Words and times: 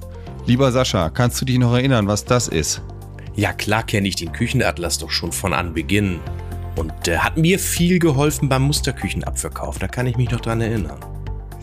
Lieber 0.45 0.71
Sascha, 0.71 1.09
kannst 1.09 1.41
du 1.41 1.45
dich 1.45 1.57
noch 1.57 1.73
erinnern, 1.73 2.05
was 2.05 2.25
das 2.25 2.47
ist? 2.47 2.83
Ja, 3.33 3.53
klar 3.53 3.81
kenne 3.81 4.07
ich 4.07 4.17
den 4.17 4.31
Küchenatlas 4.31 4.99
doch 4.99 5.09
schon 5.09 5.31
von 5.31 5.55
Anbeginn. 5.55 6.19
Und 6.75 6.93
der 7.07 7.23
hat 7.23 7.35
mir 7.35 7.57
viel 7.57 7.97
geholfen 7.97 8.49
beim 8.49 8.61
Musterküchenabverkauf. 8.61 9.79
Da 9.79 9.87
kann 9.87 10.05
ich 10.05 10.15
mich 10.15 10.29
noch 10.29 10.41
dran 10.41 10.61
erinnern. 10.61 10.99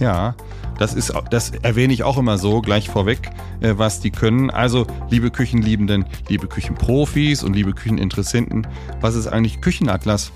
Ja, 0.00 0.34
das 0.78 0.94
ist, 0.94 1.12
das 1.30 1.50
erwähne 1.50 1.92
ich 1.92 2.04
auch 2.04 2.16
immer 2.16 2.38
so 2.38 2.62
gleich 2.62 2.88
vorweg, 2.88 3.30
äh, 3.60 3.74
was 3.76 4.00
die 4.00 4.10
können. 4.10 4.50
Also, 4.50 4.86
liebe 5.10 5.30
Küchenliebenden, 5.30 6.06
liebe 6.28 6.48
Küchenprofis 6.48 7.44
und 7.44 7.54
liebe 7.54 7.74
Kücheninteressenten, 7.74 8.66
was 9.02 9.14
ist 9.14 9.26
eigentlich 9.26 9.60
Küchenatlas? 9.60 10.32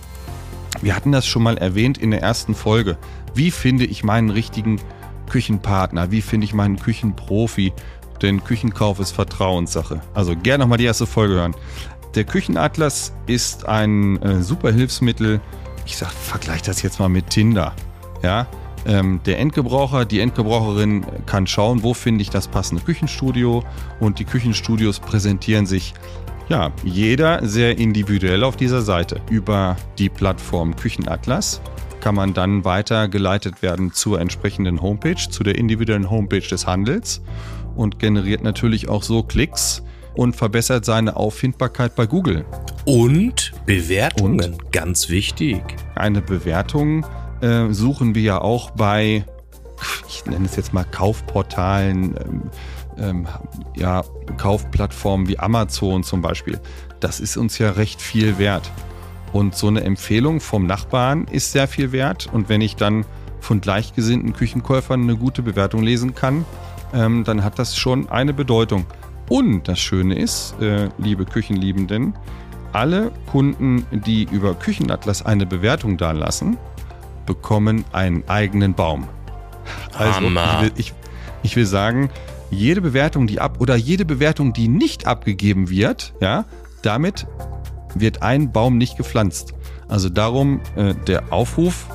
Wir 0.82 0.94
hatten 0.94 1.12
das 1.12 1.26
schon 1.26 1.42
mal 1.42 1.56
erwähnt 1.56 1.96
in 1.96 2.10
der 2.10 2.20
ersten 2.20 2.54
Folge. 2.54 2.98
Wie 3.34 3.50
finde 3.50 3.86
ich 3.86 4.04
meinen 4.04 4.28
richtigen 4.28 4.80
Küchenpartner? 5.30 6.10
Wie 6.10 6.20
finde 6.20 6.44
ich 6.44 6.52
meinen 6.52 6.78
Küchenprofi? 6.78 7.72
Denn 8.20 8.44
Küchenkauf 8.44 9.00
ist 9.00 9.12
Vertrauenssache. 9.12 10.02
Also 10.12 10.36
gerne 10.36 10.64
nochmal 10.64 10.78
die 10.78 10.84
erste 10.84 11.06
Folge 11.06 11.34
hören. 11.34 11.56
Der 12.14 12.24
Küchenatlas 12.24 13.14
ist 13.26 13.66
ein 13.66 14.20
äh, 14.22 14.42
super 14.42 14.72
Hilfsmittel. 14.72 15.40
Ich 15.86 15.96
sag, 15.96 16.10
vergleich 16.12 16.62
das 16.62 16.82
jetzt 16.82 17.00
mal 17.00 17.08
mit 17.08 17.30
Tinder. 17.30 17.74
Ja, 18.22 18.46
ähm, 18.86 19.20
der 19.24 19.38
Endgebraucher, 19.38 20.04
die 20.04 20.20
Endgebraucherin 20.20 21.04
kann 21.26 21.46
schauen, 21.46 21.82
wo 21.82 21.94
finde 21.94 22.22
ich 22.22 22.30
das 22.30 22.48
passende 22.48 22.82
Küchenstudio 22.82 23.64
und 24.00 24.18
die 24.18 24.24
Küchenstudios 24.24 25.00
präsentieren 25.00 25.66
sich 25.66 25.94
ja, 26.48 26.72
jeder 26.84 27.46
sehr 27.46 27.78
individuell 27.78 28.44
auf 28.44 28.56
dieser 28.56 28.82
Seite. 28.82 29.20
Über 29.30 29.76
die 29.98 30.10
Plattform 30.10 30.76
Küchenatlas 30.76 31.62
kann 32.00 32.14
man 32.14 32.34
dann 32.34 32.66
weitergeleitet 32.66 33.62
werden 33.62 33.92
zur 33.92 34.20
entsprechenden 34.20 34.82
Homepage, 34.82 35.16
zu 35.16 35.42
der 35.42 35.56
individuellen 35.56 36.10
Homepage 36.10 36.46
des 36.46 36.66
Handels 36.66 37.22
und 37.76 37.98
generiert 37.98 38.42
natürlich 38.42 38.90
auch 38.90 39.02
so 39.02 39.22
Klicks 39.22 39.82
und 40.14 40.36
verbessert 40.36 40.84
seine 40.84 41.16
Auffindbarkeit 41.16 41.96
bei 41.96 42.06
Google. 42.06 42.44
Und 42.84 43.52
Bewertungen, 43.64 44.52
und 44.52 44.72
ganz 44.72 45.08
wichtig. 45.08 45.62
Eine 45.94 46.20
Bewertung 46.20 47.06
äh, 47.44 47.72
suchen 47.72 48.14
wir 48.14 48.22
ja 48.22 48.40
auch 48.40 48.70
bei, 48.70 49.24
ich 50.08 50.24
nenne 50.26 50.46
es 50.46 50.56
jetzt 50.56 50.72
mal 50.72 50.84
Kaufportalen, 50.84 52.16
ähm, 52.16 52.42
ähm, 52.96 53.26
ja, 53.76 54.02
Kaufplattformen 54.38 55.28
wie 55.28 55.38
Amazon 55.38 56.02
zum 56.04 56.22
Beispiel. 56.22 56.60
Das 57.00 57.20
ist 57.20 57.36
uns 57.36 57.58
ja 57.58 57.70
recht 57.70 58.00
viel 58.00 58.38
wert. 58.38 58.70
Und 59.32 59.56
so 59.56 59.66
eine 59.66 59.82
Empfehlung 59.82 60.40
vom 60.40 60.66
Nachbarn 60.66 61.26
ist 61.30 61.52
sehr 61.52 61.66
viel 61.68 61.92
wert. 61.92 62.28
Und 62.32 62.48
wenn 62.48 62.60
ich 62.60 62.76
dann 62.76 63.04
von 63.40 63.60
gleichgesinnten 63.60 64.32
Küchenkäufern 64.32 65.02
eine 65.02 65.16
gute 65.16 65.42
Bewertung 65.42 65.82
lesen 65.82 66.14
kann, 66.14 66.44
ähm, 66.94 67.24
dann 67.24 67.44
hat 67.44 67.58
das 67.58 67.76
schon 67.76 68.08
eine 68.08 68.32
Bedeutung. 68.32 68.86
Und 69.28 69.68
das 69.68 69.80
Schöne 69.80 70.16
ist, 70.16 70.54
äh, 70.60 70.88
liebe 70.98 71.24
Küchenliebenden, 71.24 72.14
alle 72.72 73.10
Kunden, 73.30 73.86
die 73.90 74.24
über 74.30 74.54
Küchenatlas 74.54 75.26
eine 75.26 75.46
Bewertung 75.46 75.96
dalassen, 75.96 76.56
bekommen 77.26 77.84
einen 77.92 78.28
eigenen 78.28 78.74
Baum. 78.74 79.08
Also 79.96 80.20
ich 80.22 80.60
will, 80.60 80.72
ich, 80.76 80.94
ich 81.42 81.56
will 81.56 81.66
sagen, 81.66 82.10
jede 82.50 82.80
Bewertung, 82.80 83.26
die 83.26 83.40
ab 83.40 83.56
oder 83.60 83.76
jede 83.76 84.04
Bewertung, 84.04 84.52
die 84.52 84.68
nicht 84.68 85.06
abgegeben 85.06 85.70
wird, 85.70 86.14
ja, 86.20 86.44
damit 86.82 87.26
wird 87.94 88.22
ein 88.22 88.52
Baum 88.52 88.78
nicht 88.78 88.96
gepflanzt. 88.96 89.54
Also 89.88 90.08
darum 90.08 90.60
äh, 90.76 90.94
der 91.06 91.32
Aufruf 91.32 91.86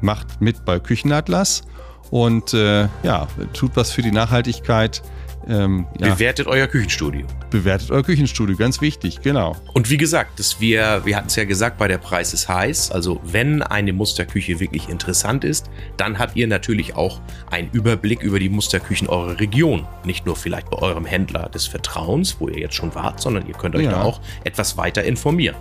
macht 0.00 0.40
mit 0.40 0.64
bei 0.64 0.78
Küchenatlas 0.78 1.62
und 2.10 2.54
äh, 2.54 2.88
ja, 3.02 3.26
tut 3.52 3.72
was 3.74 3.90
für 3.90 4.02
die 4.02 4.12
Nachhaltigkeit 4.12 5.02
ähm, 5.48 5.86
ja. 5.98 6.14
Bewertet 6.14 6.46
euer 6.46 6.66
Küchenstudio. 6.66 7.26
Bewertet 7.50 7.90
euer 7.90 8.02
Küchenstudio, 8.02 8.56
ganz 8.56 8.80
wichtig, 8.80 9.20
genau. 9.22 9.56
Und 9.72 9.90
wie 9.90 9.96
gesagt, 9.96 10.38
dass 10.38 10.60
wir, 10.60 11.02
wir 11.04 11.16
hatten 11.16 11.28
es 11.28 11.36
ja 11.36 11.44
gesagt, 11.44 11.78
bei 11.78 11.88
der 11.88 11.98
Preis 11.98 12.34
ist 12.34 12.48
heiß. 12.48 12.90
Also 12.90 13.20
wenn 13.24 13.62
eine 13.62 13.92
Musterküche 13.92 14.60
wirklich 14.60 14.88
interessant 14.88 15.44
ist, 15.44 15.70
dann 15.96 16.18
habt 16.18 16.36
ihr 16.36 16.46
natürlich 16.46 16.94
auch 16.96 17.20
einen 17.50 17.70
Überblick 17.70 18.22
über 18.22 18.38
die 18.38 18.48
Musterküchen 18.48 19.08
eurer 19.08 19.40
Region. 19.40 19.86
Nicht 20.04 20.26
nur 20.26 20.36
vielleicht 20.36 20.70
bei 20.70 20.78
eurem 20.78 21.06
Händler 21.06 21.48
des 21.48 21.66
Vertrauens, 21.66 22.36
wo 22.38 22.48
ihr 22.48 22.58
jetzt 22.58 22.74
schon 22.74 22.94
wart, 22.94 23.20
sondern 23.20 23.46
ihr 23.46 23.54
könnt 23.54 23.74
euch 23.74 23.84
ja. 23.84 23.92
da 23.92 24.02
auch 24.02 24.20
etwas 24.44 24.76
weiter 24.76 25.02
informieren 25.04 25.56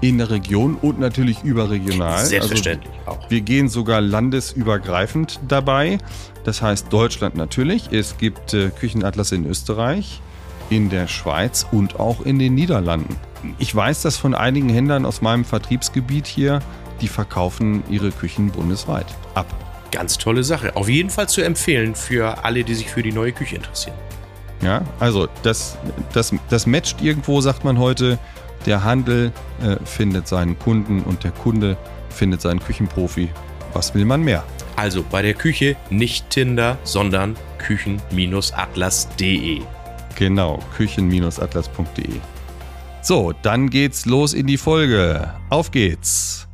in 0.00 0.18
der 0.18 0.30
Region 0.30 0.76
und 0.76 0.98
natürlich 0.98 1.42
überregional. 1.42 2.24
Selbstverständlich 2.24 2.92
also, 3.06 3.20
auch. 3.20 3.30
Wir 3.30 3.40
gehen 3.40 3.68
sogar 3.68 4.00
landesübergreifend 4.00 5.40
dabei. 5.46 5.98
Das 6.44 6.62
heißt 6.62 6.86
Deutschland 6.90 7.34
natürlich. 7.34 7.92
Es 7.92 8.16
gibt 8.16 8.54
äh, 8.54 8.70
Küchenatlas 8.70 9.32
in 9.32 9.46
Österreich, 9.46 10.20
in 10.70 10.88
der 10.88 11.06
Schweiz 11.06 11.66
und 11.70 12.00
auch 12.00 12.22
in 12.24 12.38
den 12.38 12.54
Niederlanden. 12.54 13.16
Ich 13.58 13.74
weiß 13.74 14.02
das 14.02 14.16
von 14.16 14.34
einigen 14.34 14.68
Händlern 14.68 15.04
aus 15.04 15.22
meinem 15.22 15.44
Vertriebsgebiet 15.44 16.26
hier, 16.26 16.60
die 17.00 17.08
verkaufen 17.08 17.82
ihre 17.88 18.10
Küchen 18.10 18.50
bundesweit 18.50 19.06
ab. 19.34 19.46
Ganz 19.90 20.18
tolle 20.18 20.44
Sache. 20.44 20.76
Auf 20.76 20.88
jeden 20.88 21.10
Fall 21.10 21.28
zu 21.28 21.42
empfehlen 21.42 21.94
für 21.94 22.44
alle, 22.44 22.64
die 22.64 22.74
sich 22.74 22.88
für 22.88 23.02
die 23.02 23.12
neue 23.12 23.32
Küche 23.32 23.56
interessieren. 23.56 23.96
Ja, 24.62 24.82
also 24.98 25.26
das, 25.42 25.78
das, 26.12 26.34
das 26.50 26.66
matcht 26.66 27.00
irgendwo, 27.02 27.40
sagt 27.40 27.64
man 27.64 27.78
heute. 27.78 28.18
Der 28.66 28.84
Handel 28.84 29.32
äh, 29.62 29.76
findet 29.84 30.28
seinen 30.28 30.58
Kunden 30.58 31.02
und 31.02 31.24
der 31.24 31.30
Kunde 31.30 31.78
findet 32.10 32.42
seinen 32.42 32.60
Küchenprofi. 32.60 33.30
Was 33.72 33.94
will 33.94 34.04
man 34.04 34.22
mehr? 34.22 34.44
Also 34.76 35.02
bei 35.08 35.22
der 35.22 35.32
Küche 35.34 35.76
nicht 35.90 36.28
Tinder, 36.30 36.76
sondern 36.84 37.36
küchen-atlas.de. 37.58 39.60
Genau, 40.16 40.58
küchen-atlas.de. 40.76 42.20
So, 43.02 43.32
dann 43.42 43.70
geht's 43.70 44.06
los 44.06 44.34
in 44.34 44.46
die 44.46 44.58
Folge. 44.58 45.34
Auf 45.48 45.70
geht's. 45.70 46.46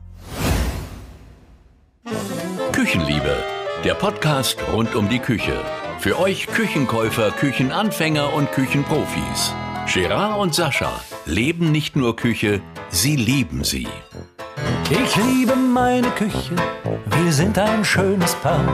Küchenliebe, 2.73 3.37
der 3.85 3.95
Podcast 3.95 4.59
rund 4.73 4.95
um 4.95 5.09
die 5.09 5.19
Küche. 5.19 5.61
Für 5.99 6.21
euch 6.21 6.47
Küchenkäufer, 6.47 7.33
Küchenanfänger 7.33 8.33
und 8.35 8.53
Küchenprofis. 8.53 9.55
Gerard 9.93 10.39
und 10.39 10.55
Sascha 10.55 10.93
leben 11.27 11.73
nicht 11.73 11.97
nur 11.97 12.15
Küche, 12.15 12.63
sie 12.89 13.17
lieben 13.17 13.65
sie. 13.65 13.89
Ich 14.89 15.17
liebe 15.17 15.57
meine 15.57 16.09
Küche, 16.11 16.55
wir 17.19 17.33
sind 17.33 17.59
ein 17.59 17.85
schönes 17.85 18.35
Paar. 18.37 18.73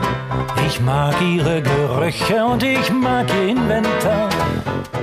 Ich 0.67 0.79
mag 0.79 1.19
ihre 1.21 1.61
Gerüche 1.63 2.45
und 2.45 2.61
ich 2.61 2.91
mag 2.91 3.27
ihr 3.33 3.49
Inventar. 3.49 4.29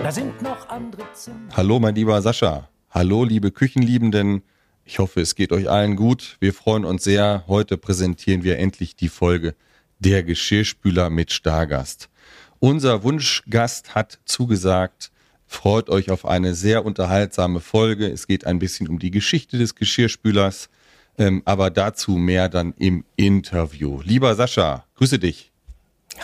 Da 0.03 0.13
sind 0.13 0.41
noch 0.41 0.69
andere 0.69 1.03
Zimmer. 1.13 1.49
Hallo, 1.57 1.81
mein 1.81 1.97
lieber 1.97 2.23
Sascha. 2.23 2.69
Hallo, 2.91 3.25
liebe 3.25 3.51
Küchenliebenden. 3.51 4.43
Ich 4.85 5.01
hoffe, 5.01 5.21
es 5.21 5.35
geht 5.35 5.53
euch 5.53 5.69
allen 5.69 5.97
gut. 5.97 6.37
Wir 6.41 6.55
freuen 6.55 6.85
uns 6.85 7.03
sehr. 7.05 7.45
Heute 7.49 7.77
präsentieren 7.77 8.45
wir 8.45 8.59
endlich 8.59 8.95
die 8.95 9.09
Folge 9.09 9.55
Der 9.99 10.23
Geschirrspüler 10.23 11.11
mit 11.11 11.33
Stargast. 11.33 12.09
Unser 12.61 13.03
Wunschgast 13.03 13.95
hat 13.95 14.21
zugesagt, 14.25 15.11
Freut 15.51 15.91
euch 15.91 16.13
auf 16.13 16.27
eine 16.27 16.55
sehr 16.55 16.87
unterhaltsame 16.87 17.59
Folge. 17.59 18.07
Es 18.07 18.29
geht 18.29 18.47
ein 18.47 18.61
bisschen 18.61 18.87
um 18.87 19.01
die 19.01 19.11
Geschichte 19.11 19.59
des 19.59 19.75
Geschirrspülers, 19.75 20.71
ähm, 21.19 21.43
aber 21.45 21.71
dazu 21.71 22.13
mehr 22.13 22.49
dann 22.49 22.73
im 22.79 23.05
Interview. 23.17 24.01
Lieber 24.01 24.37
Sascha, 24.37 24.87
grüße 24.95 25.19
dich. 25.19 25.51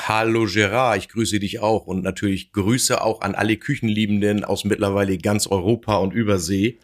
Hallo 0.07 0.47
Gerard, 0.47 0.99
ich 0.99 1.09
grüße 1.09 1.41
dich 1.41 1.59
auch 1.59 1.89
und 1.89 2.05
natürlich 2.05 2.53
Grüße 2.53 3.03
auch 3.03 3.21
an 3.21 3.35
alle 3.35 3.57
Küchenliebenden 3.57 4.45
aus 4.45 4.65
mittlerweile 4.65 5.19
ganz 5.19 5.49
Europa 5.49 5.97
und 5.97 6.15
Übersee. 6.15 6.79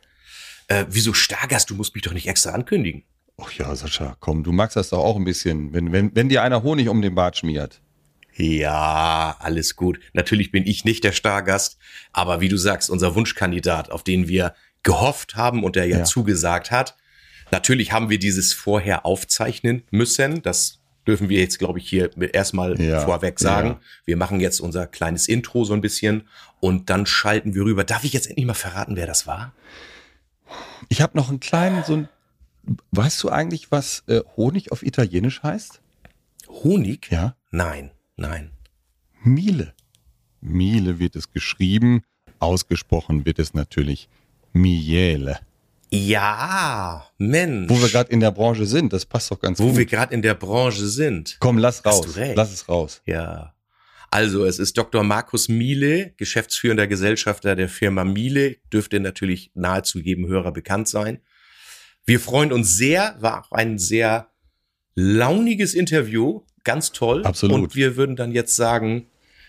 Äh, 0.66 0.86
wieso 0.90 1.14
Stargast? 1.14 1.70
Du 1.70 1.76
musst 1.76 1.94
mich 1.94 2.02
doch 2.02 2.12
nicht 2.12 2.26
extra 2.26 2.50
ankündigen. 2.50 3.04
Ach 3.40 3.52
ja, 3.52 3.74
Sascha, 3.76 4.16
komm, 4.18 4.42
du 4.42 4.50
magst 4.50 4.76
das 4.76 4.90
doch 4.90 4.98
auch 4.98 5.16
ein 5.16 5.24
bisschen, 5.24 5.72
wenn, 5.72 5.92
wenn, 5.92 6.14
wenn 6.16 6.28
dir 6.28 6.42
einer 6.42 6.64
Honig 6.64 6.88
um 6.88 7.02
den 7.02 7.14
Bart 7.14 7.36
schmiert. 7.36 7.80
Ja, 8.34 9.36
alles 9.40 9.76
gut. 9.76 10.00
Natürlich 10.12 10.50
bin 10.50 10.66
ich 10.66 10.84
nicht 10.84 11.04
der 11.04 11.12
Stargast, 11.12 11.78
aber 12.12 12.40
wie 12.40 12.48
du 12.48 12.56
sagst, 12.56 12.90
unser 12.90 13.14
Wunschkandidat, 13.14 13.90
auf 13.90 14.02
den 14.02 14.28
wir 14.28 14.54
gehofft 14.82 15.36
haben 15.36 15.64
und 15.64 15.76
der 15.76 15.86
ja, 15.86 15.98
ja. 15.98 16.04
zugesagt 16.04 16.70
hat. 16.70 16.96
Natürlich 17.50 17.92
haben 17.92 18.08
wir 18.08 18.18
dieses 18.18 18.52
vorher 18.52 19.04
aufzeichnen 19.04 19.82
müssen. 19.90 20.42
Das 20.42 20.80
dürfen 21.06 21.28
wir 21.28 21.40
jetzt, 21.40 21.58
glaube 21.58 21.78
ich, 21.78 21.88
hier 21.88 22.10
erstmal 22.32 22.80
ja, 22.80 23.00
vorweg 23.00 23.38
sagen. 23.38 23.68
Ja. 23.68 23.80
Wir 24.06 24.16
machen 24.16 24.40
jetzt 24.40 24.60
unser 24.60 24.86
kleines 24.86 25.28
Intro 25.28 25.64
so 25.64 25.74
ein 25.74 25.80
bisschen 25.80 26.28
und 26.60 26.90
dann 26.90 27.06
schalten 27.06 27.54
wir 27.54 27.64
rüber. 27.64 27.84
Darf 27.84 28.04
ich 28.04 28.12
jetzt 28.12 28.28
endlich 28.28 28.46
mal 28.46 28.54
verraten, 28.54 28.96
wer 28.96 29.06
das 29.06 29.26
war? 29.26 29.52
Ich 30.88 31.02
habe 31.02 31.16
noch 31.16 31.28
einen 31.28 31.40
kleinen, 31.40 31.84
so 31.84 31.96
ein, 31.96 32.08
weißt 32.92 33.22
du 33.22 33.30
eigentlich, 33.30 33.70
was 33.70 34.04
äh, 34.06 34.20
Honig 34.36 34.72
auf 34.72 34.82
Italienisch 34.82 35.42
heißt? 35.42 35.80
Honig? 36.48 37.10
Ja. 37.10 37.36
Nein. 37.50 37.90
Nein. 38.16 38.50
Miele. 39.22 39.74
Miele 40.40 40.98
wird 40.98 41.16
es 41.16 41.30
geschrieben, 41.30 42.02
ausgesprochen 42.38 43.24
wird 43.24 43.38
es 43.38 43.54
natürlich 43.54 44.08
Miele. 44.52 45.38
Ja, 45.90 47.06
Mensch. 47.18 47.70
Wo 47.70 47.80
wir 47.80 47.88
gerade 47.90 48.10
in 48.10 48.20
der 48.20 48.30
Branche 48.30 48.64
sind, 48.66 48.92
das 48.92 49.04
passt 49.04 49.30
doch 49.30 49.38
ganz 49.38 49.58
Wo 49.58 49.68
gut. 49.68 49.76
wir 49.76 49.86
gerade 49.86 50.14
in 50.14 50.22
der 50.22 50.34
Branche 50.34 50.86
sind. 50.86 51.36
Komm, 51.38 51.58
lass 51.58 51.82
Hast 51.84 51.98
raus. 51.98 52.06
du 52.14 52.18
recht. 52.20 52.36
Lass 52.36 52.52
es 52.52 52.68
raus. 52.68 53.02
Ja. 53.04 53.54
Also, 54.10 54.44
es 54.44 54.58
ist 54.58 54.76
Dr. 54.76 55.02
Markus 55.04 55.48
Miele, 55.48 56.12
geschäftsführender 56.16 56.86
Gesellschafter 56.86 57.56
der 57.56 57.68
Firma 57.68 58.04
Miele, 58.04 58.56
dürfte 58.72 59.00
natürlich 59.00 59.50
nahezu 59.54 59.98
jedem 60.00 60.26
Hörer 60.26 60.52
bekannt 60.52 60.88
sein. 60.88 61.20
Wir 62.04 62.20
freuen 62.20 62.52
uns 62.52 62.74
sehr, 62.76 63.16
war 63.20 63.44
auch 63.44 63.52
ein 63.52 63.78
sehr 63.78 64.28
launiges 64.94 65.72
Interview, 65.74 66.42
ganz 66.64 66.92
toll. 66.92 67.24
Absolut. 67.24 67.56
Und 67.56 67.74
wir 67.74 67.96
würden 67.96 68.16
dann 68.16 68.32
jetzt 68.32 68.56
sagen, 68.56 69.06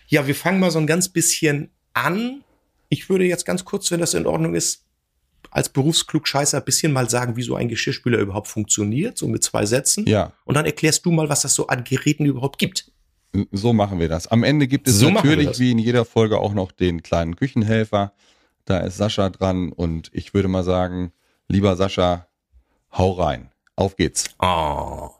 ja, 0.08 0.26
wir 0.26 0.34
fangen 0.34 0.60
mal 0.60 0.70
so 0.70 0.78
ein 0.78 0.86
ganz 0.86 1.08
bisschen 1.08 1.70
an. 1.92 2.42
Ich 2.88 3.08
würde 3.08 3.24
jetzt 3.24 3.46
ganz 3.46 3.64
kurz, 3.64 3.90
wenn 3.90 4.00
das 4.00 4.14
in 4.14 4.26
Ordnung 4.26 4.54
ist, 4.54 4.84
als 5.50 5.68
Berufsklugscheißer 5.68 6.58
ein 6.58 6.64
bisschen 6.64 6.92
mal 6.92 7.08
sagen, 7.08 7.36
wie 7.36 7.42
so 7.42 7.54
ein 7.54 7.68
Geschirrspüler 7.68 8.18
überhaupt 8.18 8.48
funktioniert, 8.48 9.16
so 9.16 9.28
mit 9.28 9.44
zwei 9.44 9.66
Sätzen. 9.66 10.06
Ja, 10.06 10.32
Und 10.44 10.56
dann 10.56 10.66
erklärst 10.66 11.06
du 11.06 11.12
mal, 11.12 11.28
was 11.28 11.42
das 11.42 11.54
so 11.54 11.68
an 11.68 11.84
Geräten 11.84 12.24
überhaupt 12.26 12.58
gibt. 12.58 12.90
so 13.52 13.72
machen 13.72 14.00
wir 14.00 14.08
das. 14.08 14.26
Am 14.26 14.42
Ende 14.42 14.66
gibt 14.66 14.88
es 14.88 14.98
So 14.98 15.10
natürlich 15.10 15.58
wie 15.58 15.70
in 15.70 15.78
jeder 15.78 16.04
Folge 16.04 16.38
auch 16.38 16.54
noch 16.54 16.72
den 16.72 17.02
kleinen 17.02 17.36
Küchenhelfer. 17.36 18.12
Da 18.64 18.78
ist 18.78 18.96
Sascha 18.96 19.30
dran 19.30 19.72
und 19.72 20.10
ich 20.12 20.34
würde 20.34 20.48
mal 20.48 20.64
sagen, 20.64 21.12
lieber 21.48 21.76
Sascha, 21.76 22.26
hau 22.92 23.12
rein. 23.12 23.50
Auf 23.76 23.96
geht's. 23.96 24.30
Oh. 24.38 25.10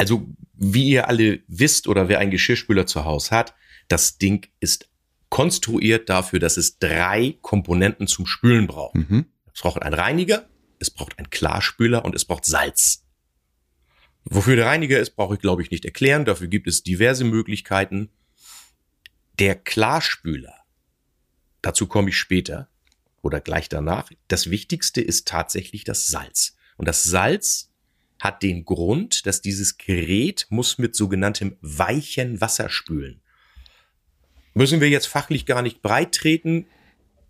Also, 0.00 0.26
wie 0.54 0.88
ihr 0.88 1.08
alle 1.08 1.40
wisst 1.46 1.86
oder 1.86 2.08
wer 2.08 2.20
einen 2.20 2.30
Geschirrspüler 2.30 2.86
zu 2.86 3.04
Hause 3.04 3.32
hat, 3.32 3.54
das 3.88 4.16
Ding 4.16 4.48
ist 4.58 4.88
konstruiert 5.28 6.08
dafür, 6.08 6.38
dass 6.38 6.56
es 6.56 6.78
drei 6.78 7.36
Komponenten 7.42 8.06
zum 8.06 8.24
Spülen 8.24 8.66
braucht. 8.66 8.94
Mhm. 8.94 9.26
Es 9.54 9.60
braucht 9.60 9.82
einen 9.82 9.92
Reiniger, 9.92 10.48
es 10.78 10.90
braucht 10.90 11.18
einen 11.18 11.28
Klarspüler 11.28 12.02
und 12.02 12.14
es 12.14 12.24
braucht 12.24 12.46
Salz. 12.46 13.04
Wofür 14.24 14.56
der 14.56 14.64
Reiniger 14.64 14.98
ist, 14.98 15.16
brauche 15.16 15.34
ich 15.34 15.40
glaube 15.40 15.60
ich 15.60 15.70
nicht 15.70 15.84
erklären. 15.84 16.24
Dafür 16.24 16.46
gibt 16.46 16.66
es 16.66 16.82
diverse 16.82 17.24
Möglichkeiten. 17.24 18.08
Der 19.38 19.56
Klarspüler, 19.56 20.54
dazu 21.60 21.86
komme 21.86 22.08
ich 22.08 22.16
später 22.16 22.70
oder 23.20 23.42
gleich 23.42 23.68
danach. 23.68 24.08
Das 24.28 24.48
Wichtigste 24.48 25.02
ist 25.02 25.28
tatsächlich 25.28 25.84
das 25.84 26.06
Salz. 26.06 26.56
Und 26.78 26.88
das 26.88 27.02
Salz 27.02 27.69
hat 28.20 28.42
den 28.42 28.64
Grund, 28.64 29.26
dass 29.26 29.40
dieses 29.40 29.78
Gerät 29.78 30.46
muss 30.50 30.78
mit 30.78 30.94
sogenanntem 30.94 31.56
weichen 31.62 32.40
Wasser 32.40 32.68
spülen. 32.68 33.20
Müssen 34.54 34.80
wir 34.80 34.88
jetzt 34.88 35.06
fachlich 35.06 35.46
gar 35.46 35.62
nicht 35.62 35.82
breit 35.82 36.12
treten. 36.12 36.66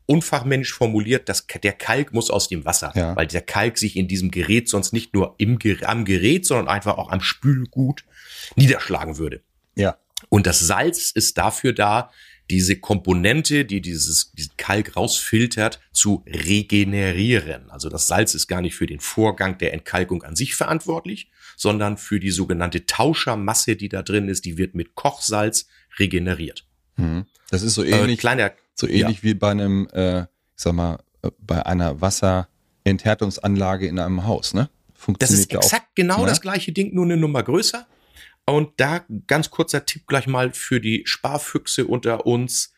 Unfachmännisch 0.07 0.73
formuliert, 0.73 1.29
dass 1.29 1.47
der 1.47 1.73
Kalk 1.73 2.13
muss 2.13 2.31
aus 2.31 2.49
dem 2.49 2.65
Wasser, 2.65 2.93
Ja. 2.97 3.15
weil 3.15 3.29
der 3.29 3.43
Kalk 3.43 3.79
sich 3.79 3.95
in 3.97 4.09
diesem 4.09 4.33
Gerät 4.33 4.69
sonst 4.69 4.93
nicht 4.93 5.15
nur 5.15 5.37
im, 5.39 5.59
am 5.85 6.05
Gerät, 6.05 6.45
sondern 6.47 6.67
einfach 6.69 6.99
auch 6.99 7.11
am 7.11 7.21
Spülgut 7.21 8.05
niederschlagen 8.57 9.19
würde. 9.19 9.43
Ja. 9.77 9.99
Und 10.29 10.47
das 10.47 10.59
Salz 10.59 11.13
ist 11.13 11.39
dafür 11.39 11.73
da, 11.73 12.11
diese 12.51 12.77
Komponente, 12.77 13.65
die 13.65 13.81
dieses, 13.81 14.33
diesen 14.33 14.57
Kalk 14.57 14.97
rausfiltert, 14.97 15.81
zu 15.93 16.25
regenerieren. 16.27 17.71
Also 17.71 17.89
das 17.89 18.09
Salz 18.09 18.35
ist 18.35 18.49
gar 18.49 18.61
nicht 18.61 18.75
für 18.75 18.87
den 18.87 19.01
Vorgang 19.01 19.57
der 19.59 19.73
Entkalkung 19.73 20.25
an 20.25 20.35
sich 20.35 20.57
verantwortlich, 20.57 21.31
sondern 21.57 21.97
für 21.97 22.19
die 22.19 22.31
sogenannte 22.31 22.87
Tauschermasse, 22.87 23.77
die 23.77 23.89
da 23.89 24.03
drin 24.03 24.29
ist, 24.29 24.45
die 24.45 24.59
wird 24.59 24.75
mit 24.75 24.97
Kochsalz 24.97 25.69
regeneriert. 25.99 26.67
Mhm. 26.97 27.27
Das 27.51 27.63
ist 27.63 27.75
so 27.75 27.85
Äh, 27.85 27.91
ähnlich, 27.91 28.19
kleiner, 28.19 28.53
so 28.75 28.89
ähnlich 28.89 29.23
wie 29.23 29.35
bei 29.35 29.53
einem, 29.53 29.89
äh, 29.93 30.23
ich 30.23 30.27
sag 30.57 30.73
mal, 30.73 30.99
äh, 31.23 31.31
bei 31.39 31.65
einer 31.65 32.01
Wasserenthärtungsanlage 32.01 33.87
in 33.87 33.99
einem 33.99 34.27
Haus, 34.27 34.55
ne? 34.55 34.69
Das 34.95 35.05
Funktioniert 35.05 35.41
ist 35.41 35.53
ja 35.53 35.59
auch. 35.61 35.63
exakt 35.63 35.95
genau 35.95 36.21
ne? 36.23 36.27
das 36.27 36.41
gleiche 36.41 36.73
Ding, 36.73 36.95
nur 36.95 37.05
eine 37.05 37.17
Nummer 37.17 37.43
größer. 37.43 37.87
Und 38.51 38.73
da 38.79 39.05
ganz 39.27 39.51
kurzer 39.51 39.87
Tipp 39.87 40.07
gleich 40.07 40.27
mal 40.27 40.53
für 40.53 40.81
die 40.81 41.03
Sparfüchse 41.05 41.87
unter 41.87 42.27
uns. 42.27 42.73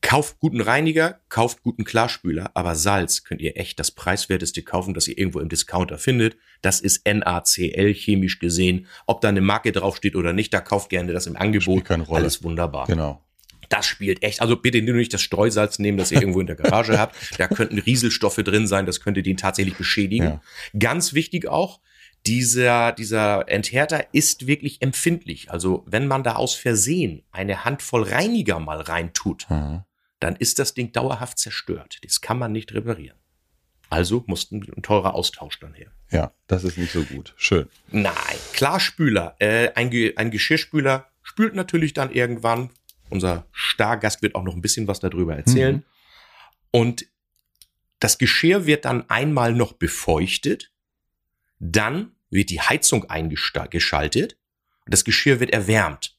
Kauft 0.00 0.40
guten 0.40 0.60
Reiniger, 0.60 1.20
kauft 1.28 1.62
guten 1.62 1.84
Klarspüler, 1.84 2.50
aber 2.54 2.74
Salz 2.74 3.22
könnt 3.22 3.40
ihr 3.40 3.56
echt 3.56 3.78
das 3.78 3.92
preiswerteste 3.92 4.62
kaufen, 4.62 4.94
das 4.94 5.06
ihr 5.06 5.16
irgendwo 5.16 5.38
im 5.38 5.48
Discounter 5.48 5.96
findet. 5.96 6.36
Das 6.60 6.80
ist 6.80 7.06
NaCl 7.06 7.94
chemisch 7.94 8.40
gesehen. 8.40 8.86
Ob 9.06 9.20
da 9.20 9.28
eine 9.28 9.40
Marke 9.40 9.70
draufsteht 9.70 10.16
oder 10.16 10.32
nicht, 10.32 10.52
da 10.52 10.60
kauft 10.60 10.90
gerne 10.90 11.12
das 11.12 11.28
im 11.28 11.36
Angebot. 11.36 11.62
Spielt 11.62 11.84
keine 11.84 12.02
Rolle. 12.02 12.22
Alles 12.22 12.42
wunderbar. 12.42 12.88
Genau. 12.88 13.22
Das 13.68 13.86
spielt 13.86 14.22
echt. 14.22 14.42
Also 14.42 14.56
bitte 14.56 14.82
nur 14.82 14.96
nicht 14.96 15.14
das 15.14 15.22
Streusalz 15.22 15.78
nehmen, 15.78 15.96
das 15.96 16.10
ihr 16.10 16.20
irgendwo 16.20 16.40
in 16.40 16.46
der 16.46 16.56
Garage 16.56 16.98
habt. 16.98 17.16
Da 17.38 17.48
könnten 17.48 17.78
Rieselstoffe 17.78 18.36
drin 18.36 18.66
sein, 18.66 18.86
das 18.86 19.00
könnte 19.00 19.22
den 19.22 19.36
tatsächlich 19.36 19.76
beschädigen. 19.76 20.24
Ja. 20.24 20.42
Ganz 20.78 21.14
wichtig 21.14 21.46
auch, 21.46 21.80
dieser, 22.26 22.92
dieser 22.92 23.48
Enthärter 23.48 24.06
ist 24.12 24.46
wirklich 24.46 24.80
empfindlich. 24.82 25.50
Also 25.50 25.84
wenn 25.86 26.06
man 26.06 26.22
da 26.22 26.36
aus 26.36 26.54
Versehen 26.54 27.22
eine 27.32 27.64
Handvoll 27.64 28.04
Reiniger 28.04 28.58
mal 28.60 28.80
reintut, 28.80 29.46
Mhm. 29.50 29.82
dann 30.20 30.36
ist 30.36 30.58
das 30.58 30.74
Ding 30.74 30.92
dauerhaft 30.92 31.38
zerstört. 31.38 31.98
Das 32.04 32.20
kann 32.20 32.38
man 32.38 32.52
nicht 32.52 32.72
reparieren. 32.72 33.18
Also 33.90 34.24
musste 34.26 34.56
ein 34.56 34.82
teurer 34.82 35.14
Austausch 35.14 35.58
dann 35.60 35.74
her. 35.74 35.90
Ja, 36.10 36.32
das 36.46 36.64
ist 36.64 36.78
nicht 36.78 36.92
so 36.92 37.02
gut. 37.04 37.34
Schön. 37.36 37.68
Nein, 37.90 38.14
Klarspüler. 38.54 39.36
Äh, 39.38 39.70
ein, 39.74 39.90
Ge 39.90 40.14
ein 40.16 40.30
Geschirrspüler 40.30 41.08
spült 41.22 41.54
natürlich 41.54 41.92
dann 41.92 42.10
irgendwann. 42.10 42.70
Unser 43.10 43.46
Stargast 43.52 44.22
wird 44.22 44.34
auch 44.34 44.44
noch 44.44 44.54
ein 44.54 44.62
bisschen 44.62 44.86
was 44.86 45.00
darüber 45.00 45.36
erzählen. 45.36 45.76
Mhm. 45.76 45.82
Und 46.70 47.06
das 48.00 48.16
Geschirr 48.16 48.64
wird 48.64 48.84
dann 48.86 49.08
einmal 49.10 49.52
noch 49.52 49.74
befeuchtet. 49.74 50.71
Dann 51.64 52.10
wird 52.28 52.50
die 52.50 52.60
Heizung 52.60 53.08
eingeschaltet. 53.08 54.36
Und 54.84 54.92
das 54.92 55.04
Geschirr 55.04 55.38
wird 55.38 55.50
erwärmt. 55.50 56.16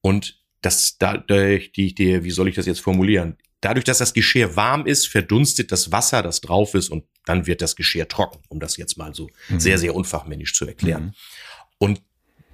Und 0.00 0.42
das 0.60 0.98
dadurch, 0.98 1.70
die, 1.72 1.94
die, 1.94 2.24
wie 2.24 2.30
soll 2.32 2.48
ich 2.48 2.56
das 2.56 2.66
jetzt 2.66 2.80
formulieren? 2.80 3.38
Dadurch, 3.60 3.84
dass 3.84 3.98
das 3.98 4.12
Geschirr 4.12 4.56
warm 4.56 4.86
ist, 4.86 5.06
verdunstet 5.06 5.70
das 5.70 5.92
Wasser, 5.92 6.22
das 6.22 6.40
drauf 6.40 6.74
ist, 6.74 6.88
und 6.88 7.04
dann 7.24 7.46
wird 7.46 7.62
das 7.62 7.76
Geschirr 7.76 8.08
trocken, 8.08 8.40
um 8.48 8.58
das 8.60 8.76
jetzt 8.76 8.96
mal 8.98 9.14
so 9.14 9.30
Mhm. 9.48 9.60
sehr, 9.60 9.78
sehr 9.78 9.94
unfachmännisch 9.94 10.54
zu 10.54 10.66
erklären. 10.66 11.04
Mhm. 11.04 11.12
Und 11.78 12.02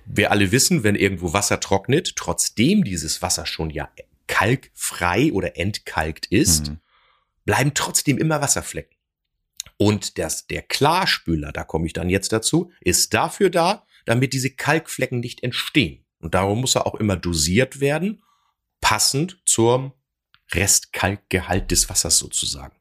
wir 0.04 0.30
alle 0.30 0.52
wissen, 0.52 0.82
wenn 0.82 0.94
irgendwo 0.96 1.32
Wasser 1.32 1.60
trocknet, 1.60 2.14
trotzdem 2.16 2.84
dieses 2.84 3.22
Wasser 3.22 3.46
schon 3.46 3.70
ja 3.70 3.88
kalkfrei 4.26 5.32
oder 5.32 5.56
entkalkt 5.56 6.26
ist, 6.26 6.68
Mhm. 6.68 6.78
bleiben 7.44 7.72
trotzdem 7.74 8.18
immer 8.18 8.40
Wasserflecken. 8.40 8.96
Und 9.82 10.16
das, 10.18 10.46
der 10.46 10.62
Klarspüler, 10.62 11.50
da 11.50 11.64
komme 11.64 11.86
ich 11.86 11.92
dann 11.92 12.08
jetzt 12.08 12.32
dazu, 12.32 12.70
ist 12.80 13.14
dafür 13.14 13.50
da, 13.50 13.84
damit 14.04 14.32
diese 14.32 14.50
Kalkflecken 14.50 15.18
nicht 15.18 15.42
entstehen. 15.42 16.04
Und 16.20 16.34
darum 16.34 16.60
muss 16.60 16.76
er 16.76 16.86
auch 16.86 16.94
immer 16.94 17.16
dosiert 17.16 17.80
werden, 17.80 18.22
passend 18.80 19.40
zum 19.44 19.92
Restkalkgehalt 20.52 21.72
des 21.72 21.88
Wassers 21.88 22.16
sozusagen. 22.18 22.76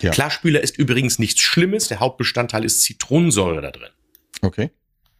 Ja. 0.00 0.10
Klarspüler 0.10 0.60
ist 0.60 0.76
übrigens 0.76 1.20
nichts 1.20 1.42
Schlimmes, 1.42 1.86
der 1.86 2.00
Hauptbestandteil 2.00 2.64
ist 2.64 2.82
Zitronensäure 2.82 3.62
da 3.62 3.70
drin. 3.70 3.90
Okay. 4.40 4.70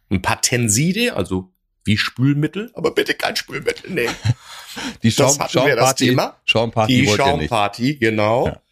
Ein 0.09 0.21
paar 0.21 0.41
Tenside, 0.41 1.15
also 1.15 1.53
wie 1.85 1.97
Spülmittel, 1.97 2.69
aber 2.73 2.91
bitte 2.91 3.13
kein 3.13 3.37
Spülmittel 3.37 3.91
nehmen. 3.91 4.13
Die 5.03 5.15
Das 5.15 5.35
Schaum, 5.35 5.39
hatten 5.39 5.67
wir 5.67 5.75
das 5.77 5.85
Schaumparty, 5.85 6.05
Thema. 6.05 6.41
Schaumparty 6.43 7.01
Die. 7.01 7.07
Schaumparty, 7.07 7.95
genau. 7.95 8.47
Ja. 8.47 8.62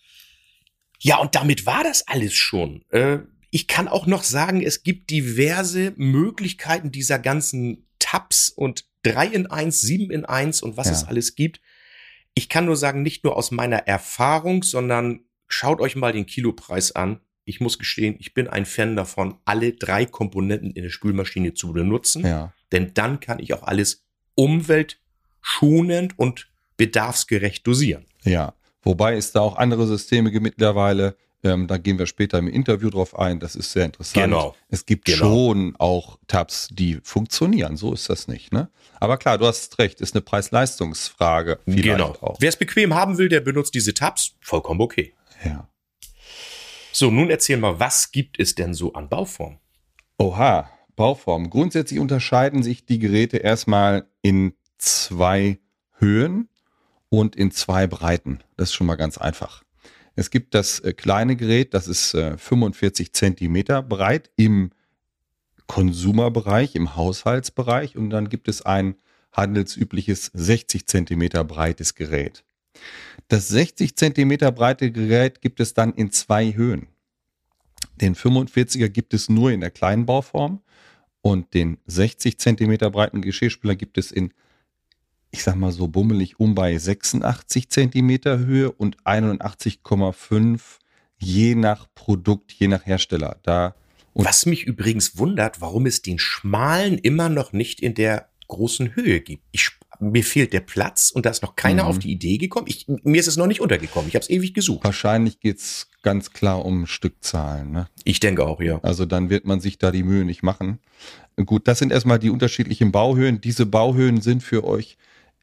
Ja. 1.04 1.18
und 1.18 1.36
damit 1.36 1.66
war 1.66 1.84
das 1.84 2.08
alles 2.08 2.34
schon. 2.34 2.84
Äh, 2.90 3.20
ich 3.50 3.68
kann 3.68 3.88
auch 3.88 4.06
noch 4.08 4.24
sagen, 4.24 4.62
es 4.62 4.84
gibt 4.84 5.10
diverse 5.10 5.94
Möglichkeiten 5.98 6.92
dieser 6.92 7.20
ganzen 7.20 7.86
Tabs 8.00 8.50
und 8.50 8.86
3 9.04 9.28
in 9.28 9.48
1, 9.48 9.82
7 9.82 10.12
in 10.12 10.26
1 10.26 10.62
und 10.62 10.78
was 10.78 10.88
Ja. 10.88 10.94
es 10.94 11.04
alles 11.06 11.36
gibt. 11.36 11.60
Ich 12.34 12.48
kann 12.50 12.66
nur 12.66 12.78
sagen, 12.78 13.02
nicht 13.02 13.24
nur 13.24 13.36
aus 13.36 13.52
meiner 13.52 13.88
Erfahrung, 13.88 14.64
sondern 14.64 15.22
schaut 15.48 15.82
euch 15.82 15.96
mal 15.96 16.14
den 16.14 16.26
Kilopreis 16.26 16.94
an. 16.94 17.20
Ich 17.44 17.60
muss 17.60 17.78
gestehen, 17.80 18.16
ich 18.20 18.34
bin 18.34 18.48
ein 18.48 18.66
Fan 18.66 18.96
davon, 18.96 19.36
alle 19.44 19.74
drei 19.74 20.06
Komponenten 20.06 20.72
in 20.72 20.84
der 20.84 20.90
Spülmaschine 20.92 21.54
zu 21.56 21.74
benutzen. 21.74 22.26
Ja. 22.26 22.54
Denn 22.72 22.94
dann 22.94 23.20
kann 23.20 23.40
ich 23.40 23.54
auch 23.54 23.64
alles 23.64 24.06
umweltschonend 24.36 26.18
und 26.18 26.48
bedarfsgerecht 26.78 27.66
dosieren. 27.68 28.06
Ja. 28.24 28.54
Wobei 28.84 29.16
es 29.16 29.32
da 29.32 29.42
auch 29.42 29.58
andere 29.58 29.88
Systeme 29.88 30.32
gibt 30.32 30.44
mittlerweile. 30.44 31.16
Ähm, 31.44 31.66
da 31.68 31.78
gehen 31.78 31.98
wir 31.98 32.06
später 32.06 32.38
im 32.38 32.48
Interview 32.48 32.90
drauf 32.92 33.18
ein. 33.18 33.40
Das 33.40 33.56
ist 33.56 33.72
sehr 33.72 33.86
interessant. 33.86 34.26
Genau. 34.26 34.56
Es 34.70 34.86
gibt 34.86 35.06
Genau. 35.06 35.18
schon 35.18 35.76
auch 35.80 36.20
Tabs, 36.28 36.68
die 36.72 37.00
funktionieren. 37.04 37.78
So 37.78 37.94
ist 37.94 38.10
das 38.10 38.28
nicht, 38.28 38.54
ne? 38.54 38.70
Aber 39.00 39.18
klar, 39.18 39.40
du 39.40 39.48
hast 39.48 39.80
recht. 39.80 40.02
Ist 40.02 40.14
eine 40.14 40.22
Preis-Leistungsfrage. 40.22 41.60
Genau. 41.66 42.36
Wer 42.40 42.50
es 42.50 42.58
bequem 42.58 42.94
haben 42.94 43.18
will, 43.18 43.28
der 43.30 43.40
benutzt 43.40 43.74
diese 43.74 43.94
Tabs. 43.96 44.34
Vollkommen 44.42 44.82
okay. 44.82 45.14
Ja. 45.44 45.68
So, 46.92 47.10
nun 47.10 47.30
erzähl 47.32 47.58
mal, 47.58 47.80
was 47.80 48.12
gibt 48.12 48.40
es 48.40 48.54
denn 48.54 48.74
so 48.76 48.94
an 48.94 49.10
Bauformen? 49.10 49.58
Oha, 50.20 50.70
Bauform. 50.96 51.50
Grundsätzlich 51.50 52.00
unterscheiden 52.00 52.62
sich 52.62 52.86
die 52.86 53.00
Geräte 53.00 53.38
erstmal 53.38 54.06
in 54.22 54.54
zwei 54.78 55.58
Höhen 55.98 56.50
und 57.12 57.36
in 57.36 57.52
zwei 57.52 57.88
Breiten. 57.88 58.40
Das 58.56 58.70
ist 58.70 58.74
schon 58.74 58.88
mal 58.88 58.96
ganz 58.96 59.18
einfach. 59.18 59.64
Es 60.16 60.32
gibt 60.32 60.56
das 60.56 60.80
äh, 60.80 60.94
kleine 60.94 61.36
Gerät, 61.36 61.74
das 61.74 61.88
ist 61.88 62.14
äh, 62.14 62.38
45 62.38 63.14
Zentimeter 63.14 63.84
breit 63.84 64.32
im 64.38 64.72
Konsumerbereich, 65.68 66.76
im 66.76 66.96
Haushaltsbereich 66.96 67.98
und 67.98 68.10
dann 68.10 68.30
gibt 68.30 68.48
es 68.48 68.62
ein 68.62 68.96
handelsübliches 69.34 70.32
60 70.34 70.88
Zentimeter 70.88 71.44
breites 71.44 71.96
Gerät. 71.96 72.44
Das 73.28 73.50
60 73.50 73.96
Zentimeter 73.96 74.52
breite 74.52 74.92
Gerät 74.92 75.42
gibt 75.42 75.60
es 75.60 75.74
dann 75.74 75.94
in 75.94 76.12
zwei 76.12 76.54
Höhen. 76.54 76.88
Den 78.00 78.16
45er 78.16 78.90
gibt 78.90 79.14
es 79.14 79.30
nur 79.30 79.52
in 79.52 79.60
der 79.60 79.72
kleinen 79.72 80.06
Bauform 80.06 80.62
und 81.22 81.54
den 81.54 81.78
60 81.88 82.40
Zentimeter 82.40 82.90
breiten 82.90 83.22
Geschirrspüler 83.22 83.76
gibt 83.76 83.98
es 83.98 84.12
in, 84.12 84.34
ich 85.32 85.44
sag 85.44 85.56
mal 85.56 85.72
so 85.72 85.88
bummelig 85.88 86.40
um 86.40 86.56
bei 86.56 86.78
86 86.78 87.70
Zentimeter 87.70 88.40
Höhe 88.40 88.72
und 88.72 89.02
81,5 89.04 90.60
je 91.18 91.56
nach 91.56 91.88
Produkt, 91.96 92.52
je 92.52 92.68
nach 92.68 92.86
Hersteller. 92.86 93.38
Da 93.44 93.76
Was 94.14 94.46
mich 94.46 94.64
übrigens 94.64 95.18
wundert, 95.18 95.62
warum 95.62 95.86
es 95.86 96.02
den 96.02 96.20
schmalen 96.20 96.98
immer 96.98 97.30
noch 97.30 97.54
nicht 97.54 97.80
in 97.80 97.94
der 97.94 98.28
großen 98.48 98.96
Höhe 98.96 99.22
gibt. 99.22 99.46
Ich, 99.52 99.70
mir 100.02 100.26
fehlt 100.26 100.52
der 100.52 100.60
Platz 100.60 101.12
und 101.12 101.26
da 101.26 101.30
ist 101.30 101.42
noch 101.42 101.56
keiner 101.56 101.84
mhm. 101.84 101.90
auf 101.90 102.00
die 102.00 102.12
Idee 102.12 102.38
gekommen. 102.38 102.66
Ich, 102.68 102.86
mir 102.88 103.20
ist 103.20 103.28
es 103.28 103.38
noch 103.38 103.48
nicht 103.48 103.62
untergekommen. 103.62 104.10
Ich 104.10 104.16
habe 104.16 104.24
es 104.24 104.30
ewig 104.30 104.54
gesucht. 104.54 104.84
Wahrscheinlich 104.84 105.40
geht's 105.40 105.90
ganz 106.02 106.34
klar 106.34 106.66
um 106.66 106.86
Stückzahlen. 106.86 107.72
Ne? 107.72 107.88
Ich 108.04 108.20
denke 108.20 108.46
auch, 108.46 108.60
ja. 108.60 108.80
Also 108.84 109.06
dann 109.06 109.30
wird 109.30 109.46
man 109.46 109.62
sich 109.62 109.78
da 109.78 109.92
die 109.92 110.04
Mühe 110.04 110.26
nicht 110.26 110.44
machen. 110.44 110.80
Gut, 111.46 111.68
das 111.68 111.80
sind 111.80 111.94
erstmal 111.94 112.20
die 112.20 112.30
unterschiedlichen 112.30 112.92
Bauhöhen. 112.92 113.40
Diese 113.40 113.66
Bauhöhen 113.66 114.20
sind 114.20 114.44
für 114.44 114.66
euch 114.66 114.98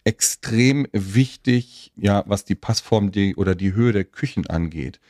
extrem 0.09 0.87
wichtig, 0.93 1.93
ja, 1.95 2.25
was 2.27 2.47
die 2.47 2.55
Passform 2.55 3.13
die, 3.13 3.37
oder 3.37 3.55
die 3.55 3.75
Höhe 3.75 3.93
der 3.93 4.05
Küchen 4.05 4.47
angeht. 4.47 5.01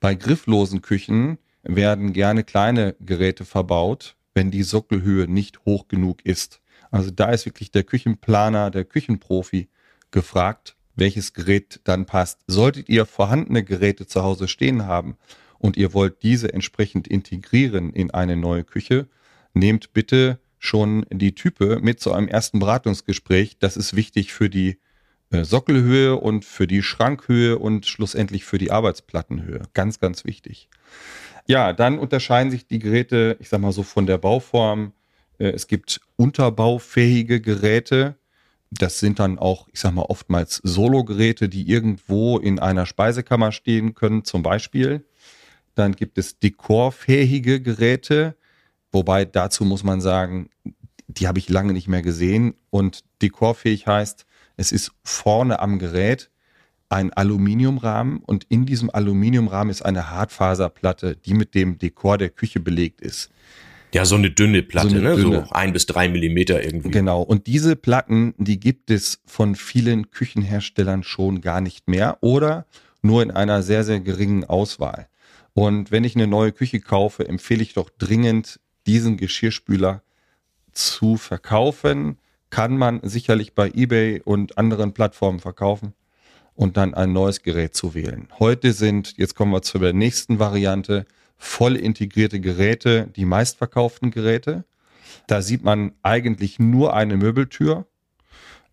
Bei 0.00 0.16
grifflosen 0.16 0.82
Küchen 0.82 1.38
werden 1.62 2.12
gerne 2.12 2.42
kleine 2.42 2.96
Geräte 2.98 3.44
verbaut, 3.44 4.16
wenn 4.34 4.50
die 4.50 4.64
Sockelhöhe 4.64 5.28
nicht 5.28 5.64
hoch 5.64 5.86
genug 5.86 6.26
ist. 6.26 6.60
Also 6.90 7.12
da 7.12 7.30
ist 7.30 7.46
wirklich 7.46 7.70
der 7.70 7.84
Küchenplaner, 7.84 8.72
der 8.72 8.84
Küchenprofi 8.84 9.68
gefragt, 10.10 10.74
welches 10.96 11.34
Gerät 11.34 11.78
dann 11.84 12.04
passt. 12.04 12.40
Solltet 12.48 12.88
ihr 12.88 13.06
vorhandene 13.06 13.62
Geräte 13.62 14.08
zu 14.08 14.24
Hause 14.24 14.48
stehen 14.48 14.86
haben 14.86 15.18
und 15.60 15.76
ihr 15.76 15.94
wollt 15.94 16.24
diese 16.24 16.52
entsprechend 16.52 17.06
integrieren 17.06 17.92
in 17.92 18.10
eine 18.10 18.36
neue 18.36 18.64
Küche, 18.64 19.06
nehmt 19.54 19.92
bitte 19.92 20.40
schon 20.58 21.06
die 21.10 21.34
Type 21.34 21.78
mit 21.80 22.00
zu 22.00 22.12
einem 22.12 22.28
ersten 22.28 22.58
Beratungsgespräch. 22.58 23.58
Das 23.58 23.76
ist 23.76 23.94
wichtig 23.94 24.32
für 24.32 24.50
die 24.50 24.78
äh, 25.30 25.44
Sockelhöhe 25.44 26.16
und 26.16 26.44
für 26.44 26.66
die 26.66 26.82
Schrankhöhe 26.82 27.58
und 27.58 27.86
schlussendlich 27.86 28.44
für 28.44 28.58
die 28.58 28.70
Arbeitsplattenhöhe. 28.70 29.62
Ganz, 29.74 30.00
ganz 30.00 30.24
wichtig. 30.24 30.68
Ja, 31.46 31.72
dann 31.72 31.98
unterscheiden 31.98 32.50
sich 32.50 32.66
die 32.66 32.78
Geräte, 32.78 33.36
ich 33.40 33.48
sag 33.48 33.60
mal 33.60 33.72
so 33.72 33.82
von 33.82 34.06
der 34.06 34.18
Bauform. 34.18 34.92
Äh, 35.38 35.50
es 35.50 35.66
gibt 35.66 36.00
unterbaufähige 36.16 37.40
Geräte. 37.40 38.16
Das 38.70 39.00
sind 39.00 39.18
dann 39.18 39.38
auch, 39.38 39.68
ich 39.72 39.80
sag 39.80 39.92
mal, 39.92 40.02
oftmals 40.02 40.60
Solo-Geräte, 40.62 41.48
die 41.48 41.68
irgendwo 41.68 42.38
in 42.38 42.58
einer 42.58 42.84
Speisekammer 42.84 43.52
stehen 43.52 43.94
können, 43.94 44.24
zum 44.24 44.42
Beispiel. 44.42 45.06
Dann 45.74 45.92
gibt 45.92 46.18
es 46.18 46.38
dekorfähige 46.38 47.62
Geräte, 47.62 48.36
wobei 48.92 49.24
dazu 49.24 49.64
muss 49.64 49.84
man 49.84 50.00
sagen, 50.00 50.50
die 51.06 51.26
habe 51.26 51.38
ich 51.38 51.48
lange 51.48 51.72
nicht 51.72 51.88
mehr 51.88 52.02
gesehen. 52.02 52.54
Und 52.70 53.04
dekorfähig 53.22 53.86
heißt, 53.86 54.26
es 54.56 54.72
ist 54.72 54.92
vorne 55.02 55.60
am 55.60 55.78
Gerät 55.78 56.30
ein 56.90 57.12
Aluminiumrahmen 57.12 58.18
und 58.18 58.44
in 58.48 58.64
diesem 58.64 58.90
Aluminiumrahmen 58.90 59.70
ist 59.70 59.82
eine 59.82 60.10
Hartfaserplatte, 60.10 61.16
die 61.16 61.34
mit 61.34 61.54
dem 61.54 61.78
Dekor 61.78 62.16
der 62.16 62.30
Küche 62.30 62.60
belegt 62.60 63.00
ist. 63.00 63.30
Ja, 63.92 64.04
so 64.04 64.16
eine 64.16 64.30
dünne 64.30 64.62
Platte, 64.62 64.90
so 64.90 64.96
eine 64.96 65.08
ne? 65.10 65.16
Dünne. 65.16 65.46
So 65.46 65.52
ein 65.52 65.72
bis 65.72 65.86
drei 65.86 66.08
Millimeter 66.08 66.62
irgendwie. 66.62 66.90
Genau. 66.90 67.22
Und 67.22 67.46
diese 67.46 67.74
Platten, 67.76 68.34
die 68.36 68.60
gibt 68.60 68.90
es 68.90 69.20
von 69.26 69.54
vielen 69.54 70.10
Küchenherstellern 70.10 71.02
schon 71.02 71.40
gar 71.40 71.60
nicht 71.60 71.88
mehr 71.88 72.18
oder 72.20 72.66
nur 73.00 73.22
in 73.22 73.30
einer 73.30 73.62
sehr, 73.62 73.84
sehr 73.84 74.00
geringen 74.00 74.44
Auswahl. 74.44 75.08
Und 75.54 75.90
wenn 75.90 76.04
ich 76.04 76.16
eine 76.16 76.26
neue 76.26 76.52
Küche 76.52 76.80
kaufe, 76.80 77.26
empfehle 77.26 77.62
ich 77.62 77.74
doch 77.74 77.90
dringend, 77.90 78.60
diesen 78.88 79.18
Geschirrspüler 79.18 80.02
zu 80.72 81.16
verkaufen. 81.16 82.18
Kann 82.50 82.78
man 82.78 83.00
sicherlich 83.02 83.54
bei 83.54 83.68
eBay 83.68 84.22
und 84.24 84.56
anderen 84.56 84.94
Plattformen 84.94 85.38
verkaufen 85.38 85.92
und 86.54 86.78
dann 86.78 86.94
ein 86.94 87.12
neues 87.12 87.42
Gerät 87.42 87.76
zu 87.76 87.94
wählen. 87.94 88.28
Heute 88.38 88.72
sind, 88.72 89.18
jetzt 89.18 89.34
kommen 89.34 89.52
wir 89.52 89.60
zu 89.60 89.78
der 89.78 89.92
nächsten 89.92 90.38
Variante, 90.38 91.04
voll 91.36 91.76
integrierte 91.76 92.40
Geräte, 92.40 93.08
die 93.14 93.26
meistverkauften 93.26 94.10
Geräte. 94.10 94.64
Da 95.26 95.42
sieht 95.42 95.62
man 95.62 95.92
eigentlich 96.02 96.58
nur 96.58 96.94
eine 96.94 97.18
Möbeltür. 97.18 97.86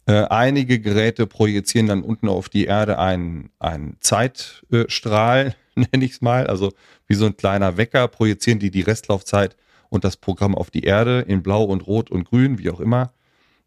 Äh, 0.08 0.14
einige 0.14 0.80
Geräte 0.80 1.28
projizieren 1.28 1.88
dann 1.88 2.02
unten 2.02 2.30
auf 2.30 2.48
die 2.48 2.66
Erde 2.66 2.98
einen, 3.00 3.50
einen 3.60 3.98
Zeitstrahl, 4.00 5.56
nenne 5.76 6.06
ich 6.06 6.12
es 6.14 6.22
mal. 6.22 6.48
Also 6.48 6.72
wie 7.08 7.16
so 7.16 7.26
ein 7.26 7.36
kleiner 7.36 7.76
Wecker 7.76 8.08
projizieren 8.08 8.60
die 8.60 8.72
die 8.72 8.82
Restlaufzeit 8.82 9.58
und 9.90 10.04
das 10.04 10.18
Programm 10.18 10.56
auf 10.56 10.72
die 10.72 10.84
Erde 10.84 11.22
in 11.22 11.44
Blau 11.44 11.64
und 11.64 11.88
Rot 11.88 12.10
und 12.10 12.26
Grün, 12.26 12.58
wie 12.60 12.70
auch 12.70 12.80
immer. 12.80 13.14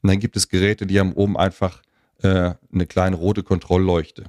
Und 0.02 0.10
dann 0.10 0.20
gibt 0.20 0.36
es 0.36 0.48
Geräte, 0.48 0.86
die 0.86 0.98
haben 0.98 1.12
oben 1.12 1.36
einfach 1.36 1.82
äh, 2.22 2.54
eine 2.72 2.86
kleine 2.86 3.16
rote 3.16 3.42
Kontrollleuchte. 3.42 4.24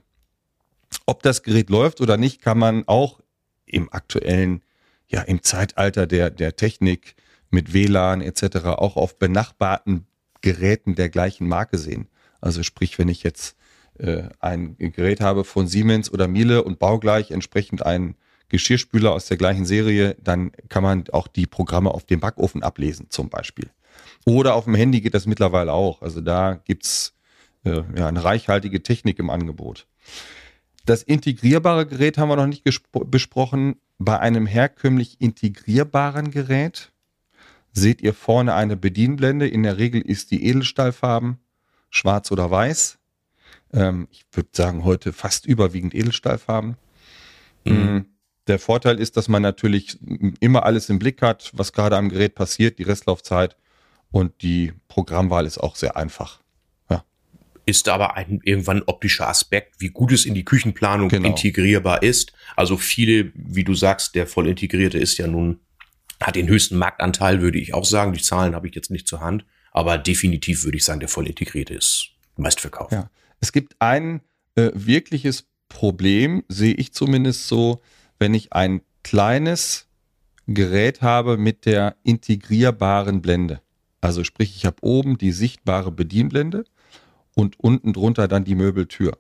Ob 1.05 1.24
das 1.24 1.43
Gerät 1.43 1.69
läuft 1.69 2.01
oder 2.01 2.17
nicht, 2.17 2.41
kann 2.41 2.58
man 2.58 2.84
auch 2.88 3.19
im 3.65 3.91
aktuellen, 3.91 4.63
ja, 5.08 5.22
im 5.22 5.43
Zeitalter 5.43 6.08
der, 6.08 6.29
der 6.29 6.55
Technik 6.55 7.15
mit 7.50 7.74
WLAN 7.74 8.22
etc. 8.22 8.65
auch 8.65 8.96
auf 8.96 9.17
benachbarten 9.17 10.08
Geräten 10.41 10.96
der 10.96 11.10
gleichen 11.10 11.48
Marke 11.48 11.77
sehen. 11.77 12.08
Also 12.41 12.63
sprich, 12.63 12.98
wenn 12.98 13.10
ich 13.10 13.24
jetzt 13.24 13.55
äh, 13.98 14.29
ein 14.39 14.77
Gerät 14.77 15.22
habe 15.22 15.43
von 15.43 15.67
Siemens 15.67 16.12
oder 16.12 16.27
Miele 16.27 16.63
und 16.63 16.79
baugleich 16.79 17.31
entsprechend 17.31 17.86
einen 17.86 18.15
Geschirrspüler 18.50 19.12
aus 19.12 19.27
der 19.27 19.38
gleichen 19.38 19.65
Serie, 19.65 20.15
dann 20.22 20.51
kann 20.70 20.84
man 20.84 21.06
auch 21.12 21.27
die 21.27 21.48
Programme 21.48 21.91
auf 21.91 22.06
dem 22.06 22.20
Backofen 22.20 22.63
ablesen 22.63 23.08
zum 23.10 23.29
Beispiel. 23.29 23.70
Oder 24.25 24.56
auf 24.56 24.65
dem 24.65 24.75
Handy 24.75 25.01
geht 25.01 25.13
das 25.13 25.25
mittlerweile 25.25 25.74
auch. 25.74 26.01
Also 26.01 26.22
da 26.22 26.60
gibt's 26.65 27.13
äh, 27.63 27.84
ja, 27.96 28.08
eine 28.08 28.24
reichhaltige 28.24 28.84
Technik 28.84 29.20
im 29.20 29.29
Angebot. 29.29 29.88
Das 30.86 31.03
integrierbare 31.03 31.86
Gerät 31.86 32.18
haben 32.18 32.29
wir 32.29 32.36
noch 32.36 32.48
nicht 32.48 32.63
besprochen. 32.63 33.75
Bei 34.00 34.20
einem 34.20 34.46
herkömmlich 34.46 35.22
integrierbaren 35.22 36.32
Gerät 36.32 36.91
seht 37.72 38.01
ihr 38.01 38.13
vorne 38.13 38.56
eine 38.56 38.75
Bedienblende. 38.75 39.48
In 39.48 39.63
der 39.63 39.77
Regel 39.77 40.01
ist 40.01 40.32
die 40.32 40.46
Edelstahlfarben 40.46 41.38
schwarz 41.89 42.32
oder 42.32 42.50
weiß. 42.50 42.98
Ähm, 43.74 44.08
ich 44.12 44.25
würde 44.32 44.50
sagen, 44.53 44.84
heute 44.84 45.13
fast 45.13 45.46
überwiegend 45.46 45.94
Edelstahlfarben. 45.94 46.77
Mhm. 47.65 48.06
Der 48.50 48.60
Vorteil 48.60 49.00
ist, 49.00 49.15
dass 49.15 49.27
man 49.27 49.41
natürlich 49.41 49.98
immer 50.39 50.65
alles 50.65 50.89
im 50.89 51.00
Blick 51.00 51.22
hat, 51.22 51.51
was 51.53 51.72
gerade 51.72 51.96
am 51.96 52.10
Gerät 52.10 52.36
passiert, 52.36 52.79
die 52.79 52.84
Restlaufzeit 52.84 53.56
und 54.12 54.41
die 54.41 54.74
Programmwahl 54.88 55.46
ist 55.46 55.60
auch 55.60 55.75
sehr 55.75 55.96
einfach 55.96 56.41
ist 57.70 57.88
aber 57.88 58.18
ein 58.18 58.41
irgendwann 58.44 58.82
optischer 58.86 59.29
Aspekt, 59.29 59.75
wie 59.79 59.89
gut 59.89 60.12
es 60.12 60.25
in 60.25 60.34
die 60.34 60.44
Küchenplanung 60.44 61.08
genau. 61.08 61.29
integrierbar 61.29 62.03
ist. 62.03 62.34
Also 62.56 62.77
viele, 62.77 63.32
wie 63.36 63.63
du 63.63 63.75
sagst, 63.75 64.15
der 64.15 64.27
voll 64.27 64.48
integrierte 64.48 64.98
ist 64.98 65.18
ja 65.18 65.27
nun, 65.27 65.60
hat 66.20 66.36
den 66.36 66.50
höchsten 66.50 66.77
Marktanteil, 66.77 67.41
würde 67.41 67.60
ich 67.60 67.74
auch 67.74 67.86
sagen. 67.86 68.12
Die 68.12 68.22
Zahlen 68.22 68.56
habe 68.56 68.68
ich 68.68 68.75
jetzt 68.75 68.91
nicht 68.91 69.08
zur 69.08 69.22
Hand, 69.22 69.46
aber 69.72 69.98
definitiv 69.98 70.63
würde 70.65 70.77
ich 70.77 70.84
sagen, 70.84 71.00
der 71.00 71.10
voll 71.10 71.27
integrierte 71.27 71.75
ist 71.75 72.10
meistverkauft. 72.36 72.91
Ja. 72.91 73.10
Es 73.39 73.51
gibt 73.51 73.75
ein 73.79 74.22
äh, 74.56 74.72
wirkliches 74.74 75.46
Problem, 75.70 76.44
sehe 76.50 76.74
ich 76.74 76.94
zumindest 76.94 77.48
so, 77.48 77.82
wenn 78.19 78.33
ich 78.33 78.53
ein 78.53 78.81
kleines 79.03 79.88
Gerät 80.47 81.01
habe 81.01 81.38
mit 81.38 81.65
der 81.65 81.95
integrierbaren 82.03 83.21
Blende. 83.21 83.61
Also 84.01 84.23
sprich, 84.23 84.55
ich 84.55 84.65
habe 84.65 84.77
oben 84.81 85.17
die 85.17 85.31
sichtbare 85.31 85.91
Bedienblende 85.91 86.65
und 87.35 87.59
unten 87.59 87.93
drunter 87.93 88.27
dann 88.27 88.45
die 88.45 88.55
Möbeltür. 88.55 89.17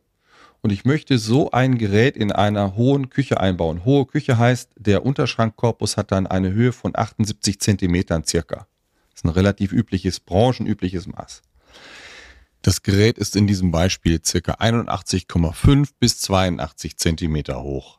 Und 0.61 0.71
ich 0.71 0.83
möchte 0.83 1.17
so 1.17 1.51
ein 1.51 1.77
Gerät 1.77 2.17
in 2.17 2.31
einer 2.31 2.75
hohen 2.75 3.09
Küche 3.09 3.39
einbauen. 3.39 3.85
Hohe 3.85 4.05
Küche 4.05 4.37
heißt, 4.37 4.71
der 4.77 5.05
Unterschrankkorpus 5.05 5.95
hat 5.95 6.11
dann 6.11 6.27
eine 6.27 6.51
Höhe 6.51 6.73
von 6.73 6.91
78 6.95 7.59
Zentimetern 7.59 8.25
circa. 8.25 8.67
Das 9.11 9.21
ist 9.21 9.25
ein 9.25 9.29
relativ 9.29 9.71
übliches, 9.71 10.19
branchenübliches 10.19 11.07
Maß. 11.07 11.41
Das 12.61 12.83
Gerät 12.83 13.17
ist 13.17 13.37
in 13.37 13.47
diesem 13.47 13.71
Beispiel 13.71 14.19
circa 14.23 14.53
81,5 14.55 15.91
bis 15.97 16.19
82 16.19 16.97
Zentimeter 16.97 17.61
hoch. 17.63 17.98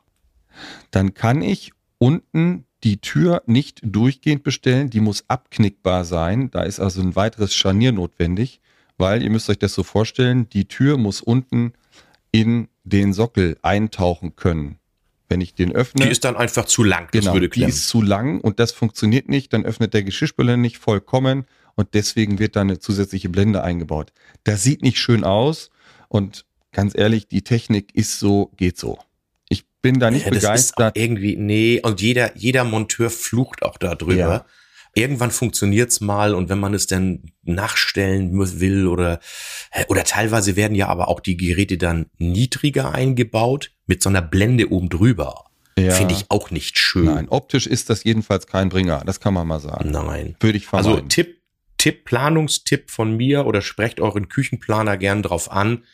Dann 0.91 1.13
kann 1.13 1.41
ich 1.41 1.71
unten 1.97 2.65
die 2.83 2.97
Tür 2.99 3.43
nicht 3.45 3.79
durchgehend 3.83 4.43
bestellen, 4.43 4.89
die 4.89 5.01
muss 5.01 5.25
abknickbar 5.27 6.03
sein. 6.03 6.49
Da 6.51 6.63
ist 6.63 6.79
also 6.79 7.01
ein 7.01 7.15
weiteres 7.15 7.53
Scharnier 7.53 7.91
notwendig 7.91 8.61
weil 9.01 9.23
ihr 9.23 9.29
müsst 9.29 9.49
euch 9.49 9.59
das 9.59 9.73
so 9.73 9.83
vorstellen, 9.83 10.47
die 10.49 10.65
Tür 10.65 10.95
muss 10.95 11.19
unten 11.21 11.73
in 12.31 12.69
den 12.83 13.11
Sockel 13.13 13.57
eintauchen 13.61 14.37
können. 14.37 14.77
Wenn 15.27 15.41
ich 15.41 15.55
den 15.55 15.73
öffne. 15.73 16.05
Die 16.05 16.11
ist 16.11 16.25
dann 16.25 16.35
einfach 16.35 16.65
zu 16.65 16.83
lang, 16.83 17.07
das 17.11 17.21
genau, 17.21 17.33
würde 17.33 17.49
klemmen. 17.49 17.71
Die 17.71 17.75
ist 17.75 17.87
zu 17.87 18.01
lang 18.01 18.41
und 18.41 18.59
das 18.59 18.71
funktioniert 18.73 19.27
nicht, 19.29 19.53
dann 19.53 19.65
öffnet 19.65 19.93
der 19.93 20.03
Geschirrspüler 20.03 20.57
nicht 20.57 20.77
vollkommen 20.77 21.45
und 21.75 21.93
deswegen 21.93 22.37
wird 22.37 22.55
da 22.55 22.61
eine 22.61 22.79
zusätzliche 22.79 23.29
Blende 23.29 23.63
eingebaut. 23.63 24.11
Das 24.43 24.61
sieht 24.63 24.81
nicht 24.81 24.97
schön 24.97 25.23
aus 25.23 25.69
und 26.09 26.45
ganz 26.73 26.97
ehrlich, 26.97 27.27
die 27.27 27.43
Technik 27.43 27.95
ist 27.95 28.19
so, 28.19 28.51
geht 28.57 28.77
so. 28.77 28.99
Ich 29.81 29.89
bin 29.91 29.99
da 29.99 30.11
nicht 30.11 30.25
ja, 30.25 30.31
begeistert. 30.31 30.95
irgendwie, 30.95 31.35
nee, 31.37 31.81
und 31.81 32.01
jeder, 32.01 32.37
jeder 32.37 32.63
Monteur 32.63 33.09
flucht 33.09 33.63
auch 33.63 33.79
darüber. 33.79 34.13
Ja. 34.15 34.45
Irgendwann 34.93 35.31
funktioniert's 35.31 36.01
mal 36.01 36.35
und 36.35 36.49
wenn 36.49 36.59
man 36.59 36.75
es 36.75 36.85
dann 36.85 37.31
nachstellen 37.41 38.31
will 38.59 38.85
oder, 38.85 39.19
oder 39.87 40.03
teilweise 40.03 40.55
werden 40.55 40.75
ja 40.75 40.87
aber 40.87 41.07
auch 41.07 41.19
die 41.19 41.35
Geräte 41.35 41.79
dann 41.79 42.11
niedriger 42.19 42.93
eingebaut 42.93 43.71
mit 43.87 44.03
so 44.03 44.09
einer 44.09 44.21
Blende 44.21 44.71
oben 44.71 44.89
drüber. 44.89 45.45
Ja. 45.79 45.95
Finde 45.95 46.13
ich 46.13 46.25
auch 46.29 46.51
nicht 46.51 46.77
schön. 46.77 47.05
Nein, 47.05 47.27
optisch 47.29 47.65
ist 47.65 47.89
das 47.89 48.03
jedenfalls 48.03 48.45
kein 48.45 48.69
Bringer. 48.69 49.01
Das 49.03 49.19
kann 49.19 49.33
man 49.33 49.47
mal 49.47 49.59
sagen. 49.59 49.89
Nein. 49.89 50.35
Würde 50.39 50.59
ich 50.59 50.67
vermeiden. 50.67 50.93
Also 50.93 51.07
Tipp, 51.07 51.41
Tipp, 51.77 52.05
Planungstipp 52.05 52.91
von 52.91 53.17
mir 53.17 53.47
oder 53.47 53.63
sprecht 53.63 53.99
euren 53.99 54.29
Küchenplaner 54.29 54.97
gern 54.97 55.23
drauf 55.23 55.51
an. 55.51 55.85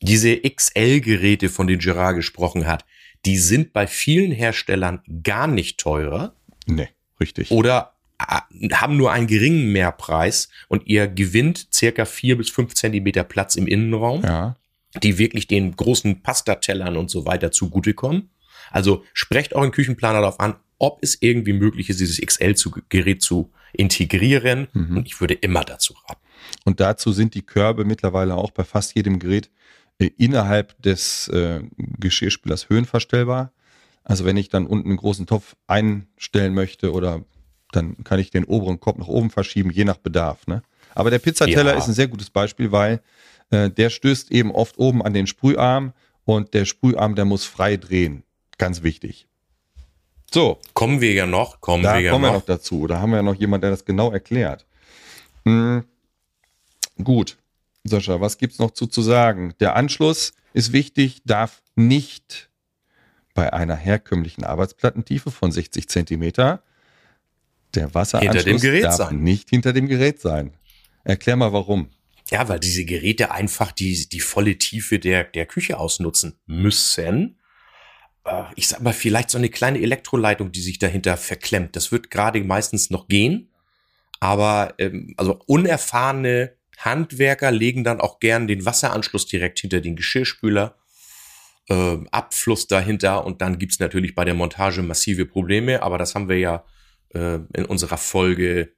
Diese 0.00 0.40
XL-Geräte, 0.40 1.48
von 1.48 1.66
denen 1.66 1.80
Gerard 1.80 2.16
gesprochen 2.16 2.66
hat, 2.66 2.84
die 3.24 3.36
sind 3.36 3.72
bei 3.72 3.86
vielen 3.86 4.30
Herstellern 4.30 5.00
gar 5.22 5.46
nicht 5.46 5.78
teurer. 5.78 6.34
Nee. 6.66 6.88
Richtig. 7.20 7.50
Oder 7.50 7.94
äh, 8.18 8.70
haben 8.72 8.96
nur 8.96 9.12
einen 9.12 9.26
geringen 9.26 9.72
Mehrpreis 9.72 10.48
und 10.68 10.86
ihr 10.86 11.08
gewinnt 11.08 11.68
circa 11.72 12.04
vier 12.04 12.36
bis 12.36 12.50
fünf 12.50 12.74
Zentimeter 12.74 13.24
Platz 13.24 13.56
im 13.56 13.66
Innenraum, 13.66 14.22
ja. 14.22 14.56
die 15.02 15.18
wirklich 15.18 15.46
den 15.46 15.74
großen 15.74 16.22
Pastatellern 16.22 16.96
und 16.96 17.10
so 17.10 17.26
weiter 17.26 17.50
zugutekommen. 17.50 18.30
Also 18.70 19.04
sprecht 19.14 19.54
euren 19.54 19.70
Küchenplaner 19.70 20.20
darauf 20.20 20.40
an, 20.40 20.56
ob 20.78 21.02
es 21.02 21.18
irgendwie 21.20 21.54
möglich 21.54 21.90
ist, 21.90 22.00
dieses 22.00 22.20
XL-Gerät 22.20 23.22
zu 23.22 23.50
integrieren. 23.72 24.68
Mhm. 24.72 24.98
Und 24.98 25.06
ich 25.06 25.20
würde 25.20 25.34
immer 25.34 25.64
dazu 25.64 25.94
raten. 26.08 26.20
Und 26.64 26.80
dazu 26.80 27.12
sind 27.12 27.34
die 27.34 27.42
Körbe 27.42 27.84
mittlerweile 27.84 28.34
auch 28.34 28.50
bei 28.50 28.64
fast 28.64 28.94
jedem 28.94 29.18
Gerät 29.18 29.50
innerhalb 30.06 30.80
des 30.80 31.28
äh, 31.28 31.60
Geschirrspülers 31.76 32.68
höhenverstellbar. 32.68 33.52
Also 34.04 34.24
wenn 34.24 34.36
ich 34.36 34.48
dann 34.48 34.66
unten 34.66 34.88
einen 34.88 34.96
großen 34.96 35.26
Topf 35.26 35.56
einstellen 35.66 36.54
möchte 36.54 36.92
oder 36.92 37.24
dann 37.72 37.96
kann 38.04 38.20
ich 38.20 38.30
den 38.30 38.44
oberen 38.44 38.80
Kopf 38.80 38.98
nach 38.98 39.08
oben 39.08 39.30
verschieben, 39.30 39.70
je 39.70 39.84
nach 39.84 39.98
Bedarf. 39.98 40.46
Ne? 40.46 40.62
Aber 40.94 41.10
der 41.10 41.18
Pizzateller 41.18 41.72
ja. 41.72 41.78
ist 41.78 41.88
ein 41.88 41.94
sehr 41.94 42.08
gutes 42.08 42.30
Beispiel, 42.30 42.72
weil 42.72 43.00
äh, 43.50 43.70
der 43.70 43.90
stößt 43.90 44.30
eben 44.30 44.52
oft 44.52 44.78
oben 44.78 45.02
an 45.02 45.12
den 45.12 45.26
Sprüharm 45.26 45.92
und 46.24 46.54
der 46.54 46.64
Sprüharm, 46.64 47.14
der 47.14 47.24
muss 47.24 47.44
frei 47.44 47.76
drehen. 47.76 48.22
Ganz 48.56 48.82
wichtig. 48.82 49.26
So. 50.30 50.58
Kommen 50.74 51.00
wir 51.00 51.12
ja 51.12 51.26
noch, 51.26 51.60
kommen 51.60 51.82
da 51.82 51.94
wir 51.94 52.00
ja 52.00 52.12
kommen 52.12 52.22
noch. 52.24 52.30
wir 52.30 52.38
noch 52.38 52.44
dazu. 52.46 52.86
Da 52.86 53.00
haben 53.00 53.10
wir 53.10 53.16
ja 53.16 53.22
noch 53.22 53.34
jemand, 53.34 53.64
der 53.64 53.70
das 53.70 53.84
genau 53.84 54.10
erklärt. 54.10 54.66
Hm. 55.44 55.84
Gut. 57.02 57.36
Sascha, 57.84 58.20
was 58.20 58.38
gibt's 58.38 58.58
noch 58.58 58.72
zu, 58.72 58.86
zu 58.86 59.02
sagen? 59.02 59.54
Der 59.60 59.76
Anschluss 59.76 60.32
ist 60.52 60.72
wichtig, 60.72 61.22
darf 61.24 61.62
nicht 61.74 62.50
bei 63.34 63.52
einer 63.52 63.76
herkömmlichen 63.76 64.44
Arbeitsplattentiefe 64.44 65.30
von 65.30 65.52
60 65.52 65.88
Zentimeter 65.88 66.62
der 67.74 67.94
Wasseranschluss 67.94 68.62
darf 68.82 68.94
sein. 68.94 69.22
nicht 69.22 69.50
hinter 69.50 69.72
dem 69.72 69.88
Gerät 69.88 70.20
sein. 70.20 70.52
Erklär 71.04 71.36
mal 71.36 71.52
warum. 71.52 71.90
Ja, 72.30 72.48
weil 72.48 72.60
diese 72.60 72.84
Geräte 72.84 73.30
einfach 73.30 73.72
die, 73.72 74.08
die 74.08 74.20
volle 74.20 74.58
Tiefe 74.58 74.98
der, 74.98 75.24
der 75.24 75.46
Küche 75.46 75.78
ausnutzen 75.78 76.38
müssen. 76.46 77.38
Äh, 78.24 78.44
ich 78.54 78.68
sag 78.68 78.82
mal, 78.82 78.92
vielleicht 78.92 79.30
so 79.30 79.38
eine 79.38 79.48
kleine 79.48 79.80
Elektroleitung, 79.80 80.52
die 80.52 80.60
sich 80.60 80.78
dahinter 80.78 81.16
verklemmt. 81.16 81.76
Das 81.76 81.90
wird 81.90 82.10
gerade 82.10 82.42
meistens 82.42 82.90
noch 82.90 83.08
gehen. 83.08 83.50
Aber 84.20 84.74
ähm, 84.78 85.14
also 85.16 85.38
unerfahrene 85.46 86.57
Handwerker 86.78 87.50
legen 87.50 87.84
dann 87.84 88.00
auch 88.00 88.20
gern 88.20 88.46
den 88.46 88.64
Wasseranschluss 88.64 89.26
direkt 89.26 89.58
hinter 89.58 89.80
den 89.80 89.96
Geschirrspüler 89.96 90.76
äh, 91.68 91.98
Abfluss 92.10 92.66
dahinter 92.66 93.24
und 93.24 93.40
dann 93.40 93.58
gibt's 93.58 93.78
natürlich 93.78 94.14
bei 94.14 94.24
der 94.24 94.34
Montage 94.34 94.82
massive 94.82 95.26
Probleme, 95.26 95.82
aber 95.82 95.98
das 95.98 96.14
haben 96.14 96.28
wir 96.28 96.38
ja 96.38 96.64
äh, 97.10 97.38
in 97.54 97.64
unserer 97.66 97.98
Folge 97.98 98.72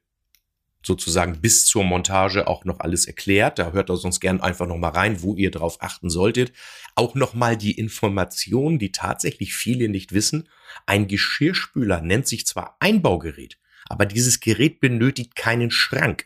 sozusagen 0.83 1.41
bis 1.41 1.65
zur 1.65 1.83
Montage 1.83 2.47
auch 2.47 2.65
noch 2.65 2.79
alles 2.79 3.05
erklärt. 3.05 3.59
Da 3.59 3.71
hört 3.71 3.91
ihr 3.91 3.97
sonst 3.97 4.19
gern 4.19 4.41
einfach 4.41 4.65
noch 4.65 4.77
mal 4.77 4.89
rein, 4.89 5.21
wo 5.21 5.35
ihr 5.35 5.51
drauf 5.51 5.77
achten 5.81 6.09
solltet. 6.09 6.53
Auch 6.95 7.13
noch 7.13 7.35
mal 7.35 7.55
die 7.55 7.77
Information, 7.77 8.79
die 8.79 8.91
tatsächlich 8.91 9.53
viele 9.53 9.89
nicht 9.89 10.11
wissen. 10.11 10.49
Ein 10.87 11.07
Geschirrspüler 11.07 12.01
nennt 12.01 12.27
sich 12.27 12.47
zwar 12.47 12.77
Einbaugerät, 12.79 13.59
aber 13.89 14.07
dieses 14.07 14.39
Gerät 14.39 14.79
benötigt 14.79 15.35
keinen 15.35 15.69
Schrank. 15.69 16.25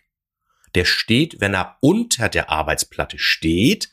Der 0.75 0.85
steht, 0.85 1.37
wenn 1.39 1.53
er 1.53 1.77
unter 1.79 2.29
der 2.29 2.49
Arbeitsplatte 2.49 3.17
steht, 3.17 3.89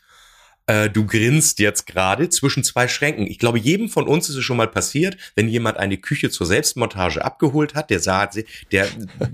äh, 0.66 0.90
du 0.90 1.06
grinst 1.06 1.58
jetzt 1.58 1.86
gerade 1.86 2.28
zwischen 2.28 2.64
zwei 2.64 2.88
Schränken. 2.88 3.26
Ich 3.26 3.38
glaube, 3.38 3.58
jedem 3.58 3.88
von 3.88 4.06
uns 4.06 4.28
ist 4.28 4.36
es 4.36 4.44
schon 4.44 4.56
mal 4.56 4.68
passiert, 4.68 5.16
wenn 5.34 5.48
jemand 5.48 5.76
eine 5.78 5.98
Küche 5.98 6.30
zur 6.30 6.46
Selbstmontage 6.46 7.24
abgeholt 7.24 7.74
hat, 7.74 7.90
der 7.90 8.00
sagt, 8.00 8.38
der 8.70 8.88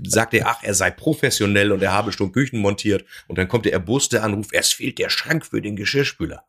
sagte, 0.05 0.45
ach, 0.45 0.63
er 0.63 0.73
sei 0.73 0.91
professionell 0.91 1.71
und 1.71 1.81
er 1.81 1.91
habe 1.91 2.11
schon 2.11 2.31
Küchen 2.31 2.59
montiert 2.59 3.05
und 3.27 3.37
dann 3.37 3.47
kommt 3.47 3.65
der 3.65 3.73
erboste 3.73 4.23
Anruf, 4.23 4.47
es 4.51 4.71
fehlt 4.71 4.97
der 4.99 5.09
Schrank 5.09 5.45
für 5.45 5.61
den 5.61 5.75
Geschirrspüler. 5.75 6.43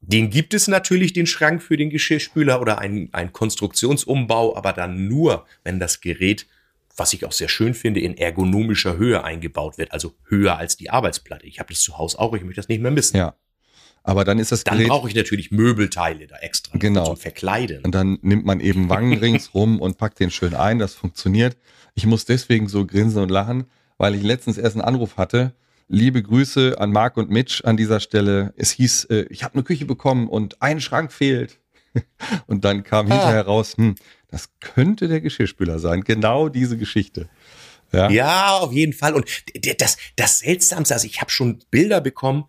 Den 0.00 0.30
gibt 0.30 0.54
es 0.54 0.68
natürlich, 0.68 1.12
den 1.12 1.26
Schrank 1.26 1.60
für 1.60 1.76
den 1.76 1.90
Geschirrspüler 1.90 2.60
oder 2.60 2.78
ein, 2.78 3.08
ein 3.12 3.32
Konstruktionsumbau, 3.32 4.56
aber 4.56 4.72
dann 4.72 5.08
nur, 5.08 5.44
wenn 5.64 5.80
das 5.80 6.00
Gerät 6.00 6.46
was 6.98 7.12
ich 7.12 7.24
auch 7.24 7.32
sehr 7.32 7.48
schön 7.48 7.74
finde, 7.74 8.00
in 8.00 8.16
ergonomischer 8.16 8.96
Höhe 8.96 9.24
eingebaut 9.24 9.78
wird, 9.78 9.92
also 9.92 10.14
höher 10.26 10.56
als 10.58 10.76
die 10.76 10.90
Arbeitsplatte. 10.90 11.46
Ich 11.46 11.60
habe 11.60 11.72
das 11.72 11.80
zu 11.80 11.98
Hause 11.98 12.18
auch, 12.18 12.34
ich 12.34 12.42
möchte 12.42 12.56
das 12.56 12.68
nicht 12.68 12.80
mehr 12.80 12.90
missen. 12.90 13.16
Ja, 13.16 13.34
aber 14.08 14.24
dann 14.24 14.38
ist 14.38 14.52
das 14.52 14.64
Dann 14.64 14.82
brauche 14.86 15.08
ich 15.08 15.14
natürlich 15.14 15.50
Möbelteile 15.50 16.26
da 16.26 16.36
extra 16.36 16.78
genau. 16.78 17.04
zum 17.04 17.16
Verkleiden. 17.16 17.84
Und 17.84 17.94
dann 17.94 18.18
nimmt 18.22 18.46
man 18.46 18.60
eben 18.60 18.88
Wangen 18.88 19.18
ringsrum 19.18 19.80
und 19.80 19.98
packt 19.98 20.18
den 20.20 20.30
schön 20.30 20.54
ein. 20.54 20.78
Das 20.78 20.94
funktioniert. 20.94 21.56
Ich 21.94 22.06
muss 22.06 22.24
deswegen 22.24 22.68
so 22.68 22.86
grinsen 22.86 23.22
und 23.22 23.30
lachen, 23.30 23.64
weil 23.98 24.14
ich 24.14 24.22
letztens 24.22 24.56
erst 24.56 24.76
einen 24.76 24.84
Anruf 24.84 25.18
hatte. 25.18 25.52
Liebe 25.88 26.22
Grüße 26.22 26.76
an 26.78 26.90
Marc 26.90 27.16
und 27.16 27.30
Mitch 27.30 27.62
an 27.64 27.76
dieser 27.76 28.00
Stelle. 28.00 28.54
Es 28.56 28.70
hieß, 28.72 29.04
äh, 29.06 29.26
ich 29.30 29.44
habe 29.44 29.54
eine 29.54 29.62
Küche 29.62 29.84
bekommen 29.84 30.28
und 30.28 30.62
ein 30.62 30.80
Schrank 30.80 31.12
fehlt. 31.12 31.58
Und 32.46 32.64
dann 32.66 32.84
kam 32.84 33.06
ah. 33.06 33.14
hinterher 33.14 33.46
raus, 33.46 33.74
hm, 33.76 33.94
das 34.30 34.50
könnte 34.60 35.08
der 35.08 35.20
Geschirrspüler 35.20 35.78
sein. 35.78 36.02
Genau 36.02 36.48
diese 36.48 36.76
Geschichte. 36.76 37.28
Ja. 37.92 38.10
ja, 38.10 38.58
auf 38.58 38.72
jeden 38.72 38.92
Fall. 38.92 39.14
Und 39.14 39.24
das, 39.78 39.96
das 40.16 40.40
Seltsamste, 40.40 40.92
also 40.92 41.06
ich 41.06 41.22
habe 41.22 41.30
schon 41.30 41.60
Bilder 41.70 42.02
bekommen, 42.02 42.44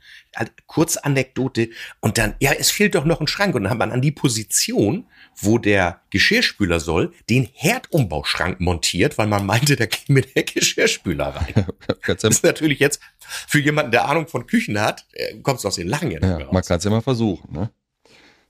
kurz 0.67 0.97
Anekdote, 0.97 1.69
und 2.01 2.17
dann, 2.17 2.35
ja, 2.41 2.51
es 2.51 2.71
fehlt 2.71 2.95
doch 2.95 3.05
noch 3.05 3.21
ein 3.21 3.27
Schrank. 3.27 3.55
Und 3.55 3.63
dann 3.63 3.71
hat 3.71 3.77
man 3.77 3.91
an 3.91 4.01
die 4.01 4.11
Position, 4.11 5.07
wo 5.37 5.57
der 5.57 6.01
Geschirrspüler 6.09 6.81
soll, 6.81 7.13
den 7.29 7.47
Herdumbauschrank 7.53 8.59
montiert, 8.59 9.17
weil 9.17 9.27
man 9.27 9.45
meinte, 9.45 9.77
da 9.77 9.85
käme 9.85 10.21
der 10.21 10.43
Geschirrspüler 10.43 11.27
rein. 11.27 11.67
das 12.05 12.23
ist 12.25 12.43
natürlich 12.43 12.79
jetzt 12.79 12.99
für 13.47 13.59
jemanden, 13.59 13.91
der 13.91 14.09
Ahnung 14.09 14.27
von 14.27 14.45
Küchen 14.45 14.79
hat, 14.81 15.05
äh, 15.13 15.37
kommt 15.37 15.59
es 15.59 15.65
aus 15.65 15.75
den 15.75 15.87
Lachen 15.87 16.11
ja, 16.11 16.19
ja 16.19 16.51
Man 16.51 16.63
kann 16.63 16.79
es 16.79 16.83
ja 16.83 16.91
mal 16.91 17.01
versuchen, 17.01 17.53
ne? 17.53 17.71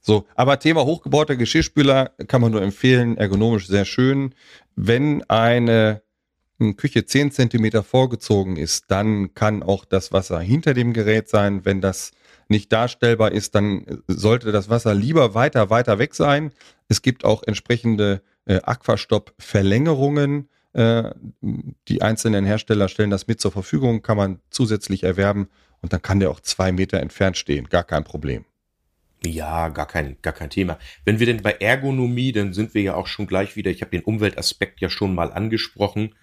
So, 0.09 0.25
aber 0.33 0.57
Thema 0.57 0.85
hochgebauter 0.85 1.35
Geschirrspüler 1.35 2.13
kann 2.27 2.41
man 2.41 2.51
nur 2.51 2.63
empfehlen, 2.63 3.15
ergonomisch 3.17 3.67
sehr 3.67 3.85
schön. 3.85 4.33
Wenn 4.75 5.21
eine 5.29 6.01
Küche 6.77 7.05
10 7.05 7.29
Zentimeter 7.29 7.83
vorgezogen 7.83 8.57
ist, 8.57 8.85
dann 8.87 9.35
kann 9.35 9.61
auch 9.61 9.85
das 9.85 10.11
Wasser 10.11 10.39
hinter 10.39 10.73
dem 10.73 10.93
Gerät 10.93 11.29
sein. 11.29 11.63
Wenn 11.63 11.79
das 11.79 12.09
nicht 12.47 12.73
darstellbar 12.73 13.33
ist, 13.33 13.53
dann 13.53 14.01
sollte 14.07 14.51
das 14.51 14.67
Wasser 14.67 14.95
lieber 14.95 15.35
weiter, 15.35 15.69
weiter 15.69 15.99
weg 15.99 16.15
sein. 16.15 16.53
Es 16.87 17.03
gibt 17.03 17.23
auch 17.23 17.43
entsprechende 17.43 18.23
äh, 18.45 18.61
Aquastopp-Verlängerungen. 18.63 20.49
Äh, 20.73 21.11
die 21.87 22.01
einzelnen 22.01 22.45
Hersteller 22.45 22.87
stellen 22.87 23.11
das 23.11 23.27
mit 23.27 23.39
zur 23.39 23.51
Verfügung, 23.51 24.01
kann 24.01 24.17
man 24.17 24.39
zusätzlich 24.49 25.03
erwerben 25.03 25.49
und 25.83 25.93
dann 25.93 26.01
kann 26.01 26.19
der 26.19 26.31
auch 26.31 26.39
zwei 26.39 26.71
Meter 26.71 26.99
entfernt 26.99 27.37
stehen. 27.37 27.65
Gar 27.69 27.83
kein 27.83 28.03
Problem. 28.03 28.45
Ja, 29.25 29.67
gar 29.69 29.87
kein, 29.87 30.17
gar 30.21 30.33
kein 30.33 30.49
Thema. 30.49 30.79
Wenn 31.03 31.19
wir 31.19 31.25
denn 31.25 31.41
bei 31.41 31.51
Ergonomie, 31.51 32.31
dann 32.31 32.53
sind 32.53 32.73
wir 32.73 32.81
ja 32.81 32.95
auch 32.95 33.07
schon 33.07 33.27
gleich 33.27 33.55
wieder, 33.55 33.69
ich 33.69 33.81
habe 33.81 33.91
den 33.91 34.03
Umweltaspekt 34.03 34.79
ja 34.79 34.89
schon 34.89 35.13
mal 35.13 35.31
angesprochen. 35.33 36.15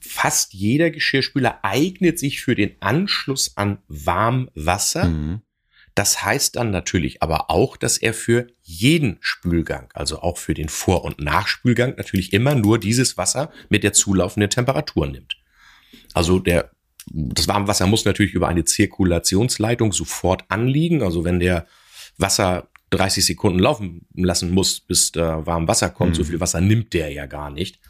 Fast 0.00 0.52
jeder 0.52 0.90
Geschirrspüler 0.90 1.60
eignet 1.62 2.18
sich 2.18 2.40
für 2.42 2.54
den 2.54 2.76
Anschluss 2.80 3.56
an 3.56 3.78
Warmwasser. 3.88 5.06
Mhm. 5.06 5.42
Das 5.94 6.22
heißt 6.22 6.54
dann 6.54 6.70
natürlich 6.70 7.22
aber 7.22 7.50
auch, 7.50 7.76
dass 7.76 7.98
er 7.98 8.14
für 8.14 8.46
jeden 8.62 9.16
Spülgang, 9.20 9.88
also 9.94 10.20
auch 10.20 10.38
für 10.38 10.54
den 10.54 10.68
Vor- 10.68 11.04
und 11.04 11.20
Nachspülgang, 11.20 11.94
natürlich 11.96 12.32
immer 12.32 12.54
nur 12.54 12.78
dieses 12.78 13.16
Wasser 13.16 13.50
mit 13.68 13.82
der 13.82 13.94
zulaufenden 13.94 14.50
Temperatur 14.50 15.08
nimmt. 15.08 15.38
Also 16.14 16.38
der, 16.38 16.70
das 17.06 17.48
Warmwasser 17.48 17.86
muss 17.86 18.04
natürlich 18.04 18.34
über 18.34 18.48
eine 18.48 18.64
Zirkulationsleitung 18.64 19.92
sofort 19.92 20.44
anliegen. 20.48 21.02
Also 21.02 21.24
wenn 21.24 21.40
der 21.40 21.66
Wasser 22.18 22.68
30 22.90 23.24
Sekunden 23.24 23.58
laufen 23.58 24.06
lassen 24.14 24.52
muss, 24.52 24.80
bis 24.80 25.12
da 25.12 25.46
warm 25.46 25.68
Wasser 25.68 25.90
kommt. 25.90 26.12
Mhm. 26.12 26.14
So 26.14 26.24
viel 26.24 26.40
Wasser 26.40 26.60
nimmt 26.60 26.92
der 26.92 27.10
ja 27.12 27.26
gar 27.26 27.50
nicht. 27.50 27.80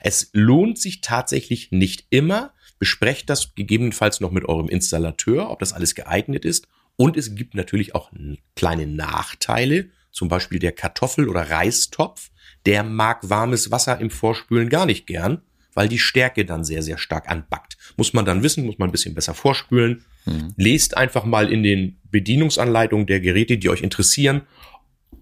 Es 0.00 0.30
lohnt 0.32 0.78
sich 0.78 1.00
tatsächlich 1.00 1.70
nicht 1.70 2.06
immer. 2.10 2.52
Besprecht 2.78 3.30
das 3.30 3.54
gegebenenfalls 3.54 4.20
noch 4.20 4.30
mit 4.30 4.44
eurem 4.44 4.68
Installateur, 4.68 5.50
ob 5.50 5.60
das 5.60 5.72
alles 5.72 5.94
geeignet 5.94 6.44
ist. 6.44 6.66
Und 6.96 7.16
es 7.16 7.34
gibt 7.34 7.54
natürlich 7.54 7.94
auch 7.94 8.10
kleine 8.54 8.86
Nachteile. 8.86 9.90
Zum 10.10 10.28
Beispiel 10.28 10.58
der 10.58 10.72
Kartoffel- 10.72 11.28
oder 11.28 11.50
Reistopf. 11.50 12.30
Der 12.66 12.82
mag 12.82 13.28
warmes 13.28 13.70
Wasser 13.70 13.98
im 13.98 14.10
Vorspülen 14.10 14.68
gar 14.68 14.86
nicht 14.86 15.06
gern, 15.06 15.42
weil 15.74 15.88
die 15.88 15.98
Stärke 15.98 16.44
dann 16.44 16.64
sehr, 16.64 16.82
sehr 16.82 16.98
stark 16.98 17.30
anbackt. 17.30 17.76
Muss 17.96 18.12
man 18.12 18.24
dann 18.24 18.42
wissen, 18.42 18.66
muss 18.66 18.78
man 18.78 18.88
ein 18.88 18.92
bisschen 18.92 19.14
besser 19.14 19.34
vorspülen. 19.34 20.04
Mhm. 20.24 20.54
Lest 20.56 20.96
einfach 20.96 21.24
mal 21.24 21.50
in 21.50 21.62
den 21.62 21.98
Bedienungsanleitungen 22.10 23.06
der 23.06 23.20
Geräte, 23.20 23.58
die 23.58 23.68
euch 23.68 23.82
interessieren, 23.82 24.42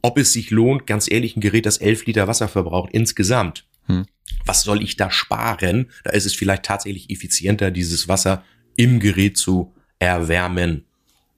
ob 0.03 0.19
es 0.19 0.33
sich 0.33 0.51
lohnt, 0.51 0.87
ganz 0.87 1.11
ehrlich, 1.11 1.37
ein 1.37 1.41
Gerät, 1.41 1.67
das 1.67 1.79
11 1.79 2.07
Liter 2.07 2.27
Wasser 2.27 2.49
verbraucht 2.49 2.91
insgesamt. 2.93 3.67
Hm. 3.87 4.07
Was 4.45 4.63
soll 4.63 4.83
ich 4.83 4.97
da 4.97 5.11
sparen? 5.11 5.91
Da 6.05 6.11
ist 6.11 6.27
es 6.27 6.35
vielleicht 6.35 6.65
tatsächlich 6.65 7.11
effizienter, 7.11 7.71
dieses 7.71 8.09
Wasser 8.09 8.45
im 8.77 9.01
Gerät 9.01 9.37
zu 9.37 9.75
erwärmen. 9.99 10.85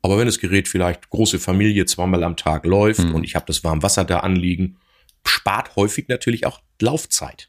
Aber 0.03 0.19
wenn 0.19 0.27
das 0.27 0.39
Gerät 0.39 0.69
vielleicht 0.69 1.11
große 1.11 1.39
Familie 1.39 1.87
zweimal 1.87 2.25
am 2.25 2.37
Tag 2.37 2.67
läuft 2.67 3.01
hm. 3.01 3.15
und 3.15 3.25
ich 3.25 3.35
habe 3.35 3.47
das 3.47 3.65
warme 3.65 3.83
Wasser 3.83 4.05
da 4.05 4.21
anliegen, 4.21 4.77
spart 5.25 5.77
häufig 5.77 6.09
natürlich 6.09 6.47
auch 6.47 6.61
Laufzeit. 6.81 7.49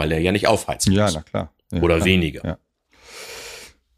Weil 0.00 0.12
er 0.12 0.18
ja 0.18 0.32
nicht 0.32 0.46
aufheizen 0.46 0.94
muss. 0.94 0.98
Ja, 0.98 1.10
na 1.12 1.20
klar. 1.20 1.52
Ja, 1.70 1.82
Oder 1.82 1.96
klar. 1.96 2.06
weniger. 2.06 2.42
Ja. 2.42 2.58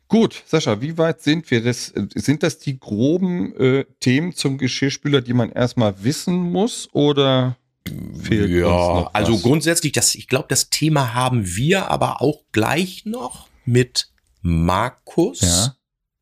Gut, 0.08 0.42
Sascha, 0.46 0.80
wie 0.80 0.98
weit 0.98 1.22
sind 1.22 1.48
wir? 1.52 1.62
Das, 1.62 1.92
sind 2.16 2.42
das 2.42 2.58
die 2.58 2.80
groben 2.80 3.54
äh, 3.54 3.84
Themen 4.00 4.34
zum 4.34 4.58
Geschirrspüler, 4.58 5.20
die 5.20 5.32
man 5.32 5.52
erstmal 5.52 6.02
wissen 6.02 6.34
muss 6.34 6.88
oder 6.92 7.56
fehlt 8.20 8.50
ja, 8.50 8.66
uns 8.66 8.74
noch 8.74 9.06
was? 9.06 9.14
also 9.14 9.38
grundsätzlich, 9.38 9.92
das, 9.92 10.16
ich 10.16 10.26
glaube, 10.26 10.46
das 10.48 10.70
Thema 10.70 11.14
haben 11.14 11.46
wir 11.46 11.88
aber 11.88 12.20
auch 12.20 12.42
gleich 12.50 13.04
noch 13.06 13.46
mit 13.64 14.08
Markus. 14.40 15.40
Ja. 15.42 15.76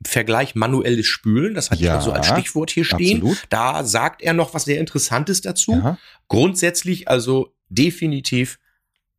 Vergleich 0.07 0.55
manuelles 0.55 1.07
Spülen, 1.07 1.55
das 1.55 1.71
hat 1.71 1.79
ja, 1.79 1.99
ich 1.99 2.05
so 2.05 2.13
als 2.13 2.27
Stichwort 2.27 2.71
hier 2.71 2.85
stehen. 2.85 3.19
Absolut. 3.19 3.45
Da 3.49 3.85
sagt 3.85 4.21
er 4.21 4.35
noch 4.35 4.53
was 4.53 4.65
sehr 4.65 4.79
Interessantes 4.79 5.41
dazu. 5.41 5.73
Ja. 5.73 5.99
Grundsätzlich 6.29 7.09
also 7.09 7.55
definitiv 7.71 8.59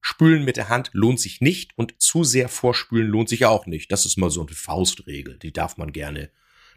Spülen 0.01 0.43
mit 0.43 0.57
der 0.57 0.69
Hand 0.69 0.89
lohnt 0.93 1.19
sich 1.19 1.41
nicht 1.41 1.71
und 1.77 2.01
zu 2.01 2.23
sehr 2.23 2.49
vorspülen 2.49 3.07
lohnt 3.07 3.29
sich 3.29 3.45
auch 3.45 3.67
nicht. 3.67 3.91
Das 3.91 4.05
ist 4.05 4.17
mal 4.17 4.31
so 4.31 4.41
eine 4.41 4.55
Faustregel, 4.55 5.37
die 5.37 5.53
darf 5.53 5.77
man 5.77 5.91
gerne, 5.91 6.31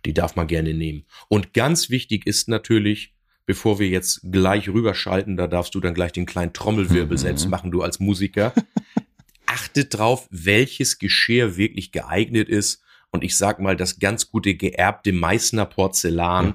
die 0.05 0.13
darf 0.13 0.37
man 0.37 0.47
gerne 0.47 0.75
nehmen. 0.75 1.07
Und 1.29 1.55
ganz 1.55 1.89
wichtig 1.89 2.27
ist 2.27 2.49
natürlich, 2.49 3.15
bevor 3.47 3.79
wir 3.79 3.89
jetzt 3.89 4.21
gleich 4.31 4.69
rüberschalten, 4.69 5.39
da 5.39 5.47
darfst 5.47 5.75
du 5.75 5.81
dann 5.81 5.95
gleich 5.95 6.13
den 6.13 6.27
kleinen 6.27 6.53
Trommelwirbel 6.53 7.17
mhm. 7.17 7.21
selbst 7.21 7.49
machen, 7.49 7.71
du 7.71 7.83
als 7.83 7.99
Musiker. 7.99 8.53
Achtet 9.47 9.95
drauf, 9.95 10.29
welches 10.31 10.99
Geschirr 10.99 11.57
wirklich 11.57 11.93
geeignet 11.93 12.49
ist. 12.49 12.83
Und 13.11 13.25
ich 13.25 13.37
sag 13.37 13.59
mal, 13.59 13.77
das 13.77 13.99
ganz 13.99 14.31
gute 14.31 14.55
geerbte 14.55 15.13
Meißner 15.13 15.65
Porzellan. 15.65 16.47
Mhm. 16.47 16.55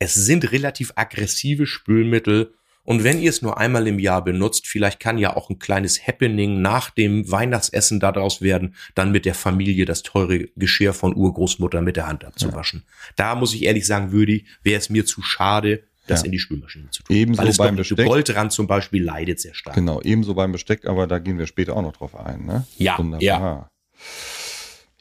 Es 0.00 0.14
sind 0.14 0.50
relativ 0.50 0.92
aggressive 0.96 1.66
Spülmittel 1.66 2.54
und 2.90 3.04
wenn 3.04 3.20
ihr 3.20 3.30
es 3.30 3.40
nur 3.40 3.56
einmal 3.56 3.86
im 3.86 4.00
Jahr 4.00 4.24
benutzt, 4.24 4.66
vielleicht 4.66 4.98
kann 4.98 5.16
ja 5.16 5.36
auch 5.36 5.48
ein 5.48 5.60
kleines 5.60 6.08
Happening 6.08 6.60
nach 6.60 6.90
dem 6.90 7.30
Weihnachtsessen 7.30 8.00
daraus 8.00 8.42
werden, 8.42 8.74
dann 8.96 9.12
mit 9.12 9.26
der 9.26 9.36
Familie 9.36 9.84
das 9.84 10.02
teure 10.02 10.48
Geschirr 10.56 10.92
von 10.92 11.14
Urgroßmutter 11.14 11.82
mit 11.82 11.94
der 11.94 12.08
Hand 12.08 12.24
abzuwaschen. 12.24 12.82
Ja. 12.84 13.12
Da 13.14 13.34
muss 13.36 13.54
ich 13.54 13.62
ehrlich 13.62 13.86
sagen, 13.86 14.10
würde 14.10 14.40
wäre 14.64 14.80
es 14.80 14.90
mir 14.90 15.06
zu 15.06 15.22
schade, 15.22 15.84
das 16.08 16.22
ja. 16.22 16.26
in 16.26 16.32
die 16.32 16.40
Spülmaschine 16.40 16.90
zu 16.90 17.04
tun. 17.04 17.14
Ebenso 17.14 17.44
Weil 17.44 17.52
beim 17.52 17.76
Besteck. 17.76 18.04
Goldrand 18.04 18.50
zum 18.50 18.66
Beispiel 18.66 19.04
leidet 19.04 19.38
sehr 19.38 19.54
stark. 19.54 19.76
Genau, 19.76 20.00
ebenso 20.02 20.34
beim 20.34 20.50
Besteck, 20.50 20.84
aber 20.84 21.06
da 21.06 21.20
gehen 21.20 21.38
wir 21.38 21.46
später 21.46 21.76
auch 21.76 21.82
noch 21.82 21.92
drauf 21.92 22.16
ein. 22.16 22.44
Ne? 22.44 22.66
Ja, 22.76 22.98
Wunderbar. 22.98 23.22
ja. 23.22 23.70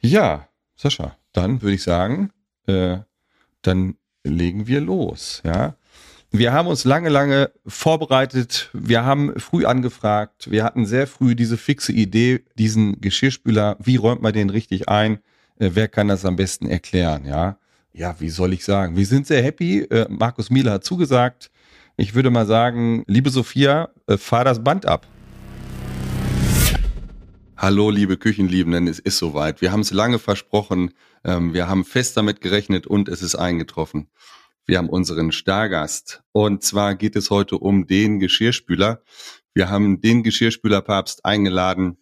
Ja, 0.03 0.47
Sascha, 0.75 1.17
dann 1.33 1.63
würde 1.63 1.73
ich 1.73 1.81
sagen, 1.81 2.29
äh, 2.67 2.99
dann 3.63 3.95
legen 4.23 4.67
wir 4.67 4.79
los. 4.79 5.41
Ja, 5.43 5.75
wir 6.31 6.53
haben 6.53 6.67
uns 6.67 6.85
lange, 6.85 7.09
lange 7.09 7.51
vorbereitet. 7.65 8.69
Wir 8.73 9.03
haben 9.03 9.39
früh 9.39 9.65
angefragt. 9.65 10.51
Wir 10.51 10.63
hatten 10.63 10.85
sehr 10.85 11.07
früh 11.07 11.33
diese 11.35 11.57
fixe 11.57 11.91
Idee, 11.91 12.43
diesen 12.55 13.01
Geschirrspüler, 13.01 13.77
wie 13.79 13.95
räumt 13.95 14.21
man 14.21 14.33
den 14.33 14.51
richtig 14.51 14.87
ein? 14.89 15.19
Äh, 15.57 15.71
wer 15.73 15.87
kann 15.87 16.07
das 16.07 16.25
am 16.25 16.35
besten 16.35 16.67
erklären? 16.67 17.25
Ja, 17.25 17.57
ja, 17.93 18.15
wie 18.19 18.29
soll 18.29 18.53
ich 18.53 18.63
sagen? 18.63 18.95
Wir 18.95 19.07
sind 19.07 19.25
sehr 19.25 19.41
happy. 19.41 19.81
Äh, 19.81 20.05
Markus 20.07 20.51
Miele 20.51 20.71
hat 20.71 20.83
zugesagt. 20.83 21.49
Ich 21.97 22.13
würde 22.13 22.29
mal 22.29 22.45
sagen, 22.45 23.03
liebe 23.07 23.31
Sophia, 23.31 23.89
äh, 24.05 24.17
fahr 24.17 24.45
das 24.45 24.63
Band 24.63 24.85
ab. 24.85 25.07
Hallo, 27.57 27.89
liebe 27.89 28.17
Küchenliebenden, 28.17 28.87
es 28.87 28.99
ist 28.99 29.17
soweit. 29.17 29.61
Wir 29.61 29.71
haben 29.71 29.81
es 29.81 29.91
lange 29.91 30.19
versprochen. 30.19 30.91
Ähm, 31.25 31.53
wir 31.53 31.67
haben 31.67 31.83
fest 31.83 32.15
damit 32.15 32.39
gerechnet 32.39 32.85
und 32.85 33.09
es 33.09 33.23
ist 33.23 33.35
eingetroffen. 33.35 34.07
Wir 34.69 34.77
haben 34.77 34.89
unseren 34.89 35.31
Stargast. 35.31 36.21
Und 36.31 36.61
zwar 36.61 36.93
geht 36.93 37.15
es 37.15 37.31
heute 37.31 37.57
um 37.57 37.87
den 37.87 38.19
Geschirrspüler. 38.19 39.01
Wir 39.55 39.71
haben 39.71 39.99
den 39.99 40.21
Geschirrspülerpapst 40.21 41.25
eingeladen. 41.25 41.97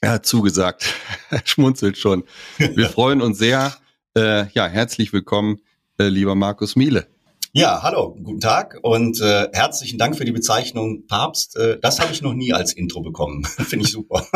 Er 0.00 0.12
hat 0.12 0.24
zugesagt. 0.24 0.94
er 1.30 1.42
schmunzelt 1.44 1.98
schon. 1.98 2.24
Wir 2.56 2.88
freuen 2.88 3.20
uns 3.20 3.36
sehr. 3.36 3.76
Äh, 4.16 4.46
ja, 4.52 4.66
herzlich 4.68 5.12
willkommen, 5.12 5.58
äh, 5.98 6.08
lieber 6.08 6.34
Markus 6.34 6.76
Miele. 6.76 7.08
Ja, 7.52 7.82
hallo, 7.82 8.16
guten 8.22 8.40
Tag 8.40 8.78
und 8.80 9.20
äh, 9.20 9.50
herzlichen 9.52 9.98
Dank 9.98 10.16
für 10.16 10.24
die 10.24 10.32
Bezeichnung 10.32 11.06
Papst. 11.08 11.58
Äh, 11.58 11.78
das 11.78 12.00
habe 12.00 12.14
ich 12.14 12.22
noch 12.22 12.32
nie 12.32 12.54
als 12.54 12.72
Intro 12.72 13.02
bekommen. 13.02 13.44
Finde 13.44 13.84
ich 13.84 13.92
super. 13.92 14.26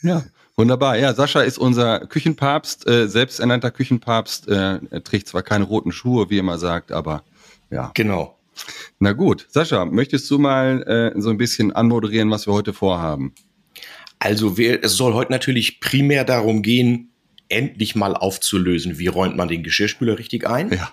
ja, 0.00 0.24
Wunderbar. 0.60 0.98
Ja, 0.98 1.14
Sascha 1.14 1.40
ist 1.40 1.56
unser 1.56 2.00
Küchenpapst, 2.00 2.86
äh, 2.86 3.08
selbsternannter 3.08 3.70
Küchenpapst. 3.70 4.46
Äh, 4.46 4.80
er 4.90 5.02
trägt 5.02 5.26
zwar 5.26 5.42
keine 5.42 5.64
roten 5.64 5.90
Schuhe, 5.90 6.28
wie 6.28 6.36
er 6.36 6.40
immer 6.40 6.58
sagt, 6.58 6.92
aber 6.92 7.24
ja. 7.70 7.92
Genau. 7.94 8.38
Na 8.98 9.14
gut, 9.14 9.46
Sascha, 9.48 9.86
möchtest 9.86 10.30
du 10.30 10.38
mal 10.38 10.82
äh, 10.82 11.18
so 11.18 11.30
ein 11.30 11.38
bisschen 11.38 11.72
anmoderieren, 11.72 12.30
was 12.30 12.46
wir 12.46 12.52
heute 12.52 12.74
vorhaben? 12.74 13.32
Also 14.18 14.58
wir, 14.58 14.84
es 14.84 14.98
soll 14.98 15.14
heute 15.14 15.32
natürlich 15.32 15.80
primär 15.80 16.24
darum 16.24 16.60
gehen, 16.60 17.10
endlich 17.48 17.96
mal 17.96 18.14
aufzulösen, 18.14 18.98
wie 18.98 19.06
räumt 19.06 19.38
man 19.38 19.48
den 19.48 19.62
Geschirrspüler 19.62 20.18
richtig 20.18 20.46
ein. 20.46 20.70
Ja. 20.74 20.92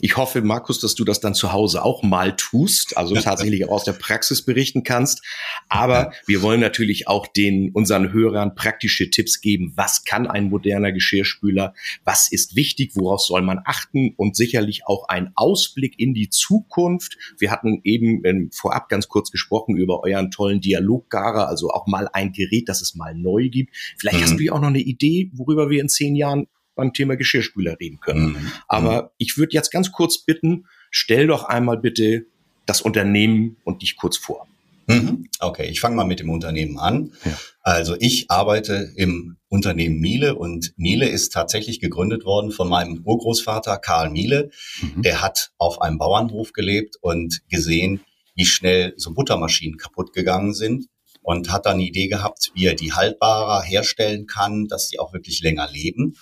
Ich 0.00 0.16
hoffe, 0.16 0.42
Markus, 0.42 0.78
dass 0.78 0.94
du 0.94 1.04
das 1.04 1.20
dann 1.20 1.34
zu 1.34 1.52
Hause 1.52 1.84
auch 1.84 2.02
mal 2.02 2.36
tust, 2.36 2.96
also 2.96 3.14
tatsächlich 3.16 3.64
auch 3.64 3.72
aus 3.72 3.84
der 3.84 3.94
Praxis 3.94 4.42
berichten 4.42 4.84
kannst. 4.84 5.22
Aber 5.68 6.12
wir 6.26 6.42
wollen 6.42 6.60
natürlich 6.60 7.08
auch 7.08 7.26
den 7.26 7.72
unseren 7.72 8.12
Hörern 8.12 8.54
praktische 8.54 9.10
Tipps 9.10 9.40
geben. 9.40 9.72
Was 9.74 10.04
kann 10.04 10.26
ein 10.26 10.50
moderner 10.50 10.92
Geschirrspüler? 10.92 11.74
Was 12.04 12.30
ist 12.30 12.54
wichtig? 12.54 12.92
Worauf 12.94 13.20
soll 13.20 13.42
man 13.42 13.60
achten? 13.64 14.14
Und 14.16 14.36
sicherlich 14.36 14.86
auch 14.86 15.08
ein 15.08 15.32
Ausblick 15.34 15.98
in 15.98 16.14
die 16.14 16.30
Zukunft. 16.30 17.16
Wir 17.38 17.50
hatten 17.50 17.80
eben 17.82 18.24
ähm, 18.24 18.50
vorab 18.52 18.88
ganz 18.88 19.08
kurz 19.08 19.30
gesprochen 19.30 19.76
über 19.76 20.04
euren 20.04 20.30
tollen 20.30 20.60
Dialoggarer, 20.60 21.48
also 21.48 21.70
auch 21.70 21.86
mal 21.86 22.08
ein 22.12 22.32
Gerät, 22.32 22.68
das 22.68 22.82
es 22.82 22.94
mal 22.94 23.14
neu 23.14 23.48
gibt. 23.48 23.74
Vielleicht 23.98 24.18
mhm. 24.18 24.22
hast 24.22 24.36
du 24.36 24.44
ja 24.44 24.52
auch 24.52 24.60
noch 24.60 24.68
eine 24.68 24.78
Idee, 24.78 25.30
worüber 25.34 25.70
wir 25.70 25.80
in 25.80 25.88
zehn 25.88 26.14
Jahren 26.14 26.46
beim 26.78 26.94
Thema 26.94 27.16
Geschirrspüler 27.16 27.76
reden 27.78 28.00
können. 28.00 28.28
Mhm. 28.28 28.52
Aber 28.68 29.02
mhm. 29.02 29.08
ich 29.18 29.36
würde 29.36 29.52
jetzt 29.52 29.70
ganz 29.70 29.92
kurz 29.92 30.24
bitten, 30.24 30.66
stell 30.90 31.26
doch 31.26 31.44
einmal 31.44 31.76
bitte 31.76 32.24
das 32.64 32.80
Unternehmen 32.80 33.56
und 33.64 33.82
dich 33.82 33.96
kurz 33.96 34.16
vor. 34.16 34.46
Mhm. 34.86 35.28
Okay, 35.40 35.66
ich 35.68 35.80
fange 35.80 35.96
mal 35.96 36.06
mit 36.06 36.20
dem 36.20 36.30
Unternehmen 36.30 36.78
an. 36.78 37.12
Ja. 37.24 37.38
Also 37.62 37.96
ich 37.98 38.30
arbeite 38.30 38.92
im 38.96 39.36
Unternehmen 39.48 40.00
Miele 40.00 40.36
und 40.36 40.72
Miele 40.76 41.08
ist 41.08 41.32
tatsächlich 41.32 41.80
gegründet 41.80 42.24
worden 42.24 42.52
von 42.52 42.68
meinem 42.68 43.02
Urgroßvater 43.04 43.76
Karl 43.78 44.10
Miele. 44.10 44.50
Mhm. 44.80 45.02
Der 45.02 45.20
hat 45.20 45.50
auf 45.58 45.82
einem 45.82 45.98
Bauernhof 45.98 46.52
gelebt 46.52 46.96
und 47.00 47.42
gesehen, 47.50 48.00
wie 48.34 48.46
schnell 48.46 48.94
so 48.96 49.12
Buttermaschinen 49.12 49.78
kaputt 49.78 50.12
gegangen 50.12 50.54
sind 50.54 50.86
und 51.22 51.50
hat 51.50 51.66
dann 51.66 51.78
die 51.78 51.88
Idee 51.88 52.06
gehabt, 52.06 52.52
wie 52.54 52.66
er 52.66 52.74
die 52.74 52.92
haltbarer 52.92 53.62
herstellen 53.62 54.26
kann, 54.26 54.68
dass 54.68 54.88
sie 54.88 55.00
auch 55.00 55.12
wirklich 55.12 55.42
länger 55.42 55.68
leben 55.70 56.16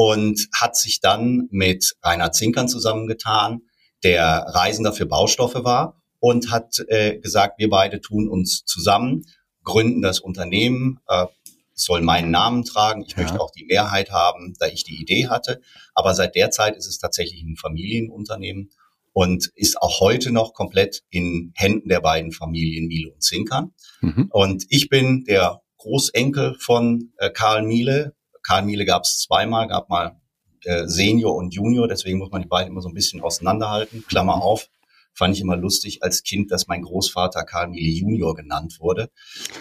und 0.00 0.48
hat 0.58 0.76
sich 0.76 1.00
dann 1.00 1.46
mit 1.50 1.94
Rainer 2.02 2.32
Zinkern 2.32 2.70
zusammengetan, 2.70 3.60
der 4.02 4.46
Reisender 4.48 4.94
für 4.94 5.04
Baustoffe 5.04 5.62
war 5.62 6.00
und 6.20 6.50
hat 6.50 6.82
äh, 6.88 7.18
gesagt, 7.18 7.58
wir 7.58 7.68
beide 7.68 8.00
tun 8.00 8.26
uns 8.26 8.64
zusammen, 8.64 9.26
gründen 9.62 10.00
das 10.00 10.18
Unternehmen, 10.18 11.00
äh, 11.06 11.26
soll 11.74 12.00
meinen 12.00 12.30
Namen 12.30 12.64
tragen. 12.64 13.04
Ich 13.06 13.12
ja. 13.12 13.24
möchte 13.24 13.42
auch 13.42 13.50
die 13.50 13.66
Mehrheit 13.66 14.10
haben, 14.10 14.54
da 14.58 14.68
ich 14.68 14.84
die 14.84 14.98
Idee 14.98 15.28
hatte. 15.28 15.60
Aber 15.92 16.14
seit 16.14 16.34
der 16.34 16.50
Zeit 16.50 16.78
ist 16.78 16.86
es 16.86 16.98
tatsächlich 16.98 17.42
ein 17.42 17.56
Familienunternehmen 17.58 18.70
und 19.12 19.50
ist 19.54 19.82
auch 19.82 20.00
heute 20.00 20.32
noch 20.32 20.54
komplett 20.54 21.02
in 21.10 21.52
Händen 21.56 21.90
der 21.90 22.00
beiden 22.00 22.32
Familien 22.32 22.86
Miele 22.86 23.12
und 23.12 23.22
Zinkern. 23.22 23.74
Mhm. 24.00 24.28
Und 24.30 24.64
ich 24.70 24.88
bin 24.88 25.24
der 25.24 25.60
Großenkel 25.76 26.56
von 26.58 27.12
äh, 27.18 27.28
Karl 27.28 27.64
Miele, 27.64 28.14
Karl 28.50 28.84
gab 28.84 29.04
es 29.04 29.20
zweimal, 29.20 29.68
gab 29.68 29.88
mal 29.90 30.20
äh, 30.64 30.88
Senior 30.88 31.36
und 31.36 31.54
Junior, 31.54 31.86
deswegen 31.86 32.18
muss 32.18 32.32
man 32.32 32.42
die 32.42 32.48
beiden 32.48 32.72
immer 32.72 32.80
so 32.80 32.88
ein 32.88 32.94
bisschen 32.94 33.20
auseinanderhalten. 33.20 34.04
Klammer 34.08 34.36
mhm. 34.36 34.42
auf, 34.42 34.68
fand 35.14 35.36
ich 35.36 35.40
immer 35.40 35.56
lustig 35.56 36.02
als 36.02 36.24
Kind, 36.24 36.50
dass 36.50 36.66
mein 36.66 36.82
Großvater 36.82 37.44
Karl 37.44 37.68
Miele 37.68 37.92
Junior 37.92 38.34
genannt 38.34 38.78
wurde. 38.80 39.10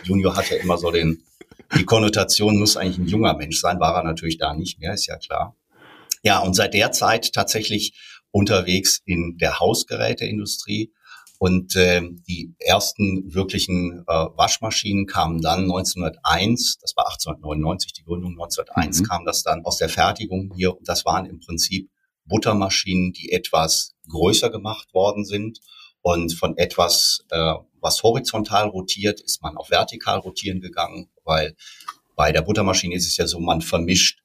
Junior 0.06 0.36
hatte 0.36 0.56
immer 0.56 0.80
so 0.80 0.90
den, 0.90 1.24
die 1.78 1.86
Konnotation 1.86 2.58
muss 2.58 2.78
eigentlich 2.78 2.98
ein 2.98 3.08
junger 3.08 3.36
Mensch 3.36 3.60
sein, 3.60 3.80
war 3.80 3.96
er 3.96 4.04
natürlich 4.04 4.40
da 4.40 4.56
nicht 4.56 4.80
mehr, 4.80 4.96
ist 4.96 5.06
ja 5.06 5.18
klar. 5.18 5.56
Ja, 6.24 6.40
und 6.40 6.56
seit 6.56 6.74
der 6.74 6.92
Zeit 6.92 7.32
tatsächlich 7.32 7.94
unterwegs 8.32 9.02
in 9.06 9.38
der 9.38 9.60
Hausgeräteindustrie. 9.60 10.94
Und 11.40 11.78
äh, 11.78 12.02
die 12.28 12.54
ersten 12.60 13.34
wirklichen 13.34 14.04
äh, 14.08 14.14
Waschmaschinen 14.36 15.08
kamen 15.08 15.42
dann 15.42 15.64
1901, 15.64 16.80
das 16.82 16.98
war 16.98 17.06
1899 17.06 17.94
die 17.94 18.04
Gründung, 18.04 18.32
1901 18.34 19.00
mhm. 19.00 19.04
kam 19.06 19.26
das 19.26 19.44
dann 19.44 19.64
aus 19.64 19.78
der 19.78 19.88
Fertigung 19.88 20.54
hier. 20.54 20.78
Und 20.78 20.88
das 20.88 21.06
waren 21.06 21.26
im 21.26 21.40
Prinzip 21.40 21.90
Buttermaschinen, 22.26 23.14
die 23.14 23.32
etwas 23.32 23.96
größer 24.10 24.50
gemacht 24.50 24.94
worden 24.94 25.24
sind. 25.24 25.62
Und 26.02 26.34
von 26.34 26.58
etwas, 26.58 27.26
äh, 27.30 27.54
was 27.80 28.04
horizontal 28.04 28.68
rotiert, 28.68 29.22
ist 29.22 29.42
man 29.42 29.56
auf 29.56 29.70
vertikal 29.70 30.20
rotieren 30.20 30.60
gegangen, 30.60 31.10
weil 31.24 31.56
bei 32.18 32.34
der 32.34 32.42
Buttermaschine 32.42 32.96
ist 32.96 33.08
es 33.08 33.16
ja 33.16 33.28
so, 33.28 33.40
man 33.40 33.62
vermischt 33.62 34.20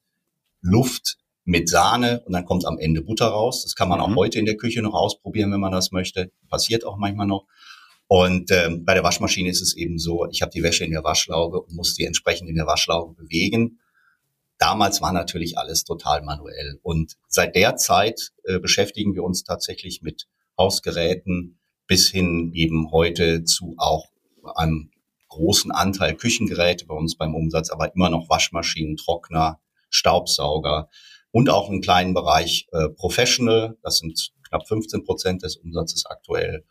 Luft 0.59 1.17
mit 1.45 1.69
Sahne 1.69 2.21
und 2.25 2.33
dann 2.33 2.43
kommt 2.43 2.65
am 2.65 2.79
Ende 2.79 3.03
Butter 3.03 3.27
raus. 3.27 3.63
Das 3.63 3.75
kann 3.75 3.87
man 3.87 4.01
auch 4.01 4.09
mhm. 4.09 4.15
heute 4.15 4.39
in 4.39 4.45
der 4.45 4.57
Küche 4.57 4.81
noch 4.81 4.95
ausprobieren, 4.95 5.51
wenn 5.51 5.59
man 5.59 5.71
das 5.71 5.91
möchte. 5.91 6.31
Passiert 6.49 6.85
auch 6.85 6.97
manchmal 6.97 7.27
noch. 7.27 7.45
Und 8.07 8.51
ähm, 8.51 8.83
bei 8.83 8.93
der 8.93 9.03
Waschmaschine 9.03 9.49
ist 9.49 9.61
es 9.61 9.75
eben 9.75 9.97
so, 9.97 10.27
ich 10.29 10.41
habe 10.41 10.51
die 10.51 10.63
Wäsche 10.63 10.85
in 10.85 10.91
der 10.91 11.03
Waschlauge 11.03 11.61
und 11.61 11.73
muss 11.73 11.93
die 11.95 12.05
entsprechend 12.05 12.49
in 12.49 12.55
der 12.55 12.67
Waschlauge 12.67 13.13
bewegen. 13.13 13.79
Damals 14.57 15.01
war 15.01 15.11
natürlich 15.11 15.57
alles 15.57 15.83
total 15.83 16.23
manuell. 16.23 16.79
Und 16.81 17.15
seit 17.27 17.55
der 17.55 17.75
Zeit 17.77 18.31
äh, 18.43 18.59
beschäftigen 18.59 19.13
wir 19.13 19.23
uns 19.23 19.43
tatsächlich 19.43 20.01
mit 20.01 20.27
Hausgeräten 20.57 21.59
bis 21.87 22.09
hin 22.09 22.51
eben 22.53 22.91
heute 22.91 23.43
zu 23.43 23.75
auch 23.77 24.07
einem 24.55 24.91
großen 25.29 25.71
Anteil 25.71 26.15
Küchengeräte 26.15 26.85
bei 26.85 26.95
uns 26.95 27.17
beim 27.17 27.35
Umsatz, 27.35 27.69
aber 27.69 27.93
immer 27.93 28.09
noch 28.09 28.29
Waschmaschinen, 28.29 28.97
Trockner, 28.97 29.59
Staubsauger 29.89 30.89
und 31.35 31.49
auch 31.49 31.69
einen 31.69 31.81
kleinen 31.81 32.13
Bereich 32.13 32.65
äh, 32.71 32.87
Professional. 32.87 33.75
Das 33.83 33.97
sind 33.97 34.31
knapp 34.47 34.65
15 34.69 35.03
Prozent 35.03 35.43
des 35.43 35.57
Umsatzes 35.57 36.05
aktuell. 36.05 36.63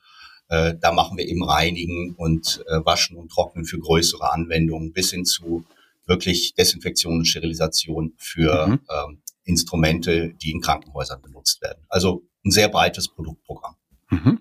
Äh, 0.49 0.77
da 0.81 0.91
machen 0.91 1.19
wir 1.19 1.29
eben 1.29 1.45
Reinigen 1.45 2.15
und 2.15 2.65
äh, 2.69 2.81
Waschen 2.83 3.19
und 3.19 3.31
Trocknen 3.31 3.67
für 3.67 3.79
größere 3.79 4.33
Anwendungen 4.33 4.95
bis 4.95 5.11
hin 5.11 5.27
zu 5.27 5.67
wirklich 6.07 6.55
Desinfektion 6.55 7.19
und 7.19 7.25
Sterilisation 7.27 8.15
für 8.17 8.67
mhm. 8.67 8.81
ähm, 8.89 9.23
Instrumente, 9.45 10.33
die 10.43 10.53
in 10.53 10.63
Krankenhäusern 10.63 11.21
benutzt 11.21 11.61
werden. 11.61 11.85
Also 11.91 12.23
ein 12.43 12.51
sehr 12.51 12.71
breites 12.71 13.09
Produktprogramm. 13.09 13.75
Mhm. 14.09 14.41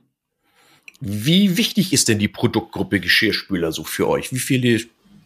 Wie 1.02 1.58
wichtig 1.58 1.92
ist 1.92 2.08
denn 2.08 2.20
die 2.20 2.30
Produktgruppe 2.30 3.02
Geschirrspüler 3.02 3.74
so 3.74 3.84
für 3.84 4.08
euch? 4.08 4.32
Wie 4.32 4.40
viele 4.40 4.80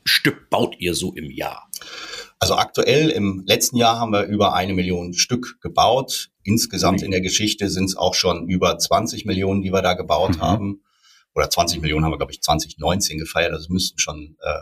Stück 0.07 0.49
baut 0.49 0.75
ihr 0.79 0.93
so 0.93 1.13
im 1.13 1.29
Jahr? 1.29 1.69
Also 2.39 2.55
aktuell 2.55 3.09
im 3.09 3.43
letzten 3.45 3.77
Jahr 3.77 3.99
haben 3.99 4.11
wir 4.11 4.23
über 4.23 4.53
eine 4.53 4.73
Million 4.73 5.13
Stück 5.13 5.59
gebaut. 5.61 6.29
Insgesamt 6.43 7.01
in 7.01 7.11
der 7.11 7.21
Geschichte 7.21 7.69
sind 7.69 7.85
es 7.85 7.97
auch 7.97 8.13
schon 8.13 8.47
über 8.47 8.77
20 8.77 9.25
Millionen, 9.25 9.61
die 9.61 9.71
wir 9.71 9.81
da 9.81 9.93
gebaut 9.93 10.37
mhm. 10.37 10.41
haben. 10.41 10.83
Oder 11.33 11.49
20 11.49 11.81
Millionen 11.81 12.05
haben 12.05 12.11
wir, 12.11 12.17
glaube 12.17 12.31
ich, 12.31 12.41
2019 12.41 13.17
gefeiert. 13.17 13.53
Also 13.53 13.71
müssten 13.71 13.99
schon 13.99 14.37
äh, 14.41 14.59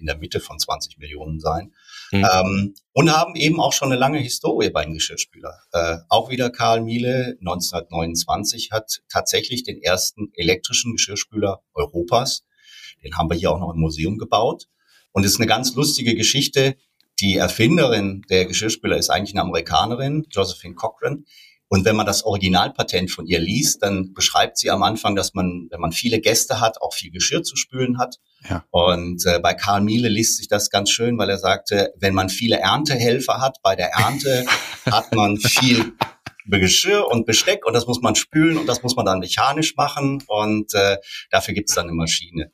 in 0.00 0.06
der 0.06 0.16
Mitte 0.16 0.40
von 0.40 0.58
20 0.58 0.98
Millionen 0.98 1.40
sein. 1.40 1.72
Mhm. 2.10 2.26
Ähm, 2.32 2.74
und 2.92 3.16
haben 3.16 3.36
eben 3.36 3.60
auch 3.60 3.72
schon 3.72 3.92
eine 3.92 4.00
lange 4.00 4.18
Historie 4.18 4.70
beim 4.70 4.92
Geschirrspüler. 4.92 5.60
Äh, 5.72 5.98
auch 6.08 6.30
wieder 6.30 6.50
Karl 6.50 6.80
Miele 6.80 7.36
1929 7.40 8.70
hat 8.72 9.02
tatsächlich 9.08 9.62
den 9.62 9.80
ersten 9.80 10.30
elektrischen 10.34 10.92
Geschirrspüler 10.92 11.62
Europas. 11.74 12.44
Den 13.04 13.16
haben 13.16 13.30
wir 13.30 13.36
hier 13.36 13.52
auch 13.52 13.60
noch 13.60 13.72
im 13.72 13.80
Museum 13.80 14.18
gebaut. 14.18 14.66
Und 15.12 15.24
es 15.24 15.32
ist 15.32 15.38
eine 15.38 15.46
ganz 15.46 15.74
lustige 15.74 16.14
Geschichte. 16.14 16.76
Die 17.20 17.36
Erfinderin 17.36 18.22
der 18.30 18.46
Geschirrspüler 18.46 18.96
ist 18.96 19.10
eigentlich 19.10 19.34
eine 19.34 19.42
Amerikanerin, 19.42 20.26
Josephine 20.30 20.74
Cochran. 20.74 21.24
Und 21.72 21.84
wenn 21.84 21.94
man 21.94 22.04
das 22.04 22.24
Originalpatent 22.24 23.12
von 23.12 23.26
ihr 23.26 23.38
liest, 23.38 23.84
dann 23.84 24.12
beschreibt 24.12 24.58
sie 24.58 24.70
am 24.70 24.82
Anfang, 24.82 25.14
dass 25.14 25.34
man, 25.34 25.68
wenn 25.70 25.80
man 25.80 25.92
viele 25.92 26.20
Gäste 26.20 26.60
hat, 26.60 26.82
auch 26.82 26.92
viel 26.94 27.12
Geschirr 27.12 27.44
zu 27.44 27.54
spülen 27.54 27.98
hat. 27.98 28.16
Ja. 28.48 28.64
Und 28.70 29.24
äh, 29.24 29.38
bei 29.38 29.54
Karl 29.54 29.80
Miele 29.80 30.08
liest 30.08 30.38
sich 30.38 30.48
das 30.48 30.70
ganz 30.70 30.90
schön, 30.90 31.16
weil 31.16 31.30
er 31.30 31.38
sagte, 31.38 31.92
wenn 31.96 32.12
man 32.12 32.28
viele 32.28 32.58
Erntehelfer 32.58 33.40
hat, 33.40 33.58
bei 33.62 33.76
der 33.76 33.90
Ernte 33.90 34.46
hat 34.90 35.14
man 35.14 35.36
viel 35.36 35.92
Geschirr 36.46 37.06
und 37.06 37.24
Besteck 37.24 37.64
und 37.64 37.74
das 37.74 37.86
muss 37.86 38.00
man 38.00 38.16
spülen 38.16 38.58
und 38.58 38.66
das 38.66 38.82
muss 38.82 38.96
man 38.96 39.06
dann 39.06 39.20
mechanisch 39.20 39.76
machen 39.76 40.24
und 40.26 40.74
äh, 40.74 40.96
dafür 41.30 41.54
gibt's 41.54 41.74
dann 41.74 41.86
eine 41.86 41.94
Maschine. 41.94 42.50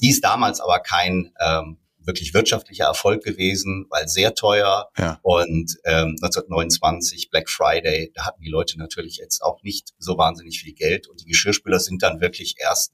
Die 0.00 0.10
ist 0.10 0.22
damals 0.22 0.60
aber 0.60 0.78
kein 0.78 1.32
ähm, 1.40 1.78
wirklich 2.04 2.34
wirtschaftlicher 2.34 2.84
Erfolg 2.84 3.22
gewesen, 3.22 3.86
weil 3.90 4.08
sehr 4.08 4.34
teuer. 4.34 4.90
Ja. 4.96 5.18
Und 5.22 5.76
ähm, 5.84 6.16
1929, 6.20 7.30
Black 7.30 7.48
Friday, 7.48 8.10
da 8.14 8.26
hatten 8.26 8.42
die 8.42 8.50
Leute 8.50 8.78
natürlich 8.78 9.16
jetzt 9.16 9.42
auch 9.42 9.62
nicht 9.62 9.94
so 9.98 10.16
wahnsinnig 10.18 10.60
viel 10.60 10.74
Geld. 10.74 11.08
Und 11.08 11.20
die 11.20 11.26
Geschirrspüler 11.26 11.80
sind 11.80 12.02
dann 12.02 12.20
wirklich 12.20 12.56
erst 12.58 12.92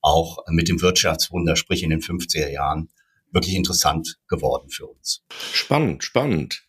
auch 0.00 0.38
mit 0.48 0.68
dem 0.68 0.80
Wirtschaftswunder, 0.80 1.56
sprich 1.56 1.82
in 1.82 1.90
den 1.90 2.00
50er 2.00 2.48
Jahren, 2.48 2.88
wirklich 3.30 3.54
interessant 3.54 4.18
geworden 4.28 4.70
für 4.70 4.86
uns. 4.86 5.22
Spannend, 5.52 6.02
spannend. 6.02 6.64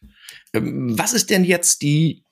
Ähm, 0.54 0.98
was 0.98 1.14
ist 1.14 1.30
denn 1.30 1.44
jetzt 1.44 1.82
die 1.82 2.24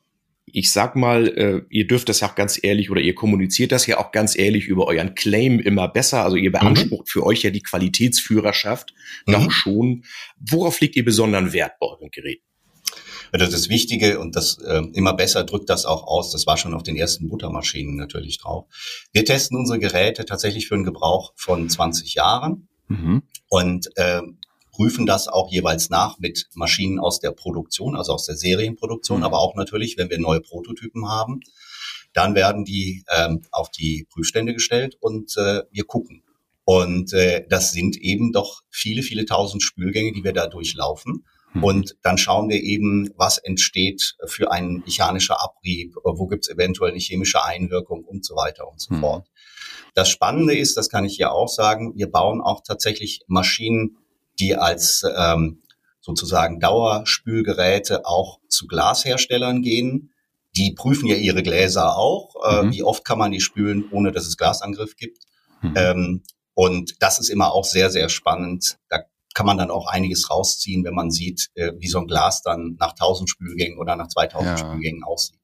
ich 0.53 0.71
sag 0.71 0.95
mal, 0.95 1.27
äh, 1.27 1.61
ihr 1.69 1.87
dürft 1.87 2.09
das 2.09 2.19
ja 2.19 2.29
auch 2.29 2.35
ganz 2.35 2.59
ehrlich 2.61 2.89
oder 2.91 3.01
ihr 3.01 3.15
kommuniziert 3.15 3.71
das 3.71 3.85
ja 3.87 3.97
auch 3.99 4.11
ganz 4.11 4.37
ehrlich 4.37 4.67
über 4.67 4.87
euren 4.87 5.15
Claim 5.15 5.59
immer 5.59 5.87
besser. 5.87 6.23
Also 6.23 6.37
ihr 6.37 6.51
beansprucht 6.51 7.07
mhm. 7.07 7.09
für 7.09 7.25
euch 7.25 7.43
ja 7.43 7.49
die 7.49 7.61
Qualitätsführerschaft 7.61 8.93
mhm. 9.25 9.33
noch 9.33 9.51
schon. 9.51 10.03
Worauf 10.39 10.79
legt 10.81 10.95
ihr 10.95 11.05
besonderen 11.05 11.53
Wert 11.53 11.73
bei 11.79 11.87
euren 11.87 12.09
Geräten? 12.11 12.43
Das 13.31 13.49
ist 13.49 13.53
das 13.53 13.69
Wichtige 13.69 14.19
und 14.19 14.35
das 14.35 14.57
äh, 14.59 14.81
immer 14.93 15.13
besser 15.13 15.43
drückt 15.43 15.69
das 15.69 15.85
auch 15.85 16.07
aus. 16.07 16.31
Das 16.31 16.47
war 16.47 16.57
schon 16.57 16.73
auf 16.73 16.83
den 16.83 16.95
ersten 16.95 17.29
Buttermaschinen 17.29 17.95
natürlich 17.95 18.39
drauf. 18.39 18.65
Wir 19.13 19.25
testen 19.25 19.57
unsere 19.57 19.79
Geräte 19.79 20.25
tatsächlich 20.25 20.67
für 20.67 20.75
einen 20.75 20.83
Gebrauch 20.83 21.33
von 21.35 21.69
20 21.69 22.15
Jahren. 22.15 22.67
Mhm. 22.87 23.23
Und 23.47 23.89
äh, 23.97 24.21
prüfen 24.79 25.05
das 25.05 25.27
auch 25.27 25.51
jeweils 25.51 25.89
nach 25.89 26.19
mit 26.19 26.47
Maschinen 26.53 26.99
aus 26.99 27.19
der 27.19 27.31
Produktion, 27.31 27.97
also 27.97 28.13
aus 28.13 28.25
der 28.25 28.37
Serienproduktion, 28.37 29.17
mhm. 29.17 29.23
aber 29.25 29.39
auch 29.39 29.55
natürlich, 29.55 29.97
wenn 29.97 30.09
wir 30.09 30.19
neue 30.19 30.39
Prototypen 30.39 31.09
haben, 31.09 31.41
dann 32.13 32.33
werden 32.33 32.63
die 32.63 33.03
ähm, 33.13 33.41
auf 33.51 33.69
die 33.71 34.07
Prüfstände 34.09 34.53
gestellt 34.53 34.95
und 35.01 35.35
äh, 35.35 35.63
wir 35.69 35.83
gucken. 35.83 36.23
Und 36.63 37.11
äh, 37.11 37.45
das 37.49 37.73
sind 37.73 37.97
eben 37.97 38.31
doch 38.31 38.61
viele, 38.69 39.01
viele 39.01 39.25
tausend 39.25 39.63
Spülgänge, 39.63 40.13
die 40.13 40.23
wir 40.23 40.31
da 40.31 40.47
durchlaufen. 40.47 41.25
Mhm. 41.51 41.63
Und 41.63 41.97
dann 42.01 42.17
schauen 42.17 42.47
wir 42.47 42.63
eben, 42.63 43.09
was 43.17 43.37
entsteht 43.37 44.15
für 44.27 44.49
einen 44.49 44.83
mechanischer 44.85 45.43
Abrieb, 45.43 45.93
wo 46.05 46.27
gibt 46.27 46.45
es 46.45 46.55
eventuell 46.55 46.91
eine 46.91 47.01
chemische 47.01 47.43
Einwirkung 47.43 48.05
und 48.05 48.23
so 48.23 48.37
weiter 48.37 48.65
und 48.71 48.79
so 48.79 48.93
mhm. 48.93 49.01
fort. 49.01 49.27
Das 49.93 50.07
Spannende 50.07 50.57
ist, 50.57 50.77
das 50.77 50.87
kann 50.87 51.03
ich 51.03 51.17
hier 51.17 51.33
auch 51.33 51.49
sagen, 51.49 51.97
wir 51.97 52.09
bauen 52.09 52.39
auch 52.39 52.61
tatsächlich 52.63 53.19
Maschinen, 53.27 53.97
die 54.39 54.55
als 54.55 55.03
ähm, 55.17 55.61
sozusagen 56.01 56.59
Dauerspülgeräte 56.59 58.05
auch 58.05 58.39
zu 58.47 58.67
Glasherstellern 58.67 59.61
gehen. 59.61 60.13
Die 60.55 60.73
prüfen 60.73 61.07
ja 61.07 61.15
ihre 61.15 61.43
Gläser 61.43 61.97
auch. 61.97 62.33
Äh, 62.43 62.63
mhm. 62.63 62.71
Wie 62.71 62.83
oft 62.83 63.05
kann 63.05 63.19
man 63.19 63.31
die 63.31 63.41
spülen, 63.41 63.85
ohne 63.91 64.11
dass 64.11 64.25
es 64.25 64.37
Glasangriff 64.37 64.95
gibt? 64.95 65.19
Mhm. 65.61 65.73
Ähm, 65.75 66.23
und 66.53 66.95
das 66.99 67.19
ist 67.19 67.29
immer 67.29 67.53
auch 67.53 67.65
sehr, 67.65 67.89
sehr 67.89 68.09
spannend. 68.09 68.77
Da 68.89 69.03
kann 69.33 69.45
man 69.45 69.57
dann 69.57 69.71
auch 69.71 69.87
einiges 69.87 70.29
rausziehen, 70.29 70.83
wenn 70.83 70.95
man 70.95 71.11
sieht, 71.11 71.49
äh, 71.53 71.73
wie 71.77 71.87
so 71.87 71.99
ein 71.99 72.07
Glas 72.07 72.41
dann 72.41 72.75
nach 72.79 72.93
1000 72.93 73.29
Spülgängen 73.29 73.77
oder 73.77 73.95
nach 73.95 74.07
2000 74.07 74.49
ja. 74.49 74.57
Spülgängen 74.57 75.03
aussieht. 75.03 75.39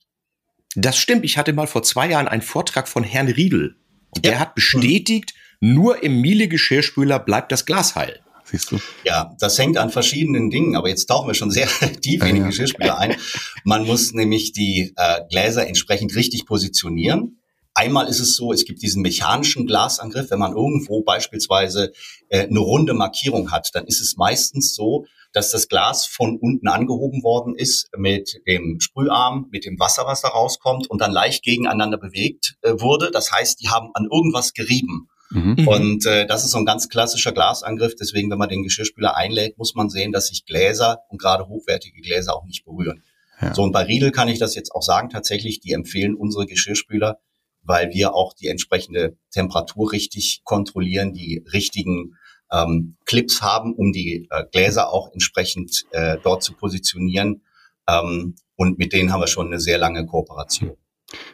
Das 0.75 0.97
stimmt. 0.97 1.23
Ich 1.23 1.37
hatte 1.37 1.53
mal 1.53 1.67
vor 1.67 1.83
zwei 1.83 2.09
Jahren 2.09 2.27
einen 2.27 2.41
Vortrag 2.41 2.87
von 2.87 3.03
Herrn 3.03 3.27
Riedel. 3.27 3.77
Und 4.09 4.25
ja. 4.25 4.31
der 4.31 4.39
hat 4.39 4.55
bestätigt, 4.55 5.33
nur 5.59 6.03
im 6.03 6.19
Miele-Geschirrspüler 6.21 7.19
bleibt 7.19 7.51
das 7.51 7.65
Glas 7.65 7.95
heil 7.95 8.24
siehst 8.45 8.71
du? 8.71 8.79
Ja, 9.03 9.35
das 9.39 9.57
hängt 9.57 9.77
an 9.77 9.89
verschiedenen 9.89 10.49
Dingen, 10.49 10.75
aber 10.75 10.89
jetzt 10.89 11.05
tauchen 11.05 11.27
wir 11.27 11.33
schon 11.33 11.51
sehr 11.51 11.67
tief 12.01 12.23
in 12.23 12.35
die 12.35 12.41
ja. 12.41 12.47
Geschirrspüler 12.47 12.97
ein. 12.97 13.15
Man 13.63 13.85
muss 13.85 14.13
nämlich 14.13 14.51
die 14.51 14.93
äh, 14.95 15.21
Gläser 15.29 15.67
entsprechend 15.67 16.15
richtig 16.15 16.45
positionieren. 16.45 17.41
Einmal 17.73 18.07
ist 18.07 18.21
es 18.21 18.37
so, 18.37 18.53
es 18.53 18.63
gibt 18.63 18.81
diesen 18.81 19.01
mechanischen 19.01 19.67
Glasangriff. 19.67 20.31
Wenn 20.31 20.39
man 20.39 20.53
irgendwo 20.53 21.03
beispielsweise 21.03 21.91
äh, 22.29 22.47
eine 22.47 22.59
runde 22.59 22.93
Markierung 22.93 23.51
hat, 23.51 23.69
dann 23.73 23.85
ist 23.85 23.99
es 23.99 24.15
meistens 24.15 24.73
so, 24.73 25.05
dass 25.33 25.51
das 25.51 25.67
Glas 25.67 26.05
von 26.05 26.37
unten 26.37 26.69
angehoben 26.69 27.21
worden 27.21 27.55
ist 27.55 27.89
mit 27.97 28.41
dem 28.47 28.79
Sprüharm, 28.79 29.49
mit 29.51 29.65
dem 29.65 29.77
Wasser, 29.77 30.05
was 30.05 30.21
da 30.21 30.29
rauskommt 30.29 30.89
und 30.89 31.01
dann 31.01 31.11
leicht 31.11 31.43
gegeneinander 31.43 31.97
bewegt 31.97 32.55
äh, 32.61 32.71
wurde. 32.79 33.11
Das 33.11 33.33
heißt, 33.33 33.61
die 33.61 33.67
haben 33.67 33.89
an 33.93 34.07
irgendwas 34.09 34.53
gerieben. 34.53 35.09
Mhm. 35.31 35.67
Und 35.67 36.05
äh, 36.05 36.27
das 36.27 36.43
ist 36.45 36.51
so 36.51 36.57
ein 36.57 36.65
ganz 36.65 36.89
klassischer 36.89 37.31
Glasangriff. 37.31 37.95
Deswegen, 37.95 38.29
wenn 38.29 38.37
man 38.37 38.49
den 38.49 38.63
Geschirrspüler 38.63 39.15
einlädt, 39.15 39.57
muss 39.57 39.75
man 39.75 39.89
sehen, 39.89 40.11
dass 40.11 40.27
sich 40.27 40.45
Gläser 40.45 40.99
und 41.09 41.19
gerade 41.19 41.47
hochwertige 41.47 42.01
Gläser 42.01 42.35
auch 42.35 42.45
nicht 42.45 42.63
berühren. 42.65 43.03
Ja. 43.41 43.53
So, 43.53 43.63
und 43.63 43.71
bei 43.71 43.83
Riedel 43.83 44.11
kann 44.11 44.27
ich 44.27 44.39
das 44.39 44.55
jetzt 44.55 44.73
auch 44.73 44.83
sagen, 44.83 45.09
tatsächlich, 45.09 45.59
die 45.59 45.73
empfehlen 45.73 46.15
unsere 46.15 46.45
Geschirrspüler, 46.45 47.19
weil 47.63 47.89
wir 47.91 48.13
auch 48.13 48.33
die 48.33 48.47
entsprechende 48.47 49.17
Temperatur 49.31 49.91
richtig 49.91 50.41
kontrollieren, 50.43 51.13
die 51.13 51.43
richtigen 51.51 52.15
ähm, 52.51 52.95
Clips 53.05 53.41
haben, 53.41 53.73
um 53.73 53.91
die 53.91 54.27
äh, 54.29 54.45
Gläser 54.51 54.89
auch 54.89 55.11
entsprechend 55.11 55.85
äh, 55.91 56.17
dort 56.23 56.43
zu 56.43 56.53
positionieren. 56.53 57.41
Ähm, 57.87 58.35
und 58.55 58.77
mit 58.77 58.93
denen 58.93 59.11
haben 59.11 59.21
wir 59.21 59.27
schon 59.27 59.47
eine 59.47 59.59
sehr 59.59 59.77
lange 59.77 60.05
Kooperation. 60.05 60.77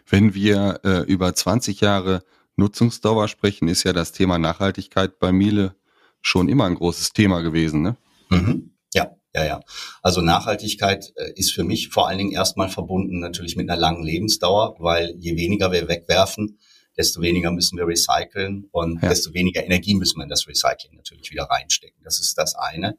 Wenn 0.07 0.33
wir 0.33 0.79
äh, 0.83 0.99
über 1.01 1.33
20 1.33 1.81
Jahre 1.81 2.23
Nutzungsdauer 2.55 3.27
sprechen, 3.27 3.67
ist 3.67 3.83
ja 3.83 3.93
das 3.93 4.11
Thema 4.11 4.37
Nachhaltigkeit 4.37 5.19
bei 5.19 5.31
Miele 5.31 5.75
schon 6.21 6.49
immer 6.49 6.65
ein 6.65 6.75
großes 6.75 7.13
Thema 7.13 7.41
gewesen, 7.41 7.81
ne? 7.81 7.97
Mhm. 8.29 8.71
Ja, 8.93 9.15
ja, 9.33 9.45
ja. 9.45 9.59
Also 10.01 10.21
Nachhaltigkeit 10.21 11.11
äh, 11.15 11.31
ist 11.35 11.53
für 11.53 11.63
mich 11.63 11.89
vor 11.89 12.07
allen 12.07 12.17
Dingen 12.17 12.31
erstmal 12.31 12.69
verbunden 12.69 13.19
natürlich 13.19 13.55
mit 13.55 13.69
einer 13.69 13.79
langen 13.79 14.03
Lebensdauer, 14.03 14.75
weil 14.79 15.15
je 15.17 15.35
weniger 15.35 15.71
wir 15.71 15.87
wegwerfen, 15.87 16.59
desto 16.97 17.21
weniger 17.21 17.51
müssen 17.51 17.77
wir 17.77 17.87
recyceln 17.87 18.67
und 18.71 19.01
ja. 19.01 19.09
desto 19.09 19.33
weniger 19.33 19.63
Energie 19.63 19.95
müssen 19.95 20.19
wir 20.19 20.23
in 20.23 20.29
das 20.29 20.47
Recycling 20.47 20.95
natürlich 20.95 21.31
wieder 21.31 21.43
reinstecken. 21.43 22.01
Das 22.03 22.19
ist 22.19 22.37
das 22.37 22.55
eine. 22.55 22.97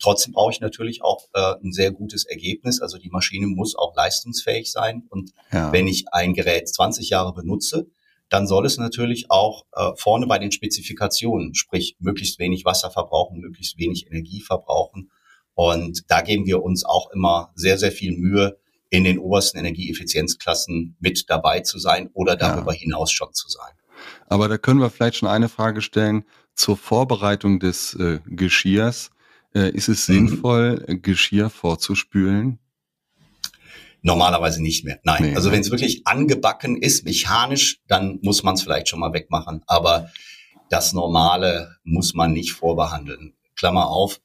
Trotzdem 0.00 0.32
brauche 0.32 0.52
ich 0.52 0.60
natürlich 0.60 1.02
auch 1.02 1.28
äh, 1.34 1.54
ein 1.62 1.72
sehr 1.72 1.90
gutes 1.92 2.24
Ergebnis. 2.24 2.80
Also 2.80 2.98
die 2.98 3.10
Maschine 3.10 3.46
muss 3.46 3.76
auch 3.76 3.94
leistungsfähig 3.94 4.72
sein. 4.72 5.06
Und 5.10 5.32
ja. 5.52 5.72
wenn 5.72 5.86
ich 5.86 6.06
ein 6.12 6.32
Gerät 6.32 6.68
20 6.68 7.10
Jahre 7.10 7.34
benutze, 7.34 7.86
dann 8.30 8.46
soll 8.46 8.64
es 8.64 8.78
natürlich 8.78 9.30
auch 9.30 9.66
äh, 9.72 9.90
vorne 9.96 10.26
bei 10.26 10.38
den 10.38 10.52
Spezifikationen, 10.52 11.54
sprich 11.54 11.96
möglichst 11.98 12.38
wenig 12.38 12.64
Wasser 12.64 12.90
verbrauchen, 12.90 13.40
möglichst 13.40 13.78
wenig 13.78 14.06
Energie 14.06 14.40
verbrauchen. 14.40 15.10
Und 15.54 16.04
da 16.08 16.22
geben 16.22 16.46
wir 16.46 16.62
uns 16.62 16.84
auch 16.84 17.10
immer 17.10 17.52
sehr, 17.54 17.76
sehr 17.76 17.92
viel 17.92 18.16
Mühe, 18.16 18.56
in 18.90 19.04
den 19.04 19.18
obersten 19.18 19.58
Energieeffizienzklassen 19.58 20.96
mit 20.98 21.30
dabei 21.30 21.60
zu 21.60 21.78
sein 21.78 22.10
oder 22.12 22.36
darüber 22.36 22.72
ja. 22.72 22.80
hinaus 22.80 23.12
schon 23.12 23.32
zu 23.32 23.48
sein. 23.48 23.72
Aber 24.26 24.48
da 24.48 24.58
können 24.58 24.80
wir 24.80 24.90
vielleicht 24.90 25.16
schon 25.16 25.28
eine 25.28 25.48
Frage 25.48 25.80
stellen 25.80 26.24
zur 26.54 26.76
Vorbereitung 26.76 27.60
des 27.60 27.94
äh, 27.94 28.18
Geschirrs. 28.26 29.10
Äh, 29.54 29.70
ist 29.70 29.88
es 29.88 30.08
mhm. 30.08 30.28
sinnvoll, 30.28 30.84
Geschirr 31.02 31.50
vorzuspülen? 31.50 32.58
Normalerweise 34.02 34.62
nicht 34.62 34.84
mehr. 34.84 35.00
Nein. 35.04 35.22
Nee, 35.22 35.36
also 35.36 35.52
wenn 35.52 35.60
es 35.60 35.70
wirklich 35.70 36.06
angebacken 36.06 36.76
ist, 36.80 37.04
mechanisch, 37.04 37.80
dann 37.86 38.18
muss 38.22 38.42
man 38.42 38.54
es 38.54 38.62
vielleicht 38.62 38.88
schon 38.88 39.00
mal 39.00 39.12
wegmachen. 39.12 39.62
Aber 39.66 40.10
das 40.70 40.92
Normale 40.92 41.76
muss 41.84 42.14
man 42.14 42.32
nicht 42.32 42.52
vorbehandeln. 42.52 43.34
Klammer 43.56 43.88
auf. 43.88 44.20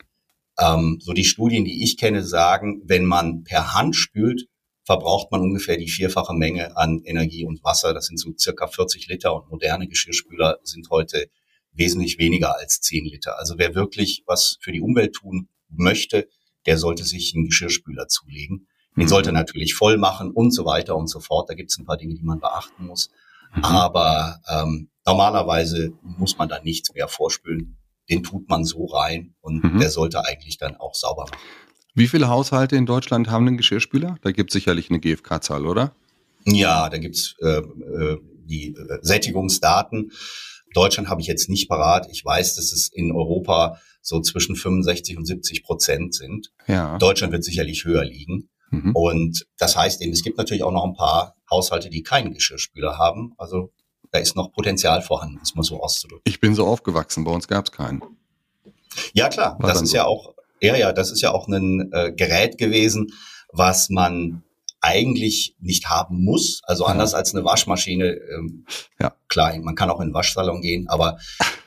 Ähm, 0.57 0.99
so 1.01 1.11
die 1.11 1.25
Studien, 1.25 1.65
die 1.65 1.83
ich 1.83 1.97
kenne, 1.97 2.23
sagen, 2.23 2.81
wenn 2.85 3.05
man 3.05 3.43
per 3.43 3.73
Hand 3.73 3.95
spült, 3.95 4.47
verbraucht 4.85 5.31
man 5.31 5.41
ungefähr 5.41 5.77
die 5.77 5.89
vierfache 5.89 6.33
Menge 6.33 6.77
an 6.77 7.01
Energie 7.03 7.43
und 7.43 7.63
Wasser. 7.63 7.93
Das 7.93 8.05
sind 8.05 8.17
so 8.17 8.31
circa 8.37 8.67
40 8.67 9.07
Liter 9.07 9.35
und 9.35 9.49
moderne 9.49 9.87
Geschirrspüler 9.87 10.59
sind 10.63 10.89
heute 10.89 11.29
wesentlich 11.73 12.19
weniger 12.19 12.57
als 12.57 12.79
10 12.81 13.05
Liter. 13.05 13.37
Also 13.39 13.55
wer 13.57 13.75
wirklich 13.75 14.23
was 14.25 14.57
für 14.61 14.71
die 14.71 14.81
Umwelt 14.81 15.13
tun 15.13 15.49
möchte, 15.67 16.29
der 16.65 16.77
sollte 16.77 17.03
sich 17.03 17.33
einen 17.35 17.45
Geschirrspüler 17.45 18.07
zulegen. 18.07 18.67
Den 18.95 19.03
mhm. 19.03 19.09
sollte 19.09 19.31
natürlich 19.31 19.73
voll 19.73 19.97
machen 19.97 20.31
und 20.31 20.51
so 20.51 20.65
weiter 20.65 20.95
und 20.95 21.07
so 21.07 21.19
fort. 21.19 21.49
Da 21.49 21.53
gibt 21.53 21.71
es 21.71 21.77
ein 21.77 21.85
paar 21.85 21.97
Dinge, 21.97 22.15
die 22.15 22.23
man 22.23 22.39
beachten 22.39 22.85
muss. 22.85 23.09
Mhm. 23.55 23.63
Aber 23.63 24.39
ähm, 24.49 24.89
normalerweise 25.05 25.93
muss 26.01 26.37
man 26.37 26.49
da 26.49 26.59
nichts 26.61 26.93
mehr 26.93 27.07
vorspülen. 27.07 27.77
Den 28.09 28.23
tut 28.23 28.47
man 28.49 28.63
so 28.63 28.85
rein 28.85 29.33
und 29.41 29.63
mhm. 29.63 29.79
der 29.79 29.89
sollte 29.89 30.23
eigentlich 30.25 30.57
dann 30.57 30.75
auch 30.77 30.93
sauber 30.93 31.23
machen. 31.23 31.37
Wie 31.95 32.07
viele 32.07 32.27
Haushalte 32.27 32.75
in 32.75 32.85
Deutschland 32.85 33.29
haben 33.29 33.47
einen 33.47 33.57
Geschirrspüler? 33.57 34.17
Da 34.21 34.31
gibt 34.31 34.51
es 34.51 34.53
sicherlich 34.53 34.89
eine 34.89 34.99
GfK-Zahl, 34.99 35.65
oder? 35.65 35.95
Ja, 36.45 36.89
da 36.89 36.97
gibt's 36.97 37.35
äh, 37.41 37.59
äh, 37.59 38.19
die 38.43 38.75
äh, 38.75 38.99
Sättigungsdaten. 39.01 40.11
Deutschland 40.73 41.09
habe 41.09 41.21
ich 41.21 41.27
jetzt 41.27 41.49
nicht 41.49 41.69
parat. 41.69 42.07
Ich 42.11 42.23
weiß, 42.23 42.55
dass 42.55 42.73
es 42.73 42.89
in 42.89 43.11
Europa 43.11 43.79
so 44.01 44.19
zwischen 44.19 44.55
65 44.55 45.17
und 45.17 45.25
70 45.25 45.63
Prozent 45.63 46.13
sind. 46.13 46.51
Ja. 46.67 46.97
Deutschland 46.97 47.31
wird 47.31 47.45
sicherlich 47.45 47.85
höher 47.85 48.03
liegen. 48.03 48.49
Mhm. 48.69 48.91
Und 48.95 49.45
das 49.57 49.75
heißt 49.77 50.01
eben, 50.01 50.11
es 50.11 50.23
gibt 50.23 50.37
natürlich 50.37 50.63
auch 50.63 50.71
noch 50.71 50.83
ein 50.83 50.93
paar 50.93 51.35
Haushalte, 51.49 51.89
die 51.89 52.03
keinen 52.03 52.33
Geschirrspüler 52.33 52.97
haben. 52.97 53.33
Also 53.37 53.71
da 54.11 54.19
ist 54.19 54.35
noch 54.35 54.51
Potenzial 54.51 55.01
vorhanden, 55.01 55.39
ist 55.41 55.55
mal 55.55 55.63
so 55.63 55.81
auszudrücken. 55.81 56.23
Ich 56.25 56.39
bin 56.39 56.55
so 56.55 56.65
aufgewachsen, 56.65 57.23
bei 57.23 57.31
uns 57.31 57.47
gab 57.47 57.65
es 57.65 57.71
keinen. 57.71 58.01
Ja 59.13 59.29
klar, 59.29 59.57
War 59.59 59.69
das 59.69 59.81
ist 59.81 59.89
so. 59.89 59.97
ja 59.97 60.05
auch, 60.05 60.33
ja, 60.61 60.75
ja, 60.75 60.93
das 60.93 61.11
ist 61.11 61.21
ja 61.21 61.31
auch 61.31 61.47
ein 61.47 61.91
äh, 61.91 62.13
Gerät 62.13 62.57
gewesen, 62.57 63.11
was 63.51 63.89
man 63.89 64.43
eigentlich 64.81 65.55
nicht 65.59 65.89
haben 65.89 66.23
muss. 66.23 66.61
Also 66.63 66.85
anders 66.85 67.13
als 67.13 67.33
eine 67.33 67.43
Waschmaschine. 67.43 68.05
Ähm, 68.05 68.65
ja. 68.99 69.15
Klar, 69.27 69.57
man 69.59 69.75
kann 69.75 69.89
auch 69.89 69.99
in 69.99 70.09
den 70.09 70.13
Waschsalon 70.13 70.61
gehen, 70.61 70.87
aber 70.87 71.17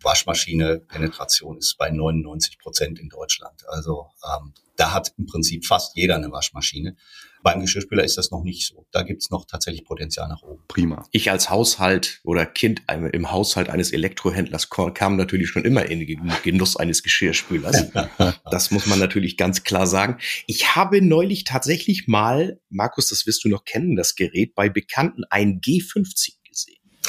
äh, 0.00 0.04
Waschmaschine 0.04 0.80
Penetration 0.80 1.58
ist 1.58 1.76
bei 1.78 1.90
99 1.90 2.58
Prozent 2.58 2.98
in 2.98 3.08
Deutschland. 3.08 3.62
Also 3.68 4.06
ähm, 4.24 4.52
da 4.76 4.92
hat 4.92 5.12
im 5.18 5.26
Prinzip 5.26 5.66
fast 5.66 5.94
jeder 5.96 6.16
eine 6.16 6.32
Waschmaschine. 6.32 6.96
Beim 7.42 7.60
Geschirrspüler 7.60 8.04
ist 8.04 8.18
das 8.18 8.30
noch 8.30 8.42
nicht 8.42 8.66
so. 8.66 8.86
Da 8.92 9.02
gibt's 9.02 9.30
noch 9.30 9.46
tatsächlich 9.46 9.84
Potenzial 9.84 10.28
nach 10.28 10.42
oben. 10.42 10.62
Prima. 10.68 11.06
Ich 11.10 11.30
als 11.30 11.48
Haushalt 11.48 12.20
oder 12.22 12.44
Kind 12.44 12.82
im 12.88 13.30
Haushalt 13.30 13.70
eines 13.70 13.92
Elektrohändlers 13.92 14.68
kam 14.70 15.16
natürlich 15.16 15.48
schon 15.48 15.64
immer 15.64 15.86
in 15.86 16.00
den 16.00 16.32
Genuss 16.42 16.76
eines 16.76 17.02
Geschirrspülers. 17.02 17.90
das 18.50 18.70
muss 18.70 18.86
man 18.86 18.98
natürlich 18.98 19.36
ganz 19.36 19.64
klar 19.64 19.86
sagen. 19.86 20.18
Ich 20.46 20.76
habe 20.76 21.02
neulich 21.02 21.44
tatsächlich 21.44 22.08
mal, 22.08 22.60
Markus, 22.68 23.08
das 23.08 23.26
wirst 23.26 23.44
du 23.44 23.48
noch 23.48 23.64
kennen, 23.64 23.96
das 23.96 24.14
Gerät 24.14 24.54
bei 24.54 24.68
Bekannten, 24.68 25.24
ein 25.30 25.60
G50 25.60 26.02
gesehen. 26.02 26.39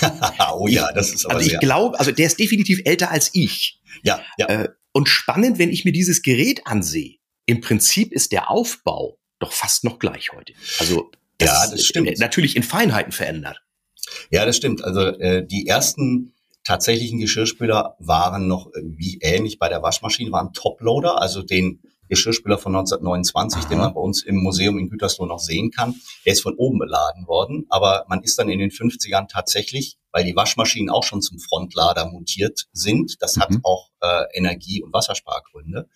oh 0.53 0.67
ja, 0.67 0.91
das 0.93 1.13
ist 1.13 1.25
aber 1.25 1.35
Also 1.35 1.49
ich 1.49 1.59
glaube, 1.59 1.99
also 1.99 2.11
der 2.11 2.27
ist 2.27 2.39
definitiv 2.39 2.81
älter 2.85 3.11
als 3.11 3.29
ich. 3.33 3.79
Ja, 4.03 4.21
ja. 4.37 4.47
Äh, 4.47 4.69
und 4.93 5.07
spannend, 5.07 5.57
wenn 5.57 5.69
ich 5.69 5.85
mir 5.85 5.91
dieses 5.91 6.21
Gerät 6.21 6.67
ansehe. 6.67 7.17
Im 7.45 7.61
Prinzip 7.61 8.11
ist 8.11 8.31
der 8.31 8.49
Aufbau 8.49 9.17
doch 9.39 9.53
fast 9.53 9.83
noch 9.83 9.99
gleich 9.99 10.31
heute. 10.33 10.53
Also 10.79 11.11
das 11.37 11.49
ja, 11.49 11.71
das 11.71 11.85
stimmt. 11.85 12.19
Natürlich 12.19 12.55
in 12.55 12.63
Feinheiten 12.63 13.11
verändert. 13.11 13.61
Ja, 14.29 14.45
das 14.45 14.57
stimmt. 14.57 14.83
Also 14.83 15.01
äh, 15.01 15.45
die 15.45 15.67
ersten 15.67 16.33
tatsächlichen 16.63 17.19
Geschirrspüler 17.19 17.95
waren 17.99 18.47
noch 18.47 18.67
äh, 18.73 18.81
wie 18.83 19.19
ähnlich 19.21 19.57
bei 19.57 19.69
der 19.69 19.81
Waschmaschine, 19.81 20.31
waren 20.31 20.53
Toploader, 20.53 21.21
also 21.21 21.41
den 21.41 21.81
Geschirrspüler 22.11 22.57
von 22.57 22.75
1929, 22.75 23.61
Aha. 23.61 23.69
den 23.69 23.77
man 23.77 23.93
bei 23.93 24.01
uns 24.01 24.21
im 24.23 24.35
Museum 24.35 24.77
in 24.77 24.89
Gütersloh 24.89 25.25
noch 25.25 25.39
sehen 25.39 25.71
kann. 25.71 25.95
Der 26.25 26.33
ist 26.33 26.41
von 26.41 26.55
oben 26.55 26.77
beladen 26.77 27.25
worden, 27.25 27.65
aber 27.69 28.05
man 28.09 28.21
ist 28.21 28.37
dann 28.37 28.49
in 28.49 28.59
den 28.59 28.69
50ern 28.69 29.29
tatsächlich, 29.29 29.97
weil 30.11 30.25
die 30.25 30.35
Waschmaschinen 30.35 30.89
auch 30.89 31.03
schon 31.03 31.21
zum 31.21 31.39
Frontlader 31.39 32.05
montiert 32.05 32.67
sind, 32.73 33.21
das 33.21 33.37
mhm. 33.37 33.41
hat 33.41 33.49
auch 33.63 33.89
äh, 34.01 34.23
Energie- 34.33 34.83
und 34.83 34.93
Wasserspargründe, 34.93 35.87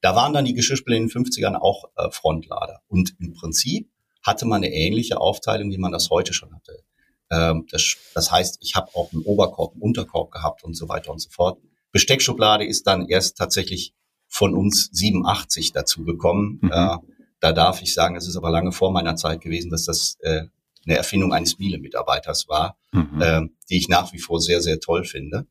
da 0.00 0.14
waren 0.14 0.32
dann 0.32 0.44
die 0.44 0.54
Geschirrspüler 0.54 0.96
in 0.96 1.08
den 1.08 1.24
50ern 1.24 1.56
auch 1.56 1.84
äh, 1.96 2.08
Frontlader. 2.10 2.82
Und 2.86 3.16
im 3.18 3.34
Prinzip 3.34 3.90
hatte 4.22 4.46
man 4.46 4.62
eine 4.62 4.72
ähnliche 4.72 5.20
Aufteilung, 5.20 5.72
wie 5.72 5.78
man 5.78 5.90
das 5.90 6.08
heute 6.08 6.32
schon 6.32 6.54
hatte. 6.54 6.84
Ähm, 7.32 7.66
das, 7.72 7.96
das 8.14 8.30
heißt, 8.30 8.58
ich 8.60 8.76
habe 8.76 8.94
auch 8.94 9.12
einen 9.12 9.22
Oberkorb, 9.22 9.72
einen 9.72 9.82
Unterkorb 9.82 10.30
gehabt 10.30 10.62
und 10.62 10.74
so 10.74 10.88
weiter 10.88 11.10
und 11.10 11.18
so 11.18 11.30
fort. 11.30 11.58
Besteckschublade 11.90 12.64
ist 12.64 12.86
dann 12.86 13.08
erst 13.08 13.36
tatsächlich 13.36 13.92
von 14.28 14.54
uns 14.54 14.90
87 14.92 15.72
dazu 15.72 16.04
gekommen. 16.04 16.58
Mhm. 16.62 16.70
Äh, 16.72 16.96
da 17.40 17.52
darf 17.52 17.82
ich 17.82 17.94
sagen, 17.94 18.14
das 18.14 18.26
ist 18.26 18.36
aber 18.36 18.50
lange 18.50 18.72
vor 18.72 18.92
meiner 18.92 19.16
Zeit 19.16 19.40
gewesen, 19.40 19.70
dass 19.70 19.84
das 19.84 20.16
äh, 20.20 20.44
eine 20.86 20.96
Erfindung 20.96 21.32
eines 21.32 21.58
Miele-Mitarbeiters 21.58 22.48
war, 22.48 22.76
mhm. 22.92 23.20
äh, 23.20 23.42
die 23.70 23.78
ich 23.78 23.88
nach 23.88 24.12
wie 24.12 24.18
vor 24.18 24.40
sehr, 24.40 24.60
sehr 24.60 24.80
toll 24.80 25.04
finde 25.04 25.46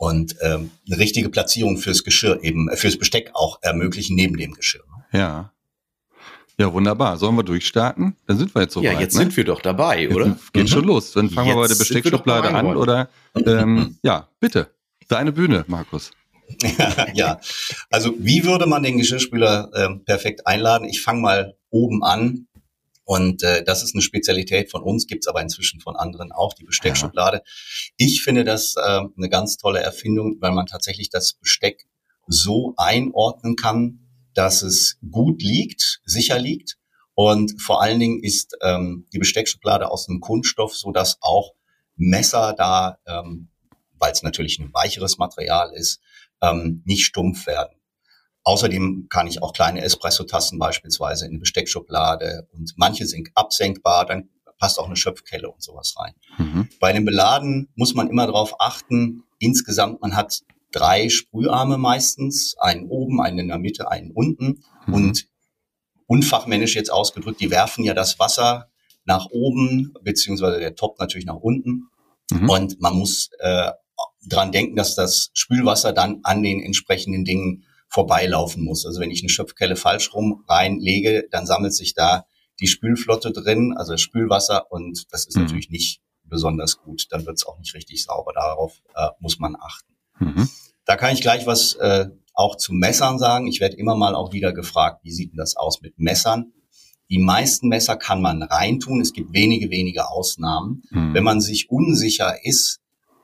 und 0.00 0.36
ähm, 0.40 0.70
eine 0.86 0.98
richtige 0.98 1.28
Platzierung 1.28 1.76
fürs 1.76 2.04
Geschirr 2.04 2.42
eben, 2.42 2.70
äh, 2.70 2.76
fürs 2.76 2.96
Besteck 2.96 3.32
auch 3.34 3.58
ermöglichen 3.60 4.16
neben 4.16 4.36
dem 4.38 4.54
Geschirr. 4.54 4.82
Ne? 5.12 5.18
Ja. 5.18 5.52
Ja, 6.58 6.72
wunderbar. 6.72 7.18
Sollen 7.18 7.36
wir 7.36 7.42
durchstarten? 7.42 8.16
Dann 8.26 8.38
sind 8.38 8.54
wir 8.54 8.62
jetzt 8.62 8.74
so 8.74 8.82
Ja, 8.82 8.92
weit, 8.92 9.00
jetzt 9.00 9.14
ne? 9.14 9.20
sind 9.20 9.36
wir 9.36 9.44
doch 9.44 9.60
dabei, 9.60 10.08
oder? 10.10 10.26
Jetzt 10.26 10.52
geht 10.52 10.64
mhm. 10.64 10.68
schon 10.68 10.84
los. 10.84 11.12
Dann 11.12 11.30
fangen 11.30 11.48
jetzt 11.48 11.56
wir 11.56 11.62
bei 11.62 11.68
der 11.68 11.74
Besteckschublade 11.74 12.48
an, 12.48 12.76
oder? 12.76 13.08
Ähm, 13.34 13.98
ja, 14.02 14.28
bitte. 14.40 14.70
Deine 15.08 15.32
Bühne, 15.32 15.64
Markus. 15.68 16.12
ja, 17.14 17.40
also 17.90 18.14
wie 18.18 18.44
würde 18.44 18.66
man 18.66 18.82
den 18.82 18.98
Geschirrspüler 18.98 19.70
äh, 19.72 20.04
perfekt 20.04 20.46
einladen? 20.46 20.88
Ich 20.88 21.02
fange 21.02 21.20
mal 21.20 21.56
oben 21.70 22.02
an. 22.02 22.46
Und 23.04 23.42
äh, 23.42 23.64
das 23.64 23.82
ist 23.82 23.94
eine 23.94 24.02
Spezialität 24.02 24.70
von 24.70 24.82
uns, 24.82 25.08
gibt's 25.08 25.26
aber 25.26 25.42
inzwischen 25.42 25.80
von 25.80 25.96
anderen 25.96 26.30
auch, 26.30 26.54
die 26.54 26.62
Besteckschublade. 26.62 27.38
Ja. 27.38 27.42
Ich 27.96 28.22
finde 28.22 28.44
das 28.44 28.76
äh, 28.76 28.80
eine 28.80 29.28
ganz 29.28 29.56
tolle 29.56 29.80
Erfindung, 29.80 30.36
weil 30.40 30.52
man 30.52 30.66
tatsächlich 30.66 31.10
das 31.10 31.32
Besteck 31.32 31.86
so 32.28 32.74
einordnen 32.76 33.56
kann, 33.56 34.06
dass 34.34 34.62
es 34.62 34.98
gut 35.10 35.42
liegt, 35.42 36.00
sicher 36.04 36.38
liegt. 36.38 36.76
Und 37.14 37.60
vor 37.60 37.82
allen 37.82 37.98
Dingen 37.98 38.22
ist 38.22 38.56
ähm, 38.62 39.06
die 39.12 39.18
Besteckschublade 39.18 39.90
aus 39.90 40.08
einem 40.08 40.20
Kunststoff, 40.20 40.76
so 40.76 40.92
dass 40.92 41.18
auch 41.20 41.52
Messer 41.96 42.54
da, 42.56 42.98
ähm, 43.06 43.48
weil 43.98 44.12
es 44.12 44.22
natürlich 44.22 44.58
ein 44.58 44.72
weicheres 44.72 45.18
Material 45.18 45.72
ist, 45.74 46.00
ähm, 46.42 46.82
nicht 46.84 47.04
stumpf 47.04 47.46
werden. 47.46 47.76
außerdem 48.42 49.06
kann 49.10 49.26
ich 49.26 49.42
auch 49.42 49.52
kleine 49.52 49.82
Espresso-Tassen 49.82 50.58
beispielsweise 50.58 51.26
in 51.26 51.32
eine 51.32 51.40
Besteckschublade 51.40 52.48
und 52.52 52.72
manche 52.76 53.06
sind 53.06 53.28
absenkbar, 53.34 54.06
dann 54.06 54.30
passt 54.58 54.78
auch 54.78 54.86
eine 54.86 54.96
Schöpfkelle 54.96 55.50
und 55.50 55.62
sowas 55.62 55.94
rein. 55.98 56.14
Mhm. 56.38 56.68
Bei 56.80 56.92
den 56.92 57.04
Beladen 57.04 57.68
muss 57.74 57.94
man 57.94 58.08
immer 58.08 58.26
darauf 58.26 58.60
achten, 58.60 59.24
insgesamt, 59.38 60.00
man 60.02 60.16
hat 60.16 60.42
drei 60.72 61.08
Sprüharme 61.08 61.78
meistens, 61.78 62.56
einen 62.58 62.86
oben, 62.88 63.20
einen 63.20 63.40
in 63.40 63.48
der 63.48 63.58
Mitte, 63.58 63.90
einen 63.90 64.12
unten. 64.12 64.62
Mhm. 64.86 64.94
Und 64.94 65.26
unfachmännisch 66.06 66.76
jetzt 66.76 66.92
ausgedrückt, 66.92 67.40
die 67.40 67.50
werfen 67.50 67.84
ja 67.84 67.94
das 67.94 68.18
Wasser 68.18 68.70
nach 69.04 69.26
oben, 69.30 69.94
beziehungsweise 70.02 70.60
der 70.60 70.74
Top 70.74 70.98
natürlich 70.98 71.26
nach 71.26 71.36
unten. 71.36 71.88
Mhm. 72.30 72.48
Und 72.48 72.80
man 72.80 72.94
muss 72.94 73.30
äh, 73.38 73.72
dran 74.26 74.52
denken, 74.52 74.76
dass 74.76 74.94
das 74.94 75.30
Spülwasser 75.32 75.92
dann 75.92 76.20
an 76.22 76.42
den 76.42 76.62
entsprechenden 76.62 77.24
Dingen 77.24 77.64
vorbeilaufen 77.88 78.62
muss. 78.62 78.86
Also 78.86 79.00
wenn 79.00 79.10
ich 79.10 79.22
eine 79.22 79.30
Schöpfkelle 79.30 79.76
falsch 79.76 80.14
rum 80.14 80.44
reinlege, 80.48 81.26
dann 81.30 81.46
sammelt 81.46 81.74
sich 81.74 81.94
da 81.94 82.24
die 82.60 82.68
Spülflotte 82.68 83.32
drin, 83.32 83.74
also 83.76 83.92
das 83.92 84.00
Spülwasser, 84.00 84.70
und 84.70 85.06
das 85.10 85.26
ist 85.26 85.36
mhm. 85.36 85.44
natürlich 85.44 85.70
nicht 85.70 86.00
besonders 86.24 86.78
gut. 86.78 87.06
Dann 87.10 87.26
wird 87.26 87.38
es 87.38 87.46
auch 87.46 87.58
nicht 87.58 87.74
richtig 87.74 88.04
sauber. 88.04 88.32
Darauf 88.34 88.80
äh, 88.94 89.08
muss 89.18 89.38
man 89.38 89.56
achten. 89.56 89.94
Mhm. 90.18 90.48
Da 90.84 90.96
kann 90.96 91.14
ich 91.14 91.20
gleich 91.20 91.46
was 91.46 91.74
äh, 91.74 92.06
auch 92.34 92.56
zu 92.56 92.72
Messern 92.72 93.18
sagen. 93.18 93.46
Ich 93.46 93.60
werde 93.60 93.76
immer 93.76 93.96
mal 93.96 94.14
auch 94.14 94.32
wieder 94.32 94.52
gefragt, 94.52 95.00
wie 95.02 95.12
sieht 95.12 95.32
denn 95.32 95.38
das 95.38 95.56
aus 95.56 95.80
mit 95.82 95.98
Messern? 95.98 96.52
Die 97.10 97.18
meisten 97.18 97.68
Messer 97.68 97.96
kann 97.96 98.22
man 98.22 98.42
reintun. 98.42 99.00
Es 99.00 99.12
gibt 99.12 99.32
wenige, 99.32 99.70
wenige 99.70 100.08
Ausnahmen. 100.08 100.82
Mhm. 100.90 101.14
Wenn 101.14 101.24
man 101.24 101.40
sich 101.40 101.68
unsicher 101.70 102.44
ist, 102.44 102.80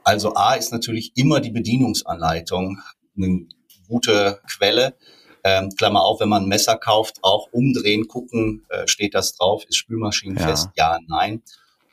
also 0.06 0.34
A 0.34 0.54
ist 0.54 0.70
natürlich 0.70 1.10
immer 1.16 1.40
die 1.40 1.50
Bedienungsanleitung 1.50 2.78
eine 3.16 3.48
gute 3.88 4.40
Quelle. 4.48 4.96
Ähm, 5.42 5.70
Klammer 5.76 6.02
auf, 6.02 6.20
wenn 6.20 6.28
man 6.28 6.44
ein 6.44 6.48
Messer 6.48 6.76
kauft, 6.76 7.18
auch 7.22 7.48
umdrehen, 7.50 8.06
gucken, 8.06 8.64
äh, 8.68 8.86
steht 8.86 9.14
das 9.14 9.34
drauf, 9.34 9.64
ist 9.68 9.76
spülmaschinenfest, 9.76 10.70
ja. 10.76 10.94
ja, 10.94 10.98
nein. 11.08 11.42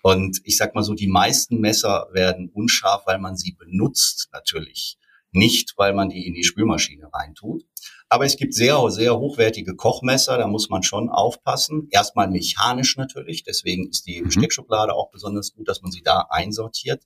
Und 0.03 0.41
ich 0.43 0.57
sag 0.57 0.75
mal 0.75 0.83
so, 0.83 0.93
die 0.93 1.07
meisten 1.07 1.59
Messer 1.59 2.07
werden 2.11 2.51
unscharf, 2.53 3.01
weil 3.07 3.17
man 3.17 3.35
sie 3.35 3.53
benutzt 3.53 4.29
natürlich. 4.31 4.97
Nicht, 5.31 5.73
weil 5.77 5.93
man 5.93 6.09
die 6.09 6.27
in 6.27 6.35
die 6.35 6.43
Spülmaschine 6.43 7.09
reintut. 7.11 7.63
Aber 8.09 8.25
es 8.25 8.37
gibt 8.37 8.53
sehr, 8.53 8.79
sehr 8.91 9.17
hochwertige 9.17 9.75
Kochmesser, 9.75 10.37
da 10.37 10.45
muss 10.45 10.69
man 10.69 10.83
schon 10.83 11.09
aufpassen. 11.09 11.87
Erstmal 11.89 12.29
mechanisch 12.29 12.95
natürlich, 12.95 13.43
deswegen 13.43 13.89
ist 13.89 14.05
die 14.05 14.21
mhm. 14.21 14.25
Besteckschublade 14.25 14.93
auch 14.93 15.09
besonders 15.09 15.55
gut, 15.55 15.67
dass 15.67 15.81
man 15.81 15.91
sie 15.91 16.03
da 16.03 16.27
einsortiert. 16.29 17.01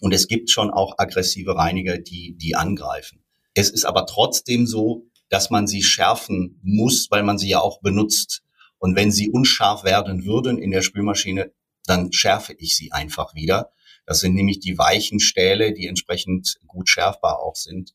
Und 0.00 0.12
es 0.12 0.28
gibt 0.28 0.50
schon 0.50 0.70
auch 0.70 0.94
aggressive 0.98 1.56
Reiniger, 1.56 1.98
die, 1.98 2.36
die 2.36 2.54
angreifen. 2.54 3.22
Es 3.54 3.70
ist 3.70 3.84
aber 3.84 4.06
trotzdem 4.06 4.66
so, 4.66 5.06
dass 5.28 5.50
man 5.50 5.66
sie 5.66 5.82
schärfen 5.82 6.60
muss, 6.62 7.10
weil 7.10 7.22
man 7.22 7.38
sie 7.38 7.48
ja 7.48 7.60
auch 7.60 7.80
benutzt. 7.80 8.42
Und 8.78 8.96
wenn 8.96 9.10
sie 9.10 9.30
unscharf 9.30 9.84
werden 9.84 10.24
würden 10.24 10.58
in 10.58 10.70
der 10.70 10.82
Spülmaschine, 10.82 11.52
dann 11.84 12.12
schärfe 12.12 12.54
ich 12.54 12.76
sie 12.76 12.92
einfach 12.92 13.34
wieder. 13.34 13.72
Das 14.06 14.20
sind 14.20 14.34
nämlich 14.34 14.60
die 14.60 14.78
weichen 14.78 15.20
Stähle, 15.20 15.72
die 15.72 15.86
entsprechend 15.86 16.58
gut 16.66 16.88
schärfbar 16.88 17.40
auch 17.40 17.56
sind. 17.56 17.92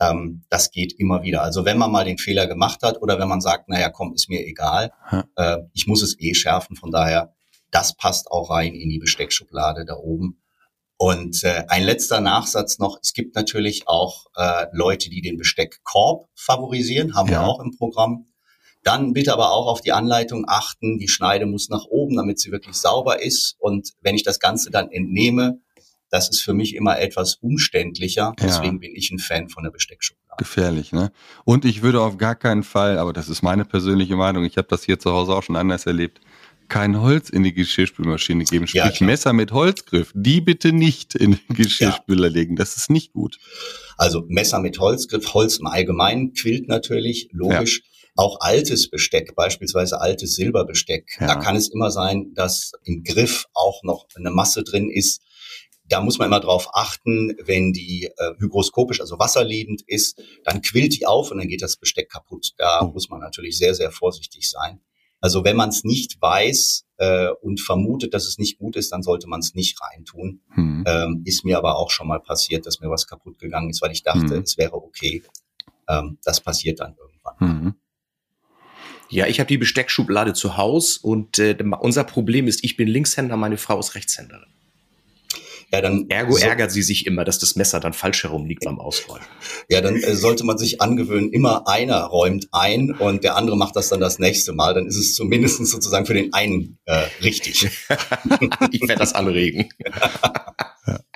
Ähm, 0.00 0.42
das 0.50 0.70
geht 0.70 0.92
immer 0.98 1.22
wieder. 1.22 1.42
Also 1.42 1.64
wenn 1.64 1.78
man 1.78 1.92
mal 1.92 2.04
den 2.04 2.18
Fehler 2.18 2.46
gemacht 2.46 2.82
hat 2.82 3.00
oder 3.00 3.18
wenn 3.18 3.28
man 3.28 3.40
sagt, 3.40 3.68
naja, 3.68 3.90
komm, 3.90 4.12
ist 4.14 4.28
mir 4.28 4.44
egal, 4.46 4.92
äh, 5.36 5.58
ich 5.72 5.86
muss 5.86 6.02
es 6.02 6.18
eh 6.18 6.34
schärfen, 6.34 6.76
von 6.76 6.90
daher, 6.90 7.34
das 7.70 7.96
passt 7.96 8.30
auch 8.30 8.50
rein 8.50 8.74
in 8.74 8.88
die 8.88 8.98
Besteckschublade 8.98 9.84
da 9.84 9.94
oben. 9.94 10.40
Und 10.96 11.42
äh, 11.42 11.64
ein 11.68 11.82
letzter 11.84 12.20
Nachsatz 12.20 12.78
noch, 12.78 12.98
es 13.02 13.12
gibt 13.12 13.34
natürlich 13.34 13.88
auch 13.88 14.26
äh, 14.36 14.66
Leute, 14.72 15.10
die 15.10 15.22
den 15.22 15.36
Besteckkorb 15.36 16.28
favorisieren, 16.34 17.14
haben 17.14 17.28
ja. 17.28 17.40
wir 17.40 17.46
auch 17.46 17.60
im 17.60 17.76
Programm. 17.76 18.26
Dann 18.84 19.12
bitte 19.12 19.32
aber 19.32 19.50
auch 19.50 19.66
auf 19.66 19.80
die 19.80 19.92
Anleitung 19.92 20.44
achten. 20.46 20.98
Die 20.98 21.08
Schneide 21.08 21.46
muss 21.46 21.68
nach 21.68 21.86
oben, 21.86 22.16
damit 22.16 22.38
sie 22.38 22.52
wirklich 22.52 22.76
sauber 22.76 23.22
ist. 23.22 23.56
Und 23.58 23.92
wenn 24.02 24.14
ich 24.14 24.22
das 24.22 24.38
Ganze 24.38 24.70
dann 24.70 24.90
entnehme, 24.90 25.60
das 26.10 26.28
ist 26.28 26.42
für 26.42 26.54
mich 26.54 26.76
immer 26.76 27.00
etwas 27.00 27.36
umständlicher. 27.36 28.34
Deswegen 28.40 28.74
ja. 28.74 28.78
bin 28.80 28.94
ich 28.94 29.10
ein 29.10 29.18
Fan 29.18 29.48
von 29.48 29.64
der 29.64 29.72
Besteckschublade. 29.72 30.36
Gefährlich, 30.38 30.92
ne? 30.92 31.10
Und 31.44 31.64
ich 31.64 31.82
würde 31.82 32.02
auf 32.02 32.18
gar 32.18 32.36
keinen 32.36 32.62
Fall, 32.62 32.98
aber 32.98 33.12
das 33.12 33.28
ist 33.28 33.42
meine 33.42 33.64
persönliche 33.64 34.14
Meinung, 34.14 34.44
ich 34.44 34.56
habe 34.56 34.68
das 34.68 34.84
hier 34.84 34.98
zu 34.98 35.10
Hause 35.12 35.34
auch 35.34 35.42
schon 35.42 35.56
anders 35.56 35.86
erlebt, 35.86 36.20
kein 36.68 37.00
Holz 37.00 37.30
in 37.30 37.42
die 37.42 37.52
Geschirrspülmaschine 37.52 38.44
geben. 38.44 38.66
Sprich 38.66 39.00
ja, 39.00 39.06
Messer 39.06 39.32
mit 39.32 39.52
Holzgriff, 39.52 40.12
die 40.14 40.40
bitte 40.40 40.72
nicht 40.72 41.14
in 41.14 41.32
den 41.32 41.56
Geschirrspüler 41.56 42.28
ja. 42.28 42.32
legen. 42.32 42.56
Das 42.56 42.76
ist 42.76 42.90
nicht 42.90 43.12
gut. 43.12 43.38
Also 43.96 44.24
Messer 44.28 44.60
mit 44.60 44.78
Holzgriff, 44.78 45.34
Holz 45.34 45.58
im 45.58 45.66
Allgemeinen 45.66 46.32
quillt 46.32 46.68
natürlich, 46.68 47.28
logisch. 47.32 47.82
Ja. 47.82 47.90
Auch 48.16 48.38
altes 48.40 48.90
Besteck, 48.90 49.34
beispielsweise 49.34 50.00
altes 50.00 50.36
Silberbesteck, 50.36 51.16
ja. 51.18 51.26
da 51.26 51.34
kann 51.34 51.56
es 51.56 51.68
immer 51.68 51.90
sein, 51.90 52.32
dass 52.34 52.70
im 52.84 53.02
Griff 53.02 53.46
auch 53.54 53.82
noch 53.82 54.06
eine 54.14 54.30
Masse 54.30 54.62
drin 54.62 54.88
ist. 54.88 55.20
Da 55.86 56.00
muss 56.00 56.18
man 56.18 56.28
immer 56.28 56.40
drauf 56.40 56.68
achten, 56.72 57.34
wenn 57.44 57.72
die 57.72 58.04
äh, 58.04 58.30
hygroskopisch, 58.38 59.00
also 59.00 59.18
wasserlebend 59.18 59.82
ist, 59.86 60.22
dann 60.44 60.62
quillt 60.62 60.96
die 60.96 61.06
auf 61.06 61.32
und 61.32 61.38
dann 61.38 61.48
geht 61.48 61.60
das 61.60 61.76
Besteck 61.76 62.08
kaputt. 62.08 62.52
Da 62.56 62.82
oh. 62.82 62.92
muss 62.92 63.10
man 63.10 63.20
natürlich 63.20 63.58
sehr, 63.58 63.74
sehr 63.74 63.90
vorsichtig 63.90 64.48
sein. 64.48 64.80
Also 65.24 65.42
wenn 65.42 65.56
man 65.56 65.70
es 65.70 65.84
nicht 65.84 66.20
weiß 66.20 66.84
äh, 66.98 67.30
und 67.40 67.58
vermutet, 67.58 68.12
dass 68.12 68.26
es 68.26 68.36
nicht 68.36 68.58
gut 68.58 68.76
ist, 68.76 68.92
dann 68.92 69.02
sollte 69.02 69.26
man 69.26 69.40
es 69.40 69.54
nicht 69.54 69.80
reintun. 69.80 70.42
Hm. 70.50 70.84
Ähm, 70.86 71.22
ist 71.24 71.46
mir 71.46 71.56
aber 71.56 71.78
auch 71.78 71.90
schon 71.90 72.08
mal 72.08 72.20
passiert, 72.20 72.66
dass 72.66 72.80
mir 72.80 72.90
was 72.90 73.06
kaputt 73.06 73.38
gegangen 73.38 73.70
ist, 73.70 73.80
weil 73.80 73.90
ich 73.90 74.02
dachte, 74.02 74.34
hm. 74.34 74.42
es 74.42 74.58
wäre 74.58 74.74
okay. 74.74 75.22
Ähm, 75.88 76.18
das 76.24 76.42
passiert 76.42 76.80
dann 76.80 76.94
irgendwann. 76.98 77.38
Hm. 77.38 77.74
Ja, 79.08 79.26
ich 79.26 79.40
habe 79.40 79.48
die 79.48 79.56
Besteckschublade 79.56 80.34
zu 80.34 80.58
Hause 80.58 80.98
und 81.00 81.38
äh, 81.38 81.56
unser 81.80 82.04
Problem 82.04 82.46
ist, 82.46 82.62
ich 82.62 82.76
bin 82.76 82.86
Linkshänder, 82.86 83.38
meine 83.38 83.56
Frau 83.56 83.80
ist 83.80 83.94
Rechtshänderin. 83.94 84.52
Ja, 85.74 85.80
dann 85.80 86.06
Ergo 86.08 86.36
so, 86.36 86.44
ärgert 86.44 86.70
sie 86.70 86.82
sich 86.82 87.04
immer, 87.04 87.24
dass 87.24 87.40
das 87.40 87.56
Messer 87.56 87.80
dann 87.80 87.92
falsch 87.92 88.22
herum 88.22 88.46
liegt 88.46 88.64
beim 88.64 88.78
Ausräumen. 88.78 89.26
Ja, 89.68 89.80
dann 89.80 89.96
äh, 89.96 90.14
sollte 90.14 90.44
man 90.44 90.56
sich 90.56 90.80
angewöhnen, 90.80 91.32
immer 91.32 91.66
einer 91.66 92.02
räumt 92.04 92.46
ein 92.52 92.92
und 92.92 93.24
der 93.24 93.34
andere 93.34 93.56
macht 93.56 93.74
das 93.74 93.88
dann 93.88 93.98
das 93.98 94.20
nächste 94.20 94.52
Mal. 94.52 94.74
Dann 94.74 94.86
ist 94.86 94.96
es 94.96 95.14
zumindest 95.16 95.66
sozusagen 95.66 96.06
für 96.06 96.14
den 96.14 96.32
einen 96.32 96.78
äh, 96.84 97.06
richtig. 97.22 97.64
ich 98.70 98.82
werde 98.82 99.00
das 99.00 99.14
anregen. 99.14 99.68
ja. 100.86 101.00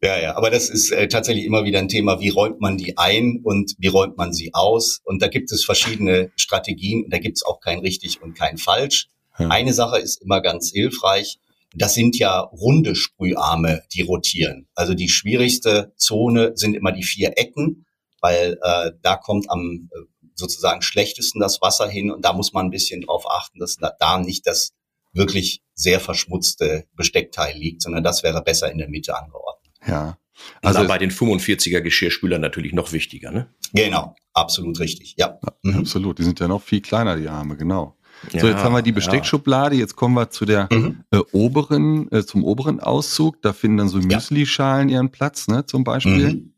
Ja, 0.00 0.16
ja, 0.16 0.36
aber 0.36 0.50
das 0.50 0.70
ist 0.70 0.92
äh, 0.92 1.08
tatsächlich 1.08 1.44
immer 1.44 1.64
wieder 1.64 1.80
ein 1.80 1.88
Thema, 1.88 2.20
wie 2.20 2.28
räumt 2.28 2.60
man 2.60 2.76
die 2.76 2.96
ein 2.96 3.40
und 3.42 3.74
wie 3.78 3.88
räumt 3.88 4.16
man 4.16 4.32
sie 4.32 4.54
aus? 4.54 5.00
Und 5.04 5.22
da 5.22 5.26
gibt 5.26 5.50
es 5.50 5.64
verschiedene 5.64 6.30
Strategien 6.36 7.02
und 7.04 7.12
da 7.12 7.18
gibt 7.18 7.36
es 7.36 7.44
auch 7.44 7.58
kein 7.58 7.80
richtig 7.80 8.22
und 8.22 8.34
kein 8.34 8.58
falsch. 8.58 9.08
Ja. 9.38 9.48
Eine 9.48 9.72
Sache 9.72 9.98
ist 9.98 10.22
immer 10.22 10.40
ganz 10.40 10.70
hilfreich. 10.70 11.40
Das 11.74 11.94
sind 11.94 12.18
ja 12.18 12.40
runde 12.40 12.94
Sprüharme, 12.94 13.82
die 13.92 14.02
rotieren. 14.02 14.68
Also 14.74 14.94
die 14.94 15.08
schwierigste 15.08 15.92
Zone 15.96 16.52
sind 16.54 16.74
immer 16.74 16.92
die 16.92 17.02
vier 17.02 17.32
Ecken, 17.36 17.86
weil 18.20 18.58
äh, 18.62 18.92
da 19.02 19.16
kommt 19.16 19.50
am 19.50 19.90
äh, 19.92 19.98
sozusagen 20.34 20.82
schlechtesten 20.82 21.40
das 21.40 21.60
Wasser 21.60 21.88
hin 21.88 22.10
und 22.10 22.24
da 22.24 22.32
muss 22.32 22.52
man 22.52 22.66
ein 22.66 22.70
bisschen 22.70 23.02
drauf 23.02 23.24
achten, 23.30 23.58
dass 23.58 23.76
da 23.76 24.18
nicht 24.18 24.46
das 24.46 24.72
wirklich 25.12 25.62
sehr 25.74 26.00
verschmutzte 26.00 26.86
Besteckteil 26.94 27.56
liegt, 27.56 27.82
sondern 27.82 28.04
das 28.04 28.22
wäre 28.22 28.42
besser 28.42 28.70
in 28.70 28.78
der 28.78 28.88
Mitte 28.88 29.16
angeordnet. 29.18 29.74
Ja. 29.86 30.18
Also 30.62 30.86
bei 30.86 30.98
den 30.98 31.10
45er 31.10 31.80
Geschirrspülern 31.80 32.40
natürlich 32.40 32.72
noch 32.72 32.92
wichtiger, 32.92 33.32
ne? 33.32 33.52
Genau, 33.72 34.14
absolut 34.32 34.78
richtig, 34.78 35.14
ja. 35.18 35.38
ja 35.42 35.52
mhm. 35.62 35.80
Absolut, 35.80 36.18
die 36.18 36.24
sind 36.24 36.38
ja 36.38 36.46
noch 36.46 36.62
viel 36.62 36.80
kleiner, 36.80 37.16
die 37.16 37.28
Arme, 37.28 37.56
genau. 37.56 37.96
Ja, 38.32 38.40
so, 38.40 38.48
jetzt 38.48 38.58
haben 38.58 38.72
wir 38.72 38.82
die 38.82 38.92
Besteckschublade, 38.92 39.76
jetzt 39.76 39.96
kommen 39.96 40.14
wir 40.14 40.30
zu 40.30 40.44
der 40.44 40.68
mhm. 40.70 41.04
äh, 41.10 41.18
oberen, 41.32 42.10
äh, 42.10 42.24
zum 42.24 42.44
oberen 42.44 42.80
Auszug. 42.80 43.40
Da 43.42 43.52
finden 43.52 43.78
dann 43.78 43.88
so 43.88 43.98
Müsli-Schalen 43.98 44.88
ihren 44.88 45.10
Platz, 45.10 45.48
ne, 45.48 45.66
zum 45.66 45.84
Beispiel. 45.84 46.34
Mhm. 46.34 46.54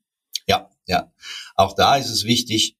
Ja, 0.46 0.68
ja. 0.86 1.12
Auch 1.54 1.74
da 1.74 1.96
ist 1.96 2.10
es 2.10 2.24
wichtig, 2.24 2.76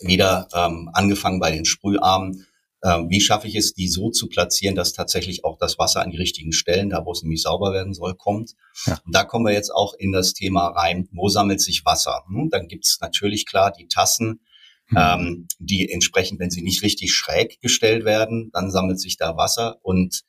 wieder 0.00 0.48
ähm, 0.54 0.90
angefangen 0.92 1.40
bei 1.40 1.50
den 1.50 1.64
Sprüharmen, 1.64 2.46
ähm, 2.84 3.08
wie 3.08 3.20
schaffe 3.20 3.48
ich 3.48 3.54
es, 3.54 3.72
die 3.72 3.88
so 3.88 4.10
zu 4.10 4.28
platzieren, 4.28 4.74
dass 4.74 4.92
tatsächlich 4.92 5.44
auch 5.44 5.56
das 5.58 5.78
Wasser 5.78 6.02
an 6.02 6.10
die 6.10 6.18
richtigen 6.18 6.52
Stellen, 6.52 6.90
da 6.90 7.04
wo 7.04 7.12
es 7.12 7.22
nämlich 7.22 7.42
sauber 7.42 7.72
werden 7.72 7.94
soll, 7.94 8.14
kommt. 8.14 8.54
Ja. 8.86 8.98
Und 9.06 9.14
da 9.14 9.24
kommen 9.24 9.46
wir 9.46 9.54
jetzt 9.54 9.70
auch 9.70 9.94
in 9.94 10.12
das 10.12 10.34
Thema 10.34 10.68
rein, 10.68 11.08
wo 11.12 11.28
sammelt 11.28 11.62
sich 11.62 11.84
Wasser? 11.86 12.24
Hm, 12.28 12.50
dann 12.50 12.68
gibt 12.68 12.84
es 12.84 12.98
natürlich 13.00 13.46
klar 13.46 13.72
die 13.72 13.88
Tassen, 13.88 14.40
hm. 14.86 14.98
ähm, 14.98 15.48
die 15.58 15.90
entsprechend, 15.90 16.40
wenn 16.40 16.50
sie 16.50 16.62
nicht 16.62 16.82
richtig 16.82 17.14
schräg 17.14 17.60
gestellt 17.60 18.04
werden, 18.04 18.50
dann 18.52 18.70
sammelt 18.70 19.00
sich 19.00 19.16
da 19.16 19.36
Wasser 19.36 19.78
und 19.82 20.22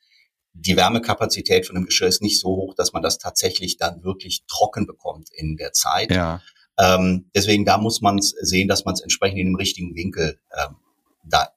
die 0.58 0.76
Wärmekapazität 0.76 1.66
von 1.66 1.74
dem 1.74 1.84
Geschirr 1.84 2.08
ist 2.08 2.22
nicht 2.22 2.40
so 2.40 2.48
hoch, 2.48 2.74
dass 2.74 2.92
man 2.94 3.02
das 3.02 3.18
tatsächlich 3.18 3.76
dann 3.76 4.02
wirklich 4.02 4.44
trocken 4.48 4.86
bekommt 4.86 5.28
in 5.34 5.56
der 5.56 5.72
Zeit. 5.72 6.10
Ja. 6.10 6.40
Ähm, 6.78 7.30
deswegen 7.34 7.64
da 7.64 7.78
muss 7.78 8.00
man 8.00 8.20
sehen, 8.20 8.68
dass 8.68 8.84
man 8.84 8.94
es 8.94 9.00
entsprechend 9.00 9.38
in 9.38 9.46
dem 9.48 9.56
richtigen 9.56 9.94
Winkel 9.94 10.38
ähm, 10.58 10.76
da 11.24 11.50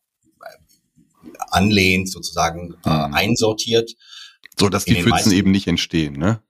anlehnt, 1.51 2.09
sozusagen 2.11 2.75
äh, 2.85 2.89
mhm. 2.89 3.13
einsortiert. 3.13 3.91
So 4.57 4.69
dass 4.69 4.85
die 4.85 5.01
Pfützen 5.01 5.31
eben 5.31 5.51
nicht 5.51 5.67
entstehen, 5.67 6.17
ne? 6.17 6.41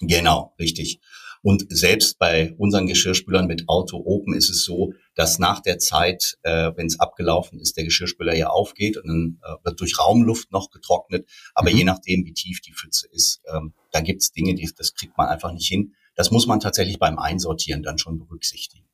Genau, 0.00 0.54
richtig. 0.58 1.00
Und 1.42 1.66
selbst 1.68 2.18
bei 2.18 2.54
unseren 2.58 2.86
Geschirrspülern 2.86 3.46
mit 3.46 3.68
Auto 3.68 4.02
Open 4.04 4.34
ist 4.34 4.50
es 4.50 4.64
so, 4.64 4.92
dass 5.14 5.38
nach 5.38 5.60
der 5.60 5.78
Zeit, 5.78 6.38
äh, 6.42 6.72
wenn 6.76 6.86
es 6.86 7.00
abgelaufen 7.00 7.58
ist, 7.58 7.76
der 7.76 7.84
Geschirrspüler 7.84 8.34
ja 8.34 8.48
aufgeht 8.48 8.96
und 8.96 9.08
dann 9.08 9.40
äh, 9.42 9.64
wird 9.64 9.80
durch 9.80 9.98
Raumluft 9.98 10.52
noch 10.52 10.70
getrocknet. 10.70 11.28
Aber 11.54 11.70
mhm. 11.70 11.76
je 11.76 11.84
nachdem, 11.84 12.24
wie 12.24 12.32
tief 12.32 12.60
die 12.60 12.72
Pfütze 12.72 13.08
ist, 13.10 13.42
ähm, 13.52 13.74
da 13.90 14.00
gibt's 14.00 14.32
Dinge, 14.32 14.54
die, 14.54 14.70
das 14.76 14.94
kriegt 14.94 15.16
man 15.18 15.28
einfach 15.28 15.52
nicht 15.52 15.68
hin. 15.68 15.94
Das 16.14 16.30
muss 16.30 16.46
man 16.46 16.60
tatsächlich 16.60 16.98
beim 16.98 17.18
Einsortieren 17.18 17.82
dann 17.82 17.98
schon 17.98 18.18
berücksichtigen. 18.18 18.86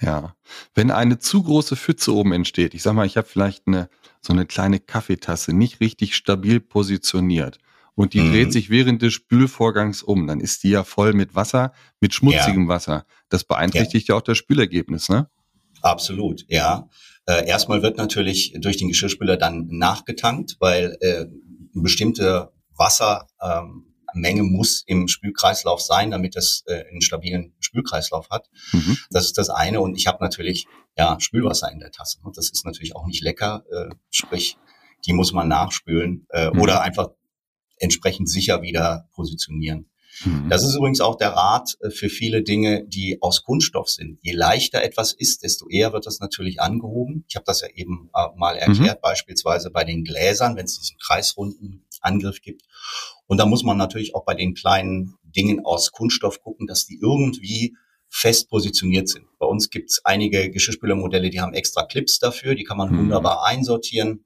Ja, 0.00 0.36
wenn 0.74 0.92
eine 0.92 1.18
zu 1.18 1.42
große 1.42 1.74
Pfütze 1.74 2.14
oben 2.14 2.32
entsteht, 2.32 2.72
ich 2.74 2.82
sag 2.82 2.92
mal, 2.92 3.06
ich 3.06 3.16
habe 3.16 3.26
vielleicht 3.26 3.66
eine 3.66 3.88
so 4.20 4.32
eine 4.32 4.46
kleine 4.46 4.78
Kaffeetasse 4.78 5.52
nicht 5.52 5.80
richtig 5.80 6.14
stabil 6.14 6.60
positioniert 6.60 7.58
und 7.94 8.14
die 8.14 8.20
mhm. 8.20 8.30
dreht 8.30 8.52
sich 8.52 8.70
während 8.70 9.02
des 9.02 9.14
Spülvorgangs 9.14 10.04
um, 10.04 10.28
dann 10.28 10.38
ist 10.38 10.62
die 10.62 10.70
ja 10.70 10.84
voll 10.84 11.14
mit 11.14 11.34
Wasser, 11.34 11.72
mit 12.00 12.14
schmutzigem 12.14 12.64
ja. 12.64 12.68
Wasser. 12.68 13.06
Das 13.28 13.42
beeinträchtigt 13.42 14.06
ja. 14.08 14.14
ja 14.14 14.18
auch 14.18 14.22
das 14.22 14.38
Spülergebnis, 14.38 15.08
ne? 15.08 15.28
Absolut, 15.82 16.44
ja. 16.48 16.88
Äh, 17.26 17.46
erstmal 17.46 17.82
wird 17.82 17.96
natürlich 17.96 18.54
durch 18.58 18.76
den 18.76 18.88
Geschirrspüler 18.88 19.36
dann 19.36 19.66
nachgetankt, 19.68 20.56
weil 20.60 20.96
äh, 21.00 21.26
bestimmte 21.74 22.52
Wasser 22.76 23.26
ähm, 23.42 23.84
muss 24.14 24.82
im 24.86 25.08
Spülkreislauf 25.08 25.80
sein, 25.80 26.10
damit 26.10 26.36
es 26.36 26.64
äh, 26.66 26.84
einen 26.90 27.02
stabilen 27.02 27.54
Spülkreislauf 27.60 28.30
hat. 28.30 28.48
Mhm. 28.72 28.96
Das 29.10 29.26
ist 29.26 29.38
das 29.38 29.50
eine. 29.50 29.80
Und 29.80 29.96
ich 29.96 30.06
habe 30.06 30.22
natürlich 30.22 30.66
ja 30.96 31.18
Spülwasser 31.20 31.70
in 31.70 31.78
der 31.78 31.90
Tasse. 31.90 32.18
Und 32.22 32.36
das 32.36 32.50
ist 32.50 32.64
natürlich 32.64 32.96
auch 32.96 33.06
nicht 33.06 33.22
lecker. 33.22 33.64
Äh, 33.70 33.94
sprich, 34.10 34.56
die 35.06 35.12
muss 35.12 35.32
man 35.32 35.48
nachspülen 35.48 36.26
äh, 36.30 36.50
mhm. 36.50 36.60
oder 36.60 36.80
einfach 36.80 37.10
entsprechend 37.76 38.28
sicher 38.28 38.62
wieder 38.62 39.08
positionieren. 39.12 39.90
Mhm. 40.24 40.48
Das 40.48 40.64
ist 40.64 40.74
übrigens 40.74 41.00
auch 41.00 41.16
der 41.16 41.30
Rat 41.30 41.76
äh, 41.80 41.90
für 41.90 42.08
viele 42.08 42.42
Dinge, 42.42 42.84
die 42.86 43.18
aus 43.20 43.42
Kunststoff 43.44 43.88
sind. 43.88 44.18
Je 44.22 44.32
leichter 44.32 44.82
etwas 44.82 45.12
ist, 45.12 45.42
desto 45.42 45.68
eher 45.68 45.92
wird 45.92 46.06
das 46.06 46.20
natürlich 46.20 46.60
angehoben. 46.60 47.24
Ich 47.28 47.36
habe 47.36 47.44
das 47.46 47.60
ja 47.60 47.68
eben 47.74 48.10
äh, 48.14 48.26
mal 48.36 48.54
mhm. 48.54 48.60
erklärt, 48.60 48.98
mhm. 48.98 49.02
beispielsweise 49.02 49.70
bei 49.70 49.84
den 49.84 50.04
Gläsern, 50.04 50.56
wenn 50.56 50.64
es 50.64 50.78
diesen 50.78 50.98
kreisrunden 50.98 51.84
Angriff 52.00 52.40
gibt. 52.40 52.62
Und 53.26 53.38
da 53.38 53.46
muss 53.46 53.62
man 53.62 53.76
natürlich 53.76 54.14
auch 54.14 54.24
bei 54.24 54.34
den 54.34 54.54
kleinen 54.54 55.14
Dingen 55.22 55.64
aus 55.64 55.92
Kunststoff 55.92 56.40
gucken, 56.40 56.66
dass 56.66 56.86
die 56.86 56.98
irgendwie 57.00 57.76
fest 58.08 58.48
positioniert 58.48 59.08
sind. 59.08 59.26
Bei 59.38 59.46
uns 59.46 59.70
gibt 59.70 59.90
es 59.90 60.04
einige 60.04 60.50
Geschirrspülermodelle, 60.50 61.30
die 61.30 61.40
haben 61.40 61.52
extra 61.54 61.84
Clips 61.84 62.18
dafür, 62.18 62.54
die 62.54 62.64
kann 62.64 62.78
man 62.78 62.90
mhm. 62.90 62.98
wunderbar 62.98 63.44
einsortieren. 63.44 64.24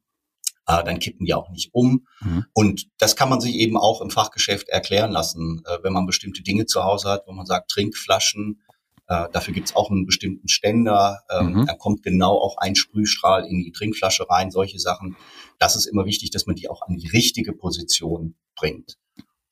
Äh, 0.66 0.84
dann 0.84 0.98
kippen 0.98 1.26
die 1.26 1.34
auch 1.34 1.50
nicht 1.50 1.70
um. 1.72 2.06
Mhm. 2.20 2.44
Und 2.52 2.88
das 2.98 3.16
kann 3.16 3.28
man 3.28 3.40
sich 3.40 3.56
eben 3.56 3.76
auch 3.76 4.00
im 4.00 4.10
Fachgeschäft 4.10 4.68
erklären 4.68 5.10
lassen, 5.10 5.62
äh, 5.66 5.78
wenn 5.82 5.92
man 5.92 6.06
bestimmte 6.06 6.42
Dinge 6.42 6.66
zu 6.66 6.84
Hause 6.84 7.08
hat, 7.08 7.24
wo 7.26 7.32
man 7.32 7.46
sagt, 7.46 7.70
Trinkflaschen, 7.70 8.62
äh, 9.08 9.28
dafür 9.32 9.52
gibt's 9.52 9.74
auch 9.74 9.90
einen 9.90 10.06
bestimmten 10.06 10.48
Ständer. 10.48 11.22
Ähm, 11.30 11.52
mhm. 11.52 11.66
Dann 11.66 11.78
kommt 11.78 12.02
genau 12.02 12.38
auch 12.38 12.56
ein 12.58 12.76
Sprühstrahl 12.76 13.44
in 13.44 13.62
die 13.62 13.72
Trinkflasche 13.72 14.28
rein, 14.30 14.50
solche 14.50 14.78
Sachen. 14.78 15.16
Das 15.58 15.76
ist 15.76 15.86
immer 15.86 16.06
wichtig, 16.06 16.30
dass 16.30 16.46
man 16.46 16.56
die 16.56 16.68
auch 16.68 16.82
an 16.82 16.96
die 16.96 17.08
richtige 17.08 17.52
Position 17.52 18.36
bringt. 18.54 18.98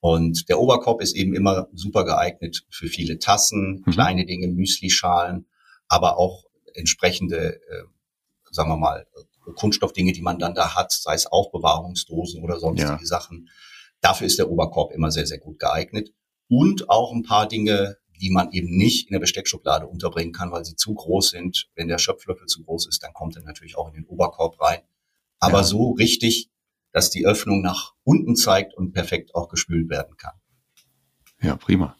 Und 0.00 0.48
der 0.48 0.58
Oberkorb 0.58 1.02
ist 1.02 1.14
eben 1.14 1.34
immer 1.34 1.68
super 1.74 2.04
geeignet 2.04 2.64
für 2.70 2.86
viele 2.86 3.18
Tassen, 3.18 3.82
mhm. 3.84 3.90
kleine 3.90 4.24
Dinge, 4.24 4.48
Müslischalen, 4.48 5.46
aber 5.88 6.16
auch 6.16 6.44
entsprechende, 6.74 7.56
äh, 7.56 7.84
sagen 8.50 8.70
wir 8.70 8.76
mal, 8.76 9.06
Kunststoffdinge, 9.54 10.12
die 10.12 10.22
man 10.22 10.38
dann 10.38 10.54
da 10.54 10.74
hat, 10.74 10.92
sei 10.92 11.14
es 11.14 11.26
Aufbewahrungsdosen 11.26 12.42
oder 12.42 12.58
sonstige 12.58 12.90
ja. 12.90 13.04
Sachen. 13.04 13.48
Dafür 14.00 14.26
ist 14.26 14.38
der 14.38 14.50
Oberkorb 14.50 14.92
immer 14.92 15.10
sehr, 15.10 15.26
sehr 15.26 15.38
gut 15.38 15.58
geeignet. 15.58 16.12
Und 16.48 16.88
auch 16.90 17.12
ein 17.12 17.22
paar 17.22 17.46
Dinge, 17.46 17.96
die 18.20 18.30
man 18.30 18.50
eben 18.52 18.76
nicht 18.76 19.08
in 19.08 19.12
der 19.12 19.20
Besteckschublade 19.20 19.86
unterbringen 19.86 20.32
kann, 20.32 20.52
weil 20.52 20.64
sie 20.64 20.76
zu 20.76 20.94
groß 20.94 21.30
sind. 21.30 21.68
Wenn 21.74 21.88
der 21.88 21.98
Schöpflöffel 21.98 22.46
zu 22.46 22.62
groß 22.64 22.88
ist, 22.88 23.02
dann 23.02 23.12
kommt 23.12 23.36
er 23.36 23.42
natürlich 23.42 23.76
auch 23.76 23.88
in 23.88 23.94
den 23.94 24.06
Oberkorb 24.06 24.60
rein. 24.60 24.80
Aber 25.38 25.58
ja. 25.58 25.64
so 25.64 25.92
richtig, 25.92 26.50
dass 26.92 27.10
die 27.10 27.26
Öffnung 27.26 27.62
nach 27.62 27.94
unten 28.04 28.36
zeigt 28.36 28.74
und 28.74 28.92
perfekt 28.92 29.34
auch 29.34 29.48
gespült 29.48 29.88
werden 29.88 30.16
kann. 30.16 30.34
Ja, 31.40 31.56
prima. 31.56 31.96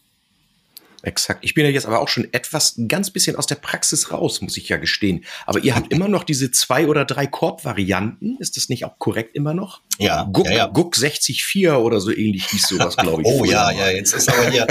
Exakt. 1.03 1.45
Ich 1.45 1.55
bin 1.55 1.65
ja 1.65 1.71
jetzt 1.71 1.87
aber 1.87 2.01
auch 2.01 2.09
schon 2.09 2.29
etwas, 2.33 2.77
ein 2.77 2.89
ganz 2.89 3.11
bisschen 3.11 3.37
aus 3.37 3.47
der 3.47 3.55
Praxis 3.57 4.13
raus, 4.13 4.41
muss 4.41 4.57
ich 4.57 4.69
ja 4.69 4.77
gestehen. 4.77 5.25
Aber 5.47 5.61
ihr 5.61 5.75
habt 5.75 5.93
immer 5.93 6.09
noch 6.09 6.25
diese 6.25 6.51
zwei 6.51 6.87
oder 6.87 7.05
drei 7.05 7.27
Korb-Varianten. 7.27 8.37
Ist 8.39 8.57
das 8.57 8.69
nicht 8.69 8.85
auch 8.85 8.99
korrekt 8.99 9.35
immer 9.35 9.55
noch? 9.55 9.83
Ja. 9.99 10.29
Guck, 10.33 10.47
ja, 10.47 10.53
ja. 10.53 10.67
Guck 10.67 10.97
64 10.97 11.71
oder 11.71 12.01
so 12.01 12.11
ähnlich 12.11 12.47
hieß 12.47 12.69
sowas, 12.69 12.97
glaube 12.97 13.23
ich. 13.23 13.29
oh 13.33 13.45
ja, 13.45 13.71
ja, 13.71 13.91
jetzt 13.91 14.15
ist 14.15 14.29
aber 14.29 14.51
hier, 14.51 14.67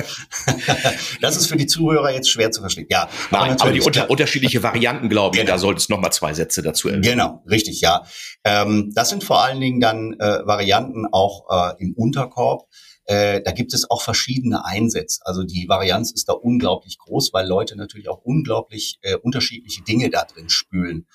das 1.22 1.38
ist 1.38 1.48
für 1.48 1.58
die 1.58 1.68
Zuhörer 1.68 2.12
jetzt 2.12 2.30
schwer 2.30 2.52
zu 2.52 2.62
verstehen. 2.62 2.88
Ja. 2.90 3.10
Nein, 3.32 3.52
aber, 3.52 3.64
aber 3.64 3.72
die 3.72 3.82
unter, 3.82 4.10
unterschiedliche 4.10 4.64
Varianten, 4.64 5.10
glaube 5.10 5.36
ich, 5.36 5.42
genau. 5.42 5.54
da 5.54 5.60
sollte 5.60 5.80
es 5.80 5.90
nochmal 5.90 6.12
zwei 6.12 6.34
Sätze 6.34 6.62
dazu 6.62 6.90
erwähnen. 6.90 7.04
Genau, 7.04 7.44
richtig, 7.50 7.82
ja. 7.82 8.04
Ähm, 8.44 8.92
das 8.94 9.10
sind 9.10 9.24
vor 9.24 9.44
allen 9.44 9.60
Dingen 9.60 9.80
dann 9.80 10.14
äh, 10.14 10.46
Varianten 10.46 11.06
auch 11.12 11.46
äh, 11.50 11.84
im 11.84 11.94
Unterkorb 11.94 12.68
äh, 13.10 13.42
da 13.42 13.52
gibt 13.54 13.74
es 13.74 13.90
auch 13.90 14.04
verschiedene 14.04 14.66
Einsätze. 14.66 15.22
Also 15.26 15.44
die 15.44 15.68
Varianz 15.68 16.12
ist 16.12 16.30
da 16.30 16.34
unglaublich 16.34 17.00
groß, 17.00 17.34
weil 17.34 17.48
Leute 17.48 17.76
natürlich 17.76 18.08
auch 18.08 18.22
unglaublich 18.22 19.00
äh, 19.02 19.16
unterschiedliche 19.16 19.82
Dinge 19.82 20.12
da 20.12 20.26
drin 20.26 20.50
spülen. 20.50 21.08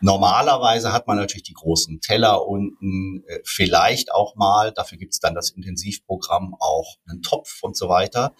Normalerweise 0.00 0.94
hat 0.94 1.06
man 1.06 1.18
natürlich 1.18 1.42
die 1.42 1.52
großen 1.52 2.00
Teller 2.00 2.46
unten, 2.46 3.24
äh, 3.26 3.40
vielleicht 3.44 4.10
auch 4.10 4.36
mal, 4.36 4.72
dafür 4.72 4.96
gibt 4.96 5.12
es 5.12 5.20
dann 5.20 5.34
das 5.34 5.50
Intensivprogramm, 5.50 6.56
auch 6.58 6.96
einen 7.06 7.20
Topf 7.20 7.62
und 7.62 7.76
so 7.76 7.90
weiter. 7.90 8.34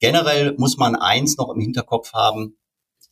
Generell 0.00 0.56
muss 0.58 0.76
man 0.76 0.96
eins 0.96 1.36
noch 1.36 1.50
im 1.50 1.60
Hinterkopf 1.60 2.14
haben. 2.14 2.58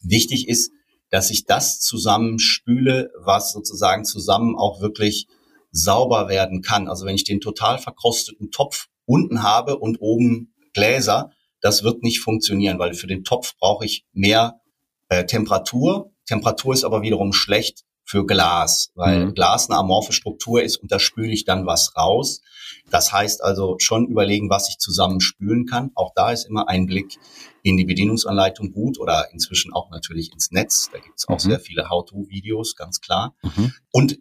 Wichtig 0.00 0.48
ist, 0.48 0.72
dass 1.10 1.30
ich 1.30 1.44
das 1.44 1.78
zusammenspüle, 1.78 3.12
was 3.20 3.52
sozusagen 3.52 4.04
zusammen 4.04 4.56
auch 4.58 4.80
wirklich 4.80 5.28
sauber 5.70 6.28
werden 6.28 6.60
kann. 6.60 6.88
Also 6.88 7.06
wenn 7.06 7.14
ich 7.14 7.22
den 7.22 7.40
total 7.40 7.78
verkrosteten 7.78 8.50
Topf 8.50 8.88
unten 9.08 9.42
habe 9.42 9.78
und 9.78 9.96
oben 10.00 10.54
Gläser, 10.74 11.32
das 11.60 11.82
wird 11.82 12.02
nicht 12.02 12.20
funktionieren, 12.20 12.78
weil 12.78 12.94
für 12.94 13.06
den 13.06 13.24
Topf 13.24 13.56
brauche 13.58 13.84
ich 13.84 14.04
mehr 14.12 14.60
äh, 15.08 15.24
Temperatur. 15.24 16.12
Temperatur 16.26 16.74
ist 16.74 16.84
aber 16.84 17.02
wiederum 17.02 17.32
schlecht 17.32 17.84
für 18.04 18.24
Glas, 18.24 18.90
weil 18.94 19.26
mhm. 19.26 19.34
Glas 19.34 19.68
eine 19.68 19.78
amorphe 19.78 20.12
Struktur 20.12 20.62
ist 20.62 20.76
und 20.76 20.90
da 20.92 20.98
spüle 20.98 21.32
ich 21.32 21.44
dann 21.44 21.66
was 21.66 21.94
raus. 21.96 22.40
Das 22.90 23.12
heißt 23.12 23.42
also 23.42 23.76
schon 23.80 24.06
überlegen, 24.06 24.48
was 24.48 24.70
ich 24.70 24.78
zusammen 24.78 25.20
spülen 25.20 25.66
kann. 25.66 25.90
Auch 25.94 26.12
da 26.14 26.30
ist 26.30 26.46
immer 26.46 26.68
ein 26.68 26.86
Blick 26.86 27.18
in 27.62 27.76
die 27.76 27.84
Bedienungsanleitung 27.84 28.72
gut 28.72 28.98
oder 28.98 29.30
inzwischen 29.32 29.74
auch 29.74 29.90
natürlich 29.90 30.32
ins 30.32 30.50
Netz. 30.52 30.88
Da 30.90 30.98
gibt 30.98 31.18
es 31.18 31.28
auch 31.28 31.34
mhm. 31.34 31.50
sehr 31.50 31.60
viele 31.60 31.90
How-to-Videos, 31.90 32.76
ganz 32.76 33.00
klar. 33.00 33.34
Mhm. 33.42 33.74
Und 33.90 34.18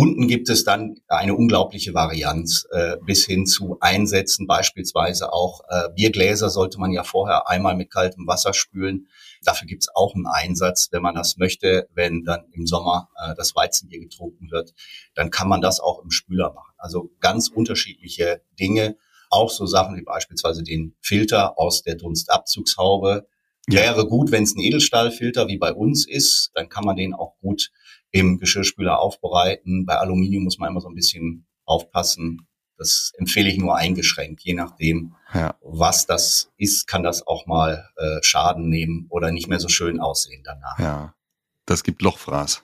Unten 0.00 0.28
gibt 0.28 0.48
es 0.48 0.62
dann 0.62 0.94
eine 1.08 1.34
unglaubliche 1.34 1.92
Varianz 1.92 2.68
äh, 2.70 2.98
bis 3.04 3.26
hin 3.26 3.46
zu 3.46 3.78
Einsätzen, 3.80 4.46
beispielsweise 4.46 5.32
auch 5.32 5.62
äh, 5.68 5.88
Biergläser 5.92 6.50
sollte 6.50 6.78
man 6.78 6.92
ja 6.92 7.02
vorher 7.02 7.48
einmal 7.48 7.74
mit 7.74 7.90
kaltem 7.90 8.24
Wasser 8.24 8.54
spülen. 8.54 9.08
Dafür 9.42 9.66
gibt 9.66 9.82
es 9.82 9.88
auch 9.92 10.14
einen 10.14 10.28
Einsatz, 10.28 10.90
wenn 10.92 11.02
man 11.02 11.16
das 11.16 11.36
möchte, 11.36 11.88
wenn 11.94 12.22
dann 12.22 12.44
im 12.52 12.68
Sommer 12.68 13.08
äh, 13.16 13.34
das 13.34 13.56
Weizenbier 13.56 13.98
getrunken 13.98 14.52
wird, 14.52 14.72
dann 15.16 15.30
kann 15.30 15.48
man 15.48 15.60
das 15.60 15.80
auch 15.80 16.04
im 16.04 16.12
Spüler 16.12 16.52
machen. 16.52 16.74
Also 16.76 17.10
ganz 17.18 17.48
unterschiedliche 17.48 18.40
Dinge, 18.56 18.96
auch 19.30 19.50
so 19.50 19.66
Sachen 19.66 19.96
wie 19.96 20.04
beispielsweise 20.04 20.62
den 20.62 20.94
Filter 21.00 21.58
aus 21.58 21.82
der 21.82 21.96
Dunstabzugshaube. 21.96 23.26
Ja. 23.68 23.82
Wäre 23.82 24.06
gut, 24.06 24.30
wenn 24.30 24.44
es 24.44 24.54
ein 24.54 24.60
Edelstahlfilter 24.60 25.48
wie 25.48 25.58
bei 25.58 25.72
uns 25.72 26.06
ist, 26.06 26.50
dann 26.54 26.68
kann 26.68 26.84
man 26.84 26.96
den 26.96 27.14
auch 27.14 27.36
gut 27.40 27.70
im 28.10 28.38
Geschirrspüler 28.38 28.98
aufbereiten. 28.98 29.84
Bei 29.84 29.96
Aluminium 29.96 30.44
muss 30.44 30.58
man 30.58 30.70
immer 30.70 30.80
so 30.80 30.88
ein 30.88 30.94
bisschen 30.94 31.46
aufpassen. 31.64 32.46
Das 32.78 33.12
empfehle 33.18 33.50
ich 33.50 33.58
nur 33.58 33.76
eingeschränkt. 33.76 34.40
Je 34.42 34.54
nachdem, 34.54 35.14
ja. 35.34 35.54
was 35.60 36.06
das 36.06 36.50
ist, 36.56 36.86
kann 36.86 37.02
das 37.02 37.26
auch 37.26 37.46
mal 37.46 37.88
äh, 37.96 38.22
Schaden 38.22 38.68
nehmen 38.68 39.06
oder 39.10 39.32
nicht 39.32 39.48
mehr 39.48 39.60
so 39.60 39.68
schön 39.68 40.00
aussehen 40.00 40.42
danach. 40.44 40.78
Ja, 40.78 41.14
das 41.66 41.82
gibt 41.82 42.02
Lochfraß. 42.02 42.62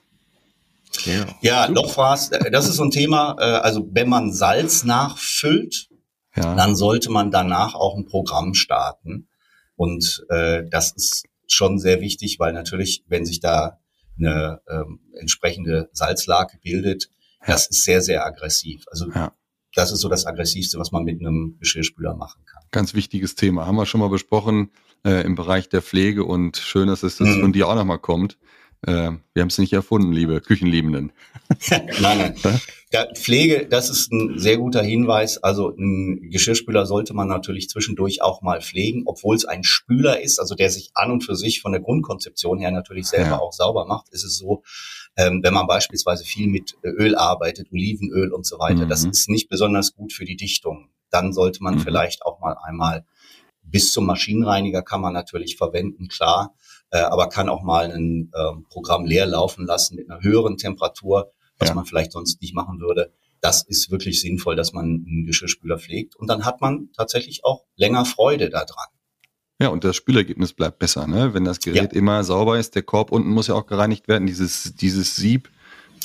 Ja, 1.03 1.25
ja 1.41 1.65
Lochfraß, 1.65 2.31
äh, 2.31 2.51
das 2.51 2.67
ist 2.67 2.77
so 2.77 2.83
ein 2.83 2.91
Thema. 2.91 3.35
Äh, 3.39 3.43
also 3.43 3.87
wenn 3.91 4.09
man 4.09 4.31
Salz 4.31 4.83
nachfüllt, 4.85 5.89
ja. 6.35 6.55
dann 6.55 6.75
sollte 6.75 7.11
man 7.11 7.29
danach 7.29 7.75
auch 7.75 7.95
ein 7.95 8.05
Programm 8.05 8.53
starten. 8.53 9.27
Und 9.75 10.25
äh, 10.29 10.63
das 10.69 10.91
ist 10.93 11.25
schon 11.47 11.79
sehr 11.79 12.01
wichtig, 12.01 12.39
weil 12.39 12.53
natürlich, 12.53 13.03
wenn 13.07 13.25
sich 13.25 13.39
da 13.39 13.79
eine 14.17 14.61
ähm, 14.69 14.99
entsprechende 15.19 15.89
Salzlake 15.91 16.57
bildet, 16.63 17.09
ja. 17.41 17.53
das 17.53 17.67
ist 17.67 17.83
sehr, 17.83 18.01
sehr 18.01 18.25
aggressiv. 18.25 18.85
Also 18.89 19.09
ja. 19.11 19.33
das 19.73 19.91
ist 19.91 19.99
so 19.99 20.09
das 20.09 20.25
Aggressivste, 20.25 20.79
was 20.79 20.91
man 20.91 21.03
mit 21.03 21.19
einem 21.19 21.57
Geschirrspüler 21.59 22.15
machen 22.15 22.43
kann. 22.45 22.63
Ganz 22.71 22.93
wichtiges 22.93 23.35
Thema. 23.35 23.65
Haben 23.65 23.75
wir 23.75 23.85
schon 23.85 23.99
mal 23.99 24.09
besprochen 24.09 24.71
äh, 25.03 25.25
im 25.25 25.35
Bereich 25.35 25.69
der 25.69 25.81
Pflege 25.81 26.23
und 26.23 26.57
schön, 26.57 26.87
dass 26.87 27.03
es 27.03 27.17
das 27.17 27.27
mhm. 27.27 27.41
von 27.41 27.53
dir 27.53 27.67
auch 27.67 27.75
nochmal 27.75 27.99
kommt. 27.99 28.37
Äh, 28.85 29.11
wir 29.33 29.41
haben 29.41 29.49
es 29.49 29.57
nicht 29.57 29.73
erfunden, 29.73 30.11
liebe 30.11 30.41
Küchenliebenden. 30.41 31.11
nein, 31.69 32.35
nein. 32.43 32.61
Ja, 32.91 33.07
Pflege, 33.13 33.67
das 33.67 33.89
ist 33.89 34.11
ein 34.11 34.37
sehr 34.37 34.57
guter 34.57 34.81
Hinweis. 34.81 35.37
Also 35.37 35.75
ein 35.75 36.29
Geschirrspüler 36.29 36.85
sollte 36.85 37.13
man 37.13 37.27
natürlich 37.27 37.67
zwischendurch 37.67 38.21
auch 38.21 38.41
mal 38.41 38.61
pflegen, 38.61 39.03
obwohl 39.05 39.35
es 39.35 39.45
ein 39.45 39.63
Spüler 39.63 40.21
ist, 40.21 40.39
also 40.39 40.55
der 40.55 40.69
sich 40.69 40.91
an 40.93 41.11
und 41.11 41.23
für 41.23 41.35
sich 41.35 41.61
von 41.61 41.71
der 41.71 41.81
Grundkonzeption 41.81 42.59
her 42.59 42.71
natürlich 42.71 43.07
selber 43.07 43.31
ja. 43.31 43.39
auch 43.39 43.53
sauber 43.53 43.85
macht, 43.85 44.09
ist 44.09 44.23
es 44.23 44.37
so, 44.37 44.63
ähm, 45.17 45.41
wenn 45.43 45.53
man 45.53 45.67
beispielsweise 45.67 46.23
viel 46.23 46.47
mit 46.47 46.75
Öl 46.83 47.15
arbeitet, 47.15 47.71
Olivenöl 47.71 48.31
und 48.31 48.45
so 48.45 48.59
weiter, 48.59 48.85
mhm. 48.85 48.89
das 48.89 49.03
ist 49.03 49.29
nicht 49.29 49.49
besonders 49.49 49.93
gut 49.93 50.13
für 50.13 50.25
die 50.25 50.37
Dichtung. 50.37 50.89
Dann 51.09 51.33
sollte 51.33 51.63
man 51.63 51.75
mhm. 51.75 51.79
vielleicht 51.79 52.23
auch 52.23 52.39
mal 52.39 52.55
einmal 52.63 53.05
bis 53.61 53.91
zum 53.91 54.05
Maschinenreiniger 54.05 54.83
kann 54.83 55.01
man 55.01 55.13
natürlich 55.13 55.57
verwenden, 55.57 56.07
klar, 56.07 56.55
äh, 56.95 56.99
aber 56.99 57.27
kann 57.27 57.49
auch 57.49 57.61
mal 57.61 57.91
ein 57.91 58.31
äh, 58.33 58.51
Programm 58.69 59.03
leer 59.03 59.25
laufen 59.25 59.65
lassen 59.65 59.97
mit 59.97 60.09
einer 60.09 60.21
höheren 60.21 60.57
Temperatur, 60.57 61.31
was 61.57 61.69
ja. 61.69 61.75
man 61.75 61.85
vielleicht 61.85 62.13
sonst 62.13 62.41
nicht 62.41 62.55
machen 62.55 62.79
würde. 62.79 63.11
Das 63.41 63.63
ist 63.63 63.91
wirklich 63.91 64.21
sinnvoll, 64.21 64.55
dass 64.55 64.71
man 64.71 64.85
einen 64.85 65.25
Geschirrspüler 65.25 65.77
pflegt. 65.77 66.15
Und 66.15 66.29
dann 66.29 66.45
hat 66.45 66.61
man 66.61 66.89
tatsächlich 66.95 67.43
auch 67.43 67.65
länger 67.75 68.05
Freude 68.05 68.49
daran. 68.49 68.87
Ja, 69.59 69.69
und 69.69 69.83
das 69.83 69.95
Spülergebnis 69.97 70.53
bleibt 70.53 70.79
besser, 70.79 71.05
ne? 71.05 71.33
Wenn 71.33 71.43
das 71.43 71.59
Gerät 71.59 71.93
ja. 71.93 71.99
immer 71.99 72.23
sauber 72.23 72.57
ist, 72.57 72.75
der 72.75 72.83
Korb 72.83 73.11
unten 73.11 73.29
muss 73.29 73.47
ja 73.47 73.55
auch 73.55 73.67
gereinigt 73.67 74.07
werden, 74.07 74.25
dieses, 74.25 74.75
dieses 74.75 75.17
Sieb, 75.17 75.49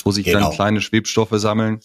wo 0.03 0.11
sich 0.11 0.25
genau. 0.25 0.39
dann 0.39 0.51
kleine 0.51 0.81
Schwebstoffe 0.81 1.33
sammeln. 1.33 1.79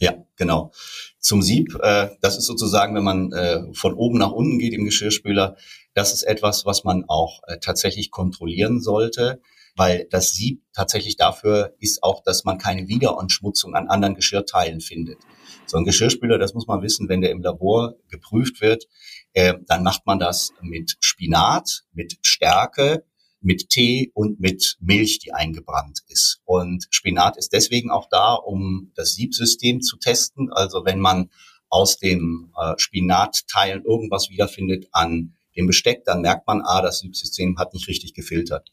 Ja, 0.00 0.14
genau. 0.36 0.72
Zum 1.18 1.40
Sieb, 1.40 1.78
äh, 1.82 2.08
das 2.20 2.36
ist 2.36 2.44
sozusagen, 2.44 2.94
wenn 2.94 3.04
man 3.04 3.32
äh, 3.32 3.62
von 3.72 3.94
oben 3.94 4.18
nach 4.18 4.32
unten 4.32 4.58
geht 4.58 4.74
im 4.74 4.84
Geschirrspüler, 4.84 5.56
das 5.94 6.12
ist 6.12 6.24
etwas, 6.24 6.66
was 6.66 6.84
man 6.84 7.04
auch 7.08 7.40
äh, 7.46 7.58
tatsächlich 7.58 8.10
kontrollieren 8.10 8.80
sollte, 8.80 9.40
weil 9.76 10.06
das 10.10 10.32
Sieb 10.32 10.62
tatsächlich 10.72 11.16
dafür 11.16 11.74
ist 11.80 12.02
auch, 12.02 12.22
dass 12.22 12.44
man 12.44 12.58
keine 12.58 12.88
Wiederanschmutzung 12.88 13.74
an 13.74 13.88
anderen 13.88 14.14
Geschirrteilen 14.14 14.80
findet. 14.80 15.18
So 15.66 15.78
ein 15.78 15.84
Geschirrspüler, 15.84 16.38
das 16.38 16.54
muss 16.54 16.66
man 16.66 16.82
wissen, 16.82 17.08
wenn 17.08 17.20
der 17.20 17.30
im 17.30 17.42
Labor 17.42 17.94
geprüft 18.08 18.60
wird, 18.60 18.86
äh, 19.32 19.54
dann 19.66 19.82
macht 19.82 20.06
man 20.06 20.18
das 20.18 20.50
mit 20.60 20.96
Spinat, 21.00 21.84
mit 21.92 22.18
Stärke, 22.22 23.04
mit 23.40 23.68
Tee 23.68 24.10
und 24.14 24.40
mit 24.40 24.76
Milch, 24.80 25.18
die 25.18 25.32
eingebrannt 25.32 26.00
ist. 26.08 26.40
Und 26.44 26.86
Spinat 26.90 27.36
ist 27.36 27.52
deswegen 27.52 27.90
auch 27.90 28.08
da, 28.08 28.34
um 28.34 28.92
das 28.94 29.14
Siebsystem 29.14 29.80
zu 29.82 29.96
testen. 29.98 30.50
Also 30.52 30.84
wenn 30.84 30.98
man 30.98 31.30
aus 31.68 31.98
dem 31.98 32.52
äh, 32.58 32.74
Spinatteilen 32.78 33.84
irgendwas 33.84 34.30
wiederfindet 34.30 34.88
an 34.92 35.34
dem 35.56 35.66
Besteck, 35.66 36.04
dann 36.04 36.20
merkt 36.20 36.46
man, 36.46 36.62
ah, 36.62 36.82
das 36.82 37.00
Siebsystem 37.00 37.58
hat 37.58 37.74
nicht 37.74 37.88
richtig 37.88 38.14
gefiltert. 38.14 38.70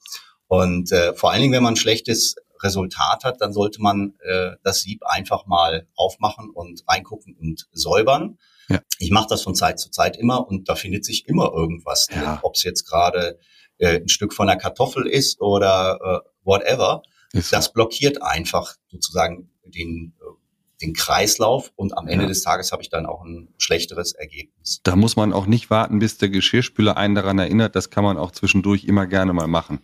Und 0.47 0.91
äh, 0.91 1.13
vor 1.13 1.31
allen 1.31 1.41
Dingen, 1.41 1.53
wenn 1.53 1.63
man 1.63 1.73
ein 1.73 1.77
schlechtes 1.77 2.35
Resultat 2.61 3.23
hat, 3.23 3.41
dann 3.41 3.53
sollte 3.53 3.81
man 3.81 4.13
äh, 4.19 4.51
das 4.63 4.81
Sieb 4.81 5.03
einfach 5.05 5.45
mal 5.45 5.87
aufmachen 5.95 6.49
und 6.49 6.83
reingucken 6.87 7.35
und 7.39 7.67
säubern. 7.71 8.37
Ja. 8.69 8.81
Ich 8.99 9.11
mache 9.11 9.27
das 9.29 9.41
von 9.41 9.55
Zeit 9.55 9.79
zu 9.79 9.89
Zeit 9.89 10.17
immer 10.17 10.47
und 10.47 10.69
da 10.69 10.75
findet 10.75 11.05
sich 11.05 11.27
immer 11.27 11.51
irgendwas 11.53 12.07
ja. 12.13 12.39
ob 12.43 12.55
es 12.55 12.63
jetzt 12.63 12.85
gerade 12.85 13.39
äh, 13.77 13.99
ein 13.99 14.09
Stück 14.09 14.33
von 14.33 14.47
der 14.47 14.57
Kartoffel 14.57 15.07
ist 15.07 15.41
oder 15.41 15.99
äh, 16.03 16.29
whatever. 16.43 17.03
Ist 17.33 17.53
das 17.53 17.71
blockiert 17.71 18.21
einfach 18.21 18.75
sozusagen 18.89 19.49
den, 19.63 20.13
äh, 20.19 20.23
den 20.81 20.93
Kreislauf 20.93 21.71
und 21.75 21.97
am 21.97 22.07
Ende 22.07 22.23
ja. 22.23 22.29
des 22.29 22.43
Tages 22.43 22.71
habe 22.71 22.81
ich 22.81 22.89
dann 22.89 23.05
auch 23.05 23.23
ein 23.23 23.49
schlechteres 23.57 24.13
Ergebnis. 24.13 24.81
Da 24.83 24.95
muss 24.95 25.15
man 25.15 25.33
auch 25.33 25.45
nicht 25.45 25.69
warten, 25.69 25.99
bis 25.99 26.17
der 26.17 26.29
Geschirrspüler 26.29 26.97
einen 26.97 27.15
daran 27.15 27.39
erinnert. 27.39 27.75
Das 27.75 27.89
kann 27.89 28.03
man 28.03 28.17
auch 28.17 28.31
zwischendurch 28.31 28.85
immer 28.85 29.07
gerne 29.07 29.33
mal 29.33 29.47
machen. 29.47 29.79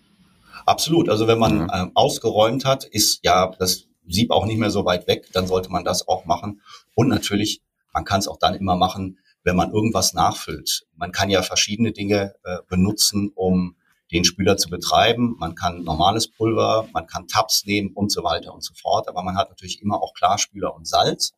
Absolut. 0.66 1.10
Also 1.10 1.28
wenn 1.28 1.40
man 1.40 1.68
ja. 1.68 1.84
ähm, 1.84 1.92
ausgeräumt 1.94 2.66
hat, 2.66 2.84
ist 2.84 3.20
ja 3.24 3.52
das 3.58 3.86
Sieb 4.06 4.32
auch 4.32 4.46
nicht 4.46 4.58
mehr 4.58 4.72
so 4.72 4.86
weit 4.86 5.08
weg, 5.08 5.28
dann 5.34 5.48
sollte 5.48 5.70
man 5.70 5.84
das 5.84 6.08
auch 6.08 6.26
machen. 6.26 6.62
Und 6.94 7.08
natürlich, 7.08 7.62
man 7.94 8.06
kann 8.06 8.20
es 8.20 8.28
auch 8.28 8.38
dann 8.38 8.54
immer 8.54 8.76
machen, 8.76 9.20
wenn 9.44 9.56
man 9.56 9.72
irgendwas 9.72 10.14
nachfüllt. 10.14 10.86
Man 10.96 11.14
kann 11.14 11.30
ja 11.30 11.42
verschiedene 11.42 11.94
Dinge 11.94 12.36
äh, 12.44 12.58
benutzen, 12.68 13.32
um 13.34 13.77
den 14.12 14.24
Spüler 14.24 14.58
zu 14.58 14.70
betreiben. 14.70 15.36
Man 15.40 15.56
kann 15.56 15.84
normales 15.84 16.28
Pulver, 16.28 16.88
man 16.94 17.08
kann 17.08 17.28
Tabs 17.28 17.66
nehmen 17.66 17.92
und 17.94 18.12
so 18.12 18.24
weiter 18.24 18.54
und 18.54 18.64
so 18.64 18.74
fort. 18.74 19.08
Aber 19.08 19.24
man 19.24 19.38
hat 19.38 19.50
natürlich 19.50 19.82
immer 19.82 20.02
auch 20.02 20.14
Klarspüler 20.14 20.76
und 20.76 20.88
Salz. 20.88 21.34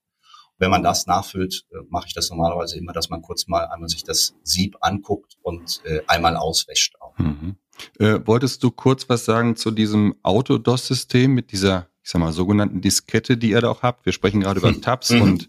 Wenn 0.57 0.71
man 0.71 0.83
das 0.83 1.07
nachfüllt, 1.07 1.65
äh, 1.71 1.77
mache 1.89 2.07
ich 2.07 2.13
das 2.13 2.29
normalerweise 2.29 2.77
immer, 2.77 2.91
dass 2.91 3.09
man 3.09 3.21
kurz 3.21 3.47
mal 3.47 3.65
einmal 3.67 3.89
sich 3.89 4.03
das 4.03 4.35
Sieb 4.43 4.77
anguckt 4.81 5.37
und 5.41 5.81
äh, 5.85 6.01
einmal 6.07 6.35
auswäscht 6.35 6.95
auch. 6.99 7.17
Mhm. 7.17 7.55
Äh, 7.97 8.19
wolltest 8.25 8.61
du 8.63 8.71
kurz 8.71 9.07
was 9.07 9.23
sagen 9.23 9.55
zu 9.55 9.71
diesem 9.71 10.15
Autodos-System 10.21 11.33
mit 11.33 11.53
dieser, 11.53 11.87
ich 12.03 12.11
sag 12.11 12.19
mal, 12.19 12.33
sogenannten 12.33 12.81
Diskette, 12.81 13.37
die 13.37 13.51
ihr 13.51 13.61
da 13.61 13.69
auch 13.69 13.83
habt? 13.83 14.05
Wir 14.05 14.11
sprechen 14.11 14.41
gerade 14.41 14.59
über 14.59 14.79
Tabs 14.81 15.11
mhm. 15.11 15.21
und 15.21 15.47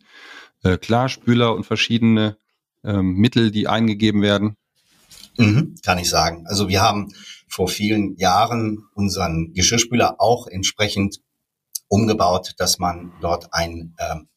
äh, 0.62 0.78
Klarspüler 0.78 1.54
und 1.54 1.64
verschiedene 1.64 2.36
ähm, 2.84 3.14
Mittel, 3.14 3.50
die 3.50 3.66
eingegeben 3.66 4.22
werden. 4.22 4.56
Mhm, 5.36 5.76
kann 5.82 5.98
ich 5.98 6.08
sagen. 6.08 6.46
Also 6.46 6.68
wir 6.68 6.82
haben 6.82 7.12
vor 7.48 7.68
vielen 7.68 8.16
Jahren 8.16 8.84
unseren 8.94 9.52
Geschirrspüler 9.54 10.20
auch 10.20 10.46
entsprechend 10.46 11.20
umgebaut, 11.88 12.54
dass 12.58 12.78
man 12.78 13.12
dort 13.20 13.52
ein 13.52 13.96
ähm, 13.98 14.28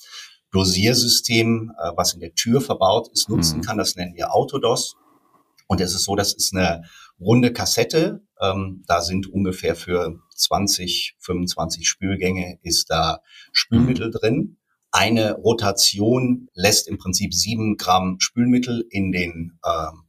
Dosiersystem, 0.51 1.71
äh, 1.77 1.91
was 1.95 2.13
in 2.13 2.19
der 2.19 2.33
Tür 2.33 2.61
verbaut 2.61 3.09
ist, 3.13 3.29
nutzen 3.29 3.57
mhm. 3.57 3.61
kann. 3.61 3.77
Das 3.77 3.95
nennen 3.95 4.15
wir 4.15 4.33
Autodos. 4.33 4.95
Und 5.67 5.81
es 5.81 5.93
ist 5.93 6.03
so, 6.03 6.15
das 6.15 6.33
ist 6.33 6.55
eine 6.55 6.83
runde 7.19 7.53
Kassette. 7.53 8.21
Ähm, 8.39 8.83
da 8.87 9.01
sind 9.01 9.27
ungefähr 9.27 9.75
für 9.75 10.19
20, 10.35 11.15
25 11.19 11.87
Spülgänge 11.87 12.59
ist 12.61 12.89
da 12.89 13.19
Spülmittel 13.51 14.07
mhm. 14.07 14.11
drin. 14.11 14.57
Eine 14.91 15.33
Rotation 15.33 16.49
lässt 16.53 16.87
im 16.87 16.97
Prinzip 16.97 17.33
sieben 17.33 17.77
Gramm 17.77 18.19
Spülmittel 18.19 18.85
in 18.89 19.11
den 19.11 19.59
ähm, 19.65 20.03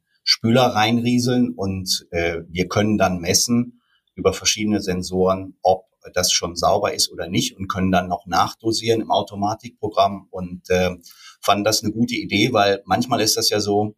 Spüler 0.44 0.66
reinrieseln 0.66 1.54
und 1.54 2.06
äh, 2.10 2.42
wir 2.50 2.68
können 2.68 2.98
dann 2.98 3.18
messen 3.18 3.80
über 4.14 4.34
verschiedene 4.34 4.82
Sensoren, 4.82 5.56
ob 5.62 5.86
das 6.12 6.32
schon 6.32 6.54
sauber 6.54 6.92
ist 6.92 7.10
oder 7.10 7.28
nicht 7.28 7.56
und 7.56 7.66
können 7.66 7.90
dann 7.90 8.08
noch 8.08 8.26
nachdosieren 8.26 9.00
im 9.00 9.10
Automatikprogramm 9.10 10.28
und 10.30 10.68
äh, 10.68 10.96
fanden 11.40 11.64
das 11.64 11.82
eine 11.82 11.94
gute 11.94 12.16
Idee, 12.16 12.52
weil 12.52 12.82
manchmal 12.84 13.22
ist 13.22 13.38
das 13.38 13.48
ja 13.48 13.58
so, 13.58 13.96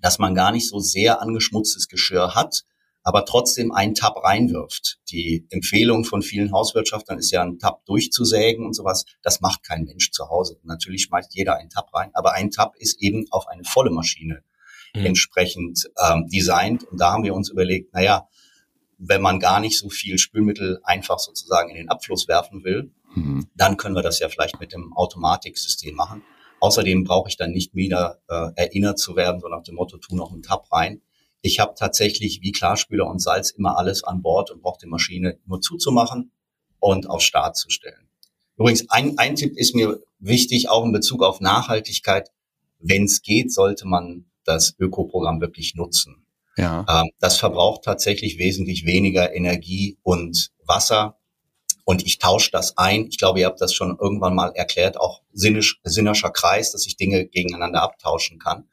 dass 0.00 0.20
man 0.20 0.36
gar 0.36 0.52
nicht 0.52 0.68
so 0.68 0.78
sehr 0.78 1.20
angeschmutztes 1.20 1.88
Geschirr 1.88 2.36
hat, 2.36 2.62
aber 3.02 3.24
trotzdem 3.24 3.72
einen 3.72 3.96
Tab 3.96 4.22
reinwirft. 4.22 5.00
Die 5.10 5.48
Empfehlung 5.50 6.04
von 6.04 6.22
vielen 6.22 6.52
Hauswirtschaftern 6.52 7.18
ist 7.18 7.32
ja, 7.32 7.42
einen 7.42 7.58
Tab 7.58 7.84
durchzusägen 7.86 8.64
und 8.64 8.74
sowas. 8.74 9.06
Das 9.22 9.40
macht 9.40 9.64
kein 9.64 9.82
Mensch 9.82 10.12
zu 10.12 10.28
Hause. 10.28 10.60
Natürlich 10.62 11.02
schmeißt 11.02 11.34
jeder 11.34 11.56
einen 11.56 11.70
Tab 11.70 11.92
rein, 11.92 12.10
aber 12.12 12.34
ein 12.34 12.52
Tab 12.52 12.76
ist 12.76 13.02
eben 13.02 13.26
auf 13.32 13.48
eine 13.48 13.64
volle 13.64 13.90
Maschine 13.90 14.44
mhm. 14.94 15.06
entsprechend 15.06 15.90
ähm, 16.02 16.26
designt. 16.28 16.84
Und 16.84 17.00
da 17.00 17.12
haben 17.12 17.24
wir 17.24 17.34
uns 17.34 17.50
überlegt, 17.50 17.92
naja, 17.94 18.28
wenn 18.98 19.22
man 19.22 19.40
gar 19.40 19.60
nicht 19.60 19.78
so 19.78 19.88
viel 19.88 20.18
Spülmittel 20.18 20.80
einfach 20.82 21.18
sozusagen 21.18 21.70
in 21.70 21.76
den 21.76 21.88
Abfluss 21.88 22.28
werfen 22.28 22.64
will, 22.64 22.92
mhm. 23.14 23.48
dann 23.54 23.76
können 23.76 23.94
wir 23.94 24.02
das 24.02 24.18
ja 24.18 24.28
vielleicht 24.28 24.60
mit 24.60 24.72
dem 24.72 24.92
Automatiksystem 24.92 25.94
machen. 25.94 26.22
Außerdem 26.60 27.04
brauche 27.04 27.30
ich 27.30 27.38
dann 27.38 27.52
nicht 27.52 27.74
wieder 27.74 28.20
äh, 28.28 28.50
erinnert 28.56 28.98
zu 28.98 29.16
werden, 29.16 29.40
so 29.40 29.48
nach 29.48 29.62
dem 29.62 29.76
Motto, 29.76 29.96
tu 29.96 30.14
noch 30.14 30.32
einen 30.32 30.42
Tab 30.42 30.70
rein. 30.70 31.00
Ich 31.40 31.58
habe 31.58 31.74
tatsächlich 31.74 32.42
wie 32.42 32.52
Klarspüler 32.52 33.06
und 33.06 33.20
Salz 33.20 33.50
immer 33.50 33.78
alles 33.78 34.04
an 34.04 34.20
Bord 34.20 34.50
und 34.50 34.60
brauche 34.60 34.78
die 34.82 34.88
Maschine 34.88 35.38
nur 35.46 35.62
zuzumachen 35.62 36.32
und 36.78 37.08
auf 37.08 37.22
Start 37.22 37.56
zu 37.56 37.70
stellen. 37.70 38.10
Übrigens, 38.58 38.90
ein, 38.90 39.16
ein 39.16 39.36
Tipp 39.36 39.56
ist 39.56 39.74
mir 39.74 40.00
wichtig, 40.18 40.68
auch 40.68 40.84
in 40.84 40.92
Bezug 40.92 41.22
auf 41.22 41.40
Nachhaltigkeit. 41.40 42.30
Wenn 42.78 43.04
es 43.04 43.22
geht, 43.22 43.50
sollte 43.50 43.86
man 43.86 44.29
das 44.52 44.74
Ökoprogramm 44.78 45.40
wirklich 45.40 45.74
nutzen. 45.74 46.26
Ja. 46.56 46.84
Ähm, 46.88 47.10
das 47.20 47.38
verbraucht 47.38 47.84
tatsächlich 47.84 48.38
wesentlich 48.38 48.84
weniger 48.84 49.34
Energie 49.34 49.98
und 50.02 50.50
Wasser. 50.66 51.16
Und 51.84 52.04
ich 52.04 52.18
tausche 52.18 52.50
das 52.50 52.76
ein. 52.78 53.06
Ich 53.08 53.18
glaube, 53.18 53.40
ihr 53.40 53.46
habt 53.46 53.60
das 53.60 53.72
schon 53.72 53.96
irgendwann 54.00 54.34
mal 54.34 54.52
erklärt, 54.54 54.98
auch 55.00 55.22
sinnisch, 55.32 55.80
sinnischer 55.82 56.30
Kreis, 56.30 56.72
dass 56.72 56.86
ich 56.86 56.96
Dinge 56.96 57.26
gegeneinander 57.26 57.82
abtauschen 57.82 58.38
kann. 58.38 58.68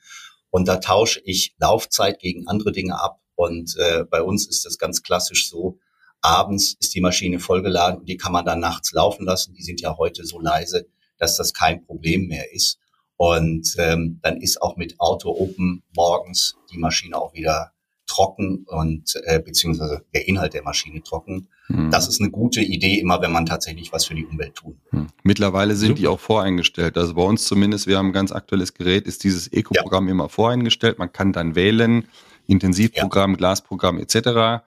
Und 0.49 0.67
da 0.67 0.78
tausche 0.78 1.21
ich 1.23 1.55
Laufzeit 1.59 2.19
gegen 2.19 2.47
andere 2.47 2.71
Dinge 2.71 2.99
ab. 2.99 3.19
Und 3.36 3.75
äh, 3.78 4.03
bei 4.03 4.21
uns 4.21 4.47
ist 4.47 4.65
das 4.65 4.78
ganz 4.78 5.03
klassisch 5.03 5.49
so, 5.49 5.80
abends 6.21 6.75
ist 6.80 6.95
die 6.95 7.01
Maschine 7.01 7.39
vollgeladen 7.39 7.99
und 7.99 8.09
die 8.09 8.17
kann 8.17 8.32
man 8.32 8.45
dann 8.45 8.59
nachts 8.59 8.91
laufen 8.91 9.25
lassen. 9.25 9.53
Die 9.53 9.63
sind 9.63 9.82
ja 9.82 9.97
heute 9.97 10.25
so 10.25 10.39
leise, 10.39 10.88
dass 11.17 11.38
das 11.38 11.53
kein 11.53 11.86
Problem 11.86 12.28
mehr 12.28 12.51
ist. 12.53 12.80
Und 13.18 13.76
ähm, 13.80 14.20
dann 14.22 14.38
ist 14.38 14.61
auch 14.61 14.78
mit 14.78 14.99
Auto 14.99 15.32
Open 15.32 15.84
morgens 15.95 16.55
die 16.72 16.78
Maschine 16.78 17.18
auch 17.18 17.34
wieder 17.34 17.72
trocken 18.07 18.65
und 18.68 19.20
äh, 19.26 19.39
beziehungsweise 19.39 20.03
der 20.13 20.28
Inhalt 20.28 20.53
der 20.53 20.63
Maschine 20.63 21.03
trocken. 21.03 21.49
Hm. 21.68 21.91
Das 21.91 22.07
ist 22.07 22.22
eine 22.22 22.32
gute 22.32 22.61
Idee, 22.61 22.99
immer 22.99 23.22
wenn 23.22 23.32
man 23.32 23.45
tatsächlich 23.45 23.91
was 23.91 24.05
für 24.05 24.15
die 24.15 24.26
Umwelt 24.26 24.55
tun 24.55 24.80
will. 24.91 25.01
Hm. 25.01 25.07
Mittlerweile 25.24 25.76
sind 25.76 25.89
Super. 25.89 25.99
die 25.99 26.07
auch 26.07 26.20
voreingestellt. 26.20 26.97
Also 26.97 27.13
bei 27.13 27.24
uns 27.24 27.43
zumindest, 27.43 27.86
wir 27.86 27.97
haben 27.97 28.07
ein 28.07 28.13
ganz 28.13 28.32
aktuelles 28.32 28.74
Gerät, 28.74 29.05
ist 29.05 29.24
dieses 29.24 29.51
Eco-Programm 29.51 30.07
ja. 30.07 30.11
immer 30.11 30.30
voreingestellt. 30.30 30.97
Man 30.97 31.11
kann 31.11 31.34
dann 31.34 31.55
wählen, 31.55 32.07
Intensivprogramm, 32.47 33.32
ja. 33.32 33.38
Glasprogramm 33.38 33.99
etc. 33.99 34.63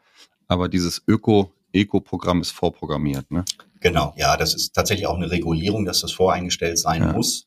Aber 0.47 0.69
dieses 0.69 1.03
Öko 1.07 1.53
Eco-Programm 1.73 2.41
ist 2.43 2.51
vorprogrammiert, 2.51 3.31
ne? 3.31 3.45
Genau, 3.81 4.13
ja, 4.17 4.37
das 4.37 4.55
ist 4.55 4.75
tatsächlich 4.75 5.07
auch 5.07 5.17
eine 5.17 5.31
Regulierung, 5.31 5.87
dass 5.87 6.03
das 6.03 6.13
voreingestellt 6.13 6.79
sein 6.79 7.03
ja. 7.03 7.13
muss. 7.13 7.47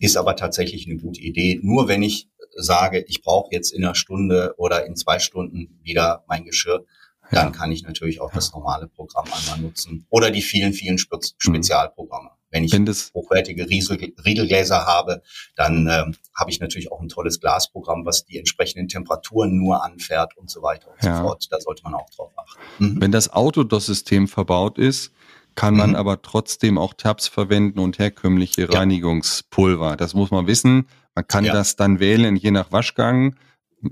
Ist 0.00 0.16
aber 0.16 0.34
tatsächlich 0.34 0.86
eine 0.86 0.96
gute 0.96 1.20
Idee. 1.20 1.60
Nur 1.62 1.86
wenn 1.86 2.02
ich 2.02 2.28
sage, 2.56 3.04
ich 3.06 3.22
brauche 3.22 3.50
jetzt 3.52 3.72
in 3.72 3.84
einer 3.84 3.94
Stunde 3.94 4.54
oder 4.56 4.84
in 4.86 4.96
zwei 4.96 5.20
Stunden 5.20 5.78
wieder 5.82 6.24
mein 6.26 6.44
Geschirr, 6.44 6.84
dann 7.30 7.46
ja. 7.46 7.50
kann 7.52 7.70
ich 7.70 7.84
natürlich 7.84 8.20
auch 8.20 8.32
das 8.32 8.52
normale 8.52 8.88
Programm 8.88 9.26
einmal 9.32 9.60
nutzen. 9.60 10.06
Oder 10.10 10.30
die 10.30 10.42
vielen, 10.42 10.72
vielen 10.72 10.96
mhm. 10.96 11.20
Spezialprogramme. 11.38 12.30
Wenn 12.50 12.64
ich 12.64 12.72
Wenn 12.72 12.88
hochwertige 13.14 13.68
Riesel, 13.68 14.12
Riegelgläser 14.24 14.84
habe, 14.84 15.22
dann 15.54 15.86
ähm, 15.88 16.16
habe 16.34 16.50
ich 16.50 16.58
natürlich 16.58 16.90
auch 16.90 17.00
ein 17.00 17.08
tolles 17.08 17.38
Glasprogramm, 17.38 18.04
was 18.04 18.24
die 18.24 18.38
entsprechenden 18.38 18.88
Temperaturen 18.88 19.56
nur 19.56 19.84
anfährt 19.84 20.36
und 20.36 20.50
so 20.50 20.60
weiter 20.60 20.90
und 20.90 21.04
ja. 21.04 21.18
so 21.18 21.22
fort. 21.22 21.46
Da 21.50 21.60
sollte 21.60 21.84
man 21.84 21.94
auch 21.94 22.10
drauf 22.10 22.32
achten. 22.36 22.84
Mhm. 22.84 23.00
Wenn 23.00 23.12
das 23.12 23.32
Autodos-System 23.32 24.26
verbaut 24.26 24.78
ist, 24.78 25.12
kann 25.54 25.76
man 25.76 25.90
mhm. 25.90 25.96
aber 25.96 26.22
trotzdem 26.22 26.78
auch 26.78 26.94
Tabs 26.94 27.28
verwenden 27.28 27.78
und 27.78 27.98
herkömmliche 27.98 28.62
ja. 28.62 28.68
Reinigungspulver. 28.70 29.96
Das 29.96 30.14
muss 30.14 30.30
man 30.30 30.46
wissen. 30.46 30.88
Man 31.14 31.26
kann 31.26 31.44
ja. 31.44 31.52
das 31.52 31.76
dann 31.76 32.00
wählen, 32.00 32.36
je 32.36 32.50
nach 32.50 32.72
Waschgang, 32.72 33.36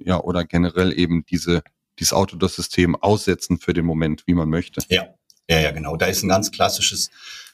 ja, 0.04 0.20
oder 0.20 0.44
generell 0.44 0.98
eben 0.98 1.24
diese, 1.26 1.62
dieses 1.98 2.12
Autodos-System 2.12 2.96
aussetzen 2.96 3.58
für 3.58 3.72
den 3.72 3.84
Moment, 3.86 4.24
wie 4.26 4.34
man 4.34 4.48
möchte. 4.48 4.82
Ja, 4.88 5.08
ja, 5.48 5.60
ja, 5.60 5.70
genau. 5.70 5.96
Da 5.96 6.06
ist 6.06 6.22
ein 6.22 6.28
ganz 6.28 6.50
klassisches 6.50 7.10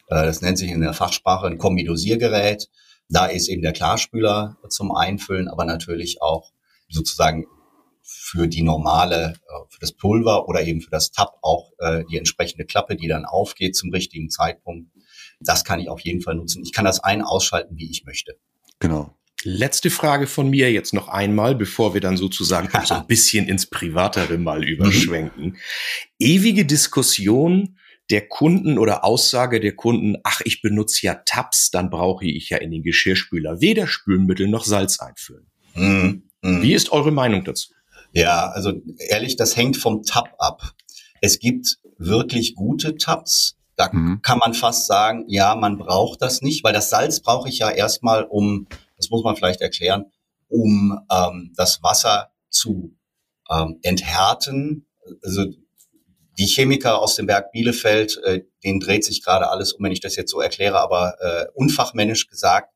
äh, 0.09 0.25
das 0.25 0.41
nennt 0.41 0.59
sich 0.59 0.71
in 0.71 0.81
der 0.81 0.95
Fachsprache 0.95 1.47
ein 1.47 1.59
Kombidosiergerät. 1.59 2.69
Da 3.09 3.27
ist 3.27 3.49
eben 3.49 3.63
der 3.63 3.73
Klarspüler 3.73 4.57
zum 4.69 4.93
Einfüllen, 4.93 5.49
aber 5.49 5.65
natürlich 5.65 6.23
auch 6.23 6.53
sozusagen 6.89 7.47
für 8.25 8.49
die 8.49 8.63
normale, 8.63 9.35
äh, 9.49 9.53
für 9.69 9.81
das 9.81 9.93
Pulver 9.93 10.49
oder 10.49 10.63
eben 10.63 10.81
für 10.81 10.91
das 10.91 11.11
Tab 11.11 11.37
auch 11.43 11.73
äh, 11.79 12.05
die 12.11 12.17
entsprechende 12.17 12.65
Klappe, 12.65 12.97
die 12.97 13.07
dann 13.07 13.27
aufgeht 13.27 13.77
zum 13.77 13.91
richtigen 13.91 14.31
Zeitpunkt. 14.31 14.91
Das 15.41 15.63
kann 15.63 15.79
ich 15.79 15.91
auf 15.91 16.01
jeden 16.01 16.23
Fall 16.23 16.35
nutzen. 16.35 16.63
Ich 16.65 16.73
kann 16.73 16.87
das 16.87 17.05
ein- 17.05 17.21
ausschalten, 17.21 17.77
wie 17.77 17.91
ich 17.91 18.05
möchte. 18.07 18.39
Genau. 18.79 19.15
Letzte 19.43 19.91
Frage 19.91 20.27
von 20.27 20.49
mir 20.49 20.73
jetzt 20.73 20.95
noch 20.95 21.09
einmal, 21.09 21.55
bevor 21.55 21.93
wir 21.93 22.01
dann 22.01 22.17
sozusagen 22.17 22.71
so 22.87 22.95
ein 22.95 23.07
bisschen 23.07 23.47
ins 23.47 23.67
Privatere 23.67 24.39
mal 24.39 24.61
mhm. 24.61 24.69
überschwenken. 24.69 25.59
Ewige 26.19 26.65
Diskussion 26.65 27.79
der 28.09 28.27
Kunden 28.27 28.79
oder 28.79 29.05
Aussage 29.05 29.61
der 29.61 29.77
Kunden, 29.77 30.17
ach, 30.25 30.41
ich 30.45 30.63
benutze 30.63 31.05
ja 31.05 31.15
Tabs, 31.27 31.71
dann 31.71 31.91
brauche 31.91 32.25
ich 32.25 32.49
ja 32.49 32.57
in 32.57 32.71
den 32.71 32.83
Geschirrspüler 32.83 33.61
weder 33.61 33.87
Spülmittel 33.87 34.49
noch 34.49 34.65
Salz 34.65 34.99
einfüllen. 35.01 35.47
Mm, 35.75 36.23
mm. 36.41 36.63
Wie 36.63 36.73
ist 36.73 36.91
eure 36.91 37.13
Meinung 37.13 37.45
dazu? 37.45 37.75
Ja, 38.15 38.51
also 38.51 38.73
ehrlich, 39.09 39.35
das 39.35 39.57
hängt 39.57 39.77
vom 39.77 40.05
Tab 40.05 40.37
ab. 40.39 40.63
Es 41.21 41.41
gibt 41.41 41.79
wirklich 41.99 42.55
gute 42.55 42.97
Tabs. 42.97 43.57
Da 43.77 43.91
mhm. 43.93 44.23
kann 44.23 44.39
man 44.39 44.55
fast 44.55 44.87
sagen, 44.87 45.25
ja, 45.27 45.57
man 45.57 45.79
braucht 45.79 46.23
das 46.23 46.41
nicht, 46.41 46.63
weil 46.63 46.73
das 46.73 46.91
Salz 46.91 47.21
brauche 47.21 47.49
ich 47.49 47.59
ja 47.59 47.71
erstmal, 47.71 48.23
um, 48.23 48.69
das 48.97 49.11
muss 49.11 49.25
man 49.25 49.35
vielleicht 49.35 49.61
erklären, 49.61 50.13
um 50.49 51.01
ähm, 51.11 51.53
das 51.57 51.83
Wasser 51.83 52.31
zu 52.51 52.97
ähm, 53.51 53.81
enthärten. 53.83 54.87
Also 55.25 55.47
die 56.39 56.47
Chemiker 56.47 57.01
aus 57.01 57.17
dem 57.17 57.27
Werk 57.27 57.51
Bielefeld, 57.51 58.21
äh, 58.23 58.43
denen 58.63 58.79
dreht 58.79 59.05
sich 59.05 59.25
gerade 59.25 59.51
alles 59.51 59.73
um, 59.73 59.85
wenn 59.85 59.93
ich 59.93 60.01
das 60.01 60.15
jetzt 60.15 60.31
so 60.31 60.41
erkläre, 60.41 60.79
aber 60.79 61.17
äh, 61.21 61.47
unfachmännisch 61.55 62.29
gesagt, 62.29 62.73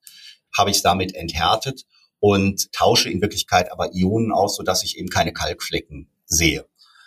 habe 0.57 0.71
ich 0.71 0.79
es 0.79 0.83
damit 0.83 1.15
enthärtet 1.15 1.85
und 2.21 2.73
tausche 2.73 3.11
in 3.11 3.21
Wirklichkeit 3.21 3.71
aber 3.73 3.95
Ionen 3.95 4.33
aus, 4.33 4.57
sodass 4.57 4.83
ich 4.83 4.99
eben 4.99 5.09
keine 5.09 5.33
Kalkflecken 5.33 6.09
sehe. 6.25 6.67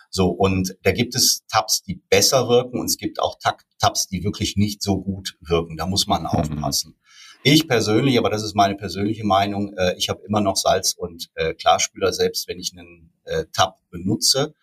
So, 0.09 0.27
und 0.27 0.75
da 0.83 0.91
gibt 0.91 1.15
es 1.15 1.45
Tabs, 1.47 1.83
die 1.83 2.01
besser 2.09 2.49
wirken 2.49 2.79
und 2.79 2.87
es 2.87 2.97
gibt 2.97 3.21
auch 3.21 3.37
Tabs, 3.79 4.07
die 4.07 4.23
wirklich 4.23 4.57
nicht 4.57 4.83
so 4.83 5.01
gut 5.01 5.37
wirken. 5.39 5.77
Da 5.77 5.85
muss 5.85 6.05
man 6.05 6.23
mhm. 6.23 6.27
aufpassen. 6.27 6.97
Ich 7.43 7.67
persönlich, 7.67 8.19
aber 8.19 8.29
das 8.29 8.43
ist 8.43 8.53
meine 8.53 8.75
persönliche 8.75 9.25
Meinung, 9.25 9.73
äh, 9.77 9.95
ich 9.97 10.09
habe 10.09 10.21
immer 10.27 10.41
noch 10.41 10.57
Salz 10.57 10.93
und 10.93 11.29
äh, 11.35 11.53
Klarspüler, 11.53 12.13
selbst 12.13 12.47
wenn 12.47 12.59
ich 12.59 12.73
einen 12.77 13.13
äh, 13.23 13.45
Tab 13.53 13.79
benutze. 13.89 14.53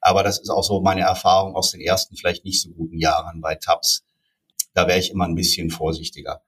Aber 0.00 0.22
das 0.22 0.40
ist 0.40 0.48
auch 0.48 0.64
so 0.64 0.80
meine 0.80 1.02
Erfahrung 1.02 1.54
aus 1.54 1.72
den 1.72 1.80
ersten 1.80 2.16
vielleicht 2.16 2.44
nicht 2.44 2.62
so 2.62 2.70
guten 2.70 2.98
Jahren 2.98 3.40
bei 3.40 3.54
Tabs. 3.54 4.02
Da 4.72 4.88
wäre 4.88 4.98
ich 4.98 5.10
immer 5.10 5.24
ein 5.24 5.34
bisschen 5.34 5.70
vorsichtiger. 5.70 6.42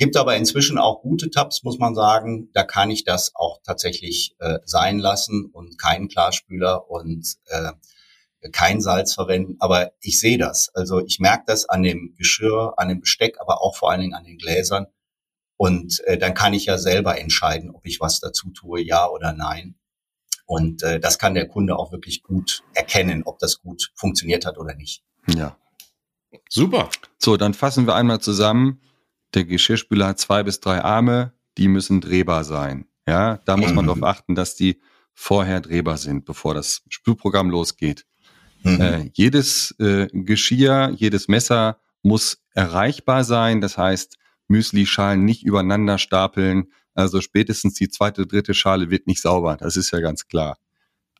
Gibt 0.00 0.16
aber 0.16 0.34
inzwischen 0.34 0.78
auch 0.78 1.02
gute 1.02 1.28
Tabs, 1.30 1.62
muss 1.62 1.78
man 1.78 1.94
sagen. 1.94 2.48
Da 2.54 2.62
kann 2.62 2.90
ich 2.90 3.04
das 3.04 3.32
auch 3.34 3.60
tatsächlich 3.62 4.34
äh, 4.38 4.58
sein 4.64 4.98
lassen 4.98 5.50
und 5.52 5.76
keinen 5.76 6.08
Klarspüler 6.08 6.88
und 6.88 7.36
äh, 7.48 7.72
kein 8.50 8.80
Salz 8.80 9.12
verwenden. 9.12 9.56
Aber 9.58 9.92
ich 10.00 10.18
sehe 10.18 10.38
das. 10.38 10.70
Also 10.72 11.04
ich 11.04 11.20
merke 11.20 11.44
das 11.48 11.68
an 11.68 11.82
dem 11.82 12.14
Geschirr, 12.16 12.72
an 12.78 12.88
dem 12.88 13.02
Besteck, 13.02 13.36
aber 13.40 13.60
auch 13.60 13.76
vor 13.76 13.90
allen 13.90 14.00
Dingen 14.00 14.14
an 14.14 14.24
den 14.24 14.38
Gläsern. 14.38 14.86
Und 15.58 16.00
äh, 16.06 16.16
dann 16.16 16.32
kann 16.32 16.54
ich 16.54 16.64
ja 16.64 16.78
selber 16.78 17.20
entscheiden, 17.20 17.68
ob 17.68 17.84
ich 17.84 18.00
was 18.00 18.20
dazu 18.20 18.48
tue, 18.52 18.80
ja 18.80 19.06
oder 19.06 19.34
nein. 19.34 19.74
Und 20.46 20.82
äh, 20.82 20.98
das 20.98 21.18
kann 21.18 21.34
der 21.34 21.46
Kunde 21.46 21.76
auch 21.76 21.92
wirklich 21.92 22.22
gut 22.22 22.62
erkennen, 22.72 23.24
ob 23.26 23.38
das 23.38 23.58
gut 23.58 23.92
funktioniert 23.94 24.46
hat 24.46 24.56
oder 24.56 24.74
nicht. 24.74 25.02
Ja. 25.26 25.58
Super. 26.48 26.88
So, 27.18 27.36
dann 27.36 27.52
fassen 27.52 27.86
wir 27.86 27.96
einmal 27.96 28.22
zusammen. 28.22 28.80
Der 29.34 29.44
Geschirrspüler 29.44 30.08
hat 30.08 30.18
zwei 30.18 30.42
bis 30.42 30.60
drei 30.60 30.82
Arme, 30.82 31.32
die 31.58 31.68
müssen 31.68 32.00
drehbar 32.00 32.44
sein. 32.44 32.86
Ja, 33.06 33.38
da 33.38 33.56
muss 33.56 33.72
man 33.72 33.84
mhm. 33.84 33.88
darauf 33.88 34.02
achten, 34.02 34.34
dass 34.34 34.54
die 34.54 34.80
vorher 35.12 35.60
drehbar 35.60 35.96
sind, 35.96 36.24
bevor 36.24 36.54
das 36.54 36.82
Spülprogramm 36.88 37.50
losgeht. 37.50 38.06
Mhm. 38.62 38.80
Äh, 38.80 39.10
jedes 39.14 39.74
äh, 39.78 40.08
Geschirr, 40.12 40.92
jedes 40.96 41.28
Messer 41.28 41.80
muss 42.02 42.42
erreichbar 42.54 43.24
sein. 43.24 43.60
Das 43.60 43.78
heißt, 43.78 44.16
Müsli-Schalen 44.48 45.24
nicht 45.24 45.44
übereinander 45.44 45.98
stapeln, 45.98 46.72
also 46.94 47.20
spätestens 47.20 47.74
die 47.74 47.88
zweite, 47.88 48.26
dritte 48.26 48.54
Schale 48.54 48.90
wird 48.90 49.06
nicht 49.06 49.22
sauber. 49.22 49.56
Das 49.56 49.76
ist 49.76 49.90
ja 49.92 50.00
ganz 50.00 50.26
klar. 50.26 50.58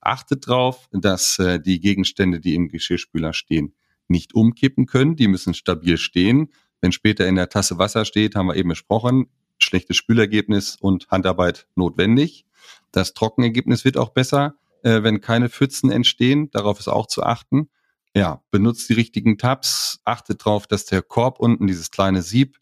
Achtet 0.01 0.47
drauf, 0.47 0.89
dass 0.93 1.39
äh, 1.39 1.61
die 1.61 1.81
Gegenstände, 1.81 2.41
die 2.41 2.55
im 2.55 2.69
Geschirrspüler 2.69 3.33
stehen, 3.33 3.75
nicht 4.09 4.35
umkippen 4.35 4.87
können. 4.87 5.17
Die 5.17 5.29
müssen 5.29 5.55
stabil 5.55 5.97
stehen. 5.97 6.53
Wenn 6.81 6.93
später 6.93 7.27
in 7.27 7.35
der 7.35 7.49
Tasse 7.49 7.79
Wasser 7.79 8.05
steht, 8.05 8.35
haben 8.35 8.47
wir 8.47 8.57
eben 8.57 8.71
besprochen, 8.71 9.29
schlechtes 9.59 9.97
Spülergebnis 9.97 10.77
und 10.81 11.09
Handarbeit 11.11 11.67
notwendig. 11.75 12.47
Das 12.93 13.13
Trockenergebnis 13.15 13.85
wird 13.85 13.97
auch 13.97 14.11
besser, 14.11 14.55
äh, 14.83 15.03
wenn 15.03 15.21
keine 15.21 15.49
Pfützen 15.49 15.91
entstehen. 15.91 16.51
Darauf 16.51 16.79
ist 16.79 16.89
auch 16.89 17.07
zu 17.07 17.23
achten. 17.23 17.69
Ja, 18.15 18.43
benutzt 18.51 18.89
die 18.89 18.95
richtigen 18.95 19.39
Tabs. 19.39 20.01
Achtet 20.05 20.41
darauf, 20.41 20.67
dass 20.67 20.85
der 20.87 21.03
Korb 21.03 21.39
unten, 21.39 21.67
dieses 21.67 21.91
kleine 21.91 22.23
Sieb, 22.23 22.59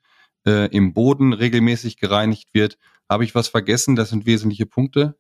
äh, 0.47 0.67
im 0.75 0.93
Boden 0.93 1.33
regelmäßig 1.33 1.97
gereinigt 1.97 2.49
wird 2.53 2.79
habe 3.09 3.25
ich 3.25 3.35
was 3.35 3.49
vergessen? 3.49 3.97
Das 3.97 4.11
sind 4.11 4.27
wesentliche 4.27 4.67
Punkte. 4.67 5.17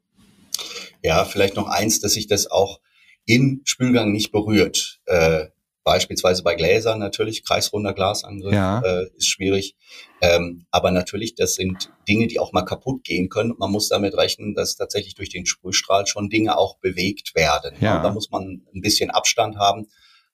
Ja, 1.02 1.24
vielleicht 1.24 1.56
noch 1.56 1.68
eins, 1.68 2.00
dass 2.00 2.12
sich 2.12 2.26
das 2.26 2.50
auch 2.50 2.80
im 3.24 3.62
Spülgang 3.64 4.12
nicht 4.12 4.32
berührt. 4.32 5.00
Äh, 5.06 5.46
beispielsweise 5.88 6.42
bei 6.42 6.54
Gläsern 6.54 6.98
natürlich, 6.98 7.46
kreisrunder 7.46 7.94
Glasangriff 7.94 8.52
ja. 8.52 8.82
äh, 8.84 9.06
ist 9.16 9.26
schwierig. 9.26 9.74
Ähm, 10.20 10.66
aber 10.70 10.90
natürlich, 10.90 11.34
das 11.34 11.54
sind 11.54 11.90
Dinge, 12.06 12.26
die 12.26 12.38
auch 12.38 12.52
mal 12.52 12.66
kaputt 12.66 13.04
gehen 13.04 13.30
können. 13.30 13.54
Man 13.56 13.72
muss 13.72 13.88
damit 13.88 14.14
rechnen, 14.14 14.54
dass 14.54 14.76
tatsächlich 14.76 15.14
durch 15.14 15.30
den 15.30 15.46
Sprühstrahl 15.46 16.06
schon 16.06 16.28
Dinge 16.28 16.58
auch 16.58 16.76
bewegt 16.78 17.34
werden. 17.34 17.74
Ja. 17.80 18.02
Da 18.02 18.12
muss 18.12 18.30
man 18.30 18.66
ein 18.74 18.82
bisschen 18.82 19.08
Abstand 19.08 19.56
haben. 19.56 19.86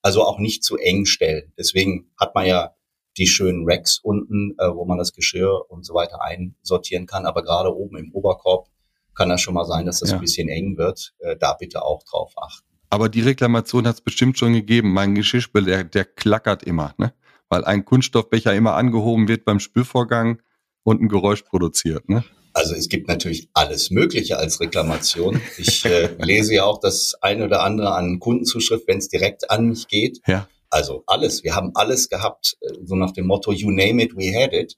Also 0.02 0.24
auch 0.24 0.40
nicht 0.40 0.64
zu 0.64 0.76
eng 0.76 1.06
stellen. 1.06 1.52
Deswegen 1.56 2.10
hat 2.18 2.34
man 2.34 2.46
ja 2.46 2.74
die 3.16 3.28
schönen 3.28 3.62
Racks 3.64 4.00
unten, 4.02 4.56
äh, 4.58 4.74
wo 4.74 4.84
man 4.86 4.98
das 4.98 5.12
Geschirr 5.12 5.70
und 5.70 5.86
so 5.86 5.94
weiter 5.94 6.20
einsortieren 6.20 7.06
kann. 7.06 7.26
Aber 7.26 7.44
gerade 7.44 7.72
oben 7.72 7.96
im 7.96 8.12
Oberkorb 8.12 8.66
kann 9.14 9.28
das 9.28 9.40
schon 9.40 9.54
mal 9.54 9.66
sein, 9.66 9.86
dass 9.86 10.00
das 10.00 10.10
ja. 10.10 10.16
ein 10.16 10.20
bisschen 10.20 10.48
eng 10.48 10.76
wird. 10.78 11.14
Äh, 11.20 11.36
da 11.36 11.52
bitte 11.52 11.84
auch 11.84 12.02
drauf 12.02 12.32
achten. 12.36 12.73
Aber 12.90 13.08
die 13.08 13.20
Reklamation 13.20 13.86
hat 13.86 13.96
es 13.96 14.00
bestimmt 14.00 14.38
schon 14.38 14.52
gegeben. 14.52 14.92
Mein 14.92 15.14
Geschirrspüler, 15.14 15.66
der, 15.66 15.84
der 15.84 16.04
klackert 16.04 16.62
immer, 16.62 16.94
ne? 16.98 17.12
Weil 17.48 17.64
ein 17.64 17.84
Kunststoffbecher 17.84 18.54
immer 18.54 18.74
angehoben 18.74 19.28
wird 19.28 19.44
beim 19.44 19.60
Spülvorgang 19.60 20.40
und 20.82 21.00
ein 21.00 21.08
Geräusch 21.08 21.42
produziert, 21.42 22.08
ne? 22.08 22.24
Also 22.52 22.74
es 22.74 22.88
gibt 22.88 23.08
natürlich 23.08 23.48
alles 23.52 23.90
Mögliche 23.90 24.38
als 24.38 24.60
Reklamation. 24.60 25.40
Ich 25.58 25.84
äh, 25.84 26.10
lese 26.18 26.54
ja 26.54 26.64
auch 26.64 26.78
das 26.78 27.14
eine 27.20 27.46
oder 27.46 27.62
andere 27.62 27.94
an 27.94 28.20
Kundenzuschrift, 28.20 28.86
wenn 28.86 28.98
es 28.98 29.08
direkt 29.08 29.50
an 29.50 29.68
mich 29.70 29.88
geht. 29.88 30.20
Ja. 30.28 30.48
Also 30.70 31.02
alles. 31.06 31.42
Wir 31.42 31.56
haben 31.56 31.72
alles 31.74 32.08
gehabt, 32.08 32.56
äh, 32.60 32.74
so 32.84 32.94
nach 32.94 33.10
dem 33.10 33.26
Motto, 33.26 33.52
you 33.52 33.70
name 33.70 34.02
it, 34.02 34.16
we 34.16 34.32
had 34.32 34.52
it. 34.52 34.76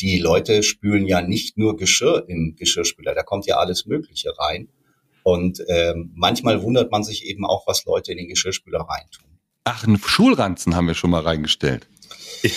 Die 0.00 0.18
Leute 0.18 0.62
spülen 0.62 1.06
ja 1.06 1.20
nicht 1.20 1.58
nur 1.58 1.76
Geschirr 1.76 2.24
in 2.28 2.54
Geschirrspüler, 2.56 3.14
da 3.14 3.22
kommt 3.22 3.46
ja 3.46 3.56
alles 3.56 3.86
Mögliche 3.86 4.32
rein. 4.38 4.68
Und 5.26 5.60
ähm, 5.66 6.12
manchmal 6.14 6.62
wundert 6.62 6.92
man 6.92 7.02
sich 7.02 7.24
eben 7.24 7.44
auch, 7.44 7.66
was 7.66 7.84
Leute 7.84 8.12
in 8.12 8.18
den 8.18 8.28
Geschirrspüler 8.28 8.86
reintun. 8.88 9.24
Ach, 9.64 9.82
einen 9.82 9.98
Schulranzen 9.98 10.76
haben 10.76 10.86
wir 10.86 10.94
schon 10.94 11.10
mal 11.10 11.22
reingestellt. 11.22 11.88
Ja. 12.44 12.50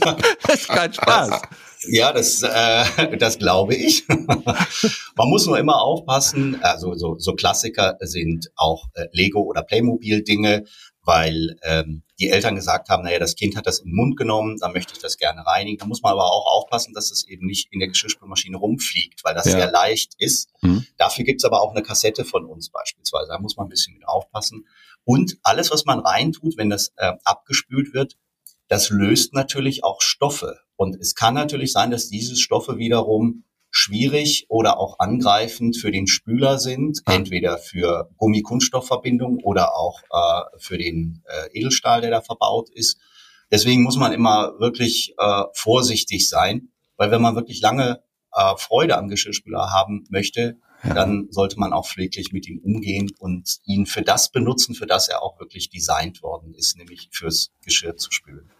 das 0.46 0.60
ist 0.60 0.68
kein 0.68 0.94
Spaß. 0.94 1.42
Ja, 1.88 2.14
das, 2.14 2.42
äh, 2.42 3.18
das 3.18 3.38
glaube 3.38 3.74
ich. 3.74 4.08
Man 4.08 5.28
muss 5.28 5.44
nur 5.44 5.58
immer 5.58 5.82
aufpassen. 5.82 6.58
Also 6.62 6.94
so, 6.94 7.18
so 7.18 7.34
Klassiker 7.34 7.98
sind 8.00 8.50
auch 8.56 8.86
äh, 8.94 9.04
Lego 9.12 9.42
oder 9.42 9.62
Playmobil 9.62 10.22
Dinge, 10.22 10.64
weil 11.08 11.56
ähm, 11.62 12.02
die 12.20 12.28
Eltern 12.28 12.54
gesagt 12.54 12.90
haben, 12.90 13.02
naja, 13.02 13.18
das 13.18 13.34
Kind 13.34 13.56
hat 13.56 13.66
das 13.66 13.78
in 13.78 13.86
den 13.86 13.94
Mund 13.94 14.18
genommen, 14.18 14.58
dann 14.60 14.74
möchte 14.74 14.92
ich 14.92 14.98
das 14.98 15.16
gerne 15.16 15.40
reinigen. 15.46 15.78
Da 15.78 15.86
muss 15.86 16.02
man 16.02 16.12
aber 16.12 16.26
auch 16.26 16.44
aufpassen, 16.44 16.92
dass 16.92 17.10
es 17.10 17.26
eben 17.26 17.46
nicht 17.46 17.72
in 17.72 17.78
der 17.78 17.88
Geschirrspülmaschine 17.88 18.58
rumfliegt, 18.58 19.24
weil 19.24 19.34
das 19.34 19.46
ja. 19.46 19.52
sehr 19.52 19.70
leicht 19.70 20.12
ist. 20.18 20.50
Mhm. 20.60 20.86
Dafür 20.98 21.24
gibt's 21.24 21.46
aber 21.46 21.62
auch 21.62 21.70
eine 21.70 21.82
Kassette 21.82 22.26
von 22.26 22.44
uns 22.44 22.68
beispielsweise. 22.68 23.28
Da 23.30 23.38
muss 23.38 23.56
man 23.56 23.68
ein 23.68 23.70
bisschen 23.70 23.94
mit 23.94 24.06
aufpassen. 24.06 24.66
Und 25.02 25.38
alles, 25.42 25.70
was 25.70 25.86
man 25.86 26.00
reintut, 26.00 26.58
wenn 26.58 26.68
das 26.68 26.92
äh, 26.98 27.14
abgespült 27.24 27.94
wird, 27.94 28.18
das 28.68 28.90
löst 28.90 29.32
natürlich 29.32 29.84
auch 29.84 30.02
Stoffe. 30.02 30.58
Und 30.76 30.94
es 31.00 31.14
kann 31.14 31.32
natürlich 31.32 31.72
sein, 31.72 31.90
dass 31.90 32.10
diese 32.10 32.36
Stoffe 32.36 32.76
wiederum 32.76 33.44
schwierig 33.70 34.46
oder 34.48 34.78
auch 34.78 34.98
angreifend 34.98 35.76
für 35.76 35.90
den 35.90 36.06
Spüler 36.06 36.58
sind, 36.58 37.00
entweder 37.06 37.58
für 37.58 38.10
Gummi-Kunststoffverbindung 38.16 39.40
oder 39.42 39.76
auch 39.76 40.02
äh, 40.10 40.58
für 40.58 40.78
den 40.78 41.22
äh, 41.26 41.58
Edelstahl, 41.58 42.00
der 42.00 42.10
da 42.10 42.20
verbaut 42.20 42.70
ist. 42.70 42.98
Deswegen 43.50 43.82
muss 43.82 43.96
man 43.96 44.12
immer 44.12 44.58
wirklich 44.58 45.14
äh, 45.18 45.42
vorsichtig 45.54 46.28
sein, 46.28 46.68
weil 46.96 47.10
wenn 47.10 47.22
man 47.22 47.34
wirklich 47.34 47.60
lange 47.60 48.02
äh, 48.32 48.54
Freude 48.56 48.96
am 48.96 49.08
Geschirrspüler 49.08 49.70
haben 49.70 50.04
möchte, 50.10 50.58
ja. 50.84 50.94
dann 50.94 51.28
sollte 51.30 51.58
man 51.58 51.72
auch 51.72 51.86
pfleglich 51.86 52.32
mit 52.32 52.46
ihm 52.46 52.58
umgehen 52.58 53.10
und 53.18 53.58
ihn 53.64 53.86
für 53.86 54.02
das 54.02 54.30
benutzen, 54.30 54.74
für 54.74 54.86
das 54.86 55.08
er 55.08 55.22
auch 55.22 55.38
wirklich 55.40 55.70
designt 55.70 56.22
worden 56.22 56.54
ist, 56.54 56.76
nämlich 56.76 57.08
fürs 57.10 57.50
Geschirr 57.64 57.96
zu 57.96 58.10
spülen. 58.12 58.50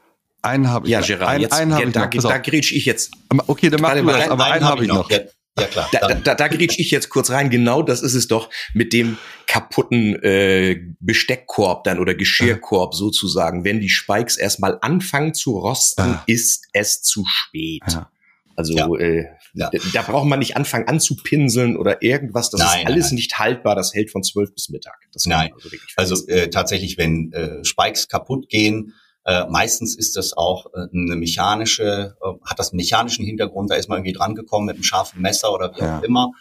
Einen 0.49 0.69
habe 0.69 0.87
ich. 0.87 0.93
Ja, 0.93 1.01
Gerard, 1.01 1.29
einen, 1.29 1.43
jetzt, 1.43 1.53
einen 1.53 1.71
ja, 1.79 1.87
da, 1.87 2.07
da 2.07 2.39
grätsch 2.39 2.73
ich 2.73 2.85
jetzt. 2.87 3.13
Okay, 3.47 3.71
dann 3.71 3.81
machen 3.81 4.07
wir 4.07 4.13
das, 4.13 4.29
aber 4.29 4.45
einen, 4.45 4.55
einen 4.55 4.65
habe 4.65 4.83
ich 4.85 4.89
noch. 4.89 5.11
Ja, 5.11 5.21
ja 5.59 5.67
klar. 5.67 5.89
Da, 5.93 6.15
da, 6.15 6.35
da 6.35 6.49
grätsch 6.49 6.79
ich 6.79 6.91
jetzt 6.91 7.11
kurz 7.11 7.31
rein. 7.31 7.51
Genau 7.51 7.83
das 7.83 8.03
ist 8.03 8.15
es 8.15 8.29
doch 8.29 8.51
mit 8.75 8.93
dem 8.93 9.19
kaputten 9.47 10.17
äh, 10.23 10.81
Besteckkorb 11.01 11.85
dann 11.85 11.99
oder 11.99 12.15
Geschirrkorb 12.15 12.95
ja. 12.95 12.99
sozusagen. 12.99 13.65
Wenn 13.65 13.81
die 13.81 13.89
Spikes 13.89 14.37
erstmal 14.37 14.79
anfangen 14.81 15.35
zu 15.35 15.59
rosten, 15.59 16.13
ja. 16.13 16.23
ist 16.27 16.67
es 16.73 17.03
zu 17.03 17.25
spät. 17.27 17.83
Ja. 17.89 18.11
Also 18.57 18.97
äh, 18.97 19.25
da, 19.55 19.71
da 19.93 20.03
braucht 20.03 20.27
man 20.27 20.41
nicht 20.41 20.57
anfangen 20.57 20.89
anzupinseln 20.89 21.77
oder 21.77 22.03
irgendwas. 22.03 22.51
Das 22.51 22.61
nein, 22.61 22.81
ist 22.81 22.87
alles 22.87 23.07
nein. 23.07 23.15
nicht 23.15 23.39
haltbar. 23.39 23.77
Das 23.77 23.95
hält 23.95 24.11
von 24.11 24.25
zwölf 24.25 24.53
bis 24.53 24.69
Mittag. 24.69 24.97
Das 25.13 25.27
nein, 25.27 25.53
also, 25.97 26.15
also 26.15 26.29
äh, 26.29 26.51
tatsächlich, 26.51 26.99
wenn 26.99 27.33
äh, 27.33 27.65
Spikes 27.65 28.09
kaputt 28.09 28.49
gehen, 28.49 28.95
äh, 29.25 29.45
meistens 29.49 29.97
ist 29.97 30.17
das 30.17 30.37
auch 30.37 30.67
äh, 30.75 30.87
eine 30.93 31.17
mechanische, 31.17 32.17
äh, 32.23 32.49
hat 32.49 32.59
das 32.59 32.73
einen 32.73 32.79
mechanischen 32.79 33.25
Hintergrund, 33.25 33.71
da 33.71 33.75
ist 33.75 33.89
man 33.89 33.99
irgendwie 33.99 34.13
dran 34.13 34.35
gekommen 34.35 34.67
mit 34.67 34.77
einem 34.77 34.85
scharfen 34.85 35.21
Messer 35.21 35.53
oder 35.53 35.75
wie 35.75 35.81
ja. 35.81 35.99
auch 35.99 36.03
immer. 36.03 36.33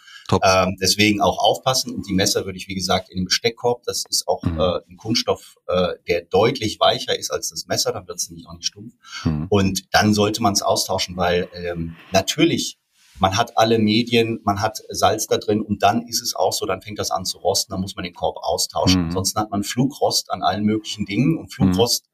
Ähm, 0.42 0.76
deswegen 0.80 1.20
auch 1.22 1.38
aufpassen. 1.38 1.94
Und 1.94 2.06
die 2.06 2.12
Messer 2.12 2.44
würde 2.44 2.58
ich, 2.58 2.68
wie 2.68 2.74
gesagt, 2.74 3.08
in 3.08 3.16
den 3.16 3.24
Besteckkorb. 3.24 3.82
Das 3.84 4.04
ist 4.10 4.28
auch 4.28 4.42
mhm. 4.42 4.60
äh, 4.60 4.80
ein 4.90 4.96
Kunststoff, 4.98 5.56
äh, 5.66 5.94
der 6.06 6.22
deutlich 6.22 6.78
weicher 6.80 7.18
ist 7.18 7.30
als 7.30 7.48
das 7.48 7.66
Messer. 7.66 7.92
Dann 7.92 8.06
wird 8.06 8.18
es 8.18 8.28
nämlich 8.28 8.46
auch 8.46 8.54
nicht 8.54 8.66
stumpf. 8.66 8.92
Mhm. 9.24 9.46
Und 9.48 9.84
dann 9.94 10.12
sollte 10.12 10.42
man 10.42 10.52
es 10.52 10.60
austauschen, 10.60 11.16
weil 11.16 11.48
ähm, 11.54 11.96
natürlich 12.12 12.78
man 13.20 13.36
hat 13.36 13.58
alle 13.58 13.78
Medien, 13.78 14.40
man 14.44 14.60
hat 14.60 14.80
Salz 14.90 15.26
da 15.26 15.38
drin 15.38 15.60
und 15.60 15.82
dann 15.82 16.06
ist 16.06 16.22
es 16.22 16.36
auch 16.36 16.52
so, 16.52 16.66
dann 16.66 16.82
fängt 16.82 17.00
das 17.00 17.10
an 17.10 17.24
zu 17.24 17.38
rosten, 17.38 17.72
dann 17.72 17.80
muss 17.80 17.96
man 17.96 18.04
den 18.04 18.14
Korb 18.14 18.36
austauschen. 18.36 19.00
Mhm. 19.00 19.06
Ansonsten 19.08 19.40
hat 19.40 19.50
man 19.50 19.64
Flugrost 19.64 20.30
an 20.30 20.42
allen 20.42 20.64
möglichen 20.64 21.04
Dingen 21.04 21.36
und 21.36 21.52
Flugrost 21.52 22.04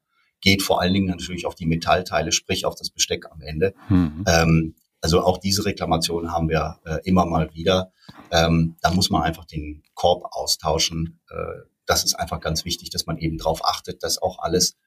geht 0.41 0.61
vor 0.61 0.81
allen 0.81 0.93
Dingen 0.93 1.07
natürlich 1.07 1.45
auf 1.45 1.55
die 1.55 1.65
Metallteile, 1.65 2.31
sprich 2.31 2.65
auf 2.65 2.75
das 2.75 2.89
Besteck 2.89 3.25
am 3.31 3.41
Ende. 3.41 3.73
Mhm. 3.89 4.23
Ähm, 4.27 4.75
also 5.01 5.21
auch 5.21 5.37
diese 5.37 5.65
Reklamation 5.65 6.31
haben 6.31 6.49
wir 6.49 6.79
äh, 6.85 6.97
immer 7.03 7.25
mal 7.25 7.53
wieder. 7.53 7.91
Ähm, 8.31 8.75
da 8.81 8.91
muss 8.91 9.09
man 9.09 9.21
einfach 9.21 9.45
den 9.45 9.83
Korb 9.93 10.23
austauschen. 10.31 11.19
Äh, 11.29 11.35
das 11.85 12.03
ist 12.03 12.15
einfach 12.15 12.39
ganz 12.39 12.65
wichtig, 12.65 12.89
dass 12.89 13.05
man 13.05 13.17
eben 13.17 13.37
darauf 13.37 13.63
achtet, 13.63 14.01
dass 14.03 14.21
auch 14.21 14.39
alles 14.39 14.77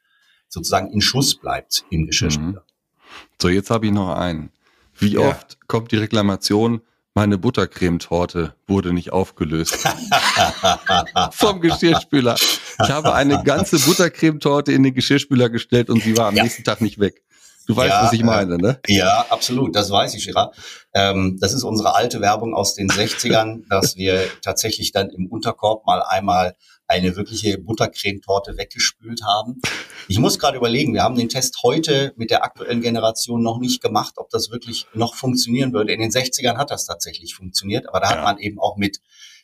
sozusagen 0.49 0.91
in 0.91 1.01
Schuss 1.01 1.37
bleibt 1.37 1.85
im 1.91 2.07
Geschirrspüler. 2.07 2.61
Mhm. 2.63 3.29
So, 3.41 3.49
jetzt 3.49 3.71
habe 3.71 3.87
ich 3.87 3.93
noch 3.93 4.11
einen. 4.15 4.51
Wie 4.95 5.13
ja. 5.13 5.21
oft 5.21 5.59
kommt 5.69 5.93
die 5.93 5.97
Reklamation, 5.97 6.83
meine 7.19 7.37
Buttercremetorte 7.37 8.55
wurde 8.69 8.93
nicht 8.93 9.13
aufgelöst. 9.13 9.77
Vom 11.33 11.61
Geschirrspüler. 11.61 12.37
Ich 12.37 12.91
habe 12.91 13.13
eine 13.13 13.43
ganze 13.43 13.81
Buttercremetorte 13.81 14.71
in 14.71 14.85
den 14.85 14.95
Geschirrspüler 14.95 15.49
gestellt 15.49 15.91
und 15.91 16.01
sie 16.01 16.17
war 16.17 16.29
am 16.29 16.37
ja. 16.37 16.45
nächsten 16.45 16.63
Tag 16.63 16.81
nicht 16.81 17.01
weg. 17.01 17.25
Du 17.67 17.75
weißt, 17.75 17.91
ja, 17.91 18.05
was 18.05 18.13
ich 18.13 18.23
meine, 18.23 18.57
ne? 18.57 18.79
Ja, 18.87 19.27
absolut. 19.31 19.75
Das 19.75 19.91
weiß 19.91 20.15
ich, 20.15 20.27
Gerard. 20.27 20.55
Ähm, 20.95 21.39
das 21.41 21.55
ist 21.55 21.65
unsere 21.65 21.97
alte 21.97 22.21
Werbung 22.21 22.55
aus 22.55 22.77
den 22.77 22.89
60ern, 22.89 23.65
dass 23.69 23.97
wir 23.97 24.25
tatsächlich 24.41 24.93
dann 24.93 25.11
im 25.11 25.27
Unterkorb 25.27 25.87
mal 25.87 26.03
einmal 26.03 26.55
eine 26.89 27.17
wirkliche 27.17 27.59
Buttercremetorte 27.59 28.57
weggespült 28.57 29.23
haben. 29.23 29.61
Ich 30.09 30.19
muss 30.19 30.39
gerade 30.39 30.57
überlegen, 30.57 30.95
wir 30.95 31.03
haben 31.03 31.17
den 31.17 31.29
Test 31.29 31.63
heute 31.63 32.15
mit 32.17 32.31
der 32.31 32.43
aktuellen 32.43 32.81
Generation 32.81 33.43
noch 33.43 33.59
nicht 33.59 33.83
gemacht, 33.83 34.15
ob 34.17 34.31
das 34.31 34.51
wirklich 34.51 34.87
noch 34.95 35.15
funktionieren 35.15 35.75
würde. 35.75 35.93
In 35.93 36.01
den 36.01 36.11
60ern 36.11 36.57
hat 36.57 36.71
das 36.71 36.87
tatsächlich 36.87 37.35
funktioniert, 37.35 37.89
aber 37.89 38.01
da 38.01 38.11
ja. 38.11 38.17
hat 38.17 38.25
man 38.25 38.39
eben 38.39 38.59
auch 38.59 38.77
mit 38.77 39.01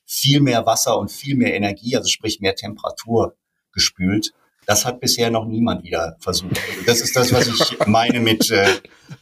viel 0.07 0.40
mehr 0.40 0.64
Wasser 0.64 0.99
und 0.99 1.12
viel 1.12 1.36
mehr 1.36 1.55
Energie, 1.55 1.97
also 1.97 2.09
sprich 2.09 2.40
mehr 2.40 2.55
Temperatur 2.55 3.36
gespült. 3.72 4.32
Das 4.66 4.86
hat 4.86 5.01
bisher 5.01 5.30
noch 5.30 5.45
niemand 5.45 5.84
wieder 5.84 6.16
versucht. 6.20 6.59
Das 6.86 7.03
ist 7.03 7.14
das, 7.14 7.32
was 7.32 7.47
ich 7.47 7.78
meine 7.86 8.20
mit 8.20 8.51
äh, 8.51 8.66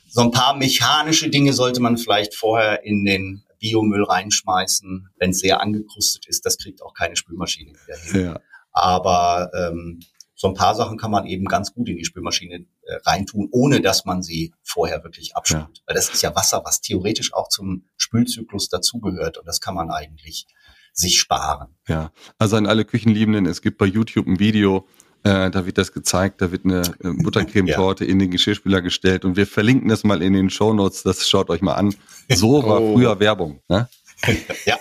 so 0.08 0.20
ein 0.20 0.30
paar 0.30 0.56
mechanische 0.56 1.28
Dinge 1.28 1.52
sollte 1.52 1.80
man 1.80 1.98
vielleicht 1.98 2.36
vorher 2.36 2.84
in 2.84 3.04
den 3.04 3.42
Biomüll 3.62 4.02
reinschmeißen, 4.02 5.08
wenn 5.16 5.30
es 5.30 5.38
sehr 5.38 5.60
angekrustet 5.60 6.26
ist. 6.26 6.44
Das 6.44 6.58
kriegt 6.58 6.82
auch 6.82 6.92
keine 6.92 7.16
Spülmaschine 7.16 7.72
wieder 7.72 7.96
hin. 7.96 8.24
Ja. 8.26 8.40
Aber 8.72 9.50
ähm, 9.54 10.00
so 10.34 10.48
ein 10.48 10.54
paar 10.54 10.74
Sachen 10.74 10.98
kann 10.98 11.12
man 11.12 11.26
eben 11.26 11.44
ganz 11.44 11.72
gut 11.72 11.88
in 11.88 11.96
die 11.96 12.04
Spülmaschine 12.04 12.56
äh, 12.56 12.94
reintun, 13.06 13.48
ohne 13.52 13.80
dass 13.80 14.04
man 14.04 14.22
sie 14.22 14.52
vorher 14.64 15.04
wirklich 15.04 15.36
abspült. 15.36 15.78
Ja. 15.78 15.82
Weil 15.86 15.94
das 15.94 16.10
ist 16.10 16.22
ja 16.22 16.34
Wasser, 16.34 16.62
was 16.64 16.80
theoretisch 16.80 17.32
auch 17.32 17.48
zum 17.48 17.84
Spülzyklus 17.96 18.68
dazugehört 18.68 19.38
und 19.38 19.46
das 19.46 19.60
kann 19.60 19.76
man 19.76 19.90
eigentlich 19.90 20.46
sich 20.92 21.18
sparen. 21.18 21.76
Ja, 21.86 22.10
also 22.38 22.56
an 22.56 22.66
alle 22.66 22.84
Küchenliebenden, 22.84 23.46
es 23.46 23.62
gibt 23.62 23.78
bei 23.78 23.86
YouTube 23.86 24.26
ein 24.26 24.40
Video, 24.40 24.86
äh, 25.24 25.50
da 25.50 25.66
wird 25.66 25.78
das 25.78 25.92
gezeigt, 25.92 26.40
da 26.40 26.50
wird 26.50 26.64
eine 26.64 26.82
äh, 27.02 27.10
Buttercremetorte 27.22 28.04
ja. 28.04 28.10
in 28.10 28.18
den 28.18 28.30
Geschirrspüler 28.30 28.82
gestellt 28.82 29.24
und 29.24 29.36
wir 29.36 29.46
verlinken 29.46 29.88
das 29.88 30.04
mal 30.04 30.22
in 30.22 30.32
den 30.32 30.50
Show 30.50 30.72
Notes. 30.72 31.02
Das 31.02 31.28
schaut 31.28 31.50
euch 31.50 31.62
mal 31.62 31.74
an. 31.74 31.94
So 32.28 32.62
war 32.66 32.80
oh. 32.80 32.94
früher 32.94 33.20
Werbung. 33.20 33.60
Ne? 33.68 33.88
ja, 34.66 34.78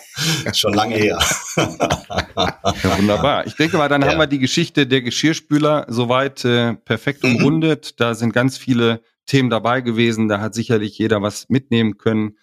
schon 0.54 0.74
lange 0.74 0.96
her. 0.96 1.20
ja, 1.56 2.98
wunderbar. 2.98 3.48
Ich 3.48 3.56
denke 3.56 3.78
mal, 3.78 3.88
dann 3.88 4.02
ja. 4.02 4.10
haben 4.10 4.20
wir 4.20 4.28
die 4.28 4.40
Geschichte 4.40 4.86
der 4.86 5.02
Geschirrspüler 5.02 5.86
soweit 5.90 6.46
äh, 6.46 6.74
perfekt 6.74 7.24
mhm. 7.24 7.36
umrundet. 7.36 8.00
Da 8.00 8.14
sind 8.14 8.34
ganz 8.34 8.58
viele 8.58 9.02
Themen 9.26 9.50
dabei 9.50 9.82
gewesen. 9.82 10.28
Da 10.28 10.40
hat 10.40 10.54
sicherlich 10.54 10.98
jeder 10.98 11.22
was 11.22 11.50
mitnehmen 11.50 11.98
können. 11.98 12.38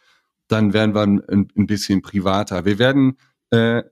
Dann 0.49 0.72
werden 0.72 0.94
wir 0.94 1.03
ein, 1.03 1.22
ein 1.28 1.66
bisschen 1.66 2.03
privater. 2.03 2.64
Wir 2.64 2.78
werden 2.78 3.18
äh, 3.51 3.82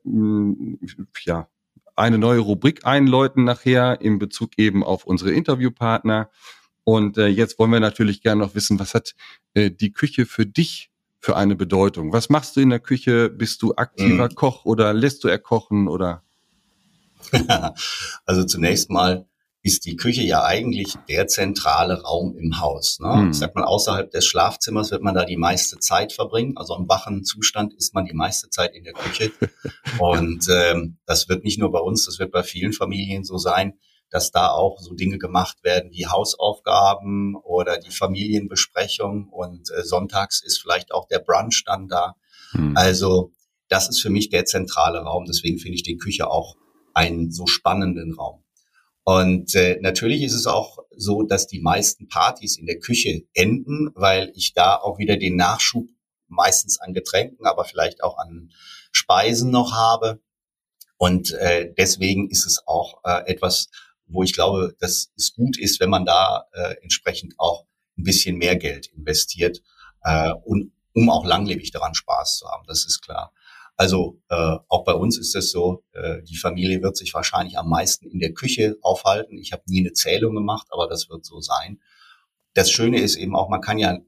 ja 1.24 1.48
eine 1.96 2.18
neue 2.18 2.40
Rubrik 2.40 2.86
einläuten 2.86 3.44
nachher 3.44 4.00
in 4.00 4.18
Bezug 4.18 4.58
eben 4.58 4.84
auf 4.84 5.04
unsere 5.04 5.32
Interviewpartner. 5.32 6.30
Und 6.84 7.18
äh, 7.18 7.26
jetzt 7.26 7.58
wollen 7.58 7.72
wir 7.72 7.80
natürlich 7.80 8.22
gerne 8.22 8.42
noch 8.42 8.54
wissen, 8.54 8.78
was 8.78 8.94
hat 8.94 9.14
äh, 9.54 9.70
die 9.70 9.92
Küche 9.92 10.26
für 10.26 10.46
dich 10.46 10.90
für 11.18 11.36
eine 11.36 11.56
Bedeutung? 11.56 12.12
Was 12.12 12.28
machst 12.28 12.56
du 12.56 12.60
in 12.60 12.70
der 12.70 12.78
Küche? 12.78 13.30
Bist 13.30 13.62
du 13.62 13.74
aktiver 13.74 14.28
mhm. 14.30 14.34
Koch 14.34 14.64
oder 14.64 14.92
lässt 14.92 15.24
du 15.24 15.28
erkochen 15.28 15.88
oder? 15.88 16.22
also 18.26 18.44
zunächst 18.44 18.90
mal 18.90 19.26
ist 19.66 19.84
die 19.84 19.96
Küche 19.96 20.22
ja 20.22 20.44
eigentlich 20.44 20.94
der 21.08 21.26
zentrale 21.26 22.00
Raum 22.02 22.36
im 22.38 22.60
Haus. 22.60 23.00
Ne? 23.00 23.08
Mhm. 23.08 23.32
Sagt 23.32 23.56
man, 23.56 23.64
außerhalb 23.64 24.08
des 24.12 24.24
Schlafzimmers 24.24 24.92
wird 24.92 25.02
man 25.02 25.16
da 25.16 25.24
die 25.24 25.36
meiste 25.36 25.80
Zeit 25.80 26.12
verbringen. 26.12 26.56
Also 26.56 26.76
im 26.76 26.88
wachen 26.88 27.24
Zustand 27.24 27.74
ist 27.74 27.92
man 27.92 28.04
die 28.04 28.14
meiste 28.14 28.48
Zeit 28.48 28.76
in 28.76 28.84
der 28.84 28.92
Küche. 28.92 29.32
Und 29.98 30.46
ähm, 30.48 30.98
das 31.04 31.28
wird 31.28 31.42
nicht 31.42 31.58
nur 31.58 31.72
bei 31.72 31.80
uns, 31.80 32.06
das 32.06 32.20
wird 32.20 32.30
bei 32.30 32.44
vielen 32.44 32.72
Familien 32.72 33.24
so 33.24 33.38
sein, 33.38 33.72
dass 34.08 34.30
da 34.30 34.50
auch 34.50 34.78
so 34.78 34.94
Dinge 34.94 35.18
gemacht 35.18 35.64
werden 35.64 35.90
wie 35.90 36.06
Hausaufgaben 36.06 37.34
oder 37.34 37.76
die 37.78 37.90
Familienbesprechung 37.90 39.28
und 39.30 39.68
äh, 39.72 39.82
sonntags 39.82 40.44
ist 40.44 40.62
vielleicht 40.62 40.92
auch 40.94 41.08
der 41.08 41.18
Brunch 41.18 41.64
dann 41.66 41.88
da. 41.88 42.14
Mhm. 42.52 42.76
Also 42.76 43.32
das 43.66 43.88
ist 43.88 44.00
für 44.00 44.10
mich 44.10 44.28
der 44.28 44.44
zentrale 44.44 45.00
Raum. 45.00 45.24
Deswegen 45.26 45.58
finde 45.58 45.74
ich 45.74 45.82
die 45.82 45.96
Küche 45.96 46.30
auch 46.30 46.54
einen 46.94 47.32
so 47.32 47.48
spannenden 47.48 48.14
Raum. 48.14 48.45
Und 49.08 49.54
äh, 49.54 49.78
natürlich 49.80 50.24
ist 50.24 50.32
es 50.32 50.48
auch 50.48 50.80
so, 50.96 51.22
dass 51.22 51.46
die 51.46 51.60
meisten 51.60 52.08
Partys 52.08 52.58
in 52.58 52.66
der 52.66 52.80
Küche 52.80 53.22
enden, 53.34 53.90
weil 53.94 54.32
ich 54.34 54.52
da 54.52 54.74
auch 54.74 54.98
wieder 54.98 55.16
den 55.16 55.36
Nachschub 55.36 55.88
meistens 56.26 56.80
an 56.80 56.92
Getränken, 56.92 57.46
aber 57.46 57.64
vielleicht 57.64 58.02
auch 58.02 58.18
an 58.18 58.50
Speisen 58.90 59.52
noch 59.52 59.70
habe. 59.70 60.20
Und 60.96 61.30
äh, 61.34 61.72
deswegen 61.78 62.28
ist 62.30 62.46
es 62.46 62.66
auch 62.66 63.00
äh, 63.04 63.30
etwas, 63.30 63.68
wo 64.08 64.24
ich 64.24 64.32
glaube, 64.32 64.74
dass 64.80 65.12
es 65.16 65.34
gut 65.34 65.56
ist, 65.56 65.78
wenn 65.78 65.90
man 65.90 66.04
da 66.04 66.46
äh, 66.52 66.74
entsprechend 66.82 67.34
auch 67.38 67.64
ein 67.96 68.02
bisschen 68.02 68.38
mehr 68.38 68.56
Geld 68.56 68.88
investiert. 68.88 69.62
äh, 70.02 70.32
und 70.32 70.72
um 70.94 71.10
auch 71.10 71.24
langlebig 71.24 71.70
daran 71.70 71.94
Spaß 71.94 72.38
zu 72.38 72.48
haben, 72.48 72.64
das 72.66 72.84
ist 72.86 73.02
klar. 73.02 73.32
Also 73.76 74.22
äh, 74.28 74.56
auch 74.68 74.84
bei 74.84 74.94
uns 74.94 75.18
ist 75.18 75.34
es 75.34 75.50
so, 75.50 75.84
äh, 75.92 76.22
die 76.22 76.36
Familie 76.36 76.82
wird 76.82 76.96
sich 76.96 77.12
wahrscheinlich 77.12 77.58
am 77.58 77.68
meisten 77.68 78.08
in 78.08 78.20
der 78.20 78.32
Küche 78.32 78.76
aufhalten. 78.80 79.36
Ich 79.36 79.52
habe 79.52 79.62
nie 79.66 79.80
eine 79.80 79.92
Zählung 79.92 80.34
gemacht, 80.34 80.68
aber 80.70 80.88
das 80.88 81.10
wird 81.10 81.26
so 81.26 81.40
sein. 81.40 81.80
Das 82.54 82.70
Schöne 82.70 83.00
ist 83.00 83.16
eben 83.16 83.36
auch, 83.36 83.50
man 83.50 83.60
kann 83.60 83.78
ja 83.78 83.98